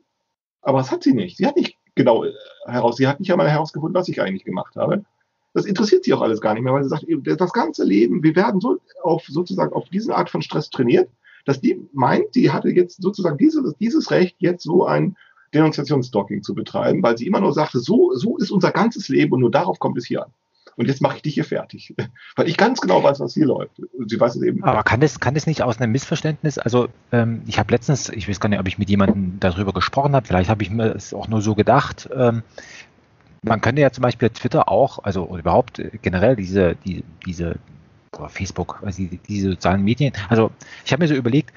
Aber 0.62 0.80
das 0.80 0.92
hat 0.92 1.04
sie 1.04 1.14
nicht. 1.14 1.38
Sie 1.38 1.46
hat 1.46 1.56
nicht 1.56 1.78
genau 1.96 2.24
äh, 2.24 2.34
heraus, 2.66 2.98
sie 2.98 3.08
hat 3.08 3.20
nicht 3.20 3.32
einmal 3.32 3.50
herausgefunden, 3.50 3.96
was 3.96 4.10
ich 4.10 4.22
eigentlich 4.22 4.46
gemacht 4.46 4.76
habe. 4.76 5.06
Das 5.56 5.66
interessiert 5.66 6.04
sie 6.04 6.14
auch 6.14 6.22
alles 6.22 6.42
gar 6.42 6.54
nicht 6.54 6.64
mehr, 6.64 6.74
weil 6.74 6.84
sie 6.84 6.90
sagt, 6.90 7.06
das 7.08 7.54
ganze 7.54 7.86
Leben, 7.86 8.22
wir 8.24 8.36
werden 8.36 8.60
so 8.60 8.78
auf 9.02 9.24
sozusagen 9.26 9.72
auf 9.72 9.88
diese 9.88 10.14
Art 10.14 10.30
von 10.30 10.42
Stress 10.42 10.70
trainiert, 10.70 11.10
dass 11.46 11.62
die 11.62 11.80
meint, 11.94 12.34
sie 12.34 12.52
hatte 12.52 12.70
jetzt 12.70 13.02
sozusagen 13.02 13.38
dieses, 13.38 13.74
dieses 13.80 14.12
Recht, 14.12 14.36
jetzt 14.40 14.64
so 14.64 14.86
ein 14.86 15.16
Denunziationsstalking 15.54 16.44
zu 16.44 16.56
betreiben, 16.56 17.02
weil 17.02 17.18
sie 17.18 17.26
immer 17.26 17.40
nur 17.40 17.54
sagte, 17.54 17.80
so, 17.80 18.12
so 18.16 18.38
ist 18.38 18.52
unser 18.52 18.72
ganzes 18.72 19.08
Leben 19.08 19.32
und 19.32 19.40
nur 19.40 19.52
darauf 19.52 19.80
kommt 19.80 19.98
es 19.98 20.06
hier 20.06 20.26
an. 20.26 20.32
Und 20.76 20.88
jetzt 20.88 21.02
mache 21.02 21.16
ich 21.16 21.22
dich 21.22 21.36
hier 21.36 21.46
fertig. 21.46 21.96
Weil 22.36 22.50
ich 22.50 22.58
ganz 22.58 22.82
genau 22.82 23.02
weiß, 23.02 23.22
was 23.22 23.34
hier 23.34 23.46
läuft. 23.46 23.82
Sie 24.08 24.20
weiß 24.20 24.36
es 24.36 24.42
eben. 24.42 24.62
Aber 24.66 24.84
kann 24.84 25.00
das, 25.00 25.22
kann 25.22 25.34
das 25.34 25.48
nicht 25.48 25.62
aus 25.62 25.80
einem 25.80 25.94
Missverständnis, 25.94 26.58
also 26.58 26.90
ähm, 27.14 27.44
ich 27.48 27.60
habe 27.60 27.72
letztens, 27.72 28.10
ich 28.10 28.28
weiß 28.28 28.42
gar 28.42 28.50
nicht, 28.50 28.60
ob 28.60 28.68
ich 28.68 28.78
mit 28.78 28.90
jemandem 28.90 29.40
darüber 29.40 29.72
gesprochen 29.72 30.16
habe, 30.18 30.28
vielleicht 30.28 30.50
habe 30.50 30.64
ich 30.64 30.70
mir 30.70 30.94
es 30.94 31.14
auch 31.14 31.30
nur 31.30 31.42
so 31.42 31.56
gedacht, 31.56 32.10
ähm, 32.14 32.44
man 33.46 33.62
könnte 33.62 33.82
ja 33.82 33.92
zum 33.92 34.02
Beispiel 34.02 34.30
Twitter 34.30 34.70
auch, 34.70 35.00
also 35.04 35.38
überhaupt 35.38 35.80
äh, 35.80 35.92
generell 36.02 36.36
diese, 36.36 36.76
die, 36.76 37.04
diese 37.26 37.58
Facebook, 38.30 38.80
also 38.84 38.98
die, 38.98 39.18
diese 39.28 39.52
sozialen 39.52 39.84
Medien. 39.84 40.14
Also 40.30 40.52
ich 40.86 40.92
habe 40.92 41.04
mir 41.04 41.08
so 41.08 41.16
überlegt, 41.16 41.54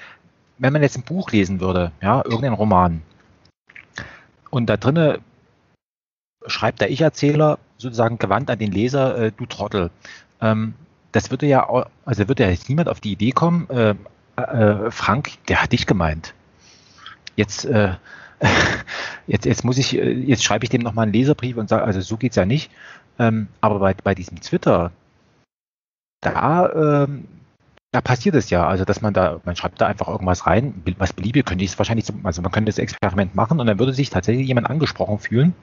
wenn 0.58 0.72
man 0.72 0.82
jetzt 0.82 0.96
ein 0.96 1.04
Buch 1.04 1.30
lesen 1.30 1.60
würde, 1.60 1.92
ja, 2.02 2.22
irgendein 2.24 2.52
Roman, 2.52 3.02
und 4.50 4.66
da 4.66 4.76
drinnen 4.76 5.18
schreibt 6.46 6.80
der 6.80 6.90
Ich-Erzähler 6.90 7.58
sozusagen 7.76 8.18
gewandt 8.18 8.50
an 8.50 8.58
den 8.58 8.72
Leser, 8.72 9.18
äh, 9.18 9.32
du 9.36 9.46
Trottel. 9.46 9.90
Ähm, 10.40 10.74
das 11.12 11.30
würde 11.30 11.46
ja, 11.46 11.68
also 12.04 12.28
würde 12.28 12.44
ja 12.44 12.50
jetzt 12.50 12.68
niemand 12.68 12.88
auf 12.88 13.00
die 13.00 13.12
Idee 13.12 13.32
kommen, 13.32 13.68
äh, 13.70 13.94
äh, 14.36 14.90
Frank, 14.90 15.30
der 15.48 15.62
hat 15.62 15.72
dich 15.72 15.86
gemeint. 15.86 16.34
Jetzt, 17.36 17.64
äh, 17.64 17.94
jetzt, 19.28 19.46
jetzt 19.46 19.64
muss 19.64 19.78
ich, 19.78 19.96
äh, 19.96 20.10
jetzt 20.10 20.42
schreibe 20.42 20.64
ich 20.64 20.70
dem 20.70 20.82
nochmal 20.82 21.04
einen 21.04 21.12
Leserbrief 21.12 21.56
und 21.56 21.68
sage, 21.68 21.84
also 21.84 22.00
so 22.00 22.16
geht 22.16 22.32
es 22.32 22.36
ja 22.36 22.44
nicht. 22.44 22.70
Ähm, 23.18 23.48
aber 23.60 23.78
bei, 23.78 23.94
bei 23.94 24.14
diesem 24.14 24.40
Twitter, 24.40 24.90
da, 26.20 27.04
ähm, 27.04 27.28
da 27.92 28.00
passiert 28.00 28.34
es 28.34 28.50
ja, 28.50 28.66
also 28.66 28.84
dass 28.84 29.00
man 29.00 29.14
da, 29.14 29.40
man 29.44 29.56
schreibt 29.56 29.80
da 29.80 29.86
einfach 29.86 30.08
irgendwas 30.08 30.46
rein, 30.46 30.82
was 30.98 31.12
beliebig, 31.12 31.46
könnte 31.46 31.64
ich 31.64 31.72
es 31.72 31.78
wahrscheinlich, 31.78 32.06
also 32.22 32.42
man 32.42 32.52
könnte 32.52 32.70
das 32.70 32.78
Experiment 32.78 33.34
machen 33.34 33.60
und 33.60 33.66
dann 33.66 33.78
würde 33.78 33.92
sich 33.92 34.10
tatsächlich 34.10 34.46
jemand 34.46 34.68
angesprochen 34.68 35.18
fühlen. 35.18 35.54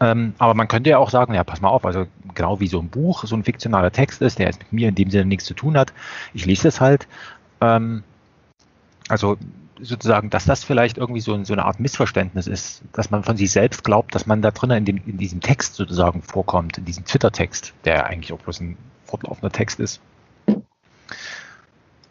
Ähm, 0.00 0.34
aber 0.38 0.54
man 0.54 0.66
könnte 0.68 0.90
ja 0.90 0.98
auch 0.98 1.10
sagen, 1.10 1.34
ja, 1.34 1.44
pass 1.44 1.60
mal 1.60 1.68
auf, 1.68 1.84
also 1.84 2.06
genau 2.34 2.58
wie 2.60 2.66
so 2.66 2.80
ein 2.80 2.88
Buch, 2.88 3.24
so 3.24 3.36
ein 3.36 3.44
fiktionaler 3.44 3.92
Text 3.92 4.22
ist, 4.22 4.38
der 4.38 4.46
jetzt 4.46 4.58
mit 4.58 4.72
mir 4.72 4.88
in 4.88 4.94
dem 4.94 5.10
Sinne 5.10 5.26
nichts 5.26 5.44
zu 5.44 5.54
tun 5.54 5.76
hat, 5.78 5.92
ich 6.32 6.46
lese 6.46 6.68
es 6.68 6.80
halt. 6.80 7.06
Ähm, 7.60 8.02
also 9.08 9.36
sozusagen, 9.80 10.30
dass 10.30 10.44
das 10.44 10.64
vielleicht 10.64 10.98
irgendwie 10.98 11.20
so, 11.20 11.42
so, 11.44 11.52
eine 11.52 11.64
Art 11.64 11.80
Missverständnis 11.80 12.46
ist, 12.46 12.82
dass 12.92 13.10
man 13.10 13.24
von 13.24 13.36
sich 13.36 13.50
selbst 13.50 13.84
glaubt, 13.84 14.14
dass 14.14 14.26
man 14.26 14.42
da 14.42 14.50
drinnen 14.50 14.86
in, 14.86 14.98
in 14.98 15.18
diesem 15.18 15.40
Text 15.40 15.74
sozusagen 15.74 16.22
vorkommt, 16.22 16.78
in 16.78 16.84
diesem 16.84 17.04
Twitter-Text, 17.04 17.74
der 17.84 18.06
eigentlich 18.06 18.32
auch 18.32 18.38
bloß 18.38 18.60
ein 18.60 18.76
fortlaufender 19.04 19.50
Text 19.50 19.80
ist. 19.80 20.00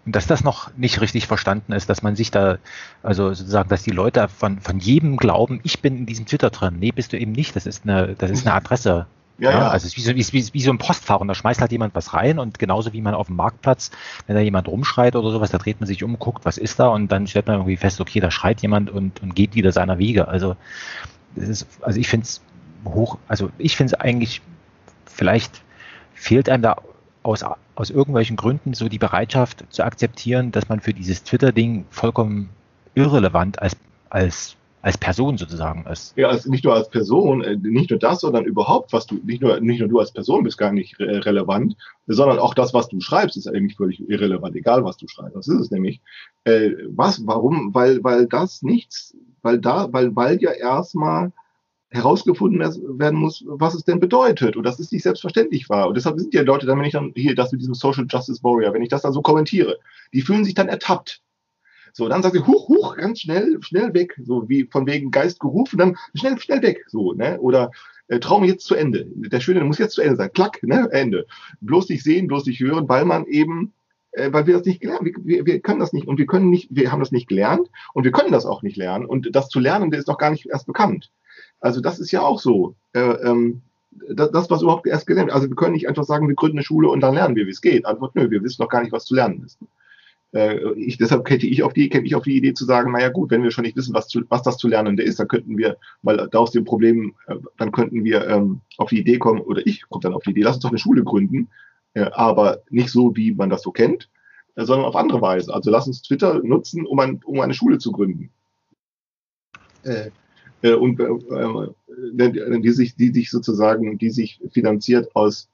Und 0.05 0.14
dass 0.16 0.28
das 0.28 0.43
noch 0.43 0.76
nicht 0.76 0.99
richtig 0.99 1.28
verstanden 1.28 1.72
ist, 1.72 1.89
dass 1.89 2.01
man 2.01 2.16
sich 2.16 2.30
da, 2.30 2.57
also 3.03 3.34
sozusagen, 3.34 3.70
dass 3.70 3.84
die 3.84 3.91
Leute 3.91 4.28
von, 4.28 4.59
von 4.59 4.80
jedem 4.80 5.16
glauben, 5.16 5.61
ich 5.64 5.82
bin 5.82 5.97
in 5.97 6.05
diesem 6.05 6.26
Twitter 6.26 6.49
drin. 6.49 6.76
Nee, 6.80 6.91
bist 6.91 7.14
du 7.14 7.18
eben 7.18 7.32
nicht. 7.32 7.55
Das 7.55 7.66
ist 7.66 7.84
eine, 7.84 8.16
das 8.16 8.30
ist 8.30 8.45
eine 8.45 8.55
Adresse. 8.55 9.07
Ja, 9.39 9.51
ja, 9.51 9.67
Also 9.69 9.88
es 9.88 9.97
ist 9.97 10.15
wie 10.15 10.23
so, 10.23 10.34
wie, 10.34 10.53
wie 10.53 10.61
so 10.61 10.71
ein 10.71 10.77
Postfach 10.77 11.19
und 11.19 11.27
da 11.27 11.34
schmeißt 11.34 11.59
halt 11.59 11.71
jemand 11.71 11.95
was 11.95 12.13
rein 12.13 12.38
und 12.38 12.59
genauso 12.59 12.93
wie 12.93 13.01
man 13.01 13.15
auf 13.15 13.27
dem 13.27 13.36
Marktplatz, 13.36 13.89
wenn 14.27 14.36
da 14.36 14.41
jemand 14.41 14.67
rumschreit 14.67 15.15
oder 15.15 15.31
sowas, 15.31 15.49
da 15.49 15.57
dreht 15.57 15.79
man 15.79 15.88
sich 15.88 16.03
um, 16.03 16.19
guckt, 16.19 16.45
was 16.45 16.57
ist 16.57 16.79
da 16.79 16.88
und 16.88 17.11
dann 17.11 17.25
stellt 17.25 17.47
man 17.47 17.55
irgendwie 17.55 17.77
fest, 17.77 17.99
okay, 17.99 18.19
da 18.19 18.29
schreit 18.29 18.61
jemand 18.61 18.91
und, 18.91 19.21
und 19.23 19.36
geht 19.36 19.55
wieder 19.55 19.71
seiner 19.71 19.97
Wege. 19.97 20.27
Also 20.27 20.55
das 21.36 21.49
ist, 21.49 21.67
also 21.81 21.99
ich 21.99 22.07
finde 22.07 22.25
es 22.25 22.41
hoch, 22.86 23.17
also 23.27 23.49
ich 23.57 23.75
finde 23.75 23.95
es 23.95 23.99
eigentlich, 23.99 24.41
vielleicht 25.05 25.63
fehlt 26.13 26.47
einem 26.47 26.63
da 26.63 26.77
aus, 27.23 27.43
aus 27.75 27.89
irgendwelchen 27.89 28.36
Gründen 28.36 28.73
so 28.73 28.88
die 28.88 28.99
Bereitschaft 28.99 29.65
zu 29.69 29.84
akzeptieren, 29.84 30.51
dass 30.51 30.69
man 30.69 30.79
für 30.79 30.93
dieses 30.93 31.23
Twitter-Ding 31.23 31.86
vollkommen 31.89 32.49
irrelevant 32.93 33.61
als, 33.61 33.75
als, 34.09 34.55
als 34.84 34.97
Person 34.97 35.38
sozusagen 35.38 35.86
ist. 35.89 36.15
Ja, 36.17 36.27
also 36.27 36.51
nicht 36.51 36.65
nur 36.65 36.75
als 36.75 36.89
Person, 36.89 37.41
äh, 37.41 37.55
nicht 37.55 37.89
nur 37.89 37.99
das, 37.99 38.19
sondern 38.19 38.43
überhaupt, 38.43 38.91
was 38.91 39.07
du, 39.07 39.15
nicht 39.23 39.41
nur, 39.41 39.61
nicht 39.61 39.79
nur 39.79 39.88
du 39.88 39.99
als 39.99 40.11
Person 40.11 40.43
bist 40.43 40.57
gar 40.57 40.73
nicht 40.73 40.99
re 40.99 41.25
relevant, 41.25 41.77
sondern 42.05 42.38
auch 42.38 42.53
das, 42.53 42.73
was 42.73 42.89
du 42.89 42.99
schreibst, 42.99 43.38
ist 43.38 43.47
eigentlich 43.47 43.77
völlig 43.77 44.01
irrelevant, 44.09 44.57
egal 44.57 44.84
was 44.84 44.97
du 44.97 45.07
schreibst. 45.07 45.38
Das 45.38 45.47
ist 45.47 45.59
es 45.59 45.71
nämlich. 45.71 46.01
Äh, 46.43 46.71
was, 46.89 47.25
warum? 47.25 47.73
Weil, 47.73 48.03
weil 48.03 48.27
das 48.27 48.61
nichts, 48.61 49.15
weil 49.41 49.59
da, 49.59 49.88
weil, 49.93 50.13
weil 50.17 50.41
ja 50.41 50.51
erstmal 50.51 51.31
herausgefunden 51.89 52.59
werden 52.59 53.17
muss, 53.17 53.45
was 53.47 53.75
es 53.75 53.86
denn 53.86 54.01
bedeutet 54.01 54.57
und 54.57 54.63
dass 54.63 54.79
es 54.79 54.91
nicht 54.91 55.03
selbstverständlich 55.03 55.69
war. 55.69 55.88
Und 55.88 55.95
deshalb 55.95 56.19
sind 56.19 56.34
die 56.34 56.39
Leute 56.39 56.65
dann, 56.65 56.79
wenn 56.79 56.86
ich 56.86 56.93
dann 56.93 57.13
hier 57.15 57.36
das 57.36 57.53
mit 57.53 57.61
diesem 57.61 57.75
Social 57.75 58.05
Justice 58.09 58.43
Warrior, 58.43 58.73
wenn 58.73 58.81
ich 58.81 58.89
das 58.89 59.03
dann 59.03 59.13
so 59.13 59.21
kommentiere, 59.21 59.79
die 60.11 60.23
fühlen 60.23 60.43
sich 60.43 60.55
dann 60.55 60.67
ertappt. 60.67 61.21
So, 61.94 62.10
dann 62.10 62.24
sagen 62.24 62.38
sie, 62.38 62.46
huch, 62.46 62.68
huch, 62.68 62.98
ganz 62.98 63.22
schnell, 63.22 63.58
schnell 63.62 63.94
weg, 63.94 64.20
so 64.24 64.50
wie 64.50 64.68
von 64.72 64.88
wegen 64.88 65.12
Geist 65.12 65.39
gerufen, 65.39 65.78
dann 65.78 65.98
schnell, 66.16 66.39
schnell 66.39 66.62
weg, 66.62 66.84
so, 66.88 67.14
ne? 67.14 67.39
Oder 67.39 67.72
äh, 68.08 68.20
Traum 68.20 68.44
jetzt 68.44 68.66
zu 68.66 68.76
Ende. 68.76 69.06
Der 69.16 69.39
Schöne 69.39 69.64
muss 69.64 69.78
jetzt 69.78 69.94
zu 69.94 70.02
Ende 70.02 70.16
sein. 70.16 70.34
Klack, 70.34 70.62
ne? 70.64 70.89
Ende. 70.91 71.28
Bloß 71.62 71.89
nicht 71.89 72.04
sehen, 72.04 72.28
bloß 72.28 72.48
nicht 72.48 72.60
hören, 72.60 72.89
weil 72.89 73.06
man 73.06 73.26
eben 73.26 73.74
äh, 74.14 74.32
weil 74.32 74.48
wir 74.48 74.56
das 74.56 74.66
nicht 74.66 74.82
gelernt, 74.82 75.06
wir, 75.06 75.14
wir, 75.24 75.46
wir 75.46 75.60
können 75.60 75.80
das 75.80 75.94
nicht 75.94 76.08
und 76.08 76.18
wir 76.18 76.26
können 76.26 76.50
nicht, 76.50 76.70
wir 76.72 76.91
haben 76.91 77.00
das 77.00 77.12
nicht 77.12 77.28
gelernt 77.28 77.70
und 77.94 78.04
wir 78.04 78.12
können 78.12 78.32
das 78.32 78.46
auch 78.46 78.62
nicht 78.62 78.78
lernen 78.78 79.06
und 79.06 79.36
das 79.36 79.50
zu 79.50 79.60
lernen, 79.60 79.91
der 79.91 80.00
ist 80.00 80.10
doch 80.10 80.18
gar 80.18 80.32
nicht 80.32 80.48
erst 80.48 80.68
bekannt. 80.68 81.12
Also 81.60 81.82
das 81.82 82.00
ist 82.00 82.12
ja 82.12 82.22
auch 82.22 82.39
so. 82.39 82.76
Äh, 82.94 83.00
ähm, 83.00 83.62
das, 84.10 84.50
was 84.50 84.64
überhaupt 84.64 84.88
erst 84.88 85.06
gelernt 85.06 85.32
Also 85.32 85.48
wir 85.48 85.56
können 85.56 85.74
nicht 85.74 85.88
einfach 85.88 86.04
sagen, 86.04 86.28
wir 86.28 86.36
gründen 86.36 86.58
eine 86.58 86.66
Schule 86.66 86.89
und 86.89 87.02
dann 87.02 87.14
lernen 87.14 87.36
wir, 87.36 87.46
wie 87.46 87.52
es 87.52 87.62
geht. 87.62 87.86
Antwort, 87.86 88.16
nö, 88.16 88.30
wir 88.32 88.44
wissen 88.44 88.62
doch 88.62 88.70
gar 88.70 88.82
nicht, 88.82 88.91
was 88.91 89.06
zu 89.06 89.14
lernen 89.14 89.44
ist. 89.46 89.60
Äh, 90.34 90.73
ich, 90.73 90.97
deshalb 90.97 91.25
käme 91.25 91.43
ich 91.43 91.63
auf 91.63 91.73
die, 91.73 91.89
käme 91.89 92.05
ich 92.05 92.15
auf 92.15 92.23
die 92.23 92.38
Idee 92.38 92.53
zu 92.53 92.65
sagen, 92.65 92.91
naja 92.91 93.09
gut, 93.09 93.31
wenn 93.31 93.43
wir 93.43 93.51
schon 93.51 93.63
nicht 93.63 93.77
wissen, 93.77 93.93
was, 93.93 94.07
zu, 94.07 94.21
was 94.29 94.41
das 94.41 94.57
zu 94.57 94.67
lernen 94.67 94.97
ist, 94.97 95.19
dann 95.19 95.27
könnten 95.27 95.57
wir 95.57 95.77
mal 96.01 96.27
da 96.31 96.39
aus 96.39 96.51
dem 96.51 96.65
Problem, 96.65 97.15
äh, 97.27 97.36
dann 97.57 97.71
könnten 97.71 98.03
wir 98.03 98.27
ähm, 98.27 98.61
auf 98.77 98.89
die 98.89 98.99
Idee 98.99 99.19
kommen, 99.19 99.41
oder 99.41 99.65
ich 99.65 99.84
komme 99.89 100.01
dann 100.01 100.13
auf 100.13 100.23
die 100.23 100.31
Idee, 100.31 100.41
lass 100.41 100.55
uns 100.55 100.63
doch 100.63 100.71
eine 100.71 100.79
Schule 100.79 101.03
gründen, 101.03 101.49
äh, 101.93 102.09
aber 102.13 102.63
nicht 102.69 102.89
so, 102.89 103.15
wie 103.15 103.34
man 103.34 103.49
das 103.49 103.61
so 103.61 103.71
kennt, 103.71 104.09
äh, 104.55 104.65
sondern 104.65 104.88
auf 104.88 104.95
andere 104.95 105.21
Weise. 105.21 105.53
Also 105.53 105.69
lass 105.69 105.88
uns 105.88 106.01
Twitter 106.01 106.41
nutzen, 106.43 106.86
um, 106.86 106.99
ein, 106.99 107.21
um 107.23 107.39
eine 107.39 107.53
Schule 107.53 107.77
zu 107.77 107.91
gründen. 107.91 108.29
Äh, 109.84 110.09
äh, 110.63 110.73
und 110.73 110.99
äh, 110.99 112.23
äh, 112.23 112.59
die 112.61 112.71
sich, 112.71 112.95
die 112.95 113.13
sich 113.13 113.29
sozusagen, 113.29 113.97
die 113.97 114.09
sich 114.09 114.39
finanziert 114.51 115.15
aus, 115.15 115.49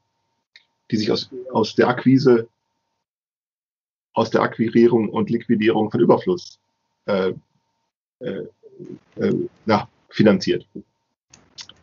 die 0.91 0.97
sich 0.97 1.11
aus, 1.11 1.29
aus 1.51 1.75
der 1.75 1.89
Akquise 1.89 2.47
aus 4.13 4.29
der 4.29 4.41
Akquirierung 4.41 5.09
und 5.09 5.29
Liquidierung 5.29 5.91
von 5.91 5.99
Überfluss 5.99 6.59
äh, 7.05 7.33
äh, 8.19 8.43
äh, 9.15 9.47
ja, 9.65 9.87
finanziert. 10.09 10.67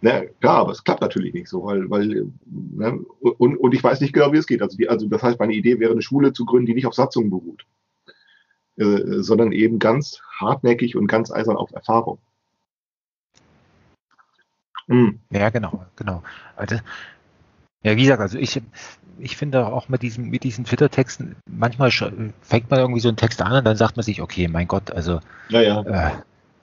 Na, 0.02 0.24
klar, 0.40 0.58
aber 0.58 0.72
es 0.72 0.84
klappt 0.84 1.00
natürlich 1.00 1.34
nicht 1.34 1.48
so, 1.48 1.64
weil, 1.64 1.88
weil 1.90 2.30
ne, 2.44 3.00
und, 3.20 3.56
und 3.56 3.74
ich 3.74 3.82
weiß 3.82 4.00
nicht 4.00 4.12
genau, 4.12 4.32
wie 4.32 4.36
es 4.36 4.46
geht. 4.46 4.62
Also, 4.62 4.76
die, 4.76 4.88
also 4.88 5.06
das 5.08 5.22
heißt, 5.22 5.38
meine 5.38 5.54
Idee 5.54 5.80
wäre, 5.80 5.92
eine 5.92 6.02
Schule 6.02 6.32
zu 6.32 6.44
gründen, 6.44 6.66
die 6.66 6.74
nicht 6.74 6.86
auf 6.86 6.94
Satzungen 6.94 7.30
beruht, 7.30 7.64
äh, 8.76 9.22
sondern 9.22 9.52
eben 9.52 9.78
ganz 9.78 10.20
hartnäckig 10.38 10.96
und 10.96 11.06
ganz 11.06 11.30
eisern 11.30 11.56
auf 11.56 11.72
Erfahrung. 11.72 12.18
Hm. 14.88 15.18
Ja, 15.30 15.50
genau, 15.50 15.84
genau. 15.96 16.22
Also, 16.56 16.76
ja, 17.82 17.96
wie 17.96 18.02
gesagt, 18.02 18.20
also 18.20 18.38
ich, 18.38 18.60
ich 19.18 19.36
finde 19.36 19.66
auch 19.66 19.88
mit 19.88 20.02
diesen, 20.02 20.30
mit 20.30 20.44
diesen 20.44 20.64
Twitter-Texten, 20.64 21.36
manchmal 21.48 21.90
fängt 21.90 22.70
man 22.70 22.80
irgendwie 22.80 23.00
so 23.00 23.08
einen 23.08 23.16
Text 23.16 23.40
an 23.42 23.52
und 23.52 23.64
dann 23.64 23.76
sagt 23.76 23.96
man 23.96 24.04
sich, 24.04 24.20
okay, 24.22 24.48
mein 24.48 24.68
Gott, 24.68 24.90
also 24.90 25.20
ja, 25.48 25.60
ja. 25.60 25.82
Äh, 25.82 26.10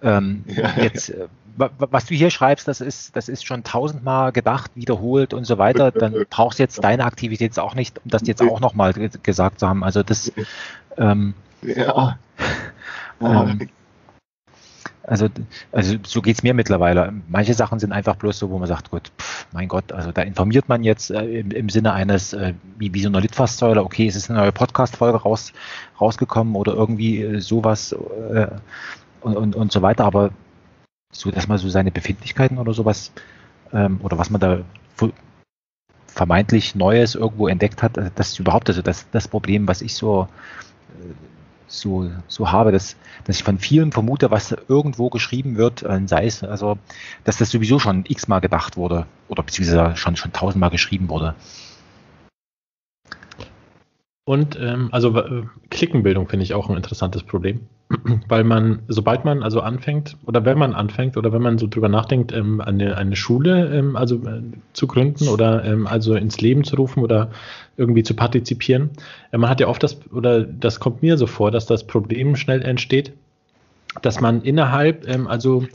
ähm, 0.01 0.43
ja, 0.47 0.71
jetzt, 0.81 1.09
äh, 1.09 1.27
was 1.55 2.05
du 2.05 2.15
hier 2.15 2.29
schreibst, 2.29 2.67
das 2.67 2.81
ist, 2.81 3.15
das 3.15 3.29
ist 3.29 3.45
schon 3.45 3.63
tausendmal 3.63 4.31
gedacht, 4.31 4.71
wiederholt 4.75 5.33
und 5.33 5.45
so 5.45 5.59
weiter. 5.59 5.91
Dann 5.91 6.25
brauchst 6.29 6.57
du 6.57 6.63
jetzt 6.63 6.83
deine 6.83 7.05
Aktivität 7.05 7.57
auch 7.59 7.75
nicht, 7.75 7.99
um 8.03 8.09
das 8.09 8.25
jetzt 8.25 8.41
auch 8.41 8.59
nochmal 8.59 8.93
gesagt 8.93 9.59
zu 9.59 9.67
haben. 9.69 9.83
Also 9.83 10.01
das 10.01 10.31
ähm, 10.97 11.35
ja. 11.61 12.17
Ähm, 13.21 13.69
also, 15.03 15.27
also 15.71 15.97
so 16.03 16.21
geht's 16.21 16.43
mir 16.43 16.53
mittlerweile. 16.53 17.13
Manche 17.27 17.53
Sachen 17.53 17.79
sind 17.79 17.91
einfach 17.91 18.15
bloß 18.15 18.39
so, 18.39 18.49
wo 18.49 18.57
man 18.57 18.67
sagt, 18.67 18.89
gut, 18.89 19.11
pff, 19.17 19.47
mein 19.51 19.67
Gott, 19.67 19.91
also 19.91 20.11
da 20.11 20.21
informiert 20.21 20.69
man 20.69 20.83
jetzt 20.83 21.11
äh, 21.11 21.39
im, 21.39 21.51
im, 21.51 21.69
Sinne 21.69 21.93
eines, 21.93 22.33
äh, 22.33 22.53
wie, 22.77 22.93
wie 22.93 23.01
so 23.01 23.09
einer 23.09 23.19
Litfaßsäule, 23.19 23.83
okay, 23.83 24.07
es 24.07 24.15
ist 24.15 24.29
eine 24.29 24.39
neue 24.39 24.53
Podcast-Folge 24.53 25.17
raus, 25.17 25.51
rausgekommen 25.99 26.55
oder 26.55 26.73
irgendwie 26.73 27.21
äh, 27.21 27.39
sowas 27.39 27.91
äh, 28.33 28.47
und, 29.21 29.35
und, 29.35 29.55
und 29.55 29.71
so 29.71 29.81
weiter, 29.81 30.05
aber 30.05 30.31
so, 31.11 31.31
dass 31.31 31.47
man 31.47 31.57
so 31.57 31.69
seine 31.69 31.91
Befindlichkeiten 31.91 32.57
oder 32.57 32.73
sowas 32.73 33.11
ähm, 33.73 33.99
oder 34.03 34.17
was 34.17 34.29
man 34.29 34.41
da 34.41 34.59
vermeintlich 36.07 36.75
Neues 36.75 37.15
irgendwo 37.15 37.47
entdeckt 37.47 37.83
hat, 37.83 37.97
äh, 37.97 38.11
das 38.15 38.29
ist 38.29 38.39
überhaupt 38.39 38.69
also 38.69 38.81
das, 38.81 39.09
das 39.11 39.27
Problem, 39.27 39.67
was 39.67 39.81
ich 39.81 39.95
so 39.95 40.27
äh, 40.99 41.13
so, 41.79 42.09
so 42.27 42.51
habe, 42.51 42.71
dass, 42.71 42.95
dass 43.25 43.37
ich 43.37 43.43
von 43.43 43.59
vielen 43.59 43.91
vermute, 43.91 44.31
was 44.31 44.55
irgendwo 44.67 45.09
geschrieben 45.09 45.57
wird, 45.57 45.83
äh, 45.83 46.01
sei 46.05 46.25
es, 46.25 46.43
also, 46.43 46.77
dass 47.23 47.37
das 47.37 47.51
sowieso 47.51 47.79
schon 47.79 48.05
x-mal 48.07 48.39
gedacht 48.39 48.77
wurde 48.77 49.05
oder 49.27 49.43
beziehungsweise 49.43 49.95
schon, 49.95 50.15
schon 50.15 50.33
tausendmal 50.33 50.69
geschrieben 50.69 51.09
wurde. 51.09 51.35
Und 54.25 54.57
ähm, 54.57 54.89
also 54.91 55.17
äh, 55.17 55.43
Klickenbildung 55.69 56.29
finde 56.29 56.43
ich 56.43 56.53
auch 56.53 56.69
ein 56.69 56.77
interessantes 56.77 57.23
Problem, 57.23 57.67
weil 58.27 58.43
man, 58.43 58.79
sobald 58.87 59.25
man 59.25 59.43
also 59.43 59.61
anfängt 59.61 60.17
oder 60.25 60.45
wenn 60.45 60.57
man 60.57 60.73
anfängt 60.73 61.17
oder 61.17 61.31
wenn 61.31 61.41
man 61.41 61.57
so 61.57 61.67
drüber 61.67 61.89
nachdenkt, 61.89 62.31
ähm, 62.31 62.61
eine, 62.61 62.97
eine 62.97 63.15
Schule 63.15 63.73
ähm, 63.73 63.95
also 63.95 64.15
äh, 64.15 64.41
zu 64.73 64.87
gründen 64.87 65.27
oder 65.27 65.63
ähm, 65.63 65.87
also 65.87 66.15
ins 66.15 66.41
Leben 66.41 66.63
zu 66.63 66.75
rufen 66.75 67.03
oder 67.03 67.31
irgendwie 67.77 68.03
zu 68.03 68.15
partizipieren, 68.15 68.91
äh, 69.31 69.37
man 69.37 69.49
hat 69.49 69.59
ja 69.59 69.67
oft 69.67 69.83
das 69.83 69.99
oder 70.11 70.43
das 70.43 70.79
kommt 70.79 71.01
mir 71.01 71.17
so 71.17 71.27
vor, 71.27 71.51
dass 71.51 71.65
das 71.65 71.85
Problem 71.85 72.35
schnell 72.35 72.61
entsteht, 72.61 73.13
dass 74.01 74.21
man 74.21 74.41
innerhalb 74.41 75.07
ähm, 75.07 75.27
also 75.27 75.65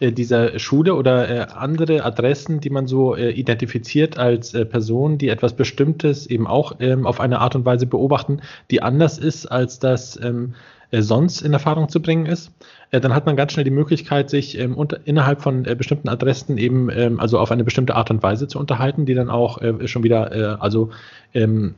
äh, 0.00 0.12
dieser 0.12 0.58
Schule 0.58 0.94
oder 0.94 1.28
äh, 1.28 1.46
andere 1.54 2.04
Adressen, 2.04 2.60
die 2.60 2.70
man 2.70 2.86
so 2.86 3.14
äh, 3.14 3.30
identifiziert 3.30 4.18
als 4.18 4.52
Personen, 4.52 5.18
die 5.18 5.28
etwas 5.28 5.54
Bestimmtes 5.54 6.26
eben 6.26 6.46
auch 6.46 6.76
ähm, 6.80 7.06
auf 7.06 7.20
eine 7.20 7.40
Art 7.40 7.54
und 7.54 7.64
Weise 7.64 7.86
beobachten, 7.86 8.40
die 8.70 8.82
anders 8.82 9.18
ist, 9.18 9.46
als 9.46 9.78
das 9.78 10.18
ähm, 10.22 10.54
äh, 10.54 10.75
sonst 10.92 11.42
in 11.42 11.52
Erfahrung 11.52 11.88
zu 11.88 12.00
bringen 12.00 12.26
ist, 12.26 12.52
äh, 12.90 13.00
dann 13.00 13.14
hat 13.14 13.26
man 13.26 13.36
ganz 13.36 13.52
schnell 13.52 13.64
die 13.64 13.70
Möglichkeit, 13.70 14.30
sich 14.30 14.58
ähm, 14.58 14.74
unter, 14.74 15.00
innerhalb 15.04 15.42
von 15.42 15.62
bestimmten 15.62 16.08
Adressen 16.08 16.58
eben 16.58 16.90
ähm, 16.90 17.20
also 17.20 17.38
auf 17.38 17.50
eine 17.50 17.64
bestimmte 17.64 17.94
Art 17.94 18.10
und 18.10 18.22
Weise 18.22 18.48
zu 18.48 18.58
unterhalten, 18.58 19.06
die 19.06 19.14
dann 19.14 19.30
auch 19.30 19.60
schon 19.86 20.02
wieder 20.02 20.60
also 20.62 20.90
ähm, 21.34 21.74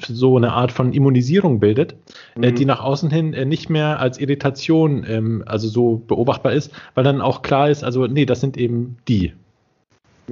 so 0.00 0.36
eine 0.36 0.52
Art 0.52 0.72
von 0.72 0.92
Immunisierung 0.92 1.60
bildet, 1.60 1.94
äh, 2.34 2.50
mhm. 2.50 2.54
die 2.54 2.64
nach 2.64 2.80
außen 2.80 3.10
hin 3.10 3.32
äh, 3.32 3.44
nicht 3.44 3.70
mehr 3.70 4.00
als 4.00 4.18
Irritation 4.18 5.04
ähm, 5.06 5.44
also 5.46 5.68
so 5.68 6.02
beobachtbar 6.06 6.52
ist, 6.52 6.72
weil 6.94 7.04
dann 7.04 7.20
auch 7.20 7.42
klar 7.42 7.70
ist, 7.70 7.84
also 7.84 8.06
nee, 8.06 8.26
das 8.26 8.40
sind 8.40 8.56
eben 8.56 8.96
die. 9.06 9.32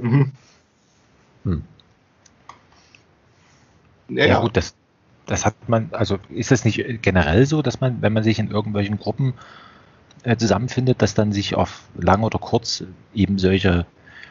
Mhm. 0.01 0.31
Hm. 1.43 1.63
Ja, 4.09 4.25
ja, 4.25 4.41
gut, 4.41 4.57
das, 4.57 4.75
das 5.25 5.45
hat 5.45 5.69
man, 5.69 5.89
also 5.91 6.19
ist 6.29 6.51
das 6.51 6.65
nicht 6.65 7.01
generell 7.01 7.45
so, 7.45 7.61
dass 7.61 7.79
man, 7.79 8.01
wenn 8.01 8.13
man 8.13 8.23
sich 8.23 8.39
in 8.39 8.51
irgendwelchen 8.51 8.97
Gruppen 8.97 9.33
äh, 10.23 10.35
zusammenfindet, 10.37 11.01
dass 11.01 11.13
dann 11.13 11.31
sich 11.31 11.55
auf 11.55 11.83
lang 11.95 12.23
oder 12.23 12.39
kurz 12.39 12.83
eben 13.13 13.39
solche 13.39 13.85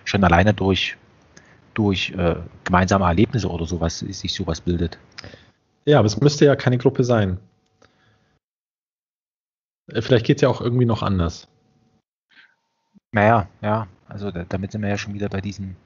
schon 0.05 0.24
alleine 0.24 0.55
durch 0.55 0.97
durch 1.74 2.11
äh, 2.11 2.36
gemeinsame 2.64 3.05
Erlebnisse 3.05 3.49
oder 3.49 3.64
sowas 3.64 4.01
sich 4.01 4.34
sowas 4.34 4.61
bildet. 4.61 4.99
Ja, 5.84 5.99
aber 5.99 6.07
es 6.07 6.20
müsste 6.20 6.45
ja 6.45 6.57
keine 6.57 6.78
Gruppe 6.78 7.05
sein. 7.05 7.38
Äh, 9.86 10.03
vielleicht 10.03 10.26
geht 10.26 10.38
es 10.38 10.43
ja 10.43 10.49
auch 10.49 10.61
irgendwie 10.61 10.84
noch 10.84 11.03
anders. 11.03 11.49
Naja, 13.12 13.49
ja, 13.62 13.88
also 14.09 14.30
da, 14.30 14.45
damit 14.49 14.72
sind 14.72 14.82
wir 14.82 14.88
ja 14.88 14.99
schon 14.99 15.14
wieder 15.14 15.28
bei 15.28 15.41
diesen 15.41 15.76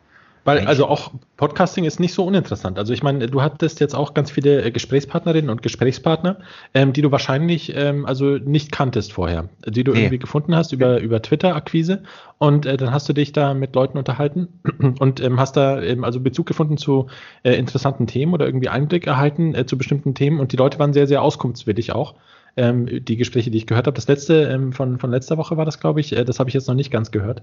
weil 0.45 0.67
also 0.67 0.87
auch 0.87 1.13
Podcasting 1.37 1.85
ist 1.85 1.99
nicht 2.01 2.15
so 2.15 2.25
uninteressant. 2.25 2.79
Also 2.79 2.93
ich 2.93 3.03
meine, 3.03 3.27
du 3.27 3.43
hattest 3.43 3.81
jetzt 3.81 3.95
auch 3.95 4.15
ganz 4.15 4.31
viele 4.31 4.63
äh, 4.63 4.71
Gesprächspartnerinnen 4.71 5.51
und 5.51 5.63
Gesprächspartner, 5.63 6.39
ähm, 6.75 6.93
die 6.93 7.03
du 7.03 7.11
wahrscheinlich 7.11 7.75
ähm, 7.75 8.07
also 8.07 8.37
nicht 8.39 8.71
kanntest 8.71 9.13
vorher, 9.13 9.49
die 9.67 9.85
du 9.85 9.93
nee. 9.93 10.01
irgendwie 10.01 10.19
gefunden 10.19 10.55
hast 10.55 10.73
über, 10.73 11.01
über 11.01 11.23
Twitter-Akquise 11.23 12.03
und 12.39 12.67
äh, 12.67 12.77
dann 12.77 12.93
hast 12.93 13.09
du 13.09 13.13
dich 13.13 13.33
da 13.33 13.55
mit 13.55 13.75
Leuten 13.75 13.99
unterhalten 13.99 14.49
und 14.99 15.21
ähm, 15.21 15.41
hast 15.41 15.57
da 15.57 15.83
eben 15.83 16.05
also 16.05 16.21
Bezug 16.21 16.47
gefunden 16.47 16.77
zu 16.77 17.07
äh, 17.43 17.55
interessanten 17.55 18.07
Themen 18.07 18.35
oder 18.35 18.47
irgendwie 18.47 18.69
Einblick 18.69 19.07
erhalten 19.07 19.55
äh, 19.55 19.67
zu 19.67 19.79
bestimmten 19.79 20.15
Themen 20.15 20.41
und 20.41 20.53
die 20.53 20.57
Leute 20.57 20.79
waren 20.79 20.93
sehr, 20.93 21.07
sehr 21.07 21.23
auskunftswillig 21.23 21.93
auch. 21.93 22.15
Ähm, 22.57 23.05
die 23.05 23.17
Gespräche, 23.17 23.51
die 23.51 23.59
ich 23.59 23.67
gehört 23.67 23.89
habe. 23.89 23.97
Das 23.97 24.07
letzte 24.07 24.45
ähm, 24.45 24.73
von, 24.73 25.01
von 25.01 25.11
letzter 25.11 25.37
Woche 25.39 25.57
war 25.57 25.65
das, 25.65 25.81
glaube 25.81 25.99
ich. 25.99 26.17
Äh, 26.17 26.25
das 26.25 26.39
habe 26.39 26.49
ich 26.49 26.55
jetzt 26.55 26.69
noch 26.69 26.77
nicht 26.77 26.93
ganz 26.93 27.11
gehört. 27.11 27.43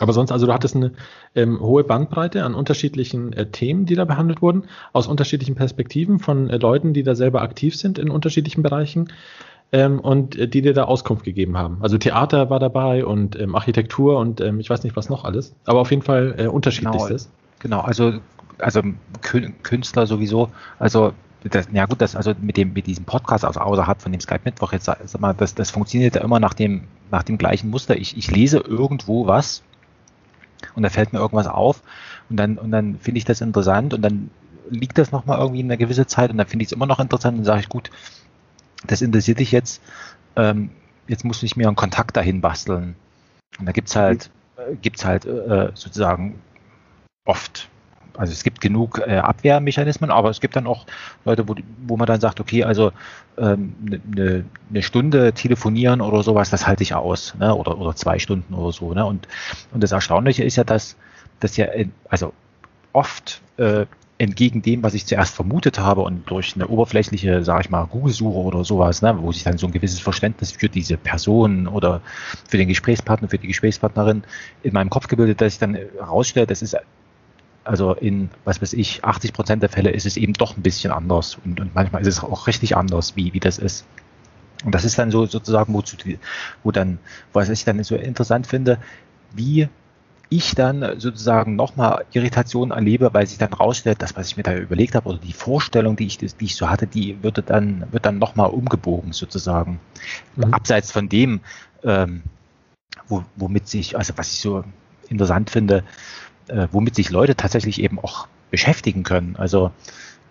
Aber 0.00 0.14
sonst, 0.14 0.32
also 0.32 0.46
du 0.46 0.52
hattest 0.52 0.74
eine 0.74 0.92
ähm, 1.34 1.60
hohe 1.60 1.84
Bandbreite 1.84 2.42
an 2.44 2.54
unterschiedlichen 2.54 3.34
äh, 3.34 3.46
Themen, 3.46 3.84
die 3.84 3.94
da 3.94 4.06
behandelt 4.06 4.40
wurden, 4.40 4.64
aus 4.94 5.06
unterschiedlichen 5.06 5.54
Perspektiven 5.54 6.18
von 6.18 6.48
äh, 6.48 6.56
Leuten, 6.56 6.94
die 6.94 7.02
da 7.02 7.14
selber 7.14 7.42
aktiv 7.42 7.76
sind 7.76 7.98
in 7.98 8.10
unterschiedlichen 8.10 8.62
Bereichen 8.62 9.12
ähm, 9.72 10.00
und 10.00 10.36
äh, 10.36 10.48
die 10.48 10.62
dir 10.62 10.72
da 10.72 10.84
Auskunft 10.84 11.24
gegeben 11.24 11.58
haben. 11.58 11.78
Also 11.82 11.98
Theater 11.98 12.48
war 12.48 12.58
dabei 12.58 13.04
und 13.04 13.38
ähm, 13.38 13.54
Architektur 13.54 14.18
und 14.18 14.40
ähm, 14.40 14.58
ich 14.58 14.70
weiß 14.70 14.84
nicht, 14.84 14.96
was 14.96 15.10
noch 15.10 15.24
alles, 15.24 15.54
aber 15.66 15.80
auf 15.80 15.90
jeden 15.90 16.02
Fall 16.02 16.34
äh, 16.38 16.46
unterschiedlichstes. 16.46 17.30
Genau, 17.58 17.82
genau, 17.82 17.86
also, 17.86 18.20
also 18.58 18.80
Künstler 19.20 20.06
sowieso, 20.06 20.48
also 20.78 21.12
das, 21.44 21.68
ja 21.72 21.84
gut, 21.84 22.00
das 22.00 22.16
also 22.16 22.32
mit 22.40 22.56
dem 22.56 22.72
mit 22.72 22.86
diesem 22.86 23.04
Podcast 23.04 23.44
also 23.44 23.60
außerhalb 23.60 24.00
von 24.00 24.12
dem 24.12 24.20
Skype 24.20 24.40
Mittwoch 24.44 24.72
jetzt 24.72 24.84
sag 24.86 25.20
mal, 25.20 25.34
das, 25.34 25.54
das 25.54 25.70
funktioniert 25.70 26.14
ja 26.14 26.22
immer 26.22 26.40
nach 26.40 26.54
dem 26.54 26.84
nach 27.10 27.22
dem 27.22 27.38
gleichen 27.38 27.70
Muster. 27.70 27.96
Ich, 27.96 28.16
ich 28.16 28.30
lese 28.30 28.58
irgendwo 28.58 29.26
was 29.26 29.62
und 30.74 30.82
da 30.82 30.88
fällt 30.88 31.12
mir 31.12 31.18
irgendwas 31.18 31.46
auf. 31.46 31.82
Und 32.28 32.36
dann, 32.36 32.58
und 32.58 32.70
dann 32.70 32.98
finde 32.98 33.18
ich 33.18 33.24
das 33.24 33.40
interessant. 33.40 33.94
Und 33.94 34.02
dann 34.02 34.30
liegt 34.68 34.98
das 34.98 35.12
nochmal 35.12 35.38
irgendwie 35.38 35.60
in 35.60 35.66
einer 35.66 35.76
gewissen 35.76 36.06
Zeit. 36.06 36.30
Und 36.30 36.38
dann 36.38 36.46
finde 36.46 36.62
ich 36.64 36.68
es 36.68 36.72
immer 36.72 36.86
noch 36.86 37.00
interessant. 37.00 37.38
Und 37.38 37.44
sage 37.44 37.60
ich, 37.60 37.68
gut, 37.68 37.90
das 38.86 39.02
interessiert 39.02 39.38
dich 39.38 39.52
jetzt, 39.52 39.82
ähm, 40.36 40.70
jetzt 41.08 41.24
muss 41.24 41.42
ich 41.42 41.56
mir 41.56 41.66
einen 41.66 41.76
Kontakt 41.76 42.16
dahin 42.16 42.40
basteln. 42.40 42.96
Und 43.58 43.66
da 43.66 43.72
gibt's 43.72 43.96
halt, 43.96 44.30
äh, 44.56 44.76
gibt's 44.76 45.04
halt 45.04 45.24
äh, 45.26 45.70
sozusagen 45.74 46.40
oft 47.24 47.68
also 48.20 48.34
es 48.34 48.42
gibt 48.42 48.60
genug 48.60 49.00
äh, 49.06 49.16
Abwehrmechanismen, 49.16 50.10
aber 50.10 50.28
es 50.28 50.40
gibt 50.40 50.54
dann 50.54 50.66
auch 50.66 50.84
Leute, 51.24 51.48
wo, 51.48 51.54
wo 51.86 51.96
man 51.96 52.06
dann 52.06 52.20
sagt, 52.20 52.38
okay, 52.38 52.64
also 52.64 52.92
eine 53.38 53.52
ähm, 53.52 53.74
ne, 54.14 54.44
ne, 54.68 54.82
Stunde 54.82 55.32
telefonieren 55.32 56.02
oder 56.02 56.22
sowas, 56.22 56.50
das 56.50 56.66
halte 56.66 56.82
ich 56.82 56.94
aus, 56.94 57.34
ne? 57.38 57.54
oder, 57.54 57.78
oder 57.78 57.96
zwei 57.96 58.18
Stunden 58.18 58.52
oder 58.52 58.72
so. 58.72 58.92
Ne? 58.92 59.06
Und, 59.06 59.26
und 59.72 59.82
das 59.82 59.92
Erstaunliche 59.92 60.44
ist 60.44 60.56
ja, 60.56 60.64
dass, 60.64 60.96
dass 61.40 61.56
ja, 61.56 61.64
in, 61.66 61.92
also 62.10 62.34
oft 62.92 63.40
äh, 63.56 63.86
entgegen 64.18 64.60
dem, 64.60 64.82
was 64.82 64.92
ich 64.92 65.06
zuerst 65.06 65.34
vermutet 65.34 65.78
habe 65.78 66.02
und 66.02 66.28
durch 66.28 66.54
eine 66.54 66.68
oberflächliche, 66.68 67.42
sage 67.42 67.62
ich 67.62 67.70
mal, 67.70 67.86
Google-Suche 67.86 68.38
oder 68.38 68.64
sowas, 68.64 69.00
ne, 69.00 69.16
wo 69.18 69.32
sich 69.32 69.44
dann 69.44 69.56
so 69.56 69.66
ein 69.66 69.72
gewisses 69.72 70.00
Verständnis 70.00 70.52
für 70.52 70.68
diese 70.68 70.98
Person 70.98 71.66
oder 71.66 72.02
für 72.46 72.58
den 72.58 72.68
Gesprächspartner, 72.68 73.28
für 73.28 73.38
die 73.38 73.46
Gesprächspartnerin 73.46 74.24
in 74.62 74.74
meinem 74.74 74.90
Kopf 74.90 75.08
gebildet, 75.08 75.40
dass 75.40 75.54
ich 75.54 75.58
dann 75.58 75.74
herausstelle, 75.74 76.46
das 76.46 76.60
ist 76.60 76.76
also 77.70 77.94
in, 77.94 78.30
was 78.44 78.60
weiß 78.60 78.72
ich, 78.72 79.04
80 79.04 79.32
Prozent 79.32 79.62
der 79.62 79.68
Fälle 79.68 79.90
ist 79.90 80.04
es 80.04 80.16
eben 80.16 80.32
doch 80.32 80.56
ein 80.56 80.62
bisschen 80.62 80.90
anders 80.90 81.38
und, 81.44 81.60
und 81.60 81.72
manchmal 81.72 82.02
ist 82.02 82.08
es 82.08 82.20
auch 82.20 82.48
richtig 82.48 82.76
anders, 82.76 83.14
wie, 83.14 83.32
wie 83.32 83.38
das 83.38 83.58
ist. 83.58 83.86
Und 84.64 84.74
das 84.74 84.84
ist 84.84 84.98
dann 84.98 85.12
so 85.12 85.24
sozusagen, 85.26 85.72
wo, 85.72 85.80
wo 86.64 86.72
dann, 86.72 86.98
was 87.32 87.48
ich 87.48 87.64
dann 87.64 87.80
so 87.84 87.94
interessant 87.94 88.48
finde, 88.48 88.78
wie 89.32 89.68
ich 90.30 90.56
dann 90.56 90.98
sozusagen 90.98 91.54
nochmal 91.54 92.06
Irritation 92.12 92.72
erlebe, 92.72 93.14
weil 93.14 93.28
sich 93.28 93.38
dann 93.38 93.52
rausstellt, 93.52 94.02
das, 94.02 94.16
was 94.16 94.26
ich 94.26 94.36
mir 94.36 94.42
da 94.42 94.56
überlegt 94.56 94.96
habe, 94.96 95.08
oder 95.08 95.18
die 95.18 95.32
Vorstellung, 95.32 95.94
die 95.94 96.06
ich, 96.06 96.18
die 96.18 96.26
ich 96.40 96.56
so 96.56 96.68
hatte, 96.68 96.88
die 96.88 97.22
würde 97.22 97.40
dann, 97.40 97.84
wird 97.92 98.04
dann 98.04 98.18
nochmal 98.18 98.50
umgebogen 98.50 99.12
sozusagen. 99.12 99.78
Mhm. 100.34 100.52
Abseits 100.52 100.90
von 100.90 101.08
dem, 101.08 101.40
ähm, 101.84 102.24
wo, 103.06 103.22
womit 103.36 103.68
sich, 103.68 103.96
also 103.96 104.12
was 104.16 104.32
ich 104.32 104.40
so 104.40 104.64
interessant 105.08 105.50
finde, 105.50 105.84
äh, 106.50 106.68
womit 106.72 106.94
sich 106.94 107.10
Leute 107.10 107.34
tatsächlich 107.36 107.80
eben 107.80 107.98
auch 107.98 108.26
beschäftigen 108.50 109.02
können. 109.02 109.36
Also 109.36 109.70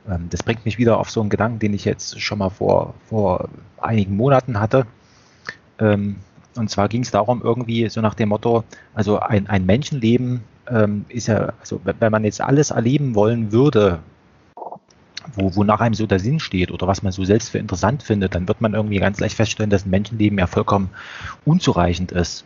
ähm, 0.07 0.28
das 0.30 0.43
bringt 0.43 0.65
mich 0.65 0.78
wieder 0.78 0.97
auf 0.97 1.09
so 1.09 1.22
einen 1.22 1.30
Gedanken, 1.30 1.59
den 1.59 1.74
ich 1.74 1.86
jetzt 1.86 2.22
schon 2.22 2.39
mal 2.39 2.49
vor, 2.49 2.93
vor 3.07 3.49
einigen 3.80 4.15
Monaten 4.15 4.59
hatte. 4.59 4.86
Ähm, 5.80 6.17
und 6.55 6.70
zwar 6.70 6.89
ging 6.89 7.03
es 7.03 7.11
darum, 7.11 7.41
irgendwie 7.41 7.89
so 7.89 8.01
nach 8.01 8.15
dem 8.15 8.30
Motto, 8.30 8.63
also 8.93 9.20
ein, 9.20 9.47
ein 9.47 9.65
Menschenleben 9.65 10.41
ähm, 10.70 11.05
ist 11.09 11.28
ja, 11.28 11.53
also 11.59 11.80
wenn 11.84 12.11
man 12.11 12.24
jetzt 12.24 12.41
alles 12.41 12.72
erleben 12.72 13.15
wollen 13.15 13.51
würde, 13.51 13.99
wo, 15.36 15.55
wonach 15.55 15.80
einem 15.80 15.93
so 15.93 16.07
der 16.07 16.20
Sinn 16.20 16.39
steht 16.39 16.72
oder 16.72 16.88
was 16.88 17.03
man 17.03 17.11
so 17.11 17.24
selbst 17.24 17.49
für 17.49 17.59
interessant 17.59 18.03
findet, 18.03 18.36
dann 18.36 18.47
wird 18.47 18.61
man 18.61 18.74
irgendwie 18.74 18.99
ganz 18.99 19.20
leicht 19.20 19.36
feststellen, 19.36 19.70
dass 19.70 19.86
ein 19.86 19.89
Menschenleben 19.91 20.39
ja 20.39 20.47
vollkommen 20.47 20.89
unzureichend 21.45 22.11
ist. 22.11 22.45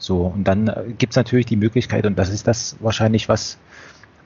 So, 0.00 0.22
und 0.22 0.44
dann 0.44 0.68
äh, 0.68 0.94
gibt 0.98 1.12
es 1.12 1.16
natürlich 1.16 1.46
die 1.46 1.56
Möglichkeit, 1.56 2.06
und 2.06 2.18
das 2.18 2.30
ist 2.30 2.46
das 2.46 2.76
wahrscheinlich, 2.80 3.28
was, 3.28 3.58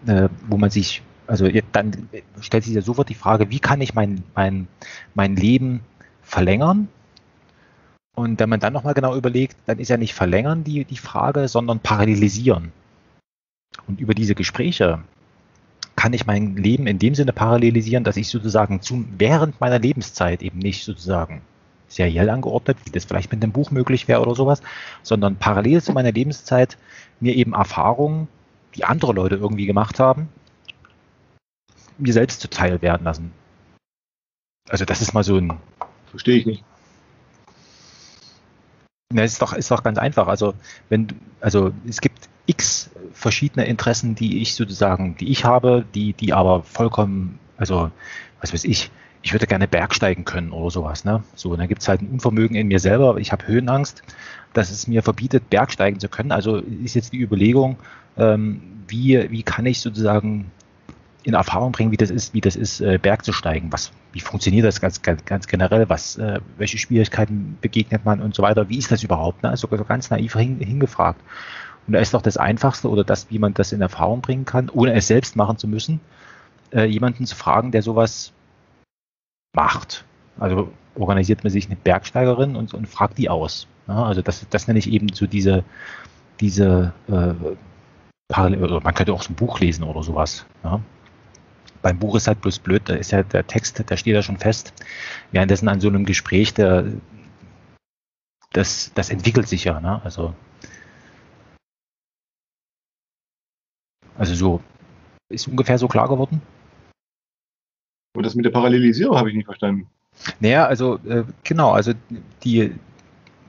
äh, 0.06 0.28
wo 0.48 0.56
man 0.56 0.70
sich, 0.70 1.02
also 1.26 1.48
dann 1.72 2.08
stellt 2.40 2.64
sich 2.64 2.74
ja 2.74 2.80
sofort 2.80 3.08
die 3.08 3.14
Frage, 3.14 3.50
wie 3.50 3.58
kann 3.58 3.80
ich 3.80 3.92
mein, 3.92 4.22
mein, 4.34 4.68
mein 5.14 5.34
Leben 5.36 5.80
verlängern? 6.22 6.88
Und 8.16 8.38
wenn 8.38 8.48
man 8.48 8.60
dann 8.60 8.72
nochmal 8.72 8.94
genau 8.94 9.16
überlegt, 9.16 9.56
dann 9.66 9.80
ist 9.80 9.88
ja 9.88 9.96
nicht 9.96 10.14
verlängern 10.14 10.62
die, 10.62 10.84
die 10.84 10.96
Frage, 10.96 11.48
sondern 11.48 11.80
parallelisieren. 11.80 12.70
Und 13.88 14.00
über 14.00 14.14
diese 14.14 14.36
Gespräche 14.36 15.02
kann 15.96 16.12
ich 16.12 16.24
mein 16.24 16.54
Leben 16.56 16.86
in 16.86 17.00
dem 17.00 17.16
Sinne 17.16 17.32
parallelisieren, 17.32 18.04
dass 18.04 18.16
ich 18.16 18.28
sozusagen 18.28 18.80
zum, 18.80 19.08
während 19.18 19.60
meiner 19.60 19.80
Lebenszeit 19.80 20.42
eben 20.42 20.60
nicht 20.60 20.84
sozusagen 20.84 21.42
seriell 21.88 22.30
angeordnet, 22.30 22.78
wie 22.84 22.90
das 22.90 23.04
vielleicht 23.04 23.32
mit 23.32 23.42
einem 23.42 23.52
Buch 23.52 23.70
möglich 23.70 24.08
wäre 24.08 24.20
oder 24.20 24.34
sowas, 24.34 24.62
sondern 25.02 25.36
parallel 25.36 25.82
zu 25.82 25.92
meiner 25.92 26.12
Lebenszeit 26.12 26.76
mir 27.20 27.34
eben 27.34 27.54
Erfahrungen, 27.54 28.28
die 28.74 28.84
andere 28.84 29.12
Leute 29.12 29.36
irgendwie 29.36 29.66
gemacht 29.66 30.00
haben, 30.00 30.28
mir 31.98 32.12
selbst 32.12 32.40
zuteil 32.40 32.82
werden 32.82 33.04
lassen. 33.04 33.32
Also 34.68 34.84
das 34.84 35.02
ist 35.02 35.14
mal 35.14 35.24
so 35.24 35.36
ein. 35.36 35.58
Verstehe 36.10 36.36
ich 36.38 36.46
nicht. 36.46 36.64
Ja, 39.12 39.22
ist 39.22 39.40
doch, 39.42 39.52
ist 39.52 39.70
doch 39.70 39.82
ganz 39.82 39.98
einfach. 39.98 40.26
Also, 40.26 40.54
wenn, 40.88 41.08
also 41.40 41.72
es 41.86 42.00
gibt 42.00 42.28
x 42.46 42.90
verschiedene 43.12 43.66
Interessen, 43.66 44.14
die 44.14 44.42
ich 44.42 44.54
sozusagen, 44.54 45.16
die 45.16 45.30
ich 45.30 45.44
habe, 45.44 45.84
die, 45.94 46.14
die 46.14 46.32
aber 46.32 46.62
vollkommen, 46.62 47.38
also, 47.56 47.90
was 48.40 48.52
weiß 48.52 48.64
ich, 48.64 48.90
ich 49.24 49.32
würde 49.32 49.46
gerne 49.46 49.66
Bergsteigen 49.66 50.26
können 50.26 50.52
oder 50.52 50.70
sowas. 50.70 51.06
Ne? 51.06 51.24
So, 51.34 51.52
und 51.52 51.58
dann 51.58 51.66
gibt 51.66 51.80
es 51.80 51.88
halt 51.88 52.02
ein 52.02 52.08
Unvermögen 52.08 52.56
in 52.56 52.68
mir 52.68 52.78
selber. 52.78 53.16
Ich 53.16 53.32
habe 53.32 53.46
Höhenangst, 53.46 54.02
dass 54.52 54.70
es 54.70 54.86
mir 54.86 55.02
verbietet, 55.02 55.48
Bergsteigen 55.48 55.98
zu 55.98 56.10
können. 56.10 56.30
Also 56.30 56.58
ist 56.58 56.94
jetzt 56.94 57.14
die 57.14 57.22
Überlegung, 57.22 57.78
ähm, 58.18 58.60
wie, 58.86 59.30
wie 59.30 59.42
kann 59.42 59.64
ich 59.64 59.80
sozusagen 59.80 60.50
in 61.22 61.32
Erfahrung 61.32 61.72
bringen, 61.72 61.90
wie 61.90 61.96
das 61.96 62.10
ist, 62.10 62.34
wie 62.34 62.42
das 62.42 62.54
ist, 62.54 62.82
äh, 62.82 62.98
Berg 63.00 63.24
zu 63.24 63.32
steigen. 63.32 63.72
Was, 63.72 63.92
wie 64.12 64.20
funktioniert 64.20 64.66
das 64.66 64.82
ganz, 64.82 65.00
ganz, 65.00 65.24
ganz 65.24 65.46
generell? 65.46 65.88
Was, 65.88 66.18
äh, 66.18 66.40
welche 66.58 66.76
Schwierigkeiten 66.76 67.56
begegnet 67.62 68.04
man 68.04 68.20
und 68.20 68.34
so 68.34 68.42
weiter? 68.42 68.68
Wie 68.68 68.76
ist 68.76 68.92
das 68.92 69.02
überhaupt? 69.02 69.42
Ne? 69.42 69.48
Also 69.48 69.68
ganz 69.68 70.10
naiv 70.10 70.34
hin, 70.34 70.58
hingefragt. 70.60 71.22
Und 71.86 71.94
da 71.94 71.98
ist 71.98 72.12
doch 72.12 72.20
das 72.20 72.36
Einfachste 72.36 72.90
oder 72.90 73.04
das, 73.04 73.30
wie 73.30 73.38
man 73.38 73.54
das 73.54 73.72
in 73.72 73.80
Erfahrung 73.80 74.20
bringen 74.20 74.44
kann, 74.44 74.68
ohne 74.68 74.92
es 74.92 75.06
selbst 75.06 75.34
machen 75.34 75.56
zu 75.56 75.66
müssen, 75.66 76.00
äh, 76.74 76.84
jemanden 76.84 77.24
zu 77.24 77.34
fragen, 77.34 77.70
der 77.70 77.80
sowas 77.80 78.34
macht. 79.54 80.04
Also 80.38 80.70
organisiert 80.94 81.44
man 81.44 81.50
sich 81.50 81.66
eine 81.66 81.76
Bergsteigerin 81.76 82.56
und, 82.56 82.74
und 82.74 82.88
fragt 82.88 83.18
die 83.18 83.30
aus. 83.30 83.66
Ja, 83.88 84.04
also 84.04 84.22
das, 84.22 84.46
das 84.48 84.66
nenne 84.66 84.78
ich 84.78 84.90
eben 84.90 85.12
so 85.12 85.26
diese, 85.26 85.64
diese 86.40 86.92
äh, 87.08 87.34
Parallel, 88.28 88.80
man 88.80 88.94
könnte 88.94 89.12
auch 89.12 89.22
so 89.22 89.32
ein 89.32 89.36
Buch 89.36 89.60
lesen 89.60 89.84
oder 89.84 90.02
sowas. 90.02 90.46
Ja. 90.62 90.80
Beim 91.82 91.98
Buch 91.98 92.16
ist 92.16 92.26
halt 92.26 92.40
bloß 92.40 92.60
blöd, 92.60 92.82
da 92.86 92.94
ist 92.94 93.10
ja 93.10 93.22
der 93.22 93.46
Text, 93.46 93.82
da 93.86 93.96
steht 93.96 94.14
ja 94.14 94.22
schon 94.22 94.38
fest. 94.38 94.72
Währenddessen 95.32 95.68
an 95.68 95.80
so 95.80 95.88
einem 95.88 96.06
Gespräch, 96.06 96.54
der, 96.54 96.86
das, 98.52 98.92
das 98.94 99.10
entwickelt 99.10 99.48
sich 99.48 99.64
ja. 99.64 99.80
Ne? 99.80 100.00
Also, 100.02 100.34
also 104.16 104.34
so, 104.34 104.60
ist 105.28 105.46
ungefähr 105.48 105.78
so 105.78 105.88
klar 105.88 106.08
geworden? 106.08 106.40
Und 108.14 108.24
das 108.24 108.34
mit 108.34 108.44
der 108.44 108.50
Parallelisierung 108.50 109.16
habe 109.16 109.30
ich 109.30 109.36
nicht 109.36 109.46
verstanden. 109.46 109.88
Naja, 110.40 110.66
also 110.66 110.98
äh, 111.06 111.24
genau, 111.42 111.72
also 111.72 111.92
die, 112.44 112.72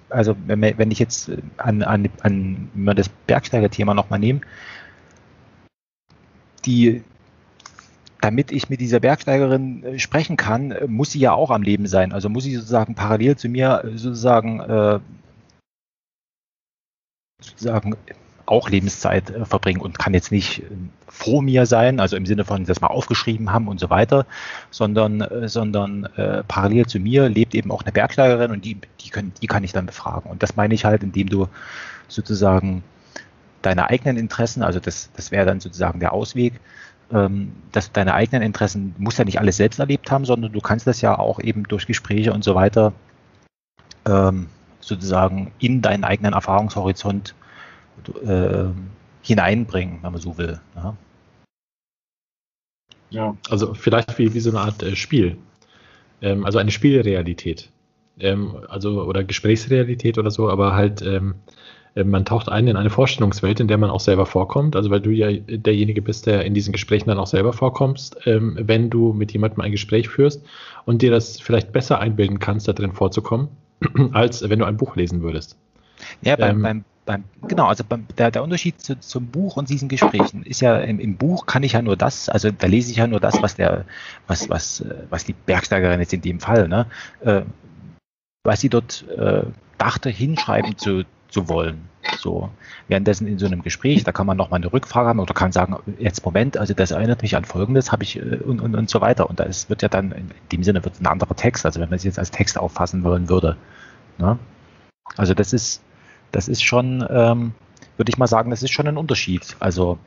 also 0.10 0.36
wenn, 0.48 0.92
ich 0.92 1.00
jetzt 1.00 1.32
an, 1.58 1.84
an, 1.84 2.10
an 2.22 2.70
wenn 2.74 2.84
wir 2.84 2.96
das 2.96 3.10
Bergsteiger-Thema 3.10 3.94
nochmal 3.94 4.20
nehmen, 4.20 4.42
die, 6.66 7.04
damit 8.22 8.52
ich 8.52 8.70
mit 8.70 8.82
dieser 8.82 9.00
Bergsteigerin 9.00 9.84
äh, 9.84 10.00
sprechen 10.00 10.38
kann, 10.38 10.72
äh, 10.72 10.88
muss 10.88 11.12
sie 11.12 11.20
ja 11.20 11.34
auch 11.34 11.52
am 11.52 11.62
Leben 11.62 11.86
sein. 11.86 12.12
Also 12.12 12.30
muss 12.30 12.44
sie 12.46 12.56
sozusagen 12.56 12.96
parallel 12.96 13.38
zu 13.38 13.48
mir 13.50 13.84
äh, 13.84 13.98
sozusagen 13.98 14.60
äh, 14.62 15.00
sozusagen 17.40 17.96
auch 18.46 18.70
Lebenszeit 18.70 19.30
äh, 19.30 19.46
verbringen 19.46 19.82
und 19.82 19.98
kann 19.98 20.14
jetzt 20.14 20.32
nicht 20.32 20.60
äh, 20.60 20.66
vor 21.08 21.42
mir 21.42 21.66
sein, 21.66 22.00
also 22.00 22.16
im 22.16 22.26
Sinne 22.26 22.46
von 22.46 22.66
das 22.66 22.82
mal 22.82 22.88
aufgeschrieben 22.88 23.52
haben 23.52 23.68
und 23.68 23.80
so 23.80 23.90
weiter, 23.90 24.26
sondern, 24.70 25.22
äh, 25.22 25.48
sondern 25.48 26.06
äh, 26.16 26.44
parallel 26.48 26.86
zu 26.86 27.00
mir 27.00 27.30
lebt 27.30 27.56
eben 27.56 27.72
auch 27.72 27.84
eine 27.84 27.92
Bergsteigerin 27.92 28.52
und 28.52 28.66
die, 28.66 28.78
die, 29.02 29.10
können, 29.10 29.34
die 29.42 29.48
kann 29.48 29.64
ich 29.64 29.72
dann 29.72 29.86
befragen. 29.86 30.30
Und 30.30 30.44
das 30.44 30.56
meine 30.56 30.74
ich 30.74 30.86
halt, 30.86 31.04
indem 31.04 31.30
du 31.30 31.48
sozusagen 32.08 32.84
deine 33.62 33.90
eigenen 33.90 34.18
Interessen, 34.18 34.62
also 34.62 34.80
das, 34.80 35.10
das 35.16 35.32
wäre 35.32 35.46
dann 35.46 35.60
sozusagen 35.60 36.00
der 36.00 36.14
Ausweg, 36.14 36.60
ähm, 37.12 37.54
dass 37.72 37.92
deine 37.92 38.14
eigenen 38.14 38.44
Interessen, 38.44 38.96
musst 38.98 39.18
ja 39.18 39.26
nicht 39.26 39.40
alles 39.40 39.58
selbst 39.58 39.80
erlebt 39.80 40.12
haben, 40.12 40.26
sondern 40.26 40.52
du 40.52 40.62
kannst 40.62 40.86
das 40.86 41.02
ja 41.02 41.18
auch 41.18 41.40
eben 41.40 41.64
durch 41.64 41.88
Gespräche 41.88 42.34
und 42.34 42.44
so 42.44 42.56
weiter 42.56 42.94
ähm, 44.08 44.48
sozusagen 44.80 45.52
in 45.60 45.82
deinen 45.82 46.04
eigenen 46.04 46.34
Erfahrungshorizont 46.34 47.34
äh, 48.24 48.66
hineinbringen, 49.22 50.00
wenn 50.02 50.12
man 50.12 50.22
so 50.22 50.38
will. 50.38 50.60
Ja, 50.76 50.98
ja 53.10 53.38
also 53.50 53.74
vielleicht 53.74 54.18
wie, 54.18 54.34
wie 54.34 54.40
so 54.40 54.52
eine 54.52 54.60
Art 54.60 54.84
äh, 54.84 54.96
Spiel. 54.96 55.38
Ähm, 56.22 56.46
also 56.46 56.60
eine 56.60 56.72
Spielrealität. 56.72 57.70
Ähm, 58.20 58.58
also 58.70 59.04
oder 59.04 59.24
Gesprächsrealität 59.24 60.18
oder 60.18 60.32
so, 60.32 60.50
aber 60.50 60.74
halt 60.74 61.02
ähm, 61.02 61.36
äh, 61.96 62.04
man 62.04 62.26
taucht 62.26 62.50
ein 62.50 62.68
in 62.68 62.76
eine 62.76 62.90
Vorstellungswelt, 62.90 63.60
in 63.60 63.68
der 63.68 63.78
man 63.78 63.90
auch 63.90 64.00
selber 64.00 64.26
vorkommt. 64.26 64.76
Also 64.76 64.92
weil 64.92 65.02
du 65.02 65.10
ja 65.10 65.32
derjenige 65.32 66.02
bist, 66.02 66.28
der 66.28 66.46
in 66.46 66.54
diesen 66.54 66.74
Gesprächen 66.74 67.10
dann 67.10 67.18
auch 67.18 67.28
selber 67.28 67.54
vorkommst, 67.54 68.18
ähm, 68.26 68.58
wenn 68.62 68.90
du 68.90 69.14
mit 69.14 69.32
jemandem 69.32 69.62
ein 69.62 69.72
Gespräch 69.72 70.10
führst 70.10 70.46
und 70.86 71.02
dir 71.02 71.12
das 71.12 71.40
vielleicht 71.40 71.72
besser 71.72 72.00
einbilden 72.00 72.40
kannst, 72.40 72.68
da 72.68 72.74
drin 72.74 72.94
vorzukommen, 72.94 73.48
als 74.12 74.48
wenn 74.48 74.60
du 74.60 74.66
ein 74.66 74.78
Buch 74.78 74.96
lesen 74.96 75.22
würdest. 75.22 75.58
Ja, 76.22 76.36
beim, 76.36 76.58
ähm, 76.58 76.62
beim, 76.62 76.86
beim, 77.06 77.24
genau, 77.48 77.68
also 77.68 77.84
beim, 77.88 78.08
der, 78.18 78.32
der 78.32 78.44
Unterschied 78.44 78.82
zu, 78.82 79.00
zum 79.00 79.28
Buch 79.28 79.58
und 79.58 79.70
diesen 79.70 79.90
Gesprächen 79.90 80.44
ist 80.44 80.62
ja 80.62 80.78
im, 80.78 81.00
im, 81.00 81.18
Buch 81.18 81.46
kann 81.46 81.64
ich 81.64 81.74
ja 81.74 81.82
nur 81.82 81.96
das, 81.96 82.30
also 82.30 82.52
da 82.52 82.68
lese 82.68 82.92
ich 82.92 82.98
ja 82.98 83.08
nur 83.08 83.20
das, 83.20 83.42
was 83.42 83.56
der, 83.56 83.86
was, 84.28 84.50
was, 84.50 84.82
äh, 84.82 85.04
was 85.10 85.26
die 85.26 85.34
Bergsteigerin 85.34 86.00
jetzt 86.00 86.14
in 86.14 86.22
dem 86.22 86.40
Fall, 86.40 86.68
ne, 86.68 86.88
äh, 87.22 87.42
was 88.44 88.62
sie 88.62 88.70
dort 88.70 89.08
äh, 89.10 89.44
dachte, 89.78 90.10
hinschreiben 90.10 90.78
zu, 90.78 91.04
zu 91.30 91.50
wollen. 91.50 91.90
So, 92.20 92.50
währenddessen 92.88 93.28
in 93.28 93.40
so 93.40 93.46
einem 93.46 93.64
Gespräch, 93.64 94.04
da 94.04 94.12
kann 94.12 94.28
man 94.28 94.38
nochmal 94.38 94.60
eine 94.60 94.72
Rückfrage 94.72 95.10
haben 95.10 95.20
oder 95.20 95.34
kann 95.34 95.52
sagen, 95.52 95.78
jetzt 95.98 96.24
Moment, 96.24 96.58
also 96.58 96.74
das 96.74 96.92
erinnert 96.92 97.24
mich 97.24 97.36
an 97.36 97.46
Folgendes, 97.46 97.92
habe 97.92 98.04
ich 98.04 98.18
äh, 98.18 98.38
und, 98.38 98.62
und, 98.62 98.76
und 98.76 98.90
so 98.90 99.02
weiter. 99.02 99.30
Und 99.30 99.40
das 99.40 99.70
wird 99.70 99.82
ja 99.82 99.90
dann, 99.90 100.12
in 100.12 100.32
dem 100.52 100.64
Sinne 100.64 100.84
wird 100.84 100.96
es 100.96 101.02
ein 101.02 101.08
anderer 101.08 101.36
Text, 101.36 101.66
also 101.66 101.80
wenn 101.80 101.90
man 101.90 101.98
es 101.98 102.04
jetzt 102.04 102.20
als 102.20 102.32
Text 102.32 102.58
auffassen 102.58 103.04
wollen 103.04 103.30
würde. 103.30 103.58
Ne? 104.18 104.38
Also 105.18 105.34
das 105.34 105.54
ist, 105.54 105.82
das 106.36 106.50
ist 106.50 106.64
schon, 106.64 107.06
ähm, 107.10 107.54
würde 107.98 108.10
ich 108.10 108.18
mal 108.18 108.28
sagen, 108.28 108.50
das 108.50 108.62
ist 108.62 108.72
schon 108.72 108.88
ein 108.88 108.98
Unterschied. 108.98 109.56
Also 109.60 109.98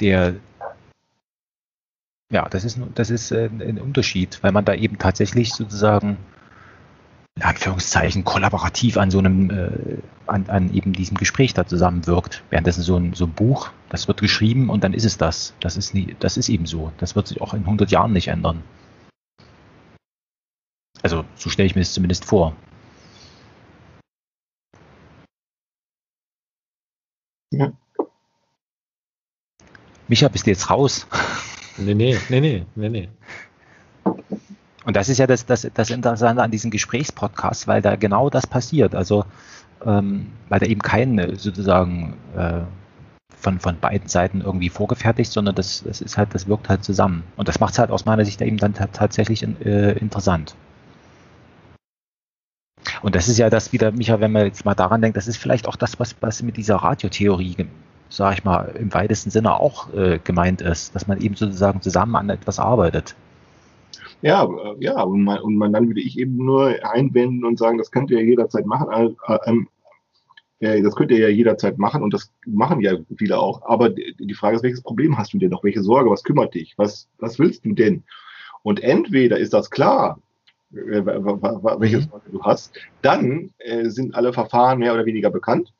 der, 0.00 0.34
Ja, 2.32 2.48
das 2.48 2.64
ist, 2.64 2.78
das 2.94 3.10
ist 3.10 3.30
äh, 3.30 3.46
ein 3.46 3.80
Unterschied, 3.80 4.38
weil 4.42 4.52
man 4.52 4.64
da 4.64 4.74
eben 4.74 4.98
tatsächlich 4.98 5.52
sozusagen 5.52 6.16
in 7.36 7.42
Anführungszeichen 7.42 8.24
kollaborativ 8.24 8.96
an 8.96 9.10
so 9.10 9.18
einem, 9.18 9.50
äh, 9.50 9.98
an, 10.26 10.46
an 10.48 10.74
eben 10.74 10.92
diesem 10.92 11.16
Gespräch 11.16 11.54
da 11.54 11.66
zusammenwirkt. 11.66 12.42
Währenddessen 12.50 12.82
so 12.82 12.96
ein, 12.96 13.14
so 13.14 13.26
ein 13.26 13.32
Buch, 13.32 13.70
das 13.88 14.08
wird 14.08 14.20
geschrieben 14.20 14.70
und 14.70 14.82
dann 14.82 14.94
ist 14.94 15.04
es 15.04 15.18
das. 15.18 15.54
Das 15.60 15.76
ist, 15.76 15.94
nie, 15.94 16.16
das 16.18 16.36
ist 16.36 16.48
eben 16.48 16.66
so. 16.66 16.92
Das 16.98 17.14
wird 17.14 17.28
sich 17.28 17.40
auch 17.40 17.54
in 17.54 17.60
100 17.60 17.90
Jahren 17.92 18.12
nicht 18.12 18.28
ändern. 18.28 18.62
Also 21.02 21.24
so 21.36 21.48
stelle 21.48 21.66
ich 21.66 21.76
mir 21.76 21.82
das 21.82 21.92
zumindest 21.92 22.24
vor. 22.24 22.56
Ja. 27.50 27.72
Micha, 30.08 30.28
bist 30.28 30.46
du 30.46 30.50
jetzt 30.50 30.70
raus? 30.70 31.06
Nee, 31.76 31.94
nee, 31.94 32.18
nee, 32.28 32.40
nee, 32.40 32.66
nee, 32.74 32.88
nee. 32.88 33.08
Und 34.84 34.96
das 34.96 35.08
ist 35.08 35.18
ja 35.18 35.26
das, 35.26 35.46
das, 35.46 35.68
das 35.72 35.90
Interessante 35.90 36.42
an 36.42 36.50
diesem 36.50 36.70
Gesprächspodcast, 36.70 37.68
weil 37.68 37.80
da 37.82 37.96
genau 37.96 38.30
das 38.30 38.46
passiert. 38.46 38.94
Also, 38.94 39.24
ähm, 39.84 40.32
weil 40.48 40.60
da 40.60 40.66
eben 40.66 40.80
kein 40.80 41.36
sozusagen 41.36 42.14
äh, 42.36 42.62
von, 43.36 43.60
von 43.60 43.78
beiden 43.78 44.08
Seiten 44.08 44.40
irgendwie 44.40 44.68
vorgefertigt, 44.68 45.32
sondern 45.32 45.54
das, 45.54 45.82
das 45.84 46.00
ist 46.00 46.16
halt, 46.18 46.34
das 46.34 46.48
wirkt 46.48 46.68
halt 46.68 46.84
zusammen. 46.84 47.22
Und 47.36 47.48
das 47.48 47.60
macht 47.60 47.72
es 47.72 47.78
halt 47.78 47.90
aus 47.90 48.04
meiner 48.04 48.24
Sicht 48.24 48.40
eben 48.42 48.56
dann 48.56 48.74
tatsächlich 48.74 49.42
äh, 49.64 49.92
interessant. 49.92 50.54
Und 53.02 53.14
das 53.14 53.28
ist 53.28 53.38
ja 53.38 53.50
das 53.50 53.72
wieder, 53.72 53.92
Micha, 53.92 54.20
wenn 54.20 54.32
man 54.32 54.46
jetzt 54.46 54.64
mal 54.64 54.74
daran 54.74 55.00
denkt, 55.00 55.16
das 55.16 55.28
ist 55.28 55.38
vielleicht 55.38 55.66
auch 55.68 55.76
das, 55.76 55.98
was, 55.98 56.14
was 56.20 56.42
mit 56.42 56.56
dieser 56.56 56.76
Radiotheorie, 56.76 57.56
sage 58.08 58.34
ich 58.34 58.44
mal, 58.44 58.74
im 58.78 58.92
weitesten 58.92 59.30
Sinne 59.30 59.58
auch 59.58 59.92
äh, 59.94 60.18
gemeint 60.22 60.60
ist, 60.60 60.94
dass 60.94 61.06
man 61.06 61.20
eben 61.20 61.34
sozusagen 61.34 61.80
zusammen 61.80 62.16
an 62.16 62.28
etwas 62.28 62.58
arbeitet. 62.58 63.14
Ja, 64.22 64.44
äh, 64.44 64.76
ja, 64.80 65.00
und 65.02 65.24
man, 65.24 65.38
und 65.40 65.56
man 65.56 65.72
dann 65.72 65.88
würde 65.88 66.00
ich 66.00 66.18
eben 66.18 66.36
nur 66.36 66.74
einwenden 66.82 67.44
und 67.44 67.58
sagen, 67.58 67.78
das 67.78 67.90
könnt 67.90 68.10
ihr 68.10 68.20
ja 68.20 68.26
jederzeit 68.26 68.66
machen. 68.66 69.16
Äh, 69.38 69.52
äh, 70.60 70.82
das 70.82 70.94
könnt 70.94 71.10
ihr 71.10 71.18
ja 71.18 71.28
jederzeit 71.28 71.78
machen 71.78 72.02
und 72.02 72.12
das 72.12 72.30
machen 72.46 72.80
ja 72.80 72.96
viele 73.16 73.38
auch. 73.38 73.62
Aber 73.64 73.88
die 73.88 74.34
Frage 74.34 74.56
ist, 74.56 74.62
welches 74.62 74.82
Problem 74.82 75.16
hast 75.16 75.32
du 75.32 75.38
denn 75.38 75.50
noch? 75.50 75.64
Welche 75.64 75.82
Sorge? 75.82 76.10
Was 76.10 76.22
kümmert 76.22 76.54
dich? 76.54 76.74
Was, 76.76 77.08
was 77.18 77.38
willst 77.38 77.64
du 77.64 77.72
denn? 77.72 78.02
Und 78.62 78.82
entweder 78.82 79.38
ist 79.38 79.54
das 79.54 79.70
klar, 79.70 80.20
äh, 80.72 81.04
welche 81.04 81.98
mhm. 81.98 82.02
Sorge 82.02 82.30
du 82.30 82.42
hast, 82.42 82.72
dann 83.02 83.50
äh, 83.58 83.88
sind 83.88 84.14
alle 84.14 84.32
Verfahren 84.32 84.78
mehr 84.78 84.94
oder 84.94 85.06
weniger 85.06 85.30
bekannt. 85.30 85.72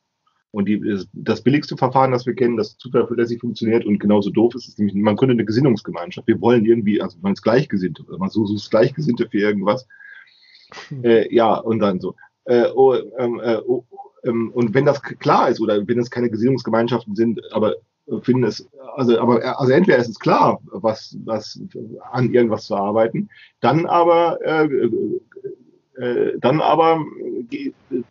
Und 0.53 0.67
die, 0.67 1.05
das 1.13 1.41
billigste 1.41 1.77
Verfahren, 1.77 2.11
das 2.11 2.25
wir 2.25 2.35
kennen, 2.35 2.57
das 2.57 2.77
zuverlässig 2.77 3.39
funktioniert 3.39 3.85
und 3.85 3.99
genauso 3.99 4.29
doof 4.31 4.53
ist, 4.55 4.67
ist 4.67 4.79
nämlich, 4.79 4.95
man 4.95 5.15
könnte 5.15 5.31
eine 5.31 5.45
Gesinnungsgemeinschaft. 5.45 6.27
Wir 6.27 6.41
wollen 6.41 6.65
irgendwie, 6.65 7.01
also 7.01 7.17
man 7.21 7.33
ist 7.33 7.41
Gleichgesinnte, 7.41 8.03
man 8.17 8.29
sucht 8.29 8.69
Gleichgesinnte 8.69 9.29
für 9.29 9.37
irgendwas. 9.39 9.87
Hm. 10.89 11.05
Äh, 11.05 11.33
ja, 11.33 11.55
und 11.55 11.79
dann 11.79 12.01
so. 12.01 12.15
Äh, 12.43 12.65
oh, 12.75 12.95
ähm, 13.17 13.39
äh, 13.41 13.59
oh, 13.65 13.85
ähm, 14.23 14.51
und 14.53 14.73
wenn 14.73 14.85
das 14.85 15.01
klar 15.01 15.49
ist, 15.49 15.61
oder 15.61 15.87
wenn 15.87 15.99
es 15.99 16.11
keine 16.11 16.29
Gesinnungsgemeinschaften 16.29 17.15
sind, 17.15 17.41
aber 17.53 17.75
finden 18.19 18.43
es, 18.43 18.67
also, 18.95 19.19
aber, 19.19 19.59
also 19.59 19.71
entweder 19.71 19.97
ist 19.97 20.09
es 20.09 20.19
klar, 20.19 20.59
was, 20.71 21.17
was 21.23 21.59
an 22.11 22.33
irgendwas 22.33 22.65
zu 22.65 22.75
arbeiten, 22.75 23.29
dann 23.61 23.85
aber 23.85 24.39
äh, 24.43 24.67
äh, 26.01 26.39
dann 26.39 26.61
aber 26.61 27.05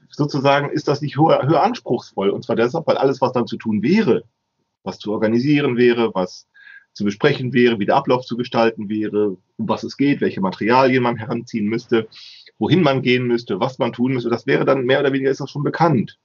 sozusagen 0.09 0.71
ist 0.71 0.89
das 0.89 1.03
nicht 1.03 1.19
höher, 1.19 1.47
höher 1.47 1.63
anspruchsvoll. 1.63 2.31
Und 2.31 2.45
zwar 2.45 2.57
deshalb, 2.57 2.87
weil 2.87 2.97
alles, 2.97 3.21
was 3.21 3.33
dann 3.33 3.47
zu 3.47 3.57
tun 3.57 3.83
wäre, 3.83 4.25
was 4.85 4.99
zu 4.99 5.13
organisieren 5.13 5.77
wäre, 5.77 6.15
was 6.15 6.47
zu 6.93 7.05
besprechen 7.05 7.53
wäre, 7.53 7.79
wie 7.79 7.87
der 7.87 7.97
Ablauf 7.97 8.25
zu 8.25 8.37
gestalten 8.37 8.89
wäre, 8.89 9.37
um 9.57 9.69
was 9.69 9.85
es 9.85 9.97
geht, 9.97 10.21
welche 10.21 10.41
Materialien 10.41 11.03
man 11.03 11.17
heranziehen 11.17 11.67
müsste, 11.67 12.09
wohin 12.59 12.83
man 12.83 13.03
gehen 13.03 13.27
müsste, 13.27 13.61
was 13.61 13.79
man 13.79 13.93
tun 13.93 14.13
müsste, 14.13 14.31
das 14.31 14.47
wäre 14.47 14.65
dann 14.65 14.85
mehr 14.85 15.01
oder 15.01 15.13
weniger 15.13 15.31
ist 15.31 15.41
das 15.41 15.51
schon 15.51 15.63
bekannt. 15.63 16.19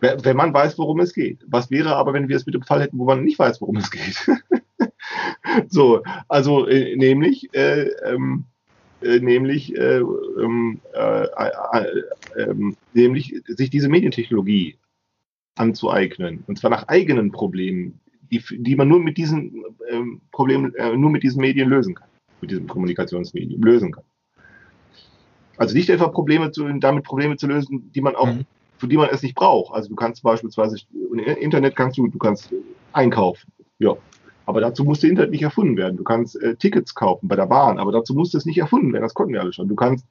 Wenn 0.00 0.36
man 0.36 0.52
weiß, 0.52 0.78
worum 0.78 1.00
es 1.00 1.14
geht. 1.14 1.38
Was 1.46 1.70
wäre 1.70 1.96
aber, 1.96 2.12
wenn 2.12 2.28
wir 2.28 2.36
es 2.36 2.46
mit 2.46 2.54
dem 2.54 2.62
Fall 2.62 2.82
hätten, 2.82 2.98
wo 2.98 3.04
man 3.04 3.24
nicht 3.24 3.38
weiß, 3.38 3.60
worum 3.60 3.76
es 3.76 3.90
geht? 3.90 4.26
so, 5.68 6.02
also 6.28 6.66
äh, 6.66 6.96
nämlich 6.96 7.48
äh, 7.54 7.88
ähm, 8.04 8.44
äh, 9.02 9.20
nämlich, 9.20 9.76
äh, 9.76 9.98
ähm, 9.98 10.80
äh, 10.94 11.26
äh, 12.36 12.54
nämlich 12.94 13.42
sich 13.46 13.70
diese 13.70 13.88
Medientechnologie 13.88 14.76
anzueignen. 15.54 16.44
Und 16.46 16.58
zwar 16.58 16.70
nach 16.70 16.88
eigenen 16.88 17.30
Problemen, 17.30 18.00
die, 18.30 18.42
die 18.50 18.74
man 18.74 18.88
nur 18.88 19.00
mit 19.00 19.16
diesen 19.16 19.64
ähm, 19.90 20.20
Problemen, 20.32 20.72
nur 20.96 21.10
mit 21.10 21.22
diesen 21.22 21.40
Medien 21.40 21.68
lösen 21.68 21.94
kann. 21.94 22.08
Mit 22.40 22.50
diesem 22.50 22.66
Kommunikationsmedium 22.66 23.62
lösen 23.62 23.92
kann. 23.92 24.04
Also 25.56 25.74
nicht 25.74 25.90
einfach 25.90 26.12
Probleme 26.12 26.50
zu, 26.50 26.68
damit 26.80 27.04
Probleme 27.04 27.36
zu 27.36 27.46
lösen, 27.46 27.90
die 27.94 28.00
man 28.00 28.14
auch, 28.14 28.26
mhm. 28.26 28.44
Für 28.78 28.88
die 28.88 28.96
man 28.96 29.08
es 29.10 29.22
nicht 29.22 29.34
braucht. 29.34 29.74
Also 29.74 29.88
du 29.88 29.94
kannst 29.94 30.22
beispielsweise, 30.22 30.78
Internet 31.40 31.76
kannst 31.76 31.98
du, 31.98 32.06
du 32.08 32.18
kannst 32.18 32.52
einkaufen. 32.92 33.52
Ja, 33.78 33.96
aber 34.46 34.60
dazu 34.60 34.84
musste 34.84 35.08
Internet 35.08 35.32
nicht 35.32 35.42
erfunden 35.42 35.76
werden. 35.76 35.96
Du 35.96 36.04
kannst 36.04 36.40
äh, 36.40 36.54
Tickets 36.56 36.94
kaufen 36.94 37.28
bei 37.28 37.36
der 37.36 37.46
Bahn, 37.46 37.78
aber 37.78 37.92
dazu 37.92 38.14
musste 38.14 38.38
es 38.38 38.46
nicht 38.46 38.58
erfunden 38.58 38.92
werden. 38.92 39.02
Das 39.02 39.14
konnten 39.14 39.32
wir 39.32 39.40
alle 39.40 39.52
schon. 39.52 39.68
Du 39.68 39.74
kannst 39.74 40.06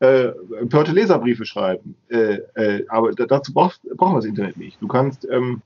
äh, 0.00 0.32
empörte 0.60 0.92
Leserbriefe 0.92 1.44
schreiben, 1.44 1.96
äh, 2.08 2.38
äh, 2.54 2.84
aber 2.88 3.12
dazu 3.12 3.52
brauchst, 3.52 3.82
brauchen 3.96 4.14
wir 4.14 4.18
das 4.18 4.26
Internet 4.26 4.56
nicht. 4.56 4.80
Du 4.80 4.88
kannst 4.88 5.26
ähm, 5.30 5.62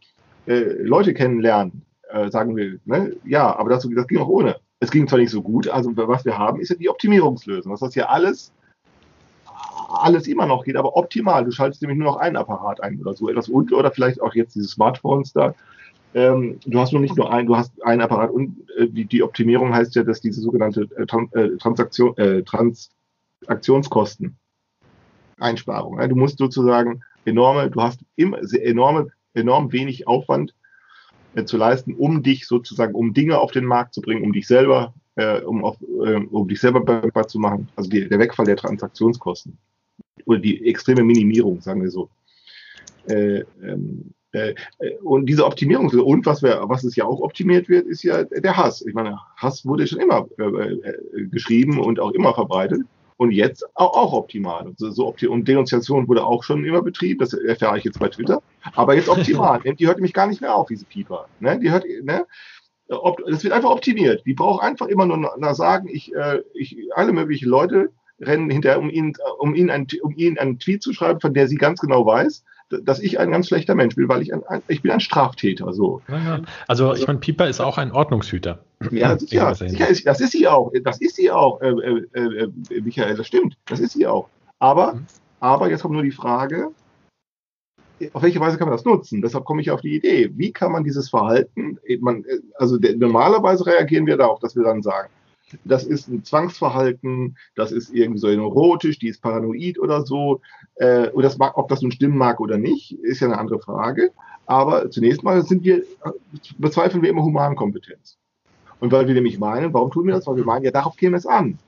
äh, 0.47 0.61
Leute 0.83 1.15
kennenlernen, 1.15 1.83
äh, 2.11 2.31
sagen 2.31 2.57
wir. 2.57 2.79
Ne? 2.85 3.17
Ja, 3.25 3.57
aber 3.57 3.71
dazu, 3.71 3.91
das 3.91 4.07
ging 4.07 4.19
auch 4.19 4.29
ohne. 4.29 4.57
Es 4.81 4.91
ging 4.91 5.07
zwar 5.07 5.19
nicht 5.19 5.31
so 5.31 5.43
gut, 5.43 5.69
also 5.69 5.91
was 5.95 6.25
wir 6.25 6.39
haben, 6.39 6.61
ist 6.61 6.71
ja 6.71 6.77
die 6.77 6.89
Optimierungslösung. 6.89 7.73
Das 7.73 7.83
heißt 7.83 7.97
ja 7.97 8.07
alles, 8.07 8.53
alles 9.91 10.27
immer 10.27 10.47
noch 10.47 10.65
geht, 10.65 10.77
aber 10.77 10.97
optimal. 10.97 11.45
Du 11.45 11.51
schaltest 11.51 11.83
nämlich 11.83 11.99
nur 11.99 12.13
noch 12.13 12.19
einen 12.19 12.37
Apparat 12.37 12.83
ein 12.83 13.01
oder 13.01 13.15
so 13.15 13.29
etwas 13.29 13.49
und 13.49 13.73
oder 13.73 13.91
vielleicht 13.91 14.21
auch 14.21 14.35
jetzt 14.35 14.55
diese 14.55 14.69
Smartphones 14.69 15.33
da 15.33 15.55
ähm, 16.15 16.59
du 16.67 16.81
hast 16.81 16.93
nur 16.93 17.01
nicht 17.01 17.17
nur 17.17 17.33
ein, 17.33 17.47
du 17.47 17.57
hast 17.57 17.73
einen 17.85 18.01
Apparat 18.01 18.31
und 18.31 18.69
äh, 18.77 18.89
die, 18.89 19.05
die 19.05 19.23
Optimierung 19.23 19.73
heißt 19.73 19.95
ja, 19.95 20.03
dass 20.03 20.21
diese 20.21 20.41
sogenannte 20.41 20.89
äh, 20.97 21.05
äh 21.39 21.57
Transaktion, 21.57 22.17
äh, 22.17 22.43
Transaktionskosten 22.43 24.37
Einsparung. 25.39 25.99
Du 26.09 26.17
musst 26.17 26.39
sozusagen 26.39 27.03
enorme, 27.25 27.71
du 27.71 27.81
hast 27.81 28.01
immer 28.17 28.39
enorme, 28.53 29.09
enorm 29.35 29.73
wenig 29.73 30.09
Aufwand 30.09 30.55
äh, 31.35 31.45
zu 31.45 31.57
leisten, 31.57 31.95
um 31.95 32.25
dich 32.25 32.47
sozusagen, 32.47 32.95
um 32.95 33.15
Dinge 33.15 33.39
auf 33.39 33.53
den 33.53 33.65
Markt 33.65 33.95
zu 33.95 34.03
bringen, 34.03 34.25
um 34.25 34.33
dich 34.33 34.49
selber, 34.49 34.93
äh, 35.15 35.41
um, 35.43 35.65
auf, 35.65 35.81
um 35.81 36.49
dich 36.49 36.61
selber 36.61 37.29
zu 37.29 37.39
machen. 37.39 37.69
Also 37.77 37.89
die, 37.89 38.09
der 38.09 38.19
Wegfall 38.19 38.47
der 38.47 38.57
Transaktionskosten 38.57 39.57
oder 40.27 40.39
die 40.39 40.67
extreme 40.67 41.05
Minimierung, 41.05 41.61
sagen 41.61 41.83
wir 41.83 41.91
so. 41.91 42.09
Äh, 43.09 43.45
ähm, 43.63 44.13
äh, 44.33 44.55
äh, 44.79 44.97
und 45.03 45.27
diese 45.27 45.45
Optimierung, 45.45 45.89
und 45.89 46.27
was, 46.27 46.43
wir, 46.43 46.63
was 46.67 46.85
es 46.85 46.97
ja 46.97 47.05
auch 47.05 47.21
optimiert 47.21 47.69
wird, 47.69 47.87
ist 47.87 48.03
ja 48.03 48.25
der 48.25 48.57
Hass. 48.57 48.85
Ich 48.87 48.95
meine, 48.95 49.19
Hass 49.37 49.67
wurde 49.67 49.87
schon 49.87 50.01
immer 50.01 50.27
äh, 50.39 50.45
äh, 50.45 51.27
geschrieben 51.31 51.81
und 51.81 51.99
auch 51.99 52.13
immer 52.13 52.35
verbreitet 52.35 52.83
und 53.17 53.33
jetzt 53.33 53.65
auch, 53.75 53.95
auch 53.95 54.13
optimal. 54.13 54.67
Und, 54.69 54.79
so, 54.79 54.91
so 54.91 55.15
und 55.29 55.49
Denunziation 55.49 56.07
wurde 56.07 56.25
auch 56.25 56.45
schon 56.45 56.65
immer 56.65 56.83
betrieben, 56.83 57.19
das 57.19 57.33
erfahre 57.33 57.79
ich 57.79 57.85
jetzt 57.85 57.99
bei 57.99 58.09
Twitter, 58.09 58.41
aber 58.75 58.95
jetzt 58.95 59.09
optimal. 59.09 59.61
die 59.79 59.87
hört 59.87 60.01
mich 60.01 60.13
gar 60.13 60.29
nicht 60.29 60.41
mehr 60.41 60.55
auf, 60.55 60.69
diese 60.69 60.85
Pieper. 60.85 61.27
Ne? 61.41 61.59
Die 61.59 61.71
hört, 61.71 61.85
ne? 62.03 62.27
Das 63.29 63.45
wird 63.45 63.53
einfach 63.53 63.71
optimiert. 63.71 64.23
Die 64.27 64.35
braucht 64.35 64.65
einfach 64.65 64.89
immer 64.89 65.07
nur 65.07 65.55
sagen, 65.55 65.89
ich, 65.89 66.13
äh, 66.13 66.43
ich, 66.55 66.77
alle 66.95 67.13
möglichen 67.13 67.49
Leute 67.49 67.91
rennen 68.21 68.51
hinterher, 68.51 68.79
um 68.79 68.91
ihnen, 68.91 69.15
um 69.39 69.55
ihnen, 69.55 69.71
ein, 69.71 69.87
um 70.03 70.15
ihnen 70.17 70.39
einen 70.39 70.59
Tweet 70.59 70.83
zu 70.83 70.93
schreiben, 70.93 71.21
von 71.21 71.35
der 71.35 71.49
sie 71.49 71.57
ganz 71.57 71.81
genau 71.81 72.05
weiß, 72.07 72.45
dass 72.71 73.01
ich 73.01 73.19
ein 73.19 73.31
ganz 73.31 73.49
schlechter 73.49 73.75
Mensch 73.75 73.97
bin, 73.97 74.09
weil 74.09 74.23
ich 74.23 74.33
ein, 74.33 74.45
ein 74.47 74.63
ich 74.69 74.83
bin 74.83 74.93
ein 74.93 75.01
Straftäter. 75.01 75.73
So. 75.73 76.03
Ja, 76.09 76.41
also 76.69 76.95
ich 76.95 77.07
meine, 77.07 77.19
Pieper 77.19 77.49
ist 77.49 77.61
auch 77.61 77.79
ein 77.79 77.91
Ordnungshüter. 77.91 78.61
Ja, 78.91 79.19
sicher, 79.19 79.55
sicher 79.55 79.89
ist, 79.89 80.07
das 80.07 80.21
ist 80.21 80.33
sie 80.33 80.47
auch. 80.47 80.73
Das 80.85 81.01
ist 81.01 81.17
sie 81.17 81.31
auch, 81.31 81.61
äh, 81.61 81.69
äh, 81.69 82.51
äh, 82.73 82.81
Michael, 82.81 83.17
das 83.17 83.27
stimmt. 83.27 83.57
Das 83.67 83.81
ist 83.81 83.93
sie 83.93 84.07
auch. 84.07 84.29
Aber, 84.59 84.95
mhm. 84.95 85.07
aber 85.41 85.69
jetzt 85.69 85.83
kommt 85.83 85.95
nur 85.95 86.03
die 86.03 86.13
Frage, 86.13 86.71
auf 88.13 88.23
welche 88.23 88.41
Weise 88.41 88.57
kann 88.57 88.69
man 88.69 88.77
das 88.77 88.87
nutzen? 88.87 89.21
Deshalb 89.21 89.45
komme 89.45 89.61
ich 89.61 89.71
auf 89.71 89.83
die 89.83 89.95
Idee. 89.95 90.31
Wie 90.35 90.53
kann 90.53 90.73
man 90.73 90.85
dieses 90.85 91.11
Verhalten, 91.11 91.79
man, 92.01 92.25
also 92.55 92.79
der, 92.79 92.97
normalerweise 92.97 93.67
reagieren 93.67 94.07
wir 94.07 94.17
darauf, 94.17 94.39
dass 94.39 94.57
wir 94.57 94.63
dann 94.63 94.83
sagen, 94.83 95.11
das 95.65 95.85
ist 95.85 96.09
ein 96.09 96.25
Zwangsverhalten, 96.25 97.37
das 97.55 97.73
ist 97.73 97.93
irgendwie 97.95 98.21
so 98.21 98.29
neurotisch, 98.29 98.99
die 98.99 99.09
ist 99.09 99.23
paranoid 99.23 99.79
oder 99.79 100.05
so. 100.05 100.41
Äh, 100.77 101.09
und 101.11 101.23
das 101.23 101.39
mag, 101.39 101.57
ob 101.57 101.69
das 101.69 101.83
nun 101.83 101.93
stimmen 101.93 102.17
mag 102.17 102.41
oder 102.41 102.59
nicht, 102.59 102.93
ist 103.03 103.21
ja 103.21 103.29
eine 103.29 103.39
andere 103.39 103.61
Frage. 103.61 104.13
Aber 104.47 104.91
zunächst 104.91 105.23
mal 105.23 105.43
sind 105.43 105.65
wir, 105.65 105.83
bezweifeln 106.59 107.03
wir 107.03 107.11
immer 107.11 107.23
Humankompetenz. 107.23 108.19
Und 108.81 108.93
weil 108.93 109.07
wir 109.07 109.15
nämlich 109.15 109.39
meinen, 109.39 109.73
warum 109.75 109.91
tun 109.91 110.07
wir 110.07 110.15
das? 110.15 110.27
Weil 110.27 110.37
wir 110.37 110.45
meinen, 110.45 110.65
ja, 110.65 110.71
darauf 110.71 110.97
käme 110.97 111.17
es 111.17 111.27
an. 111.27 111.59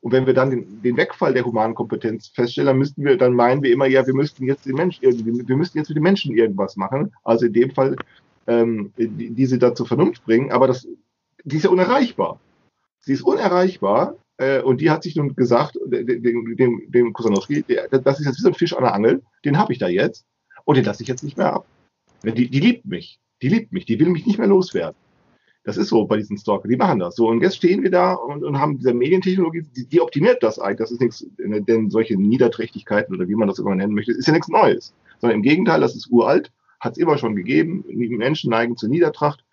Und 0.00 0.12
wenn 0.12 0.26
wir 0.26 0.34
dann 0.34 0.50
den, 0.50 0.82
den 0.82 0.96
Wegfall 0.96 1.34
der 1.34 1.44
Humankompetenz 1.44 2.28
feststellen, 2.28 2.68
dann 2.68 2.78
müssten 2.78 3.04
wir, 3.04 3.16
dann 3.16 3.34
meinen 3.34 3.62
wir 3.62 3.72
immer, 3.72 3.86
ja, 3.86 4.06
wir 4.06 4.14
müssten 4.14 4.46
jetzt 4.46 4.64
den 4.64 4.76
Mensch 4.76 4.98
irgendwie, 5.00 5.46
wir 5.46 5.56
müssten 5.56 5.78
jetzt 5.78 5.88
mit 5.88 5.96
den 5.96 6.02
Menschen 6.02 6.34
irgendwas 6.34 6.76
machen. 6.76 7.12
Also 7.24 7.46
in 7.46 7.52
dem 7.52 7.70
Fall 7.72 7.96
ähm, 8.46 8.92
die, 8.96 9.30
diese 9.30 9.58
da 9.58 9.74
zur 9.74 9.86
Vernunft 9.86 10.24
bringen, 10.24 10.50
aber 10.50 10.66
das, 10.66 10.88
die 11.44 11.56
ist 11.56 11.64
ja 11.64 11.70
unerreichbar. 11.70 12.40
Sie 13.00 13.12
ist 13.12 13.22
unerreichbar 13.22 14.16
äh, 14.38 14.60
und 14.60 14.80
die 14.80 14.90
hat 14.90 15.02
sich 15.02 15.16
nun 15.16 15.34
gesagt, 15.34 15.78
dem, 15.86 16.56
dem, 16.56 16.82
dem 16.90 17.12
Kusanowski, 17.12 17.64
das 17.90 18.20
ist 18.20 18.26
jetzt 18.26 18.38
wie 18.38 18.42
so 18.42 18.48
ein 18.48 18.54
Fisch 18.54 18.74
an 18.74 18.82
der 18.82 18.94
Angel, 18.94 19.22
den 19.44 19.58
habe 19.58 19.72
ich 19.72 19.78
da 19.78 19.88
jetzt 19.88 20.26
und 20.64 20.76
den 20.76 20.84
lasse 20.84 21.02
ich 21.02 21.08
jetzt 21.08 21.24
nicht 21.24 21.36
mehr 21.36 21.52
ab. 21.52 21.66
Die, 22.22 22.50
die 22.50 22.60
liebt 22.60 22.84
mich, 22.84 23.20
die 23.42 23.48
liebt 23.48 23.72
mich, 23.72 23.86
die 23.86 23.98
will 23.98 24.08
mich 24.08 24.26
nicht 24.26 24.38
mehr 24.38 24.48
loswerden. 24.48 24.96
Das 25.64 25.76
ist 25.76 25.88
so 25.88 26.06
bei 26.06 26.16
diesen 26.16 26.38
Stalker, 26.38 26.66
die 26.66 26.76
machen 26.76 26.98
das. 26.98 27.16
So, 27.16 27.28
und 27.28 27.42
jetzt 27.42 27.56
stehen 27.56 27.82
wir 27.82 27.90
da 27.90 28.14
und, 28.14 28.42
und 28.42 28.58
haben 28.58 28.78
diese 28.78 28.94
Medientechnologie, 28.94 29.64
die, 29.76 29.86
die, 29.86 30.00
optimiert 30.00 30.42
das 30.42 30.58
eigentlich. 30.58 30.78
Das 30.78 30.92
ist 30.92 31.00
nichts, 31.00 31.26
denn 31.36 31.90
solche 31.90 32.16
Niederträchtigkeiten 32.16 33.14
oder 33.14 33.28
wie 33.28 33.34
man 33.34 33.48
das 33.48 33.58
immer 33.58 33.74
nennen 33.74 33.92
möchte, 33.92 34.12
ist 34.12 34.26
ja 34.26 34.32
nichts 34.32 34.48
Neues. 34.48 34.94
Sondern 35.20 35.36
im 35.36 35.42
Gegenteil, 35.42 35.80
das 35.80 35.94
ist 35.94 36.10
uralt, 36.10 36.52
hat 36.80 36.92
es 36.92 36.98
immer 36.98 37.18
schon 37.18 37.36
gegeben. 37.36 37.84
Die 37.86 38.08
Menschen 38.16 38.50
neigen 38.50 38.78
zur 38.78 38.88
Niedertracht, 38.88 39.44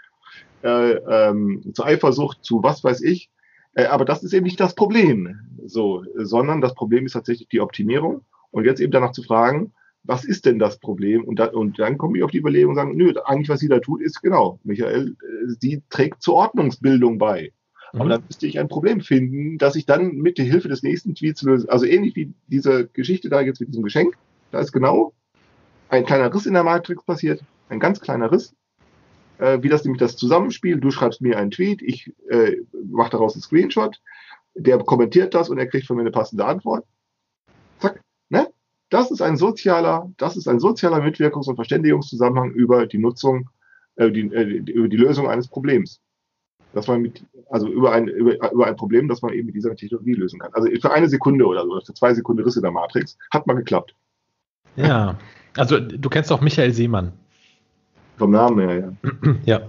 äh, 0.64 0.94
ähm, 0.94 1.72
zur 1.74 1.86
Eifersucht, 1.86 2.44
zu 2.44 2.64
was 2.64 2.84
weiß 2.84 3.02
ich. 3.02 3.30
Äh, 3.74 3.86
aber 3.86 4.06
das 4.06 4.24
ist 4.24 4.34
eben 4.34 4.46
nicht 4.46 4.60
das 4.60 4.76
Problem, 4.76 5.40
so, 5.66 6.04
sondern 6.16 6.62
das 6.62 6.74
Problem 6.74 7.06
ist 7.06 7.14
tatsächlich 7.14 7.50
die 7.50 7.62
Optimierung. 7.62 8.22
Und 8.52 8.66
jetzt 8.66 8.80
eben 8.80 8.92
danach 8.92 9.12
zu 9.12 9.22
fragen, 9.22 9.74
was 10.04 10.24
ist 10.24 10.46
denn 10.46 10.60
das 10.60 10.80
Problem? 10.80 11.24
Und, 11.24 11.40
da, 11.40 11.48
und 11.48 11.80
dann 11.80 11.98
komme 11.98 12.18
ich 12.18 12.24
auf 12.24 12.32
die 12.32 12.38
Überlegung 12.38 12.72
und 12.72 12.76
sagen, 12.76 12.96
nö, 12.96 13.14
eigentlich, 13.26 13.50
was 13.50 13.60
sie 13.60 13.68
da 13.68 13.80
tut, 13.80 14.02
ist 14.02 14.22
genau, 14.22 14.60
Michael, 14.64 15.10
äh, 15.10 15.56
sie 15.60 15.84
trägt 15.90 16.22
zur 16.22 16.36
Ordnungsbildung 16.36 17.18
bei. 17.18 17.52
Mhm. 17.92 18.02
Aber 18.02 18.10
dann 18.10 18.24
müsste 18.28 18.48
ich 18.48 18.60
ein 18.60 18.68
Problem 18.68 19.02
finden, 19.02 19.58
dass 19.58 19.76
ich 19.76 19.86
dann 19.86 20.16
mit 20.18 20.38
der 20.38 20.46
Hilfe 20.46 20.70
des 20.70 20.84
nächsten 20.84 21.16
Tweets 21.16 21.42
löse. 21.42 21.70
Also 21.70 21.86
ähnlich 21.86 22.16
wie 22.16 22.34
diese 22.48 22.88
Geschichte 22.88 23.30
da 23.30 23.42
jetzt 23.42 23.60
mit 23.60 23.70
diesem 23.70 23.84
Geschenk. 23.84 24.16
Da 24.52 24.60
ist 24.60 24.72
genau 24.72 25.14
ein 25.90 26.06
kleiner 26.06 26.34
Riss 26.34 26.46
in 26.46 26.54
der 26.54 26.64
Matrix 26.64 27.04
passiert, 27.04 27.44
ein 27.70 27.80
ganz 27.80 28.00
kleiner 28.00 28.32
Riss. 28.32 28.56
Äh, 29.38 29.62
wie 29.62 29.70
das 29.70 29.84
nämlich 29.84 30.00
das 30.00 30.16
Zusammenspiel, 30.16 30.80
du 30.80 30.92
schreibst 30.92 31.22
mir 31.22 31.38
einen 31.38 31.52
Tweet, 31.52 31.82
ich 31.82 32.14
äh, 32.30 32.58
mache 32.90 33.12
daraus 33.12 33.34
einen 33.34 33.42
Screenshot, 33.42 34.02
der 34.56 34.78
kommentiert 34.80 35.34
das 35.34 35.50
und 35.50 35.58
er 35.58 35.68
kriegt 35.68 35.88
von 35.88 35.98
mir 35.98 36.04
eine 36.04 36.12
passende 36.12 36.46
Antwort. 36.46 36.86
Zack, 37.80 38.02
ne? 38.30 38.48
Das 38.90 39.12
ist 39.12 39.22
ein 39.22 39.36
sozialer, 39.36 40.12
das 40.18 40.38
ist 40.38 40.48
ein 40.48 40.60
sozialer 40.60 41.00
Mitwirkungs- 41.00 41.50
und 41.50 41.56
Verständigungszusammenhang 41.56 42.52
über 42.52 42.86
die 42.86 42.98
Nutzung, 42.98 43.50
äh, 43.96 44.12
die, 44.12 44.22
äh, 44.34 44.44
über 44.72 44.88
die 44.88 44.98
Lösung 44.98 45.28
eines 45.28 45.48
Problems. 45.48 46.00
Dass 46.74 46.88
man 46.88 47.02
mit, 47.02 47.26
also 47.50 47.68
über 47.68 47.94
ein, 47.94 48.08
über, 48.08 48.52
über 48.52 48.68
ein 48.68 48.76
Problem, 48.76 49.08
das 49.08 49.22
man 49.22 49.34
eben 49.34 49.48
mit 49.48 49.56
dieser 49.56 49.76
Technologie 49.76 50.14
lösen 50.14 50.40
kann. 50.40 50.54
Also 50.54 50.70
für 50.82 50.92
eine 50.92 51.08
Sekunde 51.10 51.46
oder 51.46 51.64
so, 51.64 51.80
für 51.86 51.94
zwei 51.94 52.14
Sekunden 52.14 52.44
Risse 52.44 52.62
der 52.62 52.72
Matrix, 52.72 53.18
hat 53.32 53.48
mal 53.48 53.54
geklappt. 53.54 53.96
Ja, 54.76 55.18
also 55.56 55.80
du 55.80 56.10
kennst 56.10 56.32
auch 56.32 56.42
Michael 56.42 56.74
Seemann. 56.74 57.14
Vom 58.18 58.32
Namen 58.32 58.60
her, 58.60 58.80
ja. 58.80 59.36
ja. 59.46 59.62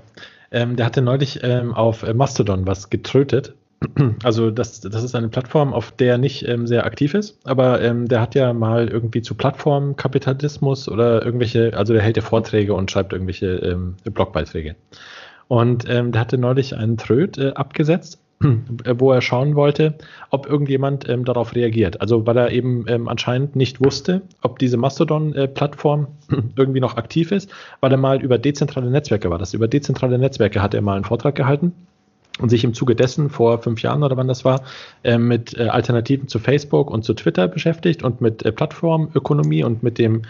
Ähm, 0.51 0.77
der 0.77 0.87
hatte 0.87 1.03
neulich 1.03 1.41
ähm, 1.43 1.75
auf 1.75 2.05
Mastodon 2.15 2.67
was 2.67 2.89
getrötet 2.89 3.55
also 4.23 4.51
das, 4.51 4.81
das 4.81 5.03
ist 5.03 5.15
eine 5.15 5.29
Plattform, 5.29 5.73
auf 5.73 5.93
der 5.93 6.19
nicht 6.19 6.47
ähm, 6.49 6.67
sehr 6.67 6.87
aktiv 6.87 7.15
ist, 7.15 7.39
aber 7.45 7.83
ähm, 7.83 8.09
der 8.09 8.21
hat 8.21 8.35
ja 8.35 8.53
mal 8.53 8.89
irgendwie 8.89 9.23
zu 9.23 9.35
Plattformkapitalismus 9.35 10.89
oder 10.89 11.25
irgendwelche, 11.25 11.77
also 11.77 11.93
der 11.93 12.03
hält 12.03 12.17
ja 12.17 12.23
Vorträge 12.23 12.75
und 12.75 12.91
schreibt 12.91 13.13
irgendwelche 13.13 13.57
ähm, 13.57 13.97
Blogbeiträge. 14.05 14.77
Und 15.49 15.89
ähm, 15.89 16.13
der 16.13 16.23
hatte 16.23 16.39
neulich 16.39 16.77
einen 16.77 16.97
Tröd 16.97 17.39
äh, 17.39 17.53
abgesetzt, 17.53 18.19
wo 18.41 19.13
er 19.13 19.23
schauen 19.23 19.55
wollte, 19.55 19.95
ob 20.31 20.47
irgendjemand 20.47 21.09
ähm, 21.09 21.25
darauf 21.25 21.55
reagiert. 21.55 22.01
Also 22.01 22.27
weil 22.27 22.37
er 22.37 22.53
eben 22.53 22.85
ähm, 22.89 23.09
anscheinend 23.09 23.57
nicht 23.57 23.83
wusste, 23.83 24.23
ob 24.43 24.59
diese 24.59 24.77
Mastodon-Plattform 24.77 26.07
äh, 26.31 26.37
irgendwie 26.57 26.81
noch 26.81 26.97
aktiv 26.97 27.33
ist, 27.33 27.51
weil 27.81 27.93
er 27.93 27.99
mal 27.99 28.23
über 28.23 28.39
dezentrale 28.39 28.91
Netzwerke 28.91 29.31
war. 29.31 29.39
Das 29.39 29.55
über 29.55 29.69
dezentrale 29.69 30.19
Netzwerke 30.19 30.63
hat 30.63 30.75
er 30.75 30.83
mal 30.83 30.97
einen 30.97 31.05
Vortrag 31.05 31.35
gehalten 31.35 31.73
und 32.39 32.51
sich 32.51 32.65
im 32.65 32.75
Zuge 32.75 32.95
dessen 32.95 33.31
vor 33.31 33.63
fünf 33.63 33.81
Jahren 33.83 34.03
oder 34.03 34.17
wann 34.17 34.29
das 34.29 34.45
war, 34.45 34.63
äh, 35.03 35.17
mit 35.17 35.57
äh, 35.57 35.69
Alternativen 35.69 36.29
zu 36.29 36.39
Facebook 36.39 36.91
und 36.91 37.05
zu 37.05 37.15
Twitter 37.15 37.49
beschäftigt 37.49 38.03
und 38.03 38.21
mit 38.21 38.45
äh, 38.45 38.53
Plattformökonomie 38.53 39.65
und 39.65 39.83
mit 39.83 39.99
dem 39.99 40.23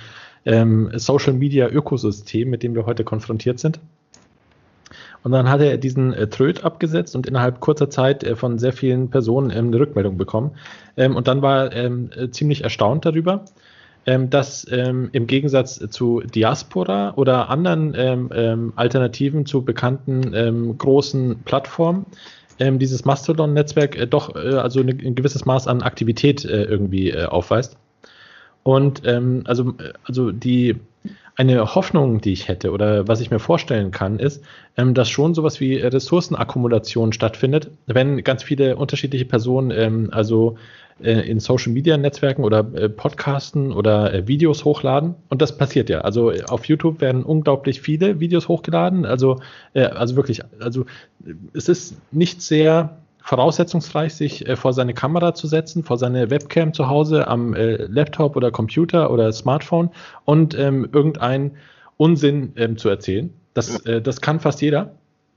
ähm, 0.44 0.90
Social 0.94 1.32
Media 1.32 1.68
Ökosystem, 1.68 2.48
mit 2.48 2.62
dem 2.62 2.74
wir 2.74 2.86
heute 2.86 3.02
konfrontiert 3.02 3.58
sind. 3.58 3.80
Und 5.26 5.32
dann 5.32 5.50
hat 5.50 5.60
er 5.60 5.76
diesen 5.76 6.12
äh, 6.12 6.28
Tröd 6.28 6.62
abgesetzt 6.62 7.16
und 7.16 7.26
innerhalb 7.26 7.58
kurzer 7.58 7.90
Zeit 7.90 8.22
äh, 8.22 8.36
von 8.36 8.60
sehr 8.60 8.72
vielen 8.72 9.10
Personen 9.10 9.50
ähm, 9.50 9.66
eine 9.66 9.80
Rückmeldung 9.80 10.16
bekommen. 10.16 10.52
Ähm, 10.96 11.16
und 11.16 11.26
dann 11.26 11.42
war 11.42 11.72
er 11.72 11.84
ähm, 11.86 12.10
äh, 12.16 12.30
ziemlich 12.30 12.62
erstaunt 12.62 13.04
darüber, 13.04 13.44
ähm, 14.06 14.30
dass 14.30 14.64
ähm, 14.70 15.08
im 15.10 15.26
Gegensatz 15.26 15.84
zu 15.90 16.20
Diaspora 16.20 17.14
oder 17.16 17.50
anderen 17.50 17.92
ähm, 17.96 18.72
Alternativen 18.76 19.46
zu 19.46 19.64
bekannten 19.64 20.78
großen 20.78 21.40
Plattformen 21.44 22.06
dieses 22.60 23.04
Mastodon-Netzwerk 23.04 23.96
äh, 23.96 24.06
doch 24.06 24.36
äh, 24.36 24.54
also 24.54 24.78
eine, 24.78 24.92
ein 24.92 25.16
gewisses 25.16 25.44
Maß 25.44 25.66
an 25.66 25.82
Aktivität 25.82 26.44
äh, 26.44 26.62
irgendwie 26.62 27.18
aufweist. 27.18 27.76
Und 28.62 29.06
also, 29.06 29.74
also 30.04 30.30
die 30.30 30.76
eine 31.36 31.74
Hoffnung, 31.74 32.20
die 32.20 32.32
ich 32.32 32.48
hätte 32.48 32.72
oder 32.72 33.06
was 33.08 33.20
ich 33.20 33.30
mir 33.30 33.38
vorstellen 33.38 33.90
kann, 33.90 34.18
ist, 34.18 34.42
ähm, 34.76 34.94
dass 34.94 35.10
schon 35.10 35.34
sowas 35.34 35.60
wie 35.60 35.76
Ressourcenakkumulation 35.76 37.12
stattfindet, 37.12 37.70
wenn 37.86 38.24
ganz 38.24 38.42
viele 38.42 38.76
unterschiedliche 38.76 39.26
Personen 39.26 39.70
ähm, 39.70 40.08
also 40.12 40.56
äh, 41.02 41.28
in 41.28 41.40
Social 41.40 41.72
Media 41.72 41.98
Netzwerken 41.98 42.42
oder 42.42 42.60
äh, 42.74 42.88
Podcasten 42.88 43.70
oder 43.72 44.14
äh, 44.14 44.26
Videos 44.26 44.64
hochladen. 44.64 45.14
Und 45.28 45.42
das 45.42 45.58
passiert 45.58 45.90
ja. 45.90 46.00
Also 46.00 46.30
äh, 46.30 46.42
auf 46.44 46.64
YouTube 46.64 47.02
werden 47.02 47.22
unglaublich 47.22 47.82
viele 47.82 48.18
Videos 48.18 48.48
hochgeladen. 48.48 49.04
Also, 49.04 49.40
äh, 49.74 49.82
also 49.82 50.16
wirklich, 50.16 50.40
also 50.58 50.86
es 51.52 51.68
ist 51.68 51.96
nicht 52.12 52.40
sehr 52.40 52.96
voraussetzungsreich, 53.26 54.14
sich 54.14 54.48
äh, 54.48 54.56
vor 54.56 54.72
seine 54.72 54.94
Kamera 54.94 55.34
zu 55.34 55.46
setzen, 55.46 55.84
vor 55.84 55.98
seine 55.98 56.30
Webcam 56.30 56.72
zu 56.72 56.88
Hause 56.88 57.28
am 57.28 57.54
Laptop 57.54 58.36
oder 58.36 58.50
Computer 58.50 59.10
oder 59.10 59.32
Smartphone 59.32 59.90
und 60.24 60.56
ähm, 60.58 60.88
irgendeinen 60.92 61.56
Unsinn 61.96 62.52
ähm, 62.56 62.78
zu 62.78 62.88
erzählen. 62.88 63.32
Das, 63.54 63.82
das 63.84 64.20
kann 64.20 64.38
fast 64.38 64.60
jeder. 64.60 64.92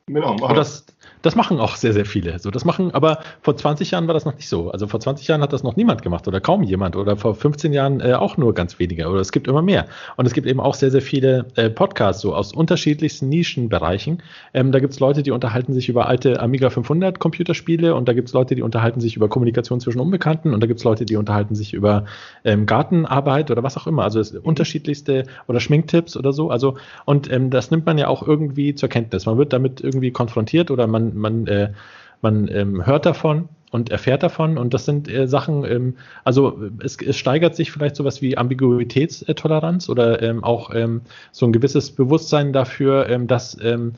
Genau, 0.07 0.33
und 0.33 0.57
das, 0.57 0.85
das 1.21 1.35
machen 1.35 1.59
auch 1.59 1.75
sehr, 1.75 1.93
sehr 1.93 2.05
viele. 2.05 2.39
So, 2.39 2.49
das 2.49 2.63
machen, 2.63 2.93
aber 2.93 3.19
vor 3.41 3.55
20 3.57 3.91
Jahren 3.91 4.07
war 4.07 4.13
das 4.13 4.25
noch 4.25 4.35
nicht 4.35 4.47
so. 4.47 4.71
Also 4.71 4.87
vor 4.87 4.99
20 4.99 5.27
Jahren 5.27 5.41
hat 5.41 5.51
das 5.51 5.63
noch 5.63 5.75
niemand 5.75 6.01
gemacht 6.01 6.27
oder 6.27 6.39
kaum 6.39 6.63
jemand 6.63 6.95
oder 6.95 7.17
vor 7.17 7.35
15 7.35 7.73
Jahren 7.73 7.99
äh, 7.99 8.13
auch 8.13 8.37
nur 8.37 8.53
ganz 8.53 8.79
wenige 8.79 9.07
oder 9.07 9.19
es 9.19 9.31
gibt 9.31 9.47
immer 9.47 9.61
mehr. 9.61 9.87
Und 10.15 10.25
es 10.25 10.33
gibt 10.33 10.47
eben 10.47 10.59
auch 10.59 10.75
sehr, 10.75 10.91
sehr 10.91 11.01
viele 11.01 11.47
äh, 11.55 11.69
Podcasts 11.69 12.21
so 12.21 12.33
aus 12.33 12.53
unterschiedlichsten 12.53 13.27
Nischenbereichen. 13.27 14.23
Ähm, 14.53 14.71
da 14.71 14.79
gibt 14.79 14.93
es 14.93 14.99
Leute, 14.99 15.23
die 15.23 15.31
unterhalten 15.31 15.73
sich 15.73 15.89
über 15.89 16.07
alte 16.07 16.39
Amiga 16.39 16.69
500 16.69 17.19
Computerspiele 17.19 17.95
und 17.95 18.07
da 18.07 18.13
gibt 18.13 18.29
es 18.29 18.33
Leute, 18.33 18.55
die 18.55 18.61
unterhalten 18.61 19.01
sich 19.01 19.15
über 19.15 19.27
Kommunikation 19.27 19.81
zwischen 19.81 19.99
Unbekannten 19.99 20.53
und 20.53 20.61
da 20.61 20.67
gibt 20.67 20.79
es 20.79 20.83
Leute, 20.85 21.05
die 21.05 21.17
unterhalten 21.17 21.55
sich 21.55 21.73
über 21.73 22.05
ähm, 22.45 22.65
Gartenarbeit 22.65 23.51
oder 23.51 23.63
was 23.63 23.75
auch 23.75 23.87
immer. 23.87 24.03
Also 24.03 24.19
das 24.19 24.31
unterschiedlichste 24.31 25.25
oder 25.47 25.59
Schminktipps 25.59 26.15
oder 26.15 26.31
so. 26.31 26.49
Also 26.49 26.77
und 27.03 27.29
ähm, 27.31 27.49
das 27.49 27.71
nimmt 27.71 27.85
man 27.85 27.97
ja 27.97 28.07
auch 28.07 28.25
irgendwie 28.25 28.73
zur 28.73 28.87
Kenntnis. 28.87 29.25
Man 29.25 29.37
wird 29.37 29.51
damit 29.51 29.81
irgendwie 29.81 30.11
konfrontiert 30.11 30.71
oder 30.71 30.87
man 30.87 31.08
man, 31.15 31.47
äh, 31.47 31.73
man 32.21 32.47
ähm, 32.47 32.85
hört 32.85 33.05
davon 33.05 33.49
und 33.71 33.89
erfährt 33.91 34.23
davon. 34.23 34.57
Und 34.57 34.73
das 34.73 34.85
sind 34.85 35.07
äh, 35.07 35.27
Sachen, 35.27 35.63
ähm, 35.65 35.97
also 36.23 36.59
es, 36.83 36.97
es, 37.01 37.17
steigert 37.17 37.55
sich 37.55 37.71
vielleicht 37.71 37.95
sowas 37.95 38.21
wie 38.21 38.37
Ambiguitätstoleranz 38.37 39.89
oder 39.89 40.21
ähm, 40.21 40.43
auch 40.43 40.73
ähm, 40.73 41.01
so 41.31 41.45
ein 41.45 41.53
gewisses 41.53 41.91
Bewusstsein 41.91 42.53
dafür, 42.53 43.07
ähm, 43.09 43.27
dass 43.27 43.57
ähm, 43.61 43.93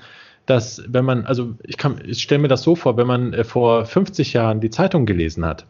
dass 0.46 0.84
wenn 0.88 1.06
man, 1.06 1.26
also 1.26 1.54
ich 1.64 1.78
kann, 1.78 2.02
ich 2.06 2.22
stelle 2.22 2.42
mir 2.42 2.48
das 2.48 2.64
so 2.64 2.76
vor, 2.76 2.98
wenn 2.98 3.08
man 3.08 3.34
äh, 3.34 3.44
vor 3.44 3.86
50 3.86 4.34
Jahren 4.34 4.60
die 4.60 4.70
Zeitung 4.70 5.06
gelesen 5.06 5.46
hat, 5.46 5.66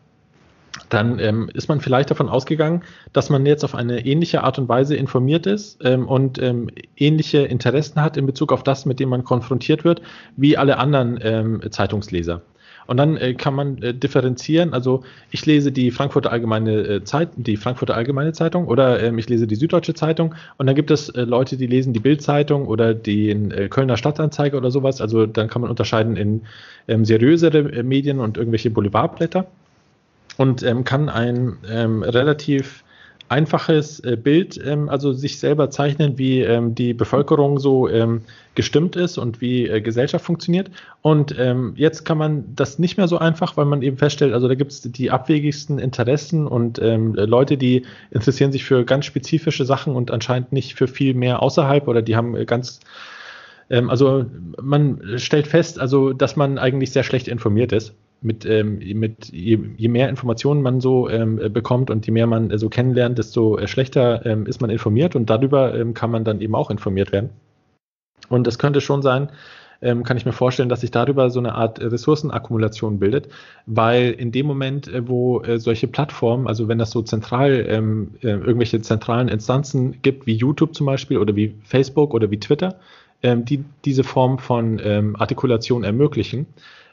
dann 0.89 1.19
ähm, 1.19 1.49
ist 1.53 1.69
man 1.69 1.81
vielleicht 1.81 2.11
davon 2.11 2.29
ausgegangen, 2.29 2.83
dass 3.13 3.29
man 3.29 3.45
jetzt 3.45 3.63
auf 3.63 3.75
eine 3.75 4.05
ähnliche 4.05 4.43
Art 4.43 4.59
und 4.59 4.69
Weise 4.69 4.95
informiert 4.95 5.45
ist 5.45 5.79
ähm, 5.83 6.07
und 6.07 6.41
ähm, 6.41 6.69
ähnliche 6.97 7.39
Interessen 7.39 8.01
hat 8.01 8.17
in 8.17 8.25
Bezug 8.25 8.51
auf 8.51 8.63
das, 8.63 8.85
mit 8.85 8.99
dem 8.99 9.09
man 9.09 9.23
konfrontiert 9.23 9.83
wird, 9.83 10.01
wie 10.37 10.57
alle 10.57 10.77
anderen 10.77 11.19
ähm, 11.21 11.61
Zeitungsleser. 11.71 12.41
Und 12.87 12.97
dann 12.97 13.15
äh, 13.15 13.35
kann 13.35 13.53
man 13.53 13.81
äh, 13.81 13.93
differenzieren. 13.93 14.73
Also 14.73 15.03
ich 15.29 15.45
lese 15.45 15.71
die 15.71 15.91
Frankfurter 15.91 16.31
Allgemeine 16.31 16.81
äh, 16.81 17.03
Zeit, 17.03 17.29
die 17.35 17.55
Frankfurter 17.55 17.95
Allgemeine 17.95 18.33
Zeitung 18.33 18.67
oder 18.67 19.01
ähm, 19.01 19.17
ich 19.17 19.29
lese 19.29 19.47
die 19.47 19.55
Süddeutsche 19.55 19.93
Zeitung. 19.93 20.35
Und 20.57 20.67
dann 20.67 20.75
gibt 20.75 20.91
es 20.91 21.09
äh, 21.09 21.21
Leute, 21.21 21.57
die 21.57 21.67
lesen 21.67 21.93
die 21.93 21.99
Bildzeitung 21.99 22.67
oder 22.67 22.93
den 22.93 23.51
äh, 23.51 23.69
Kölner 23.69 23.97
Stadtanzeiger 23.97 24.57
oder 24.57 24.71
sowas. 24.71 24.99
Also 24.99 25.25
dann 25.25 25.47
kann 25.47 25.61
man 25.61 25.69
unterscheiden 25.69 26.17
in 26.17 26.41
ähm, 26.87 27.05
seriösere 27.05 27.59
äh, 27.59 27.83
Medien 27.83 28.19
und 28.19 28.37
irgendwelche 28.37 28.71
Boulevardblätter 28.71 29.47
und 30.37 30.63
ähm, 30.63 30.83
kann 30.83 31.09
ein 31.09 31.57
ähm, 31.69 32.03
relativ 32.03 32.83
einfaches 33.31 34.01
äh, 34.01 34.17
Bild, 34.17 34.59
ähm, 34.63 34.89
also 34.89 35.13
sich 35.13 35.39
selber 35.39 35.69
zeichnen, 35.69 36.17
wie 36.17 36.41
ähm, 36.41 36.75
die 36.75 36.93
Bevölkerung 36.93 37.59
so 37.59 37.87
ähm, 37.87 38.23
gestimmt 38.55 38.97
ist 38.97 39.17
und 39.17 39.39
wie 39.39 39.67
äh, 39.67 39.79
Gesellschaft 39.79 40.25
funktioniert. 40.25 40.69
Und 41.01 41.33
ähm, 41.39 41.71
jetzt 41.77 42.03
kann 42.03 42.17
man 42.17 42.53
das 42.53 42.77
nicht 42.77 42.97
mehr 42.97 43.07
so 43.07 43.17
einfach, 43.17 43.55
weil 43.55 43.63
man 43.63 43.83
eben 43.83 43.95
feststellt, 43.95 44.33
also 44.33 44.49
da 44.49 44.55
gibt 44.55 44.73
es 44.73 44.81
die 44.81 45.11
abwegigsten 45.11 45.79
Interessen 45.79 46.45
und 46.45 46.79
Leute, 46.81 47.57
die 47.57 47.85
interessieren 48.11 48.51
sich 48.51 48.65
für 48.65 48.83
ganz 48.83 49.05
spezifische 49.05 49.65
Sachen 49.65 49.95
und 49.95 50.11
anscheinend 50.11 50.51
nicht 50.51 50.75
für 50.75 50.87
viel 50.87 51.13
mehr 51.13 51.41
außerhalb 51.41 51.87
oder 51.87 52.01
die 52.01 52.15
haben 52.15 52.35
äh, 52.35 52.45
ganz 52.45 52.79
also 53.69 54.25
man 54.61 55.17
stellt 55.17 55.47
fest, 55.47 55.79
also 55.79 56.11
dass 56.11 56.35
man 56.35 56.57
eigentlich 56.57 56.91
sehr 56.91 57.03
schlecht 57.03 57.29
informiert 57.29 57.71
ist 57.71 57.93
mit, 58.21 58.45
ähm, 58.45 58.79
mit 58.99 59.29
je, 59.31 59.59
je, 59.77 59.87
mehr 59.87 60.09
Informationen 60.09 60.61
man 60.61 60.79
so 60.79 61.09
ähm, 61.09 61.37
bekommt 61.51 61.89
und 61.89 62.05
je 62.05 62.13
mehr 62.13 62.27
man 62.27 62.51
äh, 62.51 62.57
so 62.57 62.69
kennenlernt, 62.69 63.17
desto 63.17 63.57
äh, 63.57 63.67
schlechter 63.67 64.25
ähm, 64.25 64.45
ist 64.45 64.61
man 64.61 64.69
informiert 64.69 65.15
und 65.15 65.29
darüber 65.29 65.73
ähm, 65.73 65.93
kann 65.93 66.11
man 66.11 66.23
dann 66.23 66.39
eben 66.41 66.55
auch 66.55 66.69
informiert 66.69 67.11
werden. 67.11 67.31
Und 68.29 68.47
es 68.47 68.59
könnte 68.59 68.79
schon 68.79 69.01
sein, 69.01 69.29
ähm, 69.81 70.03
kann 70.03 70.17
ich 70.17 70.25
mir 70.25 70.33
vorstellen, 70.33 70.69
dass 70.69 70.81
sich 70.81 70.91
darüber 70.91 71.29
so 71.29 71.39
eine 71.39 71.55
Art 71.55 71.81
Ressourcenakkumulation 71.81 72.99
bildet, 72.99 73.29
weil 73.65 74.11
in 74.11 74.31
dem 74.31 74.45
Moment, 74.45 74.87
äh, 74.87 75.07
wo 75.07 75.41
äh, 75.41 75.59
solche 75.59 75.87
Plattformen, 75.87 76.47
also 76.47 76.67
wenn 76.67 76.77
das 76.77 76.91
so 76.91 77.01
zentral 77.01 77.65
ähm, 77.67 78.11
äh, 78.21 78.29
irgendwelche 78.29 78.81
zentralen 78.81 79.27
Instanzen 79.27 80.01
gibt, 80.03 80.27
wie 80.27 80.35
YouTube 80.35 80.75
zum 80.75 80.85
Beispiel 80.85 81.17
oder 81.17 81.35
wie 81.35 81.55
Facebook 81.63 82.13
oder 82.13 82.29
wie 82.29 82.39
Twitter, 82.39 82.79
ähm, 83.23 83.45
die 83.45 83.63
diese 83.85 84.03
Form 84.03 84.37
von 84.37 84.79
ähm, 84.83 85.15
Artikulation 85.15 85.83
ermöglichen, 85.83 86.45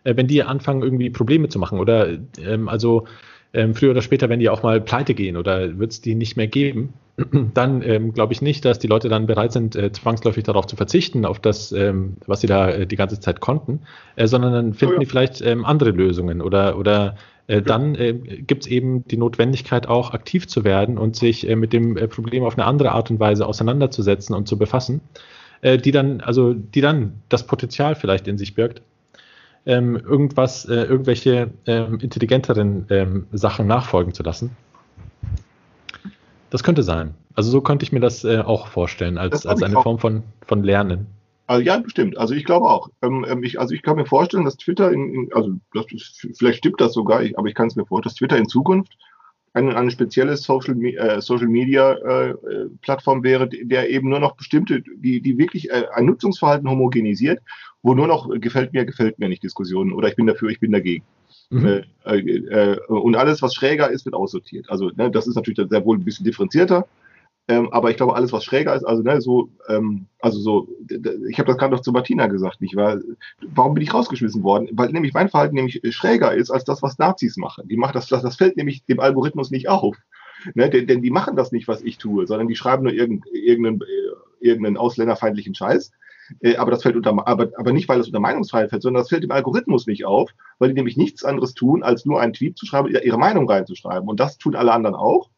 äh, 0.08 0.16
wenn 0.16 0.26
die 0.26 0.42
anfangen 0.42 0.82
irgendwie 0.82 1.10
Probleme 1.10 1.48
zu 1.48 1.58
machen 1.58 1.78
oder 1.78 2.08
ähm, 2.42 2.68
also 2.68 3.06
ähm, 3.54 3.74
früher 3.74 3.92
oder 3.92 4.02
später, 4.02 4.28
wenn 4.28 4.40
die 4.40 4.48
auch 4.48 4.62
mal 4.62 4.80
pleite 4.80 5.14
gehen 5.14 5.36
oder 5.36 5.78
wird 5.78 5.92
es 5.92 6.00
die 6.00 6.14
nicht 6.14 6.36
mehr 6.36 6.48
geben, 6.48 6.94
dann 7.54 7.82
ähm, 7.82 8.12
glaube 8.12 8.32
ich 8.32 8.42
nicht, 8.42 8.64
dass 8.64 8.78
die 8.78 8.86
Leute 8.86 9.08
dann 9.08 9.26
bereit 9.26 9.52
sind, 9.52 9.76
äh, 9.76 9.90
zwangsläufig 9.92 10.44
darauf 10.44 10.66
zu 10.66 10.76
verzichten, 10.76 11.24
auf 11.24 11.40
das, 11.40 11.72
ähm, 11.72 12.16
was 12.26 12.40
sie 12.40 12.46
da 12.46 12.70
äh, 12.70 12.86
die 12.86 12.96
ganze 12.96 13.20
Zeit 13.20 13.40
konnten, 13.40 13.80
äh, 14.16 14.26
sondern 14.26 14.52
dann 14.52 14.74
finden 14.74 14.94
oh 14.94 14.96
ja. 14.96 15.00
die 15.00 15.06
vielleicht 15.06 15.40
ähm, 15.42 15.64
andere 15.64 15.90
Lösungen 15.90 16.42
oder, 16.42 16.78
oder 16.78 17.16
äh, 17.46 17.62
dann 17.62 17.94
äh, 17.94 18.12
gibt 18.12 18.64
es 18.64 18.70
eben 18.70 19.06
die 19.08 19.16
Notwendigkeit 19.16 19.88
auch 19.88 20.12
aktiv 20.12 20.46
zu 20.46 20.64
werden 20.64 20.98
und 20.98 21.16
sich 21.16 21.48
äh, 21.48 21.56
mit 21.56 21.72
dem 21.72 21.96
äh, 21.96 22.06
Problem 22.06 22.44
auf 22.44 22.56
eine 22.56 22.66
andere 22.66 22.92
Art 22.92 23.10
und 23.10 23.18
Weise 23.18 23.46
auseinanderzusetzen 23.46 24.34
und 24.34 24.46
zu 24.46 24.58
befassen, 24.58 25.00
äh, 25.62 25.78
die 25.78 25.90
dann, 25.90 26.20
also 26.20 26.52
die 26.52 26.82
dann 26.82 27.14
das 27.30 27.46
Potenzial 27.46 27.94
vielleicht 27.94 28.28
in 28.28 28.36
sich 28.36 28.54
birgt, 28.54 28.82
ähm, 29.68 29.96
irgendwas, 29.96 30.64
äh, 30.64 30.84
irgendwelche 30.84 31.50
ähm, 31.66 32.00
intelligenteren 32.00 32.86
ähm, 32.88 33.26
Sachen 33.32 33.66
nachfolgen 33.66 34.14
zu 34.14 34.22
lassen. 34.22 34.56
Das 36.50 36.64
könnte 36.64 36.82
sein. 36.82 37.14
Also 37.34 37.50
so 37.50 37.60
könnte 37.60 37.84
ich 37.84 37.92
mir 37.92 38.00
das 38.00 38.24
äh, 38.24 38.38
auch 38.38 38.66
vorstellen, 38.66 39.18
als, 39.18 39.46
als 39.46 39.62
eine 39.62 39.74
Form 39.82 39.98
von, 39.98 40.22
von 40.46 40.64
Lernen. 40.64 41.06
Also 41.46 41.62
ja, 41.62 41.78
bestimmt. 41.78 42.16
Also 42.16 42.34
ich 42.34 42.46
glaube 42.46 42.66
auch. 42.66 42.88
Ähm, 43.02 43.26
ähm, 43.28 43.42
ich, 43.42 43.60
also 43.60 43.74
ich 43.74 43.82
kann 43.82 43.96
mir 43.96 44.06
vorstellen, 44.06 44.46
dass 44.46 44.56
Twitter, 44.56 44.90
in, 44.90 45.14
in 45.14 45.32
also 45.34 45.52
das, 45.74 45.86
vielleicht 46.36 46.58
stimmt 46.58 46.80
das 46.80 46.94
sogar, 46.94 47.22
ich, 47.22 47.38
aber 47.38 47.48
ich 47.48 47.54
kann 47.54 47.68
es 47.68 47.76
mir 47.76 47.84
vorstellen, 47.84 48.10
dass 48.10 48.18
Twitter 48.18 48.38
in 48.38 48.48
Zukunft 48.48 48.96
eine, 49.52 49.76
eine 49.76 49.90
spezielle 49.90 50.36
Social, 50.36 50.82
äh, 50.82 51.20
Social 51.20 51.48
Media 51.48 51.92
äh, 51.92 52.34
Plattform 52.80 53.22
wäre, 53.22 53.48
der 53.48 53.90
eben 53.90 54.08
nur 54.08 54.20
noch 54.20 54.36
bestimmte, 54.36 54.82
die, 54.96 55.20
die 55.20 55.36
wirklich 55.36 55.70
äh, 55.70 55.86
ein 55.94 56.06
Nutzungsverhalten 56.06 56.68
homogenisiert 56.68 57.40
wo 57.82 57.94
nur 57.94 58.06
noch 58.06 58.28
gefällt 58.40 58.72
mir, 58.72 58.84
gefällt 58.84 59.18
mir 59.18 59.28
nicht 59.28 59.42
Diskussionen 59.42 59.92
oder 59.92 60.08
ich 60.08 60.16
bin 60.16 60.26
dafür, 60.26 60.50
ich 60.50 60.60
bin 60.60 60.72
dagegen. 60.72 61.04
Mhm. 61.50 61.66
Äh, 61.66 61.84
äh, 62.04 62.18
äh, 62.18 62.80
und 62.88 63.16
alles, 63.16 63.42
was 63.42 63.54
schräger 63.54 63.90
ist, 63.90 64.04
wird 64.04 64.14
aussortiert. 64.14 64.68
Also 64.70 64.90
ne, 64.96 65.10
das 65.10 65.26
ist 65.26 65.36
natürlich 65.36 65.68
sehr 65.68 65.84
wohl 65.84 65.96
ein 65.96 66.04
bisschen 66.04 66.24
differenzierter. 66.24 66.86
Ähm, 67.50 67.72
aber 67.72 67.90
ich 67.90 67.96
glaube, 67.96 68.14
alles, 68.14 68.30
was 68.30 68.44
schräger 68.44 68.74
ist, 68.74 68.84
also 68.84 69.02
ne, 69.02 69.22
so, 69.22 69.48
ähm, 69.68 70.06
also 70.20 70.38
so, 70.38 70.68
ich 71.30 71.38
habe 71.38 71.46
das 71.46 71.56
gerade 71.56 71.74
noch 71.74 71.80
zu 71.80 71.92
Martina 71.92 72.26
gesagt, 72.26 72.60
nicht 72.60 72.76
wahr? 72.76 72.98
Warum 73.40 73.72
bin 73.72 73.82
ich 73.82 73.94
rausgeschmissen 73.94 74.42
worden? 74.42 74.68
Weil 74.72 74.90
nämlich 74.90 75.14
mein 75.14 75.30
Verhalten 75.30 75.54
nämlich 75.54 75.80
schräger 75.90 76.34
ist 76.34 76.50
als 76.50 76.64
das, 76.64 76.82
was 76.82 76.98
Nazis 76.98 77.38
machen. 77.38 77.66
Die 77.66 77.78
machen 77.78 77.94
das, 77.94 78.08
das, 78.08 78.22
das 78.22 78.36
fällt 78.36 78.58
nämlich 78.58 78.84
dem 78.84 79.00
Algorithmus 79.00 79.50
nicht 79.50 79.68
auf. 79.70 79.96
Ne, 80.54 80.68
denn, 80.68 80.86
denn 80.86 81.02
die 81.02 81.10
machen 81.10 81.36
das 81.36 81.50
nicht, 81.50 81.68
was 81.68 81.82
ich 81.82 81.96
tue, 81.96 82.26
sondern 82.26 82.48
die 82.48 82.54
schreiben 82.54 82.82
nur 82.82 82.92
irgendeinen, 82.92 83.34
irgendeinen, 83.34 83.80
äh, 83.80 84.46
irgendeinen 84.46 84.76
ausländerfeindlichen 84.76 85.54
Scheiß 85.54 85.90
äh, 86.40 86.56
aber 86.56 86.70
das 86.70 86.82
fällt 86.82 86.96
unter, 86.96 87.10
aber, 87.26 87.50
aber 87.56 87.72
nicht, 87.72 87.88
weil 87.88 88.00
es 88.00 88.06
unter 88.06 88.20
Meinungsfreiheit 88.20 88.70
fällt, 88.70 88.82
sondern 88.82 89.02
das 89.02 89.08
fällt 89.08 89.22
dem 89.22 89.30
Algorithmus 89.30 89.86
nicht 89.86 90.04
auf, 90.04 90.30
weil 90.58 90.68
die 90.68 90.74
nämlich 90.74 90.96
nichts 90.96 91.24
anderes 91.24 91.54
tun, 91.54 91.82
als 91.82 92.04
nur 92.04 92.20
einen 92.20 92.32
Tweet 92.32 92.58
zu 92.58 92.66
schreiben, 92.66 92.88
ihre 92.88 93.18
Meinung 93.18 93.48
reinzuschreiben. 93.48 94.08
Und 94.08 94.20
das 94.20 94.38
tun 94.38 94.54
alle 94.54 94.72
anderen 94.72 94.94
auch. 94.94 95.30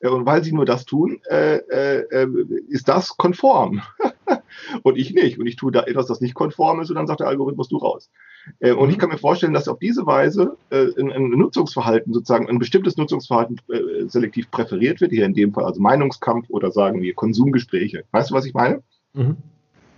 Äh, 0.00 0.08
und 0.08 0.26
weil 0.26 0.42
sie 0.42 0.52
nur 0.52 0.64
das 0.64 0.84
tun, 0.84 1.20
äh, 1.30 1.56
äh, 1.56 2.26
ist 2.68 2.88
das 2.88 3.16
konform. 3.16 3.82
und 4.82 4.96
ich 4.96 5.14
nicht. 5.14 5.38
Und 5.38 5.46
ich 5.46 5.56
tue 5.56 5.72
da 5.72 5.82
etwas, 5.84 6.06
das 6.06 6.20
nicht 6.20 6.34
konform 6.34 6.80
ist, 6.80 6.90
und 6.90 6.96
dann 6.96 7.06
sagt 7.06 7.20
der 7.20 7.28
Algorithmus, 7.28 7.68
du 7.68 7.76
raus. 7.76 8.10
Äh, 8.58 8.72
und 8.72 8.90
ich 8.90 8.96
mhm. 8.96 9.00
kann 9.00 9.10
mir 9.10 9.18
vorstellen, 9.18 9.52
dass 9.52 9.68
auf 9.68 9.78
diese 9.78 10.06
Weise 10.06 10.56
äh, 10.70 10.86
ein, 10.98 11.12
ein, 11.12 11.30
Nutzungsverhalten, 11.30 12.12
sozusagen 12.12 12.48
ein 12.48 12.58
bestimmtes 12.58 12.96
Nutzungsverhalten 12.96 13.60
äh, 13.68 14.08
selektiv 14.08 14.50
präferiert 14.50 15.00
wird, 15.00 15.12
hier 15.12 15.26
in 15.26 15.34
dem 15.34 15.52
Fall 15.52 15.64
also 15.64 15.80
Meinungskampf 15.80 16.48
oder 16.50 16.70
sagen 16.70 17.02
wir 17.02 17.14
Konsumgespräche. 17.14 18.04
Weißt 18.10 18.30
du, 18.30 18.34
was 18.34 18.46
ich 18.46 18.54
meine? 18.54 18.82
Mhm. 19.12 19.36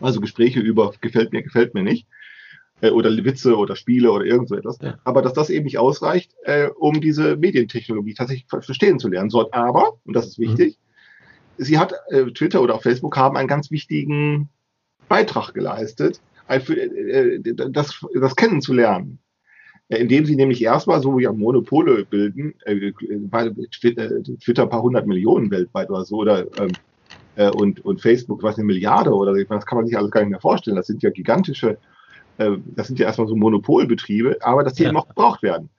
Also 0.02 0.20
Gespräche 0.20 0.60
über 0.60 0.92
gefällt 1.00 1.32
mir, 1.32 1.42
gefällt 1.42 1.74
mir 1.74 1.82
nicht. 1.82 2.06
Äh, 2.82 2.90
oder 2.90 3.10
Witze 3.24 3.56
oder 3.56 3.76
Spiele 3.76 4.10
oder 4.12 4.24
irgend 4.24 4.48
so 4.48 4.56
etwas. 4.56 4.78
Ja. 4.82 4.98
Aber 5.04 5.22
dass 5.22 5.32
das 5.32 5.50
eben 5.50 5.64
nicht 5.64 5.78
ausreicht, 5.78 6.34
äh, 6.44 6.68
um 6.68 7.00
diese 7.00 7.36
Medientechnologie 7.36 8.14
tatsächlich 8.14 8.46
verstehen 8.48 8.98
zu 8.98 9.08
lernen. 9.08 9.30
So, 9.30 9.50
aber, 9.52 9.94
und 10.04 10.14
das 10.14 10.26
ist 10.26 10.38
wichtig, 10.38 10.78
mhm. 11.56 11.64
sie 11.64 11.78
hat, 11.78 11.94
äh, 12.08 12.24
Twitter 12.32 12.60
oder 12.60 12.74
auch 12.74 12.82
Facebook 12.82 13.16
haben 13.16 13.36
einen 13.36 13.48
ganz 13.48 13.70
wichtigen 13.70 14.50
Beitrag 15.08 15.54
geleistet, 15.54 16.20
für, 16.64 16.76
äh, 16.76 17.40
das, 17.70 18.04
das 18.14 18.36
kennenzulernen 18.36 19.20
äh, 19.88 19.98
indem 19.98 20.24
sie 20.26 20.36
nämlich 20.36 20.62
erstmal 20.62 21.00
so 21.00 21.18
ja 21.18 21.32
Monopole 21.32 22.04
bilden, 22.04 22.54
äh, 22.64 22.92
weil 23.30 23.54
Twitter 23.70 24.62
ein 24.64 24.68
paar 24.68 24.82
hundert 24.82 25.06
Millionen 25.06 25.50
weltweit 25.50 25.88
oder 25.90 26.04
so, 26.04 26.16
oder 26.16 26.46
ähm, 26.60 26.72
äh, 27.36 27.50
und, 27.50 27.84
und 27.84 28.00
Facebook, 28.00 28.42
was 28.42 28.56
eine 28.56 28.64
Milliarde 28.64 29.12
oder 29.12 29.34
das 29.34 29.66
kann 29.66 29.76
man 29.76 29.86
sich 29.86 29.96
alles 29.96 30.10
gar 30.10 30.20
nicht 30.20 30.30
mehr 30.30 30.40
vorstellen. 30.40 30.76
Das 30.76 30.86
sind 30.86 31.02
ja 31.02 31.10
gigantische, 31.10 31.78
äh, 32.38 32.52
das 32.74 32.86
sind 32.86 32.98
ja 32.98 33.06
erstmal 33.06 33.28
so 33.28 33.36
Monopolbetriebe, 33.36 34.38
aber 34.40 34.64
dass 34.64 34.74
die 34.74 34.84
ja. 34.84 34.88
eben 34.88 34.98
auch 34.98 35.08
gebraucht 35.08 35.42
werden. 35.42 35.70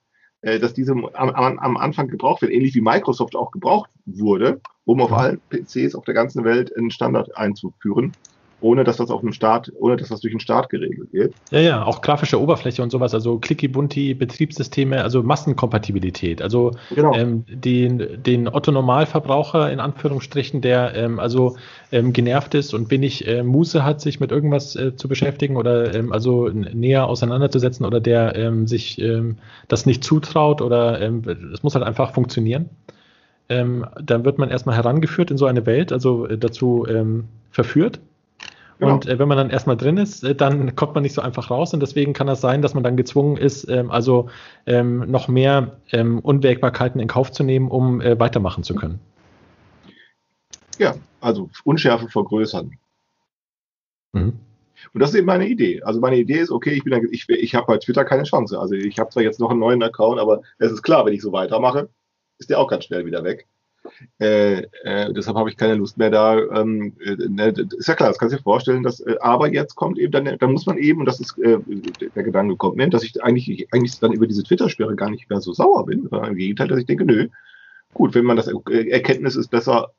Äh, 0.41 0.59
dass 0.59 0.73
diese 0.73 0.91
am, 0.91 1.30
am 1.30 1.77
Anfang 1.77 2.09
gebraucht 2.09 2.41
werden, 2.41 2.53
ähnlich 2.53 2.75
wie 2.75 2.81
Microsoft 2.81 3.35
auch 3.35 3.51
gebraucht 3.51 3.89
wurde, 4.05 4.59
um 4.84 5.01
auf 5.01 5.13
allen 5.13 5.39
PCs 5.49 5.95
auf 5.95 6.03
der 6.03 6.13
ganzen 6.13 6.43
Welt 6.43 6.75
einen 6.75 6.91
Standard 6.91 7.38
einzuführen 7.38 8.11
ohne 8.64 8.84
dass 8.84 8.98
das 8.98 9.10
auf 9.10 9.22
dem 9.22 9.34
Start, 9.34 9.72
ohne 9.77 9.98
dass 9.98 10.07
das 10.07 10.22
durch 10.22 10.34
den 10.34 10.40
Start 10.40 10.69
geregelt 10.69 11.11
wird. 11.11 11.34
Ja, 11.52 11.60
ja, 11.60 11.84
auch 11.84 12.02
grafische 12.02 12.41
Oberfläche 12.41 12.81
und 12.81 12.91
sowas, 12.91 13.14
also 13.14 13.38
Clicky-Bunti, 13.38 14.14
Betriebssysteme, 14.14 15.03
also 15.03 15.22
Massenkompatibilität. 15.22 16.41
Also 16.41 16.72
genau. 16.95 17.14
ähm, 17.14 17.44
den, 17.48 18.23
den 18.23 18.48
Otto-Normalverbraucher 18.48 19.69
in 19.72 19.80
Anführungsstrichen, 19.81 20.61
der 20.61 20.95
ähm, 20.95 21.19
also 21.19 21.57
ähm, 21.91 22.14
genervt 22.14 22.56
ist 22.56 22.73
und 22.73 22.90
wenig 22.90 23.27
äh, 23.27 23.44
Muße 23.44 23.84
hat, 23.84 23.99
sich 23.99 24.22
mit 24.22 24.31
irgendwas 24.31 24.76
äh, 24.77 24.95
zu 24.95 25.10
beschäftigen 25.10 25.57
oder 25.57 25.94
ähm, 25.94 26.14
also 26.14 26.48
näher 26.48 27.07
auseinanderzusetzen 27.07 27.85
oder 27.85 27.99
der 27.99 28.35
ähm, 28.35 28.65
sich 28.68 28.99
ähm, 29.02 29.38
das 29.68 29.85
nicht 29.85 30.03
zutraut 30.03 30.61
oder 30.61 31.02
es 31.53 31.64
muss 31.64 31.76
halt 31.76 31.85
einfach 31.85 32.14
funktionieren. 32.14 32.69
dann 33.48 34.26
wird 34.26 34.38
man 34.38 34.49
erstmal 34.49 34.76
herangeführt 34.76 35.31
in 35.31 35.38
so 35.38 35.45
eine 35.45 35.65
Welt, 35.65 35.91
also 35.91 36.27
äh, 36.27 36.38
dazu 36.38 36.88
verführt 37.52 37.99
Genau. 38.79 38.93
Und 38.93 39.07
äh, 39.07 39.19
wenn 39.19 39.27
man 39.27 39.37
dann 39.37 39.49
erstmal 39.49 39.77
drin 39.77 39.97
ist, 39.97 40.23
äh, 40.23 40.35
dann 40.35 40.75
kommt 40.75 40.93
man 40.93 41.03
nicht 41.03 41.13
so 41.13 41.21
einfach 41.21 41.49
raus. 41.49 41.73
Und 41.73 41.79
deswegen 41.79 42.13
kann 42.13 42.27
das 42.27 42.41
sein, 42.41 42.61
dass 42.61 42.73
man 42.73 42.83
dann 42.83 42.97
gezwungen 42.97 43.37
ist, 43.37 43.69
ähm, 43.69 43.91
also 43.91 44.29
ähm, 44.65 45.09
noch 45.09 45.27
mehr 45.27 45.77
ähm, 45.91 46.19
Unwägbarkeiten 46.19 46.99
in 46.99 47.07
Kauf 47.07 47.31
zu 47.31 47.43
nehmen, 47.43 47.69
um 47.69 48.01
äh, 48.01 48.19
weitermachen 48.19 48.63
zu 48.63 48.75
können. 48.75 48.99
Ja, 50.79 50.95
also 51.21 51.49
Unschärfe 51.63 52.09
vergrößern. 52.09 52.71
Mhm. 54.13 54.39
Und 54.93 54.99
das 54.99 55.11
ist 55.11 55.15
eben 55.15 55.27
meine 55.27 55.47
Idee. 55.47 55.81
Also 55.83 55.99
meine 55.99 56.17
Idee 56.17 56.39
ist, 56.39 56.51
okay, 56.51 56.71
ich, 56.71 56.83
bin 56.83 57.07
ich, 57.11 57.29
ich 57.29 57.55
habe 57.55 57.67
bei 57.67 57.77
Twitter 57.77 58.03
keine 58.05 58.23
Chance. 58.23 58.59
Also 58.59 58.75
ich 58.75 58.99
habe 58.99 59.09
zwar 59.09 59.23
jetzt 59.23 59.39
noch 59.39 59.49
einen 59.49 59.59
neuen 59.59 59.81
Account, 59.81 60.19
aber 60.19 60.41
es 60.57 60.71
ist 60.71 60.83
klar, 60.83 61.05
wenn 61.05 61.13
ich 61.13 61.21
so 61.21 61.31
weitermache, 61.31 61.89
ist 62.37 62.49
der 62.49 62.59
auch 62.59 62.67
ganz 62.67 62.85
schnell 62.85 63.05
wieder 63.05 63.23
weg. 63.23 63.47
Äh, 64.19 64.64
äh, 64.84 65.14
deshalb 65.14 65.38
habe 65.38 65.49
ich 65.49 65.57
keine 65.57 65.76
Lust 65.76 65.97
mehr 65.97 66.10
da. 66.10 66.38
Ähm, 66.38 66.95
äh, 67.03 67.15
ne, 67.27 67.53
ist 67.77 67.88
ja 67.88 67.95
klar, 67.95 68.10
das 68.10 68.18
kannst 68.18 68.34
du 68.34 68.38
dir 68.38 68.43
vorstellen, 68.43 68.84
dass, 68.84 68.99
äh, 69.01 69.18
aber 69.19 69.51
jetzt 69.51 69.76
kommt 69.76 69.97
eben, 69.99 70.11
dann, 70.11 70.38
dann 70.38 70.51
muss 70.51 70.65
man 70.65 70.77
eben, 70.77 70.99
und 71.01 71.05
das 71.05 71.19
ist 71.19 71.38
äh, 71.39 71.57
der 72.15 72.23
Gedanke 72.23 72.55
kommt 72.55 72.77
mir, 72.77 72.89
dass 72.89 73.03
ich 73.03 73.22
eigentlich, 73.23 73.68
eigentlich 73.73 73.99
dann 73.99 74.14
über 74.14 74.27
diese 74.27 74.43
Twitter-Sperre 74.43 74.95
gar 74.95 75.10
nicht 75.10 75.30
mehr 75.30 75.41
so 75.41 75.53
sauer 75.53 75.85
bin, 75.85 76.07
im 76.07 76.35
Gegenteil, 76.35 76.68
dass 76.68 76.80
ich 76.80 76.85
denke, 76.85 77.05
nö, 77.05 77.27
gut, 77.93 78.15
wenn 78.15 78.26
man 78.26 78.38
das 78.38 78.47
äh, 78.47 78.89
Erkenntnis 78.89 79.35
ist 79.35 79.49
besser, 79.49 79.91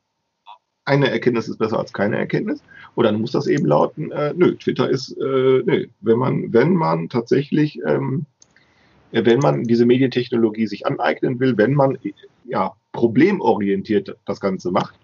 eine 0.85 1.09
Erkenntnis 1.09 1.47
ist 1.47 1.57
besser 1.57 1.79
als 1.79 1.93
keine 1.93 2.17
Erkenntnis, 2.17 2.61
oder 2.95 3.11
dann 3.11 3.19
muss 3.19 3.31
das 3.31 3.47
eben 3.47 3.65
lauten, 3.65 4.13
nö, 4.35 4.55
Twitter 4.55 4.87
ist, 4.87 5.17
nö, 5.17 5.87
wenn 6.01 6.17
man, 6.19 6.53
wenn 6.53 6.75
man 6.75 7.09
tatsächlich 7.09 7.79
ähm, 7.83 8.27
wenn 9.11 9.39
man 9.39 9.63
diese 9.63 9.85
Medientechnologie 9.85 10.67
sich 10.67 10.85
aneignen 10.85 11.39
will, 11.39 11.57
wenn 11.57 11.73
man 11.73 11.97
ja 12.43 12.73
problemorientiert 12.95 14.17
das 14.25 14.39
Ganze 14.39 14.71
macht, 14.71 14.95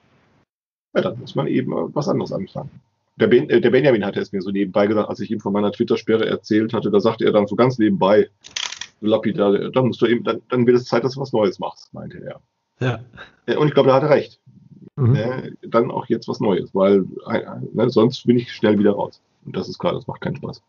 ja, 0.95 1.01
dann 1.01 1.19
muss 1.19 1.35
man 1.35 1.47
eben 1.47 1.72
was 1.93 2.07
anderes 2.07 2.31
anfangen. 2.31 2.72
Der, 3.18 3.27
ben, 3.27 3.49
äh, 3.49 3.61
der 3.61 3.69
Benjamin 3.69 4.05
hatte 4.05 4.19
es 4.19 4.31
mir 4.31 4.41
so 4.41 4.51
nebenbei 4.51 4.88
gesagt, 4.88 5.09
als 5.09 5.19
ich 5.19 5.30
ihm 5.31 5.39
von 5.39 5.53
meiner 5.53 5.72
Twitter-Sperre 5.72 6.26
erzählt 6.26 6.73
hatte, 6.73 6.89
da 6.89 6.99
sagte 6.99 7.26
er 7.26 7.31
dann 7.31 7.47
so 7.47 7.55
ganz 7.55 7.77
nebenbei, 7.77 8.30
so 8.99 9.07
lapidar, 9.07 9.69
dann 9.69 9.88
musst 9.88 10.01
du 10.01 10.07
eben, 10.07 10.23
dann, 10.23 10.41
dann 10.49 10.65
wird 10.65 10.77
es 10.77 10.85
Zeit, 10.85 11.03
dass 11.03 11.13
du 11.13 11.22
was 11.22 11.34
Neues 11.34 11.59
machst, 11.59 11.93
meinte 11.93 12.19
er. 12.23 12.41
Ja. 12.80 12.99
Äh, 13.45 13.57
und 13.57 13.68
ich 13.68 13.73
glaube, 13.73 13.89
da 13.89 13.95
hat 13.95 14.03
er 14.03 14.09
recht. 14.09 14.39
Mhm. 14.95 15.15
Äh, 15.15 15.51
dann 15.61 15.91
auch 15.91 16.07
jetzt 16.07 16.27
was 16.27 16.39
Neues, 16.39 16.73
weil 16.73 17.05
äh, 17.27 17.41
ne, 17.73 17.89
sonst 17.89 18.26
bin 18.26 18.38
ich 18.38 18.51
schnell 18.51 18.80
wieder 18.80 18.91
raus. 18.91 19.22
Und 19.45 19.55
das 19.55 19.69
ist 19.69 19.77
klar, 19.77 19.93
das 19.93 20.07
macht 20.07 20.22
keinen 20.22 20.38
Spaß. 20.38 20.61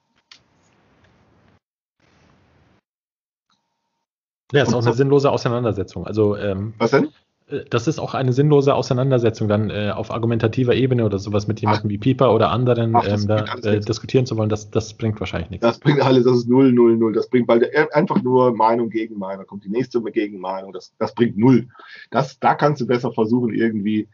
Ja, 4.52 4.62
ist 4.62 4.74
auch 4.74 4.84
eine 4.84 4.94
sinnlose 4.94 5.30
Auseinandersetzung. 5.30 6.06
Also, 6.06 6.36
ähm, 6.36 6.74
Was 6.78 6.90
denn? 6.90 7.08
Äh, 7.52 7.64
das 7.70 7.88
ist 7.88 7.98
auch 7.98 8.14
eine 8.14 8.32
sinnlose 8.32 8.74
Auseinandersetzung, 8.74 9.48
dann 9.48 9.70
äh, 9.70 9.92
auf 9.94 10.10
argumentativer 10.10 10.74
Ebene 10.74 11.04
oder 11.04 11.18
sowas 11.18 11.46
mit 11.46 11.60
jemandem 11.60 11.90
wie 11.90 11.98
Pieper 11.98 12.34
oder 12.34 12.50
anderen 12.50 12.96
Ach, 12.96 13.06
ähm, 13.06 13.26
da 13.26 13.44
äh, 13.62 13.80
diskutieren 13.80 14.26
zu 14.26 14.36
wollen, 14.36 14.48
das, 14.48 14.70
das 14.70 14.94
bringt 14.94 15.20
wahrscheinlich 15.20 15.50
nichts. 15.50 15.62
Das 15.62 15.78
bringt 15.78 16.00
alles, 16.00 16.24
das 16.24 16.36
ist 16.38 16.48
null, 16.48 16.72
null, 16.72 16.96
null. 16.96 17.12
Das 17.12 17.28
bringt 17.28 17.46
bald 17.46 17.64
einfach 17.92 18.22
nur 18.22 18.54
Meinung 18.54 18.90
gegen 18.90 19.18
Meinung. 19.18 19.46
Kommt 19.46 19.64
die 19.64 19.70
nächste 19.70 20.00
Gegenmeinung, 20.02 20.72
das, 20.72 20.94
das 20.98 21.14
bringt 21.14 21.36
null. 21.36 21.68
Das, 22.10 22.38
da 22.38 22.54
kannst 22.54 22.80
du 22.80 22.86
besser 22.86 23.12
versuchen, 23.12 23.54
irgendwie, 23.54 24.08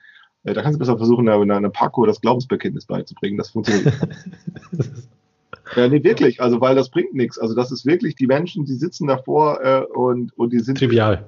äh, 0.45 0.53
da 0.53 0.63
kannst 0.63 0.77
du 0.77 0.79
besser 0.79 0.97
versuchen, 0.97 1.29
einer, 1.29 1.57
einer 1.57 1.71
Paco 1.71 2.07
das 2.07 2.21
Glaubensbekenntnis 2.21 2.87
beizubringen. 2.87 3.39
Das 3.39 3.51
funktioniert. 3.51 3.95
Ja, 5.77 5.89
nee, 5.89 6.03
wirklich. 6.03 6.41
Also, 6.41 6.61
weil 6.61 6.75
das 6.75 6.91
bringt 6.91 7.15
nichts. 7.15 7.39
Also, 7.39 7.55
das 7.55 7.71
ist 7.73 7.87
wirklich 7.87 8.15
die 8.17 8.27
Menschen, 8.27 8.65
die 8.65 8.75
sitzen 8.75 9.07
davor 9.07 9.61
äh, 9.63 9.85
und, 9.85 10.37
und 10.39 10.53
die 10.53 10.61
sind. 10.61 10.79
Trivial. 10.79 11.25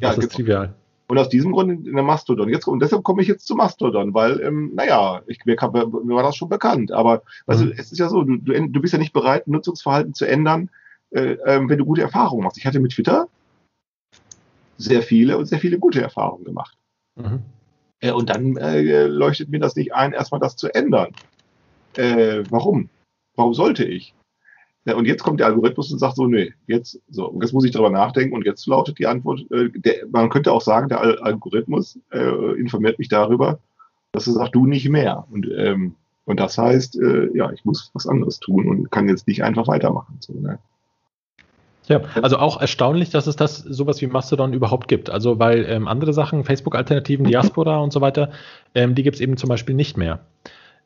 Ja, 0.00 0.14
das 0.14 0.18
ist 0.18 0.20
genau. 0.20 0.36
trivial. 0.36 0.74
Und 1.08 1.18
aus 1.18 1.28
diesem 1.28 1.52
Grund 1.52 1.86
in 1.86 1.94
der 1.94 2.04
Mastodon. 2.04 2.48
Jetzt, 2.48 2.66
und 2.66 2.80
deshalb 2.80 3.02
komme 3.02 3.22
ich 3.22 3.28
jetzt 3.28 3.46
zu 3.46 3.54
Mastodon, 3.54 4.14
weil, 4.14 4.40
ähm, 4.40 4.72
naja, 4.74 5.20
ich, 5.26 5.44
mir, 5.44 5.56
mir 5.56 6.14
war 6.14 6.22
das 6.22 6.36
schon 6.36 6.48
bekannt. 6.48 6.90
Aber 6.90 7.16
mhm. 7.16 7.20
also, 7.46 7.66
es 7.70 7.92
ist 7.92 7.98
ja 7.98 8.08
so, 8.08 8.22
du, 8.22 8.38
du, 8.38 8.68
du 8.68 8.80
bist 8.80 8.92
ja 8.92 8.98
nicht 8.98 9.12
bereit, 9.12 9.46
Nutzungsverhalten 9.46 10.14
zu 10.14 10.26
ändern, 10.26 10.70
äh, 11.10 11.32
äh, 11.32 11.60
wenn 11.68 11.78
du 11.78 11.84
gute 11.84 12.02
Erfahrungen 12.02 12.44
machst. 12.44 12.56
Ich 12.56 12.66
hatte 12.66 12.80
mit 12.80 12.92
Twitter 12.92 13.28
sehr 14.78 15.02
viele 15.02 15.38
und 15.38 15.46
sehr 15.46 15.58
viele 15.58 15.78
gute 15.78 16.00
Erfahrungen 16.00 16.44
gemacht. 16.44 16.76
Mhm. 17.16 17.40
Äh, 18.00 18.12
und 18.12 18.30
dann 18.30 18.56
äh, 18.56 19.06
leuchtet 19.06 19.48
mir 19.48 19.60
das 19.60 19.76
nicht 19.76 19.94
ein, 19.94 20.12
erstmal 20.12 20.40
das 20.40 20.56
zu 20.56 20.74
ändern. 20.74 21.12
Äh, 21.96 22.44
warum? 22.50 22.88
Warum 23.36 23.54
sollte 23.54 23.84
ich? 23.84 24.14
Ja, 24.84 24.96
und 24.96 25.06
jetzt 25.06 25.22
kommt 25.22 25.38
der 25.38 25.46
Algorithmus 25.46 25.92
und 25.92 25.98
sagt 25.98 26.16
so, 26.16 26.26
nee, 26.26 26.52
jetzt, 26.66 27.00
so, 27.08 27.28
und 27.28 27.40
jetzt 27.40 27.52
muss 27.52 27.64
ich 27.64 27.70
darüber 27.70 27.90
nachdenken 27.90 28.34
und 28.34 28.44
jetzt 28.44 28.66
lautet 28.66 28.98
die 28.98 29.06
Antwort, 29.06 29.40
äh, 29.52 29.70
der, 29.74 30.06
man 30.10 30.28
könnte 30.28 30.52
auch 30.52 30.60
sagen, 30.60 30.88
der 30.88 31.00
Al 31.00 31.18
Algorithmus 31.18 31.98
äh, 32.10 32.58
informiert 32.58 32.98
mich 32.98 33.08
darüber, 33.08 33.60
dass 34.10 34.26
er 34.26 34.32
sagt, 34.32 34.54
du 34.54 34.66
nicht 34.66 34.88
mehr. 34.88 35.24
Und, 35.30 35.48
ähm, 35.56 35.94
und 36.24 36.40
das 36.40 36.58
heißt, 36.58 37.00
äh, 37.00 37.36
ja, 37.36 37.52
ich 37.52 37.64
muss 37.64 37.90
was 37.94 38.08
anderes 38.08 38.40
tun 38.40 38.68
und 38.68 38.90
kann 38.90 39.08
jetzt 39.08 39.28
nicht 39.28 39.44
einfach 39.44 39.68
weitermachen. 39.68 40.16
So, 40.18 40.32
ne? 40.34 40.58
Ja, 41.86 42.00
also 42.20 42.38
auch 42.38 42.60
erstaunlich, 42.60 43.10
dass 43.10 43.26
es 43.26 43.36
das 43.36 43.58
sowas 43.58 44.00
wie 44.00 44.06
Mastodon 44.06 44.52
überhaupt 44.52 44.88
gibt. 44.88 45.10
Also 45.10 45.38
weil 45.38 45.64
ähm, 45.68 45.88
andere 45.88 46.12
Sachen, 46.12 46.44
Facebook-Alternativen, 46.44 47.24
Diaspora 47.28 47.78
und 47.78 47.92
so 47.92 48.00
weiter, 48.00 48.30
ähm, 48.74 48.94
die 48.94 49.02
gibt 49.02 49.16
es 49.16 49.20
eben 49.20 49.36
zum 49.36 49.48
Beispiel 49.48 49.74
nicht 49.74 49.96
mehr. 49.96 50.20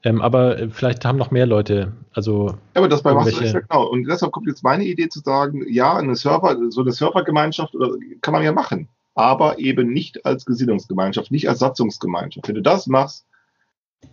Ähm, 0.07 0.23
aber 0.23 0.57
äh, 0.57 0.69
vielleicht 0.69 1.05
haben 1.05 1.19
noch 1.19 1.33
mehr 1.33 1.47
Leute, 1.47 1.93
also. 2.13 2.51
Ja, 2.51 2.57
aber 2.75 2.89
das 2.89 3.03
bei 3.03 3.11
ist 3.27 3.41
ja 3.41 3.59
genau. 3.59 3.89
Und 3.89 4.05
deshalb 4.05 4.31
kommt 4.31 4.47
jetzt 4.47 4.63
meine 4.63 4.85
Idee 4.85 5.09
zu 5.09 5.19
sagen, 5.19 5.65
ja, 5.69 5.97
eine 5.97 6.15
Server, 6.15 6.57
so 6.71 6.83
eine 6.83 6.93
Servergemeinschaft 6.93 7.75
kann 8.21 8.33
man 8.33 8.45
ja 8.45 8.53
machen, 8.53 8.89
aber 9.17 9.59
eben 9.59 9.93
nicht 9.93 10.25
als 10.25 10.47
Gesinnungsgemeinschaft, 10.47 11.33
nicht 11.33 11.49
als 11.49 11.59
Satzungsgemeinschaft. 11.59 12.47
Wenn 12.47 12.55
du 12.55 12.63
das 12.63 12.87
machst, 12.87 13.27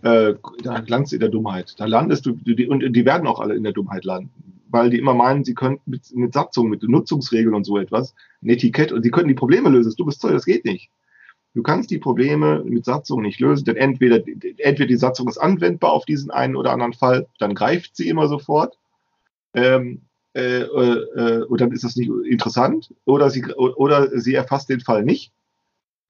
äh, 0.02 0.34
da 0.64 0.82
landest 0.84 1.12
du 1.12 1.16
in 1.16 1.20
der 1.20 1.28
Dummheit. 1.28 1.76
Da 1.78 1.84
landest 1.84 2.26
du, 2.26 2.32
die, 2.32 2.66
und 2.66 2.80
die 2.92 3.04
werden 3.04 3.28
auch 3.28 3.38
alle 3.38 3.54
in 3.54 3.62
der 3.62 3.72
Dummheit 3.72 4.04
landen, 4.04 4.32
weil 4.70 4.90
die 4.90 4.98
immer 4.98 5.14
meinen, 5.14 5.44
sie 5.44 5.54
könnten 5.54 5.88
mit, 5.88 6.12
mit 6.12 6.32
Satzung, 6.32 6.70
mit 6.70 6.82
Nutzungsregeln 6.82 7.54
und 7.54 7.62
so 7.62 7.78
etwas, 7.78 8.16
ein 8.42 8.48
Etikett, 8.48 8.90
und 8.90 9.04
sie 9.04 9.12
könnten 9.12 9.28
die 9.28 9.34
Probleme 9.34 9.68
lösen. 9.68 9.94
Du 9.96 10.04
bist 10.04 10.20
toll, 10.20 10.32
das 10.32 10.44
geht 10.44 10.64
nicht. 10.64 10.90
Du 11.54 11.62
kannst 11.62 11.90
die 11.90 11.98
Probleme 11.98 12.62
mit 12.64 12.84
Satzung 12.84 13.22
nicht 13.22 13.38
lösen, 13.38 13.64
denn 13.64 13.76
entweder, 13.76 14.16
entweder 14.58 14.86
die 14.86 14.96
Satzung 14.96 15.28
ist 15.28 15.38
anwendbar 15.38 15.92
auf 15.92 16.04
diesen 16.04 16.32
einen 16.32 16.56
oder 16.56 16.72
anderen 16.72 16.92
Fall, 16.92 17.28
dann 17.38 17.54
greift 17.54 17.96
sie 17.96 18.08
immer 18.08 18.26
sofort, 18.26 18.76
ähm, 19.54 20.02
äh, 20.34 20.62
äh, 20.62 21.44
und 21.44 21.60
dann 21.60 21.70
ist 21.70 21.84
das 21.84 21.94
nicht 21.94 22.10
interessant, 22.28 22.92
oder 23.04 23.30
sie, 23.30 23.44
oder 23.54 24.18
sie 24.18 24.34
erfasst 24.34 24.68
den 24.68 24.80
Fall 24.80 25.04
nicht, 25.04 25.32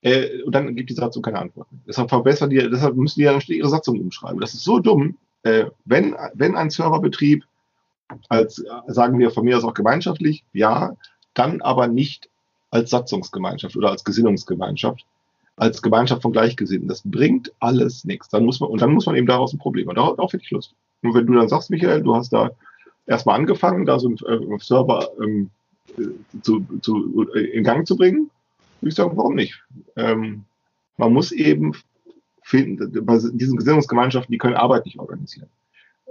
äh, 0.01 0.43
und 0.43 0.55
dann 0.55 0.75
gibt 0.75 0.89
die 0.89 0.95
Satzung 0.95 1.23
keine 1.23 1.41
Antwort. 1.41 1.69
Deshalb 1.87 2.09
verbessern 2.09 2.49
die, 2.49 2.57
deshalb 2.57 2.97
müssen 2.97 3.21
die 3.21 3.25
ja 3.25 3.39
ihre 3.47 3.69
Satzung 3.69 4.01
umschreiben. 4.01 4.41
Das 4.41 4.55
ist 4.55 4.65
so 4.65 4.79
dumm, 4.79 5.19
äh, 5.43 5.67
wenn, 5.85 6.17
wenn 6.33 6.57
ein 6.57 6.71
Serverbetrieb 6.71 7.45
als, 8.31 8.65
sagen 8.87 9.19
wir 9.19 9.31
von 9.31 9.45
mir 9.45 9.59
aus 9.59 9.65
auch 9.65 9.75
gemeinschaftlich, 9.75 10.45
ja, 10.55 10.97
dann 11.35 11.61
aber 11.61 11.87
nicht 11.87 12.31
als 12.71 12.91
Satzungsgemeinschaft 12.91 13.77
oder 13.77 13.91
als 13.91 14.05
Gesinnungsgemeinschaft, 14.05 15.05
als 15.57 15.83
Gemeinschaft 15.83 16.23
von 16.23 16.33
Gleichgesinnten. 16.33 16.89
Das 16.89 17.03
bringt 17.05 17.53
alles 17.61 18.05
nichts. 18.05 18.29
Dann 18.29 18.45
muss 18.45 18.61
man, 18.61 18.71
und 18.71 18.81
dann 18.81 18.93
muss 18.93 19.07
man 19.07 19.15
eben 19.15 19.27
daraus 19.27 19.53
ein 19.53 19.59
Problem 19.59 19.87
machen. 19.87 19.97
Darauf, 19.97 20.33
hätte 20.33 20.43
ich 20.43 20.51
Lust. 20.51 20.75
Und 21.03 21.15
wenn 21.15 21.27
du 21.27 21.35
dann 21.35 21.49
sagst, 21.49 21.71
Michael, 21.71 22.03
du 22.03 22.15
hast 22.15 22.33
da 22.33 22.51
erstmal 23.07 23.39
angefangen, 23.39 23.87
da 23.87 23.99
so 23.99 24.09
einen 24.09 24.53
äh, 24.53 24.59
Server 24.59 25.11
ähm, 25.23 25.51
zu, 26.43 26.65
zu, 26.81 27.23
in 27.35 27.63
Gang 27.63 27.87
zu 27.87 27.97
bringen, 27.97 28.31
würde 28.81 28.89
ich 28.91 28.95
sagen, 28.95 29.17
warum 29.17 29.35
nicht? 29.35 29.63
Ähm, 29.97 30.45
man 30.97 31.13
muss 31.13 31.31
eben 31.33 31.73
finden, 32.43 33.05
bei 33.05 33.19
diesen 33.33 33.57
Gesinnungsgemeinschaften, 33.57 34.33
die 34.33 34.39
können 34.39 34.57
Arbeit 34.57 34.87
nicht 34.87 34.99
organisieren. 34.99 35.49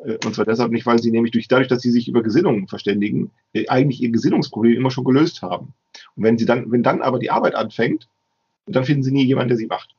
Äh, 0.06 0.18
und 0.26 0.36
zwar 0.36 0.46
deshalb 0.46 0.72
nicht, 0.72 0.86
weil 0.86 1.00
sie 1.00 1.12
nämlich 1.12 1.32
durch, 1.32 1.48
dadurch, 1.48 1.68
dass 1.68 1.82
sie 1.82 1.92
sich 1.92 2.08
über 2.08 2.24
Gesinnungen 2.24 2.68
verständigen, 2.68 3.32
äh, 3.54 3.68
eigentlich 3.68 4.02
ihr 4.02 4.10
Gesinnungsproblem 4.10 4.74
immer 4.74 4.92
schon 4.92 5.04
gelöst 5.04 5.42
haben. 5.42 5.74
Und 6.16 6.24
wenn 6.24 6.38
sie 6.38 6.46
dann, 6.46 6.72
wenn 6.72 6.84
dann 6.84 7.02
aber 7.02 7.20
die 7.20 7.32
Arbeit 7.32 7.56
anfängt, 7.56 8.08
und 8.66 8.76
dann 8.76 8.86
finden 8.86 9.04
sie 9.04 9.12
nie 9.12 9.26
jemanden, 9.26 9.50
der 9.50 9.58
sie 9.58 9.68
macht. 9.68 9.96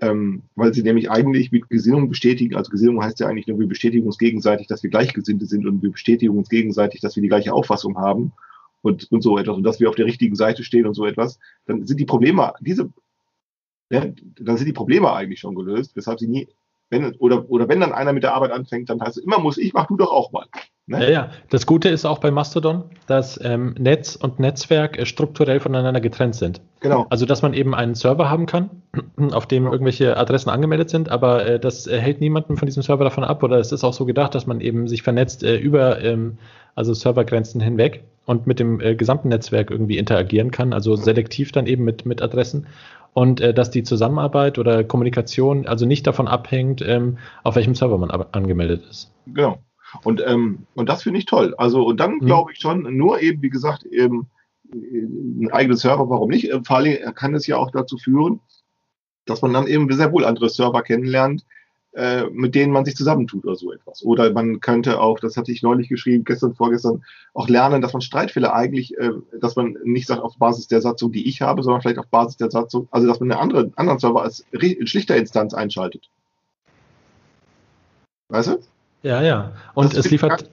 Ähm, 0.00 0.42
weil 0.54 0.72
sie 0.72 0.82
nämlich 0.82 1.10
eigentlich 1.10 1.50
mit 1.50 1.68
Gesinnung 1.68 2.08
bestätigen, 2.08 2.54
also 2.54 2.70
Gesinnung 2.70 3.02
heißt 3.02 3.18
ja 3.18 3.26
eigentlich 3.26 3.48
nur, 3.48 3.58
wir 3.58 3.66
bestätigen 3.66 4.06
uns 4.06 4.18
gegenseitig, 4.18 4.68
dass 4.68 4.84
wir 4.84 4.90
Gleichgesinnte 4.90 5.46
sind 5.46 5.66
und 5.66 5.82
wir 5.82 5.90
bestätigen 5.90 6.36
uns 6.36 6.48
gegenseitig, 6.48 7.00
dass 7.00 7.16
wir 7.16 7.22
die 7.22 7.28
gleiche 7.28 7.52
Auffassung 7.52 7.96
haben 7.96 8.32
und, 8.82 9.10
und 9.10 9.22
so 9.22 9.38
etwas 9.38 9.56
und 9.56 9.64
dass 9.64 9.80
wir 9.80 9.88
auf 9.88 9.96
der 9.96 10.06
richtigen 10.06 10.36
Seite 10.36 10.62
stehen 10.62 10.86
und 10.86 10.94
so 10.94 11.04
etwas, 11.04 11.40
dann 11.66 11.84
sind 11.84 11.98
die 11.98 12.04
Probleme, 12.04 12.52
diese, 12.60 12.92
ja, 13.90 14.06
dann 14.38 14.56
sind 14.56 14.66
die 14.66 14.72
Probleme 14.72 15.12
eigentlich 15.12 15.40
schon 15.40 15.56
gelöst, 15.56 15.96
weshalb 15.96 16.20
sie 16.20 16.28
nie 16.28 16.48
wenn, 16.90 17.14
oder, 17.16 17.48
oder 17.50 17.68
wenn 17.68 17.80
dann 17.80 17.92
einer 17.92 18.12
mit 18.12 18.22
der 18.22 18.34
Arbeit 18.34 18.52
anfängt, 18.52 18.88
dann 18.90 19.00
heißt 19.00 19.18
es 19.18 19.24
immer 19.24 19.38
muss 19.38 19.58
ich, 19.58 19.72
mach 19.72 19.86
du 19.86 19.96
doch 19.96 20.10
auch 20.10 20.32
mal. 20.32 20.46
Ne? 20.88 21.04
Ja, 21.04 21.10
ja. 21.10 21.30
Das 21.50 21.66
Gute 21.66 21.90
ist 21.90 22.06
auch 22.06 22.18
bei 22.18 22.30
Mastodon, 22.30 22.84
dass 23.06 23.38
ähm, 23.44 23.74
Netz 23.78 24.16
und 24.16 24.40
Netzwerk 24.40 24.98
äh, 24.98 25.04
strukturell 25.04 25.60
voneinander 25.60 26.00
getrennt 26.00 26.34
sind. 26.34 26.62
Genau. 26.80 27.06
Also, 27.10 27.26
dass 27.26 27.42
man 27.42 27.52
eben 27.52 27.74
einen 27.74 27.94
Server 27.94 28.30
haben 28.30 28.46
kann, 28.46 28.70
auf 29.32 29.46
dem 29.46 29.64
genau. 29.64 29.72
irgendwelche 29.72 30.16
Adressen 30.16 30.48
angemeldet 30.48 30.88
sind, 30.88 31.10
aber 31.10 31.46
äh, 31.46 31.60
das 31.60 31.86
äh, 31.86 31.98
hält 31.98 32.20
niemanden 32.20 32.56
von 32.56 32.66
diesem 32.66 32.82
Server 32.82 33.04
davon 33.04 33.22
ab. 33.22 33.42
Oder 33.42 33.58
es 33.58 33.70
ist 33.70 33.84
auch 33.84 33.92
so 33.92 34.06
gedacht, 34.06 34.34
dass 34.34 34.46
man 34.46 34.62
eben 34.62 34.88
sich 34.88 35.02
vernetzt 35.02 35.44
äh, 35.44 35.56
über 35.56 36.02
ähm, 36.02 36.38
also 36.74 36.94
Servergrenzen 36.94 37.60
hinweg 37.60 38.04
und 38.24 38.46
mit 38.46 38.58
dem 38.58 38.80
äh, 38.80 38.94
gesamten 38.94 39.28
Netzwerk 39.28 39.70
irgendwie 39.70 39.98
interagieren 39.98 40.50
kann, 40.50 40.72
also 40.72 40.96
selektiv 40.96 41.52
dann 41.52 41.66
eben 41.66 41.84
mit, 41.84 42.06
mit 42.06 42.22
Adressen 42.22 42.66
und 43.12 43.40
äh, 43.40 43.52
dass 43.52 43.70
die 43.70 43.82
Zusammenarbeit 43.82 44.58
oder 44.58 44.84
Kommunikation 44.84 45.66
also 45.66 45.86
nicht 45.86 46.06
davon 46.06 46.28
abhängt, 46.28 46.82
ähm, 46.86 47.18
auf 47.42 47.56
welchem 47.56 47.74
Server 47.74 47.98
man 47.98 48.10
angemeldet 48.10 48.84
ist. 48.88 49.12
Genau. 49.26 49.58
Und, 50.04 50.22
ähm, 50.26 50.66
und 50.74 50.88
das 50.88 51.02
finde 51.02 51.18
ich 51.18 51.26
toll. 51.26 51.54
Also, 51.58 51.84
und 51.84 51.98
dann 51.98 52.14
mhm. 52.14 52.26
glaube 52.26 52.52
ich 52.52 52.60
schon, 52.60 52.96
nur 52.96 53.20
eben, 53.20 53.42
wie 53.42 53.50
gesagt, 53.50 53.84
eben 53.84 54.28
ein 54.72 55.50
eigenes 55.50 55.80
Server, 55.80 56.10
warum 56.10 56.30
nicht? 56.30 56.52
Vor 56.66 56.76
allem 56.76 57.14
kann 57.14 57.34
es 57.34 57.46
ja 57.46 57.56
auch 57.56 57.70
dazu 57.70 57.96
führen, 57.96 58.40
dass 59.24 59.42
man 59.42 59.52
dann 59.52 59.66
eben 59.66 59.90
sehr 59.92 60.12
wohl 60.12 60.24
andere 60.24 60.48
Server 60.50 60.82
kennenlernt, 60.82 61.44
äh, 61.92 62.24
mit 62.30 62.54
denen 62.54 62.72
man 62.72 62.84
sich 62.84 62.96
zusammentut 62.96 63.44
oder 63.44 63.56
so 63.56 63.72
etwas. 63.72 64.04
Oder 64.04 64.32
man 64.32 64.60
könnte 64.60 65.00
auch, 65.00 65.18
das 65.20 65.36
hatte 65.36 65.52
ich 65.52 65.62
neulich 65.62 65.88
geschrieben, 65.88 66.24
gestern, 66.24 66.54
vorgestern, 66.54 67.02
auch 67.34 67.48
lernen, 67.48 67.80
dass 67.80 67.92
man 67.92 68.02
Streitfälle 68.02 68.52
eigentlich, 68.52 68.96
äh, 68.98 69.10
dass 69.40 69.56
man 69.56 69.76
nicht 69.84 70.06
sagt 70.06 70.22
auf 70.22 70.36
Basis 70.36 70.68
der 70.68 70.82
Satzung, 70.82 71.12
die 71.12 71.26
ich 71.26 71.40
habe, 71.40 71.62
sondern 71.62 71.80
vielleicht 71.80 71.98
auf 71.98 72.08
Basis 72.08 72.36
der 72.36 72.50
Satzung, 72.50 72.88
also 72.90 73.06
dass 73.06 73.20
man 73.20 73.32
eine 73.32 73.40
andere, 73.40 73.72
anderen 73.76 73.98
Server 73.98 74.22
als 74.22 74.44
schlichter 74.84 75.16
Instanz 75.16 75.54
einschaltet. 75.54 76.10
Weißt 78.28 78.48
du? 78.48 78.58
Ja, 79.02 79.22
ja. 79.22 79.52
Und 79.74 79.94
es 79.94 80.10
liefert, 80.10 80.50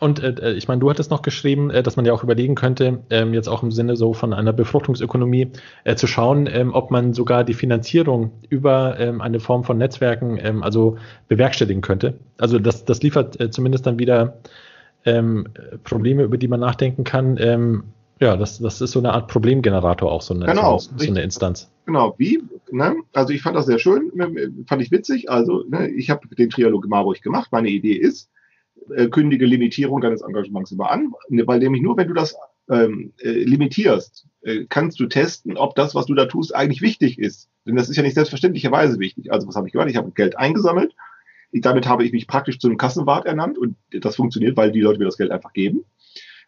und 0.00 0.22
äh, 0.22 0.30
äh, 0.30 0.52
ich 0.52 0.68
meine, 0.68 0.80
du 0.80 0.90
hattest 0.90 1.10
noch 1.10 1.22
geschrieben, 1.22 1.70
äh, 1.70 1.82
dass 1.82 1.96
man 1.96 2.04
ja 2.04 2.12
auch 2.12 2.22
überlegen 2.22 2.54
könnte, 2.54 3.04
ähm, 3.10 3.32
jetzt 3.32 3.48
auch 3.48 3.62
im 3.62 3.70
Sinne 3.70 3.96
so 3.96 4.12
von 4.12 4.32
einer 4.32 4.52
Befruchtungsökonomie, 4.52 5.52
äh, 5.84 5.94
zu 5.94 6.06
schauen, 6.06 6.48
ähm, 6.50 6.74
ob 6.74 6.90
man 6.90 7.12
sogar 7.14 7.44
die 7.44 7.54
Finanzierung 7.54 8.32
über 8.48 8.98
ähm, 8.98 9.20
eine 9.20 9.40
Form 9.40 9.64
von 9.64 9.78
Netzwerken 9.78 10.38
ähm, 10.40 10.62
also 10.62 10.98
bewerkstelligen 11.28 11.80
könnte. 11.80 12.18
Also 12.38 12.58
das, 12.58 12.84
das 12.84 13.02
liefert 13.02 13.40
äh, 13.40 13.50
zumindest 13.50 13.86
dann 13.86 13.98
wieder 13.98 14.38
ähm, 15.04 15.46
Probleme, 15.84 16.24
über 16.24 16.38
die 16.38 16.48
man 16.48 16.60
nachdenken 16.60 17.04
kann. 17.04 17.36
Ähm, 17.38 17.84
ja, 18.20 18.36
das, 18.36 18.58
das 18.58 18.80
ist 18.80 18.92
so 18.92 18.98
eine 18.98 19.12
Art 19.12 19.28
Problemgenerator 19.28 20.10
auch, 20.10 20.22
so 20.22 20.34
eine, 20.34 20.46
genau, 20.46 20.78
so, 20.78 20.90
so 20.96 21.10
eine 21.10 21.22
Instanz. 21.22 21.70
Genau, 21.86 22.14
wie? 22.18 22.42
Ne? 22.70 22.96
Also 23.12 23.32
ich 23.32 23.42
fand 23.42 23.56
das 23.56 23.66
sehr 23.66 23.78
schön, 23.78 24.10
fand 24.66 24.82
ich 24.82 24.90
witzig. 24.90 25.30
Also 25.30 25.64
ne, 25.68 25.90
ich 25.90 26.10
habe 26.10 26.28
den 26.34 26.50
Trialog 26.50 26.86
Marburg 26.86 27.20
gemacht. 27.22 27.50
Meine 27.52 27.68
Idee 27.68 27.94
ist, 27.94 28.30
äh, 28.94 29.08
kündige 29.08 29.46
Limitierung 29.46 30.00
deines 30.00 30.22
Engagements 30.22 30.70
über 30.70 30.90
an, 30.90 31.12
weil 31.28 31.58
nämlich 31.58 31.82
nur 31.82 31.96
wenn 31.96 32.08
du 32.08 32.14
das 32.14 32.36
ähm, 32.70 33.12
äh, 33.18 33.30
limitierst, 33.30 34.26
äh, 34.42 34.64
kannst 34.68 34.98
du 35.00 35.06
testen, 35.06 35.56
ob 35.56 35.74
das, 35.74 35.94
was 35.94 36.06
du 36.06 36.14
da 36.14 36.26
tust, 36.26 36.54
eigentlich 36.54 36.82
wichtig 36.82 37.18
ist. 37.18 37.48
Denn 37.66 37.76
das 37.76 37.88
ist 37.88 37.96
ja 37.96 38.02
nicht 38.02 38.14
selbstverständlicherweise 38.14 38.98
wichtig. 38.98 39.32
Also 39.32 39.46
was 39.46 39.56
habe 39.56 39.66
ich 39.66 39.72
gemacht? 39.72 39.90
Ich 39.90 39.96
habe 39.96 40.10
Geld 40.12 40.38
eingesammelt. 40.38 40.94
Ich, 41.50 41.60
damit 41.60 41.86
habe 41.86 42.04
ich 42.04 42.12
mich 42.12 42.26
praktisch 42.26 42.58
zu 42.58 42.68
einem 42.68 42.78
Kassenwart 42.78 43.26
ernannt 43.26 43.58
und 43.58 43.76
das 43.90 44.16
funktioniert, 44.16 44.56
weil 44.56 44.72
die 44.72 44.80
Leute 44.80 44.98
mir 44.98 45.04
das 45.04 45.16
Geld 45.16 45.30
einfach 45.30 45.52
geben. 45.52 45.84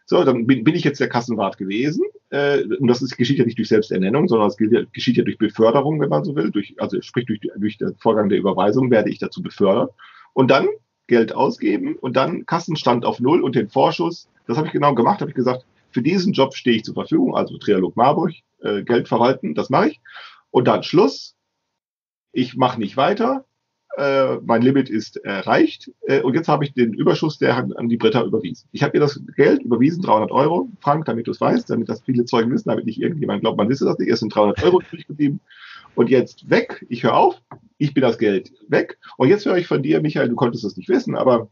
So, 0.09 0.23
dann 0.23 0.47
bin, 0.47 0.63
bin 0.63 0.73
ich 0.73 0.85
jetzt 0.85 1.01
der 1.01 1.09
Kassenwart 1.09 1.57
gewesen. 1.57 2.01
Äh, 2.29 2.63
und 2.79 2.87
das 2.87 3.01
ist, 3.01 3.17
geschieht 3.17 3.39
ja 3.39 3.45
nicht 3.45 3.57
durch 3.57 3.67
Selbsternennung, 3.67 4.29
sondern 4.29 4.47
es 4.47 4.55
geschieht 4.57 5.17
ja 5.17 5.23
durch 5.23 5.37
Beförderung, 5.37 5.99
wenn 5.99 6.07
man 6.07 6.23
so 6.23 6.33
will. 6.33 6.49
Durch, 6.49 6.75
also 6.77 7.01
sprich 7.01 7.25
durch, 7.25 7.41
durch 7.57 7.77
den 7.77 7.93
Vorgang 7.97 8.29
der 8.29 8.39
Überweisung 8.39 8.89
werde 8.89 9.09
ich 9.09 9.19
dazu 9.19 9.43
befördert. 9.43 9.91
Und 10.33 10.49
dann 10.49 10.67
Geld 11.07 11.35
ausgeben 11.35 11.97
und 11.97 12.15
dann 12.15 12.45
Kassenstand 12.45 13.03
auf 13.03 13.19
Null 13.19 13.41
und 13.41 13.55
den 13.55 13.67
Vorschuss. 13.67 14.29
Das 14.45 14.57
habe 14.57 14.67
ich 14.67 14.73
genau 14.73 14.95
gemacht, 14.95 15.19
habe 15.19 15.31
ich 15.31 15.35
gesagt, 15.35 15.65
für 15.91 16.01
diesen 16.01 16.31
Job 16.31 16.55
stehe 16.55 16.77
ich 16.77 16.85
zur 16.85 16.93
Verfügung, 16.93 17.35
also 17.35 17.57
Trialog 17.57 17.97
Marburg, 17.97 18.31
äh, 18.59 18.83
Geld 18.83 19.09
verwalten, 19.09 19.55
das 19.55 19.69
mache 19.69 19.89
ich. 19.89 20.01
Und 20.51 20.69
dann 20.69 20.83
Schluss. 20.83 21.35
Ich 22.31 22.55
mache 22.55 22.79
nicht 22.79 22.95
weiter. 22.95 23.45
Äh, 23.97 24.37
mein 24.45 24.61
Limit 24.61 24.91
ist 24.91 25.17
erreicht. 25.25 25.91
Äh, 26.01 26.21
und 26.21 26.35
jetzt 26.35 26.47
habe 26.47 26.63
ich 26.63 26.73
den 26.73 26.93
Überschuss 26.93 27.39
der 27.39 27.57
an 27.57 27.89
die 27.89 27.97
Britta 27.97 28.23
überwiesen. 28.23 28.69
Ich 28.71 28.83
habe 28.83 28.95
ihr 28.95 28.99
das 28.99 29.19
Geld 29.35 29.63
überwiesen, 29.63 30.03
300 30.03 30.31
Euro, 30.31 30.69
Frank, 30.81 31.05
damit 31.05 31.25
du 31.25 31.31
es 31.31 31.41
weißt, 31.41 31.67
damit 31.71 31.89
das 31.89 32.03
viele 32.03 32.23
Zeugen 32.25 32.51
wissen, 32.51 32.69
damit 32.69 32.85
nicht 32.85 33.01
irgendjemand 33.01 33.41
glaubt, 33.41 33.57
man 33.57 33.69
wisse 33.69 33.85
das 33.85 33.97
nicht. 33.97 34.11
Es 34.11 34.19
sind 34.19 34.33
300 34.35 34.63
Euro 34.63 34.81
übrig 34.81 35.07
geblieben. 35.07 35.39
Und 35.95 36.11
jetzt 36.11 36.47
weg, 36.47 36.85
ich 36.89 37.03
höre 37.03 37.15
auf, 37.15 37.41
ich 37.79 37.95
bin 37.95 38.03
das 38.03 38.19
Geld 38.19 38.51
weg. 38.67 38.99
Und 39.17 39.29
jetzt 39.29 39.47
höre 39.47 39.57
ich 39.57 39.65
von 39.65 39.81
dir, 39.81 39.99
Michael, 39.99 40.29
du 40.29 40.35
konntest 40.35 40.63
das 40.63 40.77
nicht 40.77 40.89
wissen, 40.89 41.15
aber 41.15 41.49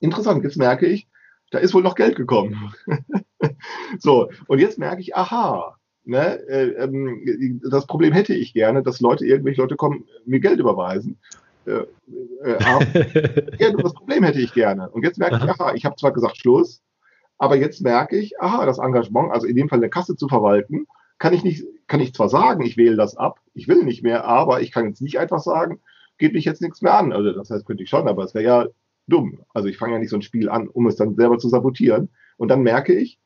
interessant, 0.00 0.42
jetzt 0.42 0.56
merke 0.56 0.86
ich, 0.86 1.06
da 1.52 1.58
ist 1.58 1.74
wohl 1.74 1.82
noch 1.84 1.94
Geld 1.94 2.16
gekommen. 2.16 2.74
so, 4.00 4.30
und 4.48 4.58
jetzt 4.58 4.80
merke 4.80 5.00
ich, 5.00 5.14
aha, 5.14 5.76
ne, 6.02 6.40
äh, 6.48 6.70
ähm, 6.82 7.60
das 7.70 7.86
Problem 7.86 8.12
hätte 8.12 8.34
ich 8.34 8.52
gerne, 8.52 8.82
dass 8.82 9.00
Leute, 9.00 9.24
irgendwelche 9.24 9.60
Leute 9.60 9.76
kommen, 9.76 10.06
mir 10.26 10.40
Geld 10.40 10.58
überweisen. 10.58 11.18
Äh, 11.66 11.84
äh, 12.44 12.58
ja, 13.58 13.72
das 13.72 13.94
Problem 13.94 14.24
hätte 14.24 14.40
ich 14.40 14.52
gerne. 14.54 14.88
Und 14.90 15.04
jetzt 15.04 15.18
merke 15.18 15.36
ich, 15.36 15.42
aha, 15.42 15.74
ich 15.74 15.84
habe 15.84 15.96
zwar 15.96 16.12
gesagt 16.12 16.38
Schluss, 16.38 16.82
aber 17.38 17.56
jetzt 17.56 17.80
merke 17.80 18.16
ich, 18.16 18.40
aha, 18.40 18.66
das 18.66 18.78
Engagement, 18.78 19.32
also 19.32 19.46
in 19.46 19.56
dem 19.56 19.68
Fall 19.68 19.78
eine 19.78 19.90
Kasse 19.90 20.16
zu 20.16 20.28
verwalten, 20.28 20.86
kann 21.18 21.34
ich 21.34 21.44
nicht, 21.44 21.64
kann 21.86 22.00
ich 22.00 22.14
zwar 22.14 22.28
sagen, 22.28 22.64
ich 22.64 22.76
wähle 22.76 22.96
das 22.96 23.16
ab, 23.16 23.40
ich 23.54 23.68
will 23.68 23.84
nicht 23.84 24.02
mehr, 24.02 24.24
aber 24.24 24.60
ich 24.60 24.72
kann 24.72 24.86
jetzt 24.86 25.02
nicht 25.02 25.18
einfach 25.18 25.40
sagen, 25.40 25.80
geht 26.18 26.32
mich 26.32 26.44
jetzt 26.44 26.62
nichts 26.62 26.82
mehr 26.82 26.94
an. 26.94 27.12
Also 27.12 27.32
das 27.32 27.50
heißt, 27.50 27.66
könnte 27.66 27.82
ich 27.82 27.90
schon, 27.90 28.08
aber 28.08 28.24
es 28.24 28.34
wäre 28.34 28.44
ja 28.44 28.66
dumm. 29.06 29.40
Also 29.54 29.68
ich 29.68 29.78
fange 29.78 29.94
ja 29.94 29.98
nicht 29.98 30.10
so 30.10 30.16
ein 30.16 30.22
Spiel 30.22 30.48
an, 30.48 30.68
um 30.68 30.86
es 30.86 30.96
dann 30.96 31.14
selber 31.16 31.38
zu 31.38 31.48
sabotieren. 31.48 32.10
Und 32.36 32.48
dann 32.48 32.62
merke 32.62 32.94
ich, 32.94 33.18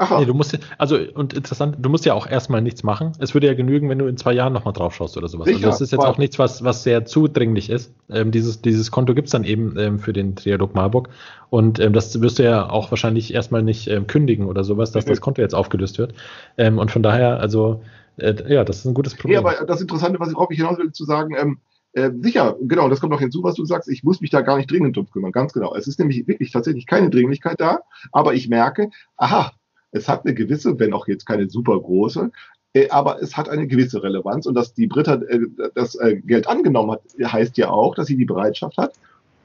Aha. 0.00 0.18
Nee, 0.18 0.24
du 0.24 0.32
musst, 0.32 0.58
also, 0.78 0.96
und 0.96 1.34
interessant, 1.34 1.76
du 1.78 1.90
musst 1.90 2.06
ja 2.06 2.14
auch 2.14 2.26
erstmal 2.26 2.62
nichts 2.62 2.82
machen. 2.82 3.12
Es 3.18 3.34
würde 3.34 3.48
ja 3.48 3.52
genügen, 3.52 3.90
wenn 3.90 3.98
du 3.98 4.06
in 4.06 4.16
zwei 4.16 4.32
Jahren 4.32 4.54
nochmal 4.54 4.72
drauf 4.72 4.94
schaust 4.94 5.18
oder 5.18 5.28
sowas. 5.28 5.46
Also 5.46 5.58
Sicher, 5.58 5.66
also 5.66 5.78
das 5.78 5.80
ist 5.82 5.92
jetzt 5.92 6.06
auch 6.06 6.16
nichts, 6.16 6.38
was, 6.38 6.64
was 6.64 6.82
sehr 6.82 7.04
zudringlich 7.04 7.68
ist. 7.68 7.92
Ähm, 8.08 8.30
dieses, 8.30 8.62
dieses 8.62 8.90
Konto 8.90 9.14
gibt's 9.14 9.30
dann 9.30 9.44
eben 9.44 9.78
ähm, 9.78 9.98
für 9.98 10.14
den 10.14 10.36
Trialog 10.36 10.74
Marburg. 10.74 11.10
Und 11.50 11.80
ähm, 11.80 11.92
das 11.92 12.18
wirst 12.18 12.38
du 12.38 12.44
ja 12.44 12.70
auch 12.70 12.90
wahrscheinlich 12.90 13.34
erstmal 13.34 13.62
nicht 13.62 13.88
ähm, 13.88 14.06
kündigen 14.06 14.46
oder 14.46 14.64
sowas, 14.64 14.90
dass 14.90 15.04
mhm. 15.04 15.10
das 15.10 15.20
Konto 15.20 15.42
jetzt 15.42 15.54
aufgelöst 15.54 15.98
wird. 15.98 16.14
Ähm, 16.56 16.78
und 16.78 16.90
von 16.90 17.02
daher, 17.02 17.38
also, 17.38 17.82
äh, 18.16 18.34
ja, 18.50 18.64
das 18.64 18.78
ist 18.78 18.86
ein 18.86 18.94
gutes 18.94 19.14
Problem. 19.14 19.34
Ja, 19.34 19.40
aber 19.40 19.66
das 19.66 19.82
Interessante, 19.82 20.18
was 20.18 20.30
ich 20.30 20.36
auch 20.36 20.50
hinaus 20.50 20.78
will, 20.78 20.92
zu 20.92 21.04
sagen, 21.04 21.34
ähm, 21.38 21.58
äh, 21.92 22.10
sicher, 22.20 22.56
genau, 22.62 22.88
das 22.88 23.00
kommt 23.00 23.12
noch 23.12 23.20
hinzu, 23.20 23.42
was 23.42 23.54
du 23.54 23.66
sagst. 23.66 23.90
Ich 23.90 24.02
muss 24.02 24.22
mich 24.22 24.30
da 24.30 24.40
gar 24.40 24.56
nicht 24.56 24.70
dringend 24.70 24.96
drum 24.96 25.10
kümmern, 25.10 25.32
ganz 25.32 25.52
genau. 25.52 25.74
Es 25.74 25.86
ist 25.86 25.98
nämlich 25.98 26.26
wirklich 26.26 26.52
tatsächlich 26.52 26.86
keine 26.86 27.10
Dringlichkeit 27.10 27.60
da, 27.60 27.80
aber 28.12 28.32
ich 28.32 28.48
merke, 28.48 28.88
aha, 29.18 29.52
es 29.92 30.08
hat 30.08 30.24
eine 30.24 30.34
gewisse, 30.34 30.78
wenn 30.78 30.92
auch 30.92 31.08
jetzt 31.08 31.26
keine 31.26 31.48
super 31.50 31.78
große, 31.80 32.30
äh, 32.72 32.88
aber 32.90 33.20
es 33.20 33.36
hat 33.36 33.48
eine 33.48 33.66
gewisse 33.66 34.02
Relevanz 34.02 34.46
und 34.46 34.54
dass 34.54 34.74
die 34.74 34.86
Britta 34.86 35.14
äh, 35.14 35.40
das 35.74 35.96
äh, 35.96 36.16
Geld 36.16 36.46
angenommen 36.46 36.92
hat, 36.92 37.02
heißt 37.20 37.56
ja 37.58 37.70
auch, 37.70 37.94
dass 37.94 38.06
sie 38.06 38.16
die 38.16 38.24
Bereitschaft 38.24 38.76
hat, 38.76 38.94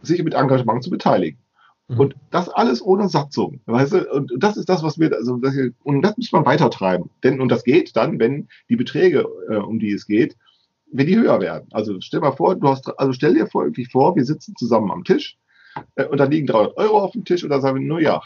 sich 0.04 0.24
mit 0.24 0.36
Engagement 0.36 0.84
zu 0.84 0.92
beteiligen. 0.92 1.40
Mhm. 1.88 2.00
Und 2.00 2.16
das 2.30 2.50
alles 2.50 2.84
ohne 2.84 3.10
Satzung. 3.10 3.62
Weißt 3.66 3.94
du? 3.94 4.12
Und 4.12 4.32
das 4.38 4.58
ist 4.58 4.70
das, 4.70 4.84
was 4.84 5.00
wir, 5.00 5.12
also 5.14 5.38
das, 5.38 5.56
und 5.84 6.02
das 6.04 6.18
muss 6.18 6.32
man 6.32 6.46
weitertreiben. 6.46 7.10
Denn, 7.24 7.42
und 7.42 7.50
das 7.50 7.64
geht 7.64 7.96
dann, 7.96 8.20
wenn 8.20 8.48
die 8.70 8.76
Beträge, 8.76 9.28
um 9.28 9.80
die 9.80 9.92
es 9.92 10.06
geht, 10.06 10.36
wenn 10.92 11.08
die 11.08 11.18
höher 11.18 11.40
werden. 11.42 11.68
Also 11.72 12.00
stell 12.02 12.22
mal 12.22 12.32
vor, 12.32 12.56
du 12.56 12.68
hast, 12.68 12.88
also 13.00 13.14
stell 13.14 13.34
dir 13.34 13.48
vor, 13.48 13.68
vor, 13.92 14.16
wir 14.16 14.26
sitzen 14.26 14.56
zusammen 14.56 14.92
am 14.92 15.04
Tisch 15.04 15.38
und 16.10 16.20
da 16.20 16.26
liegen 16.26 16.48
300 16.48 16.78
Euro 16.78 17.02
auf 17.02 17.12
dem 17.12 17.26
Tisch 17.26 17.44
und 17.44 17.50
da 17.50 17.60
sagen 17.60 17.80
wir 17.80 17.86
nur, 17.86 18.00
ja, 18.00 18.22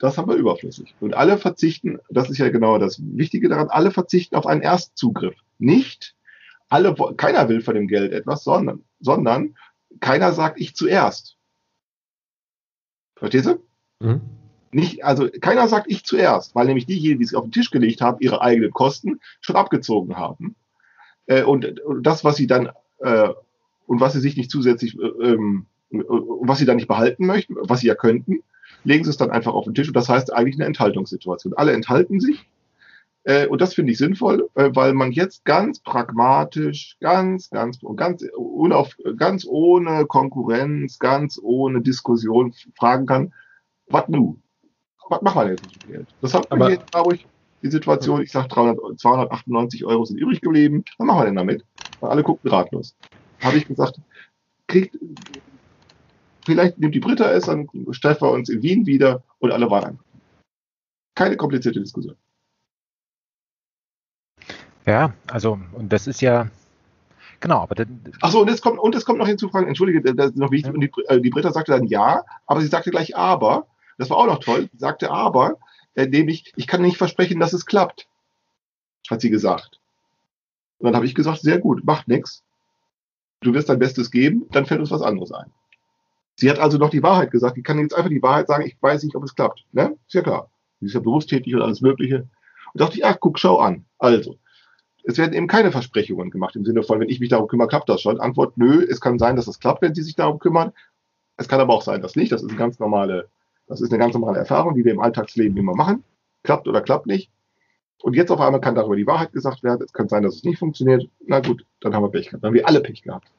das 0.00 0.16
haben 0.16 0.28
wir 0.28 0.36
überflüssig. 0.36 0.94
Und 0.98 1.14
alle 1.14 1.38
verzichten, 1.38 1.98
das 2.08 2.30
ist 2.30 2.38
ja 2.38 2.48
genau 2.48 2.78
das 2.78 3.00
Wichtige 3.00 3.48
daran, 3.48 3.68
alle 3.68 3.90
verzichten 3.90 4.34
auf 4.34 4.46
einen 4.46 4.62
Erstzugriff. 4.62 5.36
Nicht 5.58 6.16
alle, 6.70 6.94
keiner 7.16 7.48
will 7.48 7.60
von 7.60 7.74
dem 7.74 7.86
Geld 7.86 8.12
etwas, 8.12 8.42
sondern, 8.42 8.82
sondern 8.98 9.56
keiner 10.00 10.32
sagt 10.32 10.58
ich 10.58 10.74
zuerst. 10.74 11.36
Verstehst 13.16 13.46
du? 13.46 13.62
Mhm. 14.00 14.22
Nicht, 14.72 15.04
also 15.04 15.28
keiner 15.40 15.68
sagt 15.68 15.90
ich 15.90 16.04
zuerst, 16.04 16.54
weil 16.54 16.66
nämlich 16.66 16.86
diejenigen, 16.86 17.18
die 17.18 17.26
es 17.26 17.34
auf 17.34 17.44
den 17.44 17.52
Tisch 17.52 17.70
gelegt 17.70 18.00
haben, 18.00 18.20
ihre 18.20 18.40
eigenen 18.40 18.70
Kosten 18.70 19.20
schon 19.40 19.56
abgezogen 19.56 20.16
haben. 20.16 20.54
Äh, 21.26 21.42
und, 21.42 21.80
und, 21.80 22.02
das, 22.04 22.24
was 22.24 22.36
sie 22.36 22.46
dann 22.46 22.70
äh, 23.00 23.28
und 23.86 24.00
was 24.00 24.14
sie 24.14 24.20
sich 24.20 24.36
nicht 24.36 24.50
zusätzlich, 24.50 24.96
äh, 24.98 25.32
ähm, 25.32 25.66
was 25.90 26.58
sie 26.58 26.64
dann 26.64 26.76
nicht 26.76 26.88
behalten 26.88 27.26
möchten, 27.26 27.56
was 27.58 27.80
sie 27.80 27.88
ja 27.88 27.96
könnten, 27.96 28.44
legen 28.84 29.04
sie 29.04 29.10
es 29.10 29.16
dann 29.16 29.30
einfach 29.30 29.54
auf 29.54 29.64
den 29.64 29.74
Tisch. 29.74 29.88
Und 29.88 29.96
das 29.96 30.08
heißt 30.08 30.32
eigentlich 30.32 30.56
eine 30.56 30.66
Enthaltungssituation. 30.66 31.54
Alle 31.54 31.72
enthalten 31.72 32.20
sich. 32.20 32.48
Äh, 33.24 33.46
und 33.48 33.60
das 33.60 33.74
finde 33.74 33.92
ich 33.92 33.98
sinnvoll, 33.98 34.48
äh, 34.54 34.70
weil 34.72 34.94
man 34.94 35.12
jetzt 35.12 35.44
ganz 35.44 35.80
pragmatisch, 35.80 36.96
ganz, 37.00 37.50
ganz, 37.50 37.78
ganz, 37.96 38.24
unauf, 38.34 38.96
ganz 39.16 39.46
ohne 39.46 40.06
Konkurrenz, 40.06 40.98
ganz 40.98 41.38
ohne 41.42 41.82
Diskussion 41.82 42.54
fragen 42.78 43.06
kann, 43.06 43.34
was 43.88 44.08
nu? 44.08 44.38
Was 45.10 45.20
machen 45.22 45.40
wir 45.40 45.44
denn 45.44 45.56
jetzt 45.56 45.64
mit 45.64 45.82
dem 45.82 45.92
Geld? 45.92 46.06
Das 46.22 46.34
hat 46.34 46.50
man 46.50 46.70
jetzt, 46.70 46.90
glaube 46.90 47.16
ich, 47.16 47.26
die 47.62 47.70
Situation, 47.70 48.22
ich 48.22 48.32
sage 48.32 48.48
298 48.48 49.84
Euro 49.84 50.04
sind 50.04 50.18
übrig 50.18 50.40
geblieben, 50.40 50.84
was 50.96 51.06
machen 51.06 51.20
wir 51.20 51.24
denn 51.26 51.36
damit? 51.36 51.64
Weil 52.00 52.10
alle 52.10 52.22
gucken 52.22 52.50
ratlos. 52.50 52.96
Habe 53.40 53.58
ich 53.58 53.66
gesagt, 53.66 54.00
kriegt, 54.66 54.96
vielleicht 56.44 56.78
nimmt 56.78 56.94
die 56.94 57.00
Britta 57.00 57.30
es, 57.30 57.46
dann 57.46 57.68
treffen 58.00 58.22
wir 58.22 58.32
uns 58.32 58.48
in 58.48 58.62
Wien 58.62 58.86
wieder 58.86 59.22
und 59.38 59.52
alle 59.52 59.70
waren. 59.70 59.98
Keine 61.14 61.36
komplizierte 61.36 61.80
Diskussion. 61.80 62.16
Ja, 64.86 65.12
also, 65.28 65.58
und 65.72 65.92
das 65.92 66.06
ist 66.06 66.20
ja, 66.20 66.48
genau, 67.38 67.60
aber 67.60 67.84
Achso, 68.22 68.40
und 68.40 68.48
es 68.48 68.62
kommt, 68.62 68.78
und 68.78 68.94
es 68.94 69.04
kommt 69.04 69.18
noch 69.18 69.26
hinzufragen, 69.26 69.68
entschuldige, 69.68 70.00
das 70.14 70.30
ist 70.30 70.36
noch 70.36 70.50
wichtig, 70.50 70.72
und 70.72 70.80
die, 70.80 70.90
äh, 71.06 71.20
die 71.20 71.30
Britta 71.30 71.52
sagte 71.52 71.72
dann 71.72 71.86
ja, 71.86 72.24
aber 72.46 72.60
sie 72.60 72.68
sagte 72.68 72.90
gleich 72.90 73.16
aber, 73.16 73.66
das 73.98 74.10
war 74.10 74.16
auch 74.16 74.26
noch 74.26 74.40
toll, 74.40 74.68
sie 74.72 74.78
sagte 74.78 75.10
aber, 75.10 75.58
äh, 75.94 76.06
nämlich, 76.06 76.52
ich 76.56 76.66
kann 76.66 76.82
nicht 76.82 76.96
versprechen, 76.96 77.40
dass 77.40 77.52
es 77.52 77.66
klappt, 77.66 78.08
hat 79.10 79.20
sie 79.20 79.30
gesagt. 79.30 79.80
Und 80.78 80.86
dann 80.86 80.96
habe 80.96 81.06
ich 81.06 81.14
gesagt, 81.14 81.40
sehr 81.40 81.58
gut, 81.58 81.84
macht 81.84 82.08
nichts. 82.08 82.42
Du 83.42 83.52
wirst 83.52 83.68
dein 83.68 83.78
Bestes 83.78 84.10
geben, 84.10 84.46
dann 84.50 84.66
fällt 84.66 84.80
uns 84.80 84.90
was 84.90 85.02
anderes 85.02 85.32
ein. 85.32 85.52
Sie 86.40 86.48
hat 86.48 86.58
also 86.58 86.78
noch 86.78 86.88
die 86.88 87.02
Wahrheit 87.02 87.30
gesagt. 87.30 87.58
Ich 87.58 87.64
kann 87.64 87.78
jetzt 87.78 87.94
einfach 87.94 88.08
die 88.08 88.22
Wahrheit 88.22 88.46
sagen, 88.46 88.64
ich 88.64 88.74
weiß 88.80 89.02
nicht, 89.02 89.14
ob 89.14 89.24
es 89.24 89.34
klappt. 89.34 89.66
Ne? 89.72 89.98
Ist 90.06 90.14
ja 90.14 90.22
klar. 90.22 90.50
Sie 90.80 90.86
ist 90.86 90.94
ja 90.94 91.00
berufstätig 91.00 91.54
und 91.54 91.60
alles 91.60 91.82
Mögliche. 91.82 92.28
Und 92.72 92.80
dachte 92.80 92.96
ich, 92.96 93.04
ach, 93.04 93.18
guck, 93.20 93.38
schau 93.38 93.58
an. 93.58 93.84
Also, 93.98 94.38
es 95.04 95.18
werden 95.18 95.34
eben 95.34 95.48
keine 95.48 95.70
Versprechungen 95.70 96.30
gemacht 96.30 96.56
im 96.56 96.64
Sinne 96.64 96.82
von, 96.82 96.98
wenn 96.98 97.10
ich 97.10 97.20
mich 97.20 97.28
darum 97.28 97.46
kümmere, 97.46 97.68
klappt 97.68 97.90
das 97.90 98.00
schon. 98.00 98.18
Antwort, 98.20 98.56
nö, 98.56 98.82
es 98.88 99.02
kann 99.02 99.18
sein, 99.18 99.36
dass 99.36 99.48
es 99.48 99.60
klappt, 99.60 99.82
wenn 99.82 99.94
Sie 99.94 100.02
sich 100.02 100.16
darum 100.16 100.38
kümmern. 100.38 100.72
Es 101.36 101.46
kann 101.46 101.60
aber 101.60 101.74
auch 101.74 101.82
sein, 101.82 102.00
dass 102.00 102.16
nicht. 102.16 102.32
Das 102.32 102.42
ist 102.42 102.48
eine 102.48 102.58
ganz 102.58 102.78
normale, 102.78 103.28
das 103.66 103.82
ist 103.82 103.92
eine 103.92 103.98
ganz 103.98 104.14
normale 104.14 104.38
Erfahrung, 104.38 104.74
die 104.74 104.84
wir 104.86 104.92
im 104.92 105.00
Alltagsleben 105.00 105.58
immer 105.58 105.74
machen. 105.74 106.04
Klappt 106.42 106.66
oder 106.68 106.80
klappt 106.80 107.06
nicht. 107.06 107.30
Und 108.02 108.16
jetzt 108.16 108.30
auf 108.30 108.40
einmal 108.40 108.62
kann 108.62 108.74
darüber 108.74 108.96
die 108.96 109.06
Wahrheit 109.06 109.34
gesagt 109.34 109.62
werden. 109.62 109.82
Es 109.84 109.92
kann 109.92 110.08
sein, 110.08 110.22
dass 110.22 110.36
es 110.36 110.44
nicht 110.44 110.58
funktioniert. 110.58 111.06
Na 111.26 111.40
gut, 111.40 111.66
dann 111.82 111.94
haben 111.94 112.02
wir 112.02 112.10
Pech 112.10 112.28
gehabt. 112.28 112.42
Dann 112.42 112.48
haben 112.48 112.54
wir 112.54 112.66
alle 112.66 112.80
Pech 112.80 113.02
gehabt. 113.02 113.30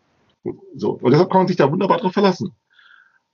So. 0.75 0.99
Und 1.01 1.11
deshalb 1.11 1.31
kann 1.31 1.39
man 1.39 1.47
sich 1.47 1.57
da 1.57 1.71
wunderbar 1.71 1.97
drauf 1.97 2.13
verlassen. 2.13 2.53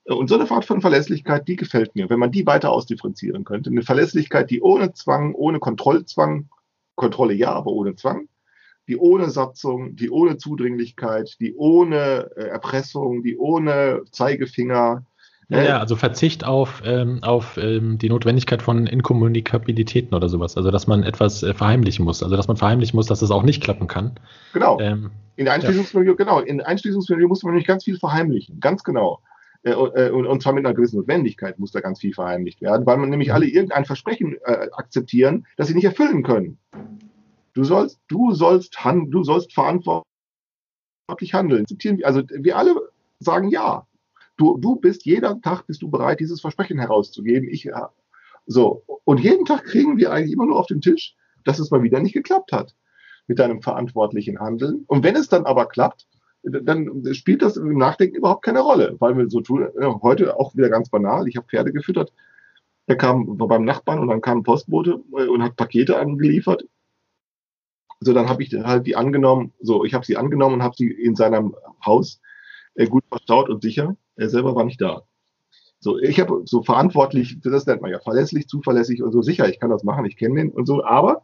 Und 0.08 0.30
so 0.30 0.36
eine 0.36 0.50
Art 0.50 0.64
von 0.64 0.80
Verlässlichkeit, 0.80 1.48
die 1.50 1.58
gefällt 1.58 1.94
mir, 1.96 2.10
wenn 2.10 2.20
man 2.20 2.32
die 2.32 2.46
weiter 2.46 2.72
ausdifferenzieren 2.72 3.44
könnte. 3.44 3.70
Eine 3.70 3.84
Verlässlichkeit, 3.84 4.50
die 4.50 4.62
ohne 4.62 4.94
Zwang, 4.94 5.34
ohne 5.36 5.60
Kontrollzwang, 5.60 6.48
Kontrolle 6.96 7.34
ja, 7.34 7.52
aber 7.52 7.72
ohne 7.72 7.96
Zwang, 7.96 8.30
die 8.88 8.98
ohne 8.98 9.30
Satzung, 9.30 9.98
die 9.98 10.10
ohne 10.10 10.38
Zudringlichkeit, 10.38 11.36
die 11.42 11.54
ohne 11.56 12.30
äh, 12.38 12.48
Erpressung, 12.48 13.22
die 13.22 13.38
ohne 13.38 14.04
Zeigefinger. 14.12 15.06
Ja, 15.50 15.64
ja, 15.64 15.80
also 15.80 15.96
Verzicht 15.96 16.46
auf, 16.46 16.82
ähm, 16.86 17.22
auf 17.22 17.58
ähm, 17.58 17.98
die 17.98 18.10
Notwendigkeit 18.10 18.62
von 18.62 18.88
Inkommunikabilitäten 18.88 20.14
oder 20.14 20.30
sowas. 20.30 20.56
Also, 20.58 20.72
dass 20.72 20.88
man 20.88 21.04
etwas 21.04 21.44
äh, 21.44 21.54
verheimlichen 21.54 22.06
muss. 22.06 22.24
Also, 22.24 22.36
dass 22.38 22.48
man 22.48 22.58
verheimlichen 22.58 22.96
muss, 22.96 23.08
dass 23.08 23.22
es 23.22 23.32
auch 23.32 23.44
nicht 23.44 23.62
klappen 23.62 23.88
kann. 23.88 24.20
Genau. 24.54 24.80
Ähm, 24.80 25.12
in 25.36 25.46
der 25.46 25.54
Einschließungsmilieu, 25.54 26.12
ja. 26.12 26.16
genau. 26.16 26.40
In 26.40 26.62
Einschließungsmilieu 26.62 27.28
muss 27.28 27.44
man 27.44 27.54
nämlich 27.54 27.68
ganz 27.68 27.84
viel 27.84 27.98
verheimlichen. 27.98 28.60
Ganz 28.60 28.84
genau. 28.84 29.20
Äh, 29.68 30.08
äh, 30.08 30.12
und, 30.12 30.42
zwar 30.42 30.54
mit 30.54 30.66
einer 30.66 30.74
gewissen 30.74 30.98
Notwendigkeit 30.98 31.60
muss 31.60 31.72
da 31.72 31.82
ganz 31.82 32.00
viel 32.00 32.14
verheimlicht 32.14 32.62
werden, 32.62 32.86
weil 32.86 32.96
man 32.98 33.10
nämlich 33.10 33.34
alle 33.34 33.48
irgendein 33.48 33.84
Versprechen 33.84 34.38
äh, 34.46 34.70
akzeptieren, 34.72 35.46
das 35.58 35.68
sie 35.68 35.74
nicht 35.74 35.84
erfüllen 35.84 36.24
können. 36.24 36.58
Du 37.54 37.66
sollst, 37.66 38.00
du 38.08 38.32
sollst, 38.32 38.86
hand, 38.86 39.14
du 39.14 39.24
sollst 39.24 39.54
verantwortlich 39.54 40.06
handeln. 41.34 41.66
Also 42.04 42.24
wir 42.30 42.58
alle 42.58 42.76
sagen 43.20 43.50
ja. 43.50 43.86
Du, 44.38 44.58
du 44.58 44.76
bist, 44.76 45.06
jeder 45.06 45.42
Tag 45.42 45.66
bist 45.68 45.82
du 45.82 45.90
bereit, 45.90 46.22
dieses 46.22 46.40
Versprechen 46.40 46.80
herauszugeben. 46.80 47.50
Ich, 47.50 47.68
So, 48.46 48.84
und 49.04 49.20
jeden 49.20 49.46
Tag 49.46 49.66
kriegen 49.66 49.98
wir 49.98 50.14
eigentlich 50.14 50.34
immer 50.34 50.46
nur 50.46 50.60
auf 50.60 50.68
den 50.68 50.80
Tisch, 50.80 51.16
dass 51.44 51.60
es 51.60 51.72
mal 51.72 51.84
wieder 51.84 52.00
nicht 52.00 52.14
geklappt 52.14 52.54
hat 52.54 52.76
mit 53.26 53.40
deinem 53.40 53.62
verantwortlichen 53.62 54.40
Handeln. 54.40 54.86
Und 54.88 55.04
wenn 55.04 55.16
es 55.16 55.28
dann 55.28 55.46
aber 55.46 55.66
klappt, 55.66 56.08
dann 56.44 57.04
spielt 57.14 57.42
das 57.42 57.58
im 57.58 57.78
Nachdenken 57.78 58.18
überhaupt 58.18 58.44
keine 58.44 58.62
Rolle, 58.62 58.96
weil 59.00 59.18
wir 59.18 59.30
so 59.30 59.42
tun, 59.42 59.68
heute 60.02 60.38
auch 60.40 60.56
wieder 60.56 60.70
ganz 60.70 60.90
banal, 60.90 61.28
ich 61.28 61.36
habe 61.36 61.48
Pferde 61.48 61.74
gefüttert, 61.74 62.14
der 62.88 62.98
kam 62.98 63.38
beim 63.38 63.66
Nachbarn 63.66 64.00
und 64.00 64.08
dann 64.08 64.22
kam 64.22 64.40
ein 64.40 64.44
Postbote 64.44 65.02
äh, 65.18 65.28
und 65.28 65.44
hat 65.44 65.56
Pakete 65.58 65.98
angeliefert. 65.98 66.64
So, 68.00 68.14
dann 68.14 68.30
habe 68.30 68.44
ich 68.44 68.54
halt 68.54 68.86
die 68.88 68.96
angenommen, 68.96 69.54
so, 69.60 69.84
ich 69.84 69.94
habe 69.94 70.06
sie 70.06 70.18
angenommen 70.18 70.56
und 70.56 70.64
habe 70.64 70.76
sie 70.78 70.90
in 70.90 71.16
seinem 71.16 71.56
Haus 71.86 72.22
äh, 72.76 72.88
gut 72.88 73.04
verstaut 73.10 73.50
und 73.50 73.62
sicher. 73.62 73.98
Er 74.16 74.30
selber 74.30 74.56
war 74.56 74.64
nicht 74.64 74.80
da. 74.80 75.04
So, 75.80 75.98
ich 76.00 76.20
habe 76.20 76.44
so 76.46 76.64
verantwortlich, 76.64 77.40
das 77.42 77.66
nennt 77.66 77.82
man 77.82 77.92
ja 77.92 78.00
verlässlich, 78.00 78.48
zuverlässig 78.48 79.04
und 79.04 79.12
so 79.12 79.22
sicher, 79.22 79.50
ich 79.50 79.60
kann 79.60 79.70
das 79.70 79.84
machen, 79.84 80.06
ich 80.06 80.18
kenne 80.18 80.36
den 80.36 80.50
und 80.50 80.66
so, 80.66 80.84
aber 80.84 81.24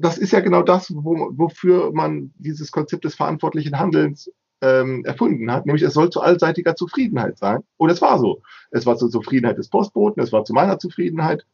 das 0.00 0.18
ist 0.18 0.32
ja 0.32 0.40
genau 0.40 0.62
das, 0.62 0.94
wo, 0.94 1.30
wofür 1.32 1.92
man 1.92 2.32
dieses 2.36 2.70
Konzept 2.70 3.04
des 3.04 3.14
verantwortlichen 3.14 3.78
Handelns 3.78 4.30
ähm, 4.60 5.04
erfunden 5.04 5.50
hat, 5.52 5.66
nämlich 5.66 5.82
es 5.82 5.94
soll 5.94 6.10
zu 6.10 6.20
allseitiger 6.20 6.74
Zufriedenheit 6.74 7.38
sein. 7.38 7.62
Und 7.76 7.90
es 7.90 8.02
war 8.02 8.18
so. 8.18 8.42
Es 8.70 8.86
war 8.86 8.96
zur 8.96 9.10
Zufriedenheit 9.10 9.58
des 9.58 9.68
Postboten, 9.68 10.22
es 10.22 10.32
war 10.32 10.44
zu 10.44 10.52
meiner 10.52 10.78
Zufriedenheit 10.78 11.46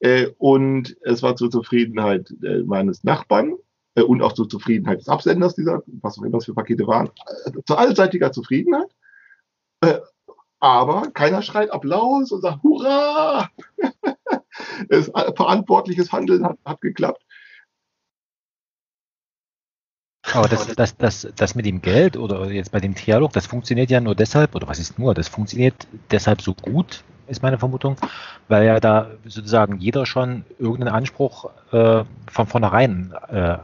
äh, 0.00 0.28
und 0.38 0.96
es 1.02 1.22
war 1.22 1.36
zur 1.36 1.50
Zufriedenheit 1.50 2.34
äh, 2.42 2.62
meines 2.62 3.04
Nachbarn 3.04 3.56
äh, 3.94 4.02
und 4.02 4.22
auch 4.22 4.32
zur 4.32 4.48
Zufriedenheit 4.48 5.00
des 5.00 5.08
Absenders 5.08 5.54
dieser, 5.54 5.82
was 5.86 6.18
auch 6.18 6.22
immer 6.22 6.38
das 6.38 6.46
für 6.46 6.54
Pakete 6.54 6.86
waren, 6.86 7.10
äh, 7.46 7.52
zu 7.64 7.76
allseitiger 7.76 8.32
Zufriedenheit. 8.32 8.88
Äh, 9.82 9.98
aber 10.60 11.10
keiner 11.10 11.42
schreit 11.42 11.70
Applaus 11.70 12.32
und 12.32 12.40
sagt 12.40 12.62
Hurra! 12.62 13.50
es, 14.88 15.08
äh, 15.08 15.32
verantwortliches 15.36 16.12
Handeln 16.12 16.44
hat, 16.44 16.58
hat 16.64 16.80
geklappt. 16.80 17.23
Aber 20.32 20.48
das, 20.48 20.66
das, 20.74 20.96
das, 20.96 21.28
das 21.36 21.54
mit 21.54 21.66
dem 21.66 21.82
Geld 21.82 22.16
oder 22.16 22.50
jetzt 22.50 22.72
bei 22.72 22.80
dem 22.80 22.94
Dialog, 22.94 23.32
das 23.32 23.46
funktioniert 23.46 23.90
ja 23.90 24.00
nur 24.00 24.14
deshalb, 24.14 24.54
oder 24.54 24.66
was 24.66 24.78
ist 24.78 24.98
nur, 24.98 25.14
das 25.14 25.28
funktioniert 25.28 25.86
deshalb 26.10 26.40
so 26.40 26.54
gut, 26.54 27.04
ist 27.26 27.42
meine 27.42 27.58
Vermutung, 27.58 27.96
weil 28.48 28.66
ja 28.66 28.80
da 28.80 29.10
sozusagen 29.26 29.78
jeder 29.78 30.06
schon 30.06 30.44
irgendeinen 30.58 30.94
Anspruch 30.94 31.50
äh, 31.72 32.04
von 32.30 32.46
vornherein 32.46 33.14
äh, 33.30 33.58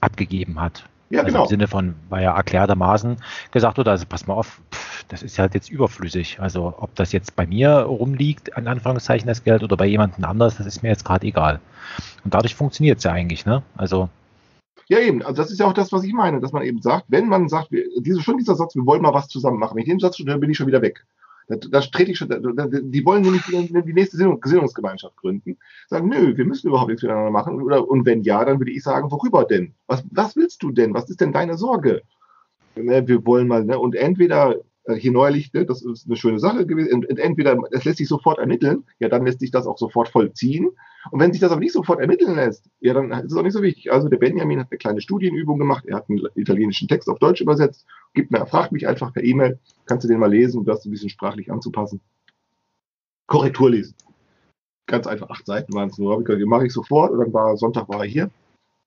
abgegeben 0.00 0.60
hat. 0.60 0.84
Ja, 1.10 1.20
also 1.20 1.32
genau. 1.32 1.42
Im 1.44 1.48
Sinne 1.48 1.68
von, 1.68 1.94
weil 2.08 2.22
ja 2.24 2.36
erklärtermaßen 2.36 3.16
gesagt 3.50 3.78
wurde, 3.78 3.90
also 3.90 4.06
pass 4.06 4.26
mal 4.26 4.34
auf, 4.34 4.60
pff, 4.72 5.04
das 5.08 5.22
ist 5.22 5.38
halt 5.38 5.54
jetzt 5.54 5.70
überflüssig. 5.70 6.40
Also 6.40 6.74
ob 6.78 6.94
das 6.94 7.12
jetzt 7.12 7.36
bei 7.36 7.46
mir 7.46 7.70
rumliegt, 7.70 8.56
an 8.56 8.66
Anführungszeichen 8.66 9.28
das 9.28 9.44
Geld, 9.44 9.62
oder 9.62 9.76
bei 9.76 9.86
jemandem 9.86 10.24
anders, 10.24 10.56
das 10.56 10.66
ist 10.66 10.82
mir 10.82 10.88
jetzt 10.88 11.04
gerade 11.04 11.26
egal. 11.26 11.60
Und 12.24 12.34
dadurch 12.34 12.54
funktioniert 12.54 12.98
es 12.98 13.04
ja 13.04 13.12
eigentlich, 13.12 13.44
ne? 13.44 13.62
Also 13.76 14.08
ja, 14.88 14.98
eben. 14.98 15.22
Also 15.22 15.40
das 15.40 15.50
ist 15.50 15.60
ja 15.60 15.66
auch 15.66 15.72
das, 15.72 15.92
was 15.92 16.04
ich 16.04 16.12
meine, 16.12 16.40
dass 16.40 16.52
man 16.52 16.62
eben 16.62 16.82
sagt, 16.82 17.06
wenn 17.08 17.28
man 17.28 17.48
sagt, 17.48 17.72
wir, 17.72 17.84
diese, 18.00 18.20
schon 18.20 18.38
dieser 18.38 18.54
Satz, 18.54 18.74
wir 18.74 18.86
wollen 18.86 19.02
mal 19.02 19.14
was 19.14 19.28
zusammen 19.28 19.58
machen. 19.58 19.78
Ich 19.78 19.86
den 19.86 19.98
Satz 19.98 20.16
schon 20.16 20.40
bin 20.40 20.50
ich 20.50 20.56
schon 20.56 20.66
wieder 20.66 20.82
weg. 20.82 21.04
Da, 21.48 21.56
da 21.56 21.80
trete 21.80 22.10
ich 22.10 22.18
schon, 22.18 22.28
da, 22.28 22.38
die 22.38 23.04
wollen 23.04 23.22
nämlich 23.22 23.42
die, 23.44 23.92
nächste 23.92 24.16
Gesinnungsgemeinschaft 24.40 25.16
gründen. 25.16 25.58
Sagen, 25.88 26.08
nö, 26.08 26.36
wir 26.36 26.44
müssen 26.44 26.68
überhaupt 26.68 26.88
nichts 26.88 27.02
miteinander 27.02 27.30
machen. 27.30 27.60
Oder, 27.60 27.86
und 27.86 28.06
wenn 28.06 28.22
ja, 28.22 28.44
dann 28.44 28.58
würde 28.58 28.72
ich 28.72 28.82
sagen, 28.82 29.10
worüber 29.10 29.44
denn? 29.44 29.74
Was, 29.86 30.04
was 30.10 30.36
willst 30.36 30.62
du 30.62 30.70
denn? 30.70 30.94
Was 30.94 31.10
ist 31.10 31.20
denn 31.20 31.32
deine 31.32 31.56
Sorge? 31.56 32.02
Ne, 32.76 33.06
wir 33.06 33.24
wollen 33.24 33.46
mal, 33.46 33.64
ne? 33.64 33.78
und 33.78 33.94
entweder 33.94 34.56
hier 34.92 35.12
neulich, 35.12 35.52
ne, 35.54 35.64
das 35.64 35.82
ist 35.82 36.06
eine 36.06 36.16
schöne 36.16 36.38
Sache 36.38 36.66
gewesen, 36.66 37.04
entweder 37.04 37.58
es 37.70 37.84
lässt 37.84 37.98
sich 37.98 38.08
sofort 38.08 38.38
ermitteln, 38.38 38.84
ja, 38.98 39.08
dann 39.08 39.24
lässt 39.24 39.40
sich 39.40 39.50
das 39.50 39.66
auch 39.66 39.78
sofort 39.78 40.08
vollziehen. 40.08 40.70
Und 41.10 41.20
wenn 41.20 41.32
sich 41.32 41.40
das 41.40 41.52
aber 41.52 41.60
nicht 41.60 41.72
sofort 41.72 42.00
ermitteln 42.00 42.34
lässt, 42.34 42.68
ja, 42.80 42.92
dann 42.92 43.10
ist 43.10 43.32
es 43.32 43.36
auch 43.36 43.42
nicht 43.42 43.54
so 43.54 43.62
wichtig. 43.62 43.92
Also 43.92 44.08
der 44.08 44.18
Benjamin 44.18 44.60
hat 44.60 44.68
eine 44.70 44.78
kleine 44.78 45.00
Studienübung 45.00 45.58
gemacht, 45.58 45.84
er 45.86 45.96
hat 45.96 46.10
einen 46.10 46.26
italienischen 46.34 46.88
Text 46.88 47.08
auf 47.08 47.18
Deutsch 47.18 47.40
übersetzt, 47.40 47.86
gibt 48.12 48.30
mir, 48.30 48.46
fragt 48.46 48.72
mich 48.72 48.86
einfach 48.86 49.12
per 49.12 49.24
E-Mail, 49.24 49.58
kannst 49.86 50.04
du 50.04 50.08
den 50.08 50.18
mal 50.18 50.30
lesen, 50.30 50.58
um 50.58 50.66
das 50.66 50.84
ein 50.84 50.90
bisschen 50.90 51.08
sprachlich 51.08 51.50
anzupassen. 51.50 52.00
Korrektur 53.26 53.70
lesen. 53.70 53.94
Ganz 54.86 55.06
einfach, 55.06 55.30
acht 55.30 55.46
Seiten 55.46 55.72
waren 55.72 55.88
es 55.88 55.96
nur. 55.96 56.22
Die 56.22 56.44
mache 56.44 56.66
ich 56.66 56.72
sofort 56.72 57.10
und 57.10 57.20
dann 57.20 57.32
war 57.32 57.56
Sonntag 57.56 57.88
war 57.88 58.00
er 58.00 58.04
hier. 58.04 58.30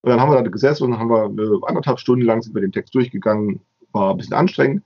Und 0.01 0.11
dann 0.11 0.21
haben 0.21 0.31
wir 0.31 0.35
da 0.35 0.47
gesessen 0.47 0.83
und 0.83 0.91
dann 0.91 0.99
haben 0.99 1.09
wir 1.09 1.43
äh, 1.43 1.59
anderthalb 1.65 1.99
Stunden 1.99 2.23
lang 2.23 2.43
sind 2.43 2.53
wir 2.53 2.61
den 2.61 2.71
Text 2.71 2.93
durchgegangen. 2.93 3.61
War 3.93 4.11
ein 4.11 4.17
bisschen 4.17 4.35
anstrengend. 4.35 4.83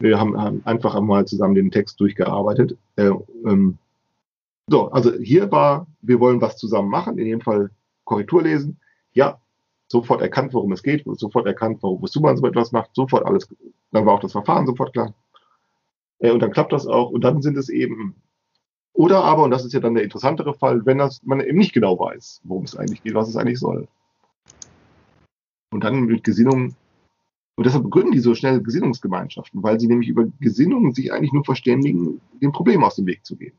Wir 0.00 0.18
haben, 0.18 0.40
haben 0.40 0.62
einfach 0.64 0.94
einmal 0.94 1.26
zusammen 1.26 1.54
den 1.54 1.70
Text 1.70 2.00
durchgearbeitet. 2.00 2.76
Äh, 2.96 3.10
ähm, 3.44 3.78
so, 4.66 4.90
also 4.90 5.12
hier 5.14 5.52
war, 5.52 5.86
wir 6.00 6.18
wollen 6.20 6.40
was 6.40 6.56
zusammen 6.56 6.88
machen, 6.88 7.18
in 7.18 7.26
jedem 7.26 7.40
Fall 7.42 7.70
Korrektur 8.04 8.42
lesen. 8.42 8.80
Ja, 9.12 9.38
sofort 9.88 10.22
erkannt, 10.22 10.54
worum 10.54 10.72
es 10.72 10.82
geht, 10.82 11.04
sofort 11.18 11.46
erkannt, 11.46 11.82
warum 11.82 12.00
wozu 12.00 12.20
man 12.20 12.36
so 12.36 12.46
etwas 12.46 12.72
macht, 12.72 12.94
sofort 12.94 13.26
alles, 13.26 13.48
dann 13.92 14.06
war 14.06 14.14
auch 14.14 14.20
das 14.20 14.32
Verfahren 14.32 14.66
sofort 14.66 14.94
klar. 14.94 15.14
Äh, 16.18 16.30
und 16.30 16.40
dann 16.40 16.52
klappt 16.52 16.72
das 16.72 16.86
auch. 16.86 17.10
Und 17.10 17.22
dann 17.22 17.42
sind 17.42 17.58
es 17.58 17.68
eben, 17.68 18.14
oder 18.94 19.22
aber, 19.22 19.44
und 19.44 19.50
das 19.50 19.66
ist 19.66 19.74
ja 19.74 19.80
dann 19.80 19.94
der 19.94 20.04
interessantere 20.04 20.54
Fall, 20.54 20.86
wenn 20.86 20.98
das, 20.98 21.22
man 21.24 21.40
eben 21.40 21.58
nicht 21.58 21.74
genau 21.74 21.98
weiß, 21.98 22.40
worum 22.44 22.64
es 22.64 22.74
eigentlich 22.74 23.02
geht, 23.02 23.14
was 23.14 23.28
es 23.28 23.36
eigentlich 23.36 23.58
soll. 23.58 23.86
Und 25.72 25.84
dann 25.84 26.04
mit 26.04 26.24
Gesinnung 26.24 26.74
und 27.60 27.66
deshalb 27.66 27.90
gründen 27.90 28.12
die 28.12 28.20
so 28.20 28.34
schnell 28.34 28.62
Gesinnungsgemeinschaften, 28.62 29.62
weil 29.62 29.78
sie 29.78 29.86
nämlich 29.86 30.08
über 30.08 30.24
Gesinnungen 30.40 30.94
sich 30.94 31.12
eigentlich 31.12 31.34
nur 31.34 31.44
verständigen, 31.44 32.18
dem 32.40 32.52
Problem 32.52 32.82
aus 32.82 32.96
dem 32.96 33.04
Weg 33.04 33.26
zu 33.26 33.36
gehen. 33.36 33.52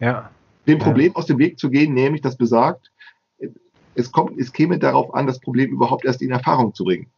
Ja. 0.00 0.30
Dem 0.66 0.78
Problem 0.78 1.12
ja. 1.12 1.16
aus 1.16 1.26
dem 1.26 1.36
Weg 1.36 1.58
zu 1.58 1.68
gehen, 1.68 1.92
nämlich 1.92 2.22
das 2.22 2.38
besagt, 2.38 2.92
es 3.94 4.10
kommt, 4.10 4.40
es 4.40 4.54
käme 4.54 4.78
darauf 4.78 5.12
an, 5.12 5.26
das 5.26 5.38
Problem 5.38 5.70
überhaupt 5.70 6.06
erst 6.06 6.22
in 6.22 6.30
Erfahrung 6.30 6.72
zu 6.72 6.84
bringen. 6.84 7.10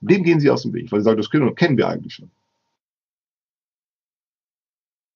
Dem 0.00 0.24
gehen 0.24 0.40
sie 0.40 0.50
aus 0.50 0.62
dem 0.62 0.72
Weg, 0.72 0.90
weil 0.90 0.98
sie 0.98 1.04
sagen, 1.04 1.18
das 1.18 1.30
können, 1.30 1.54
kennen 1.54 1.76
wir 1.76 1.86
eigentlich 1.86 2.14
schon. 2.14 2.32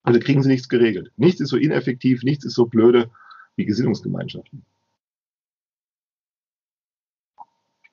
Also 0.04 0.20
kriegen 0.20 0.40
sie 0.40 0.50
nichts 0.50 0.68
geregelt. 0.68 1.10
Nichts 1.16 1.40
ist 1.40 1.48
so 1.48 1.56
ineffektiv, 1.56 2.22
nichts 2.22 2.44
ist 2.44 2.54
so 2.54 2.66
blöde 2.66 3.10
wie 3.56 3.64
Gesinnungsgemeinschaften. 3.64 4.64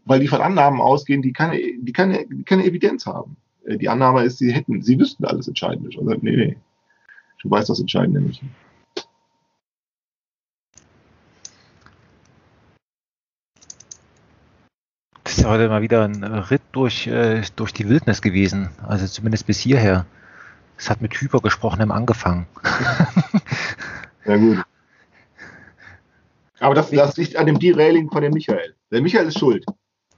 Weil 0.09 0.19
die 0.19 0.27
von 0.27 0.41
Annahmen 0.41 0.81
ausgehen, 0.81 1.21
die 1.21 1.33
keine, 1.33 1.59
die 1.59 1.93
keine, 1.93 2.25
keine 2.43 2.65
Evidenz 2.65 3.05
haben. 3.05 3.37
Äh, 3.63 3.77
die 3.77 3.89
Annahme 3.89 4.23
ist, 4.23 4.39
sie 4.39 4.51
hätten, 4.51 4.81
sie 4.81 4.99
wüssten 4.99 5.23
alles 5.23 5.47
Entscheidende. 5.47 5.95
Also, 5.95 6.09
nee, 6.21 6.35
nee. 6.35 6.57
Du 7.43 7.51
weißt 7.51 7.69
das 7.69 7.79
Entscheidende 7.79 8.19
nicht. 8.19 8.41
Das 15.23 15.37
ist 15.37 15.45
heute 15.45 15.69
mal 15.69 15.83
wieder 15.83 16.05
ein 16.05 16.23
Ritt 16.23 16.63
durch, 16.71 17.05
äh, 17.05 17.43
durch 17.55 17.71
die 17.71 17.87
Wildnis 17.87 18.23
gewesen. 18.23 18.69
Also 18.87 19.05
zumindest 19.05 19.45
bis 19.45 19.59
hierher. 19.59 20.07
Es 20.75 20.89
hat 20.89 21.01
mit 21.01 21.13
hypergesprochenem 21.13 21.91
angefangen. 21.91 22.47
Ja 24.25 24.37
gut. 24.37 24.59
Aber 26.59 26.75
das, 26.75 26.91
das 26.91 27.17
liegt 27.17 27.35
an 27.35 27.47
dem 27.47 27.57
Derailing 27.57 28.11
von 28.11 28.21
dem 28.21 28.33
Michael. 28.33 28.75
Der 28.91 29.01
Michael 29.01 29.27
ist 29.27 29.39
schuld. 29.39 29.65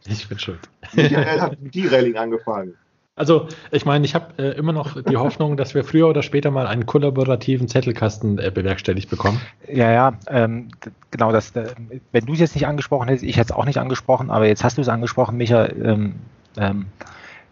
Ich 0.06 0.28
bin 0.28 0.40
schuld. 0.40 0.60
DRL 0.96 1.42
hat 1.42 1.62
mit 1.62 1.76
D-Railing 1.76 2.18
angefangen. 2.18 2.76
Also, 3.16 3.48
ich 3.72 3.86
meine, 3.86 4.06
ich 4.06 4.16
habe 4.16 4.34
äh, 4.42 4.58
immer 4.58 4.72
noch 4.72 5.00
die 5.02 5.18
Hoffnung, 5.18 5.58
dass 5.58 5.76
wir 5.76 5.84
früher 5.84 6.08
oder 6.08 6.24
später 6.24 6.50
mal 6.50 6.66
einen 6.66 6.86
kollaborativen 6.86 7.68
Zettelkasten 7.68 8.40
äh, 8.40 8.52
bewerkstelligt 8.52 9.10
bekommen. 9.10 9.40
Ja, 9.68 9.92
ja, 9.92 10.14
ähm, 10.28 10.70
genau, 11.12 11.32
das, 11.32 11.52
äh, 11.56 11.68
wenn 12.14 12.26
du 12.26 12.34
es 12.34 12.40
jetzt 12.40 12.56
nicht 12.56 12.68
angesprochen 12.68 13.10
hättest, 13.10 13.26
ich 13.26 13.36
hätte 13.36 13.52
es 13.52 13.52
auch 13.52 13.66
nicht 13.66 13.78
angesprochen, 13.78 14.32
aber 14.32 14.48
jetzt 14.48 14.64
hast 14.64 14.78
du 14.78 14.82
es 14.82 14.88
angesprochen, 14.88 15.38
Micha. 15.38 15.68
Ähm, 15.68 16.16
ähm, 16.58 16.86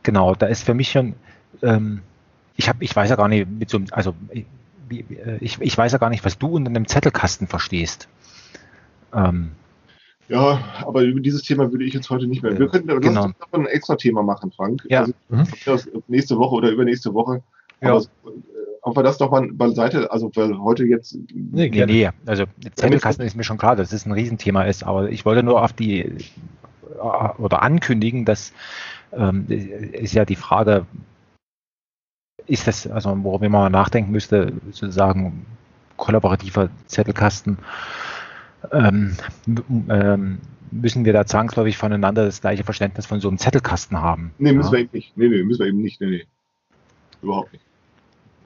genau, 0.01 0.33
da 0.33 0.47
ist 0.47 0.63
für 0.63 0.73
mich 0.73 0.91
schon, 0.91 1.13
ähm, 1.61 2.01
ich 2.55 2.69
habe, 2.69 2.83
ich 2.83 2.95
weiß 2.95 3.09
ja 3.09 3.17
gar 3.17 3.27
nicht, 3.27 3.47
mit 3.49 3.69
so 3.69 3.77
einem, 3.77 3.87
also 3.91 4.15
äh, 4.29 4.43
ich, 5.39 5.59
ich 5.61 5.77
weiß 5.77 5.91
ja 5.91 5.97
gar 5.97 6.09
nicht, 6.09 6.25
was 6.25 6.39
du 6.39 6.47
unter 6.47 6.69
einem 6.69 6.87
Zettelkasten 6.87 7.47
verstehst. 7.47 8.07
Ähm, 9.13 9.51
ja, 10.29 10.59
aber 10.85 11.01
über 11.01 11.19
dieses 11.19 11.41
Thema 11.41 11.71
würde 11.71 11.85
ich 11.85 11.93
jetzt 11.93 12.09
heute 12.09 12.27
nicht 12.27 12.43
mehr. 12.43 12.57
Wir 12.57 12.67
könnten 12.67 12.89
aber 12.91 12.99
genau. 12.99 13.31
ein 13.51 13.65
extra 13.65 13.95
Thema 13.95 14.21
machen, 14.21 14.51
Frank. 14.51 14.85
Ja. 14.87 15.01
Also, 15.01 15.13
mhm. 15.29 16.03
nächste 16.07 16.37
Woche 16.37 16.55
oder 16.55 16.69
übernächste 16.69 17.13
Woche. 17.13 17.41
Ja. 17.81 17.95
Aber, 17.95 18.05
ob 18.81 18.95
wir 18.95 19.03
das 19.03 19.17
doch 19.17 19.31
mal 19.31 19.49
beiseite, 19.51 20.11
also 20.11 20.31
weil 20.35 20.57
heute 20.59 20.85
jetzt. 20.85 21.17
Nee, 21.33 21.69
nee, 21.69 21.85
nee. 21.85 22.09
also 22.25 22.45
Zettelkasten 22.75 23.25
ist 23.25 23.35
mir 23.35 23.43
schon 23.43 23.57
klar, 23.57 23.75
dass 23.75 23.91
es 23.91 24.05
ein 24.05 24.11
Riesenthema 24.11 24.63
ist, 24.63 24.83
aber 24.83 25.09
ich 25.09 25.25
wollte 25.25 25.43
nur 25.43 25.61
auf 25.63 25.73
die 25.73 26.01
äh, 26.01 26.19
oder 27.37 27.61
ankündigen, 27.61 28.25
dass 28.25 28.53
ähm, 29.11 29.47
ist 29.49 30.13
ja 30.13 30.25
die 30.25 30.35
Frage, 30.35 30.85
ist 32.45 32.67
das, 32.67 32.87
also 32.87 33.17
worüber 33.23 33.49
man 33.49 33.71
nachdenken 33.71 34.11
müsste, 34.11 34.53
sozusagen 34.71 35.45
kollaborativer 35.97 36.69
Zettelkasten 36.85 37.57
ähm, 38.71 39.15
ähm, 39.89 40.39
müssen 40.71 41.05
wir 41.05 41.13
da 41.13 41.25
zwangsläufig 41.25 41.77
voneinander 41.77 42.25
das 42.25 42.41
gleiche 42.41 42.63
Verständnis 42.63 43.05
von 43.05 43.19
so 43.19 43.27
einem 43.27 43.37
Zettelkasten 43.37 43.99
haben. 43.99 44.33
Nee, 44.37 44.53
müssen 44.53 44.67
ja? 44.67 44.73
wir 44.73 44.79
eben 44.79 44.89
nicht. 44.93 45.17
Nee, 45.17 45.29
nee, 45.29 45.43
müssen 45.43 45.59
wir 45.59 45.67
eben 45.67 45.81
nicht. 45.81 46.01
Nee, 46.01 46.07
nee. 46.07 46.25
Überhaupt 47.21 47.53
nicht. 47.53 47.65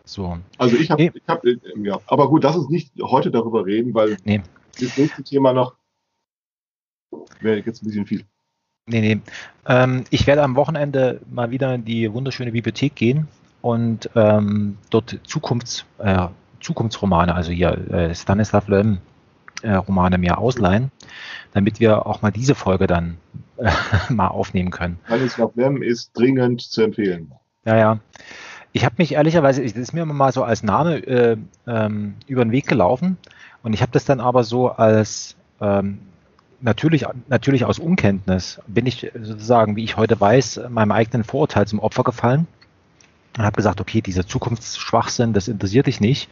So. 0.06 0.38
Also 0.58 0.76
ich 0.78 0.92
habe, 0.92 1.04
nee. 1.04 1.12
ich 1.14 1.24
hab, 1.28 1.46
äh, 1.46 1.58
ja, 1.82 2.00
aber 2.08 2.28
gut, 2.30 2.44
lass 2.44 2.56
uns 2.56 2.70
nicht 2.70 2.92
heute 3.02 3.32
darüber 3.32 3.66
reden, 3.66 3.94
weil 3.94 4.18
nee. 4.26 4.42
das 4.80 4.98
nächste 4.98 5.24
Thema 5.24 5.54
noch 5.54 5.76
wäre 7.40 7.60
jetzt 7.60 7.84
ein 7.84 7.88
bisschen 7.88 8.06
viel. 8.06 8.26
Nee, 8.86 9.02
nee. 9.02 9.22
Ähm, 9.66 10.04
ich 10.10 10.28
werde 10.28 10.44
am 10.44 10.56
Wochenende 10.56 11.22
mal 11.32 11.52
wieder 11.52 11.74
in 11.76 11.86
die 11.86 12.12
wunderschöne 12.12 12.52
Bibliothek 12.52 12.96
gehen 12.96 13.28
und 13.62 14.10
ähm, 14.16 14.78
dort 14.90 15.20
Zukunfts, 15.24 15.86
äh, 16.00 16.28
Zukunftsromane, 16.60 17.34
also 17.34 17.52
hier 17.52 17.72
äh, 17.92 18.14
Stanislav 18.14 18.68
Lem 18.68 18.98
äh, 19.64 19.74
Romane 19.74 20.18
mir 20.18 20.38
ausleihen, 20.38 20.92
damit 21.54 21.80
wir 21.80 22.06
auch 22.06 22.22
mal 22.22 22.32
diese 22.32 22.56
Folge 22.56 22.88
dann 22.88 23.18
äh, 23.58 23.72
mal 24.10 24.28
aufnehmen 24.28 24.72
können. 24.72 25.00
Stanislav 25.06 25.52
Lem 25.56 25.82
ist 25.82 26.12
dringend 26.14 26.62
zu 26.62 26.84
empfehlen. 26.84 27.32
Ja, 27.66 27.78
ja. 27.78 28.00
Ich 28.72 28.86
habe 28.86 28.96
mich 28.98 29.14
ehrlicherweise, 29.14 29.62
das 29.62 29.74
ist 29.74 29.94
mir 29.94 30.06
mal 30.06 30.32
so 30.32 30.44
als 30.44 30.64
Name 30.64 30.98
äh, 30.98 31.38
ähm, 31.68 32.16
über 32.28 32.44
den 32.44 32.52
Weg 32.52 32.68
gelaufen 32.68 33.18
und 33.62 33.74
ich 33.74 33.82
habe 33.82 33.92
das 33.92 34.06
dann 34.06 34.20
aber 34.20 34.44
so 34.44 34.70
als 34.70 35.36
ähm, 35.62 36.00
natürlich, 36.64 37.06
natürlich 37.28 37.66
aus 37.66 37.78
Unkenntnis 37.78 38.60
bin 38.68 38.86
ich 38.86 39.12
sozusagen, 39.22 39.76
wie 39.76 39.84
ich 39.84 39.98
heute 39.98 40.20
weiß, 40.20 40.62
meinem 40.70 40.92
eigenen 40.92 41.24
Vorurteil 41.24 41.68
zum 41.68 41.80
Opfer 41.80 42.04
gefallen 42.04 42.48
und 43.38 43.44
habe 43.44 43.56
gesagt, 43.56 43.82
okay, 43.82 44.02
dieser 44.02 44.26
Zukunftsschwachsinn, 44.26 45.34
das 45.34 45.48
interessiert 45.48 45.88
dich 45.88 46.00
nicht. 46.00 46.30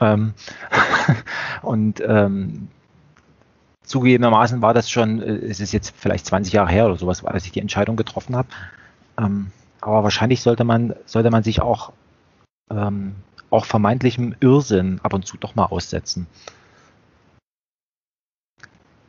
Ähm, 0.00 0.34
und 1.62 2.00
ähm, 2.06 2.68
zugegebenermaßen 3.82 4.62
war 4.62 4.74
das 4.74 4.90
schon, 4.90 5.22
äh, 5.22 5.36
es 5.46 5.60
ist 5.60 5.72
jetzt 5.72 5.94
vielleicht 5.96 6.26
20 6.26 6.52
Jahre 6.52 6.70
her 6.70 6.86
oder 6.86 6.96
sowas, 6.96 7.24
als 7.24 7.46
ich 7.46 7.52
die 7.52 7.60
Entscheidung 7.60 7.96
getroffen 7.96 8.36
habe. 8.36 8.48
Ähm, 9.18 9.50
aber 9.80 10.02
wahrscheinlich 10.04 10.42
sollte 10.42 10.64
man, 10.64 10.94
sollte 11.06 11.30
man 11.30 11.42
sich 11.42 11.60
auch, 11.60 11.92
ähm, 12.70 13.14
auch 13.50 13.64
vermeintlichem 13.64 14.36
Irrsinn 14.40 15.00
ab 15.02 15.14
und 15.14 15.26
zu 15.26 15.36
doch 15.38 15.54
mal 15.54 15.66
aussetzen. 15.66 16.26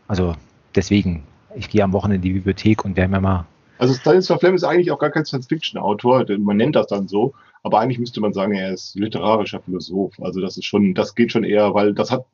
Also 0.07 0.35
deswegen, 0.75 1.23
ich 1.55 1.69
gehe 1.69 1.83
am 1.83 1.93
Wochenende 1.93 2.27
in 2.27 2.33
die 2.33 2.39
Bibliothek 2.39 2.85
und 2.85 2.95
werde 2.95 3.11
mir 3.11 3.21
mal. 3.21 3.45
Also 3.77 3.93
Stanislaw 3.93 4.39
Lem 4.41 4.55
ist 4.55 4.63
eigentlich 4.63 4.91
auch 4.91 4.99
gar 4.99 5.11
kein 5.11 5.25
Science-Fiction-Autor, 5.25 6.25
man 6.39 6.57
nennt 6.57 6.75
das 6.75 6.87
dann 6.87 7.07
so, 7.07 7.33
aber 7.63 7.79
eigentlich 7.79 7.99
müsste 7.99 8.21
man 8.21 8.33
sagen, 8.33 8.53
er 8.53 8.73
ist 8.73 8.95
literarischer 8.95 9.61
Philosoph. 9.61 10.19
Also 10.21 10.41
das 10.41 10.57
ist 10.57 10.65
schon, 10.65 10.93
das 10.93 11.15
geht 11.15 11.31
schon 11.31 11.43
eher, 11.43 11.73
weil 11.73 11.93
das 11.93 12.11
hat, 12.11 12.25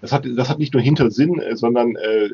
das 0.00 0.12
hat, 0.12 0.26
das 0.36 0.48
hat 0.48 0.58
nicht 0.58 0.74
nur 0.74 0.82
Hintersinn, 0.82 1.40
äh, 1.40 1.56
sondern 1.56 1.96
äh, 1.96 2.28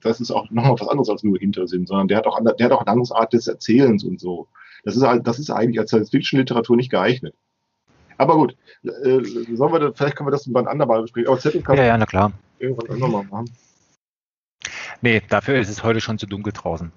das 0.00 0.20
ist 0.20 0.30
auch 0.30 0.50
nochmal 0.50 0.78
was 0.78 0.88
anderes 0.88 1.08
als 1.08 1.22
nur 1.22 1.38
Hintersinn, 1.38 1.86
sondern 1.86 2.08
der 2.08 2.18
hat 2.18 2.26
auch, 2.26 2.38
der 2.42 2.66
hat 2.66 2.72
auch 2.72 2.80
eine 2.80 2.90
andere 2.90 3.16
Art 3.16 3.32
des 3.32 3.46
Erzählens 3.46 4.04
und 4.04 4.20
so. 4.20 4.48
Das 4.84 4.96
ist, 4.96 5.04
das 5.22 5.38
ist 5.38 5.50
eigentlich 5.50 5.80
als 5.80 5.90
Science-Fiction-Literatur 5.90 6.76
nicht 6.76 6.90
geeignet. 6.90 7.34
Aber 8.18 8.34
gut, 8.36 8.56
äh, 8.82 9.20
sollen 9.54 9.72
wir, 9.72 9.92
vielleicht 9.94 10.16
können 10.16 10.26
wir 10.26 10.32
das 10.32 10.50
beim 10.52 10.66
anderen 10.66 10.88
Mal 10.88 11.02
besprechen. 11.02 11.28
Aber 11.28 11.38
Zettel 11.38 11.62
kann 11.62 11.76
ja, 11.76 11.84
ja, 11.84 11.98
na 11.98 12.06
klar. 12.06 12.32
Irgendwann 12.58 12.90
anderes 12.90 13.12
Mal 13.12 13.24
machen. 13.24 13.50
Nee, 15.00 15.22
dafür 15.28 15.58
ist 15.58 15.68
es 15.68 15.82
heute 15.82 16.00
schon 16.00 16.18
zu 16.18 16.26
dunkel 16.26 16.52
draußen. 16.52 16.92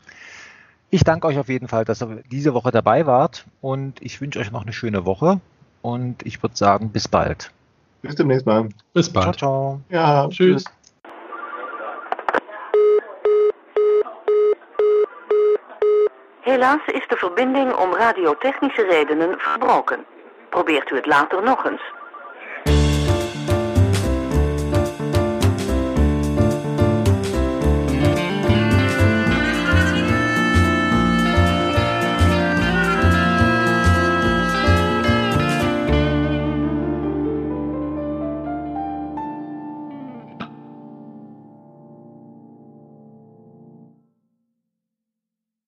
Ich 0.89 1.03
danke 1.03 1.27
euch 1.27 1.37
auf 1.37 1.49
jeden 1.49 1.67
Fall, 1.67 1.83
dass 1.83 2.01
ihr 2.01 2.23
diese 2.31 2.53
Woche 2.53 2.71
dabei 2.71 3.05
wart 3.05 3.45
und 3.61 4.01
ich 4.01 4.21
wünsche 4.21 4.39
euch 4.39 4.51
noch 4.51 4.61
eine 4.61 4.71
schöne 4.71 5.05
Woche 5.05 5.41
und 5.81 6.25
ich 6.25 6.41
würde 6.41 6.55
sagen, 6.55 6.91
bis 6.91 7.07
bald. 7.09 7.51
Bis 8.01 8.15
demnächst 8.15 8.45
mal. 8.45 8.69
Bis 8.93 9.11
bald. 9.11 9.23
Ciao, 9.23 9.33
ciao. 9.33 9.81
Ja, 9.89 10.27
tschüss. 10.29 10.63
tschüss. 10.63 10.77
Helaas 16.41 16.79
is 16.93 17.05
de 17.09 17.17
verbinding 17.17 17.73
om 17.75 17.93
radiotechnische 17.93 18.83
redenen 18.83 19.35
verbroken. 19.37 20.05
Probeert 20.49 20.89
u 20.91 20.95
het 20.95 21.05
later 21.05 21.43
nog 21.43 21.65
eens. 21.65 21.81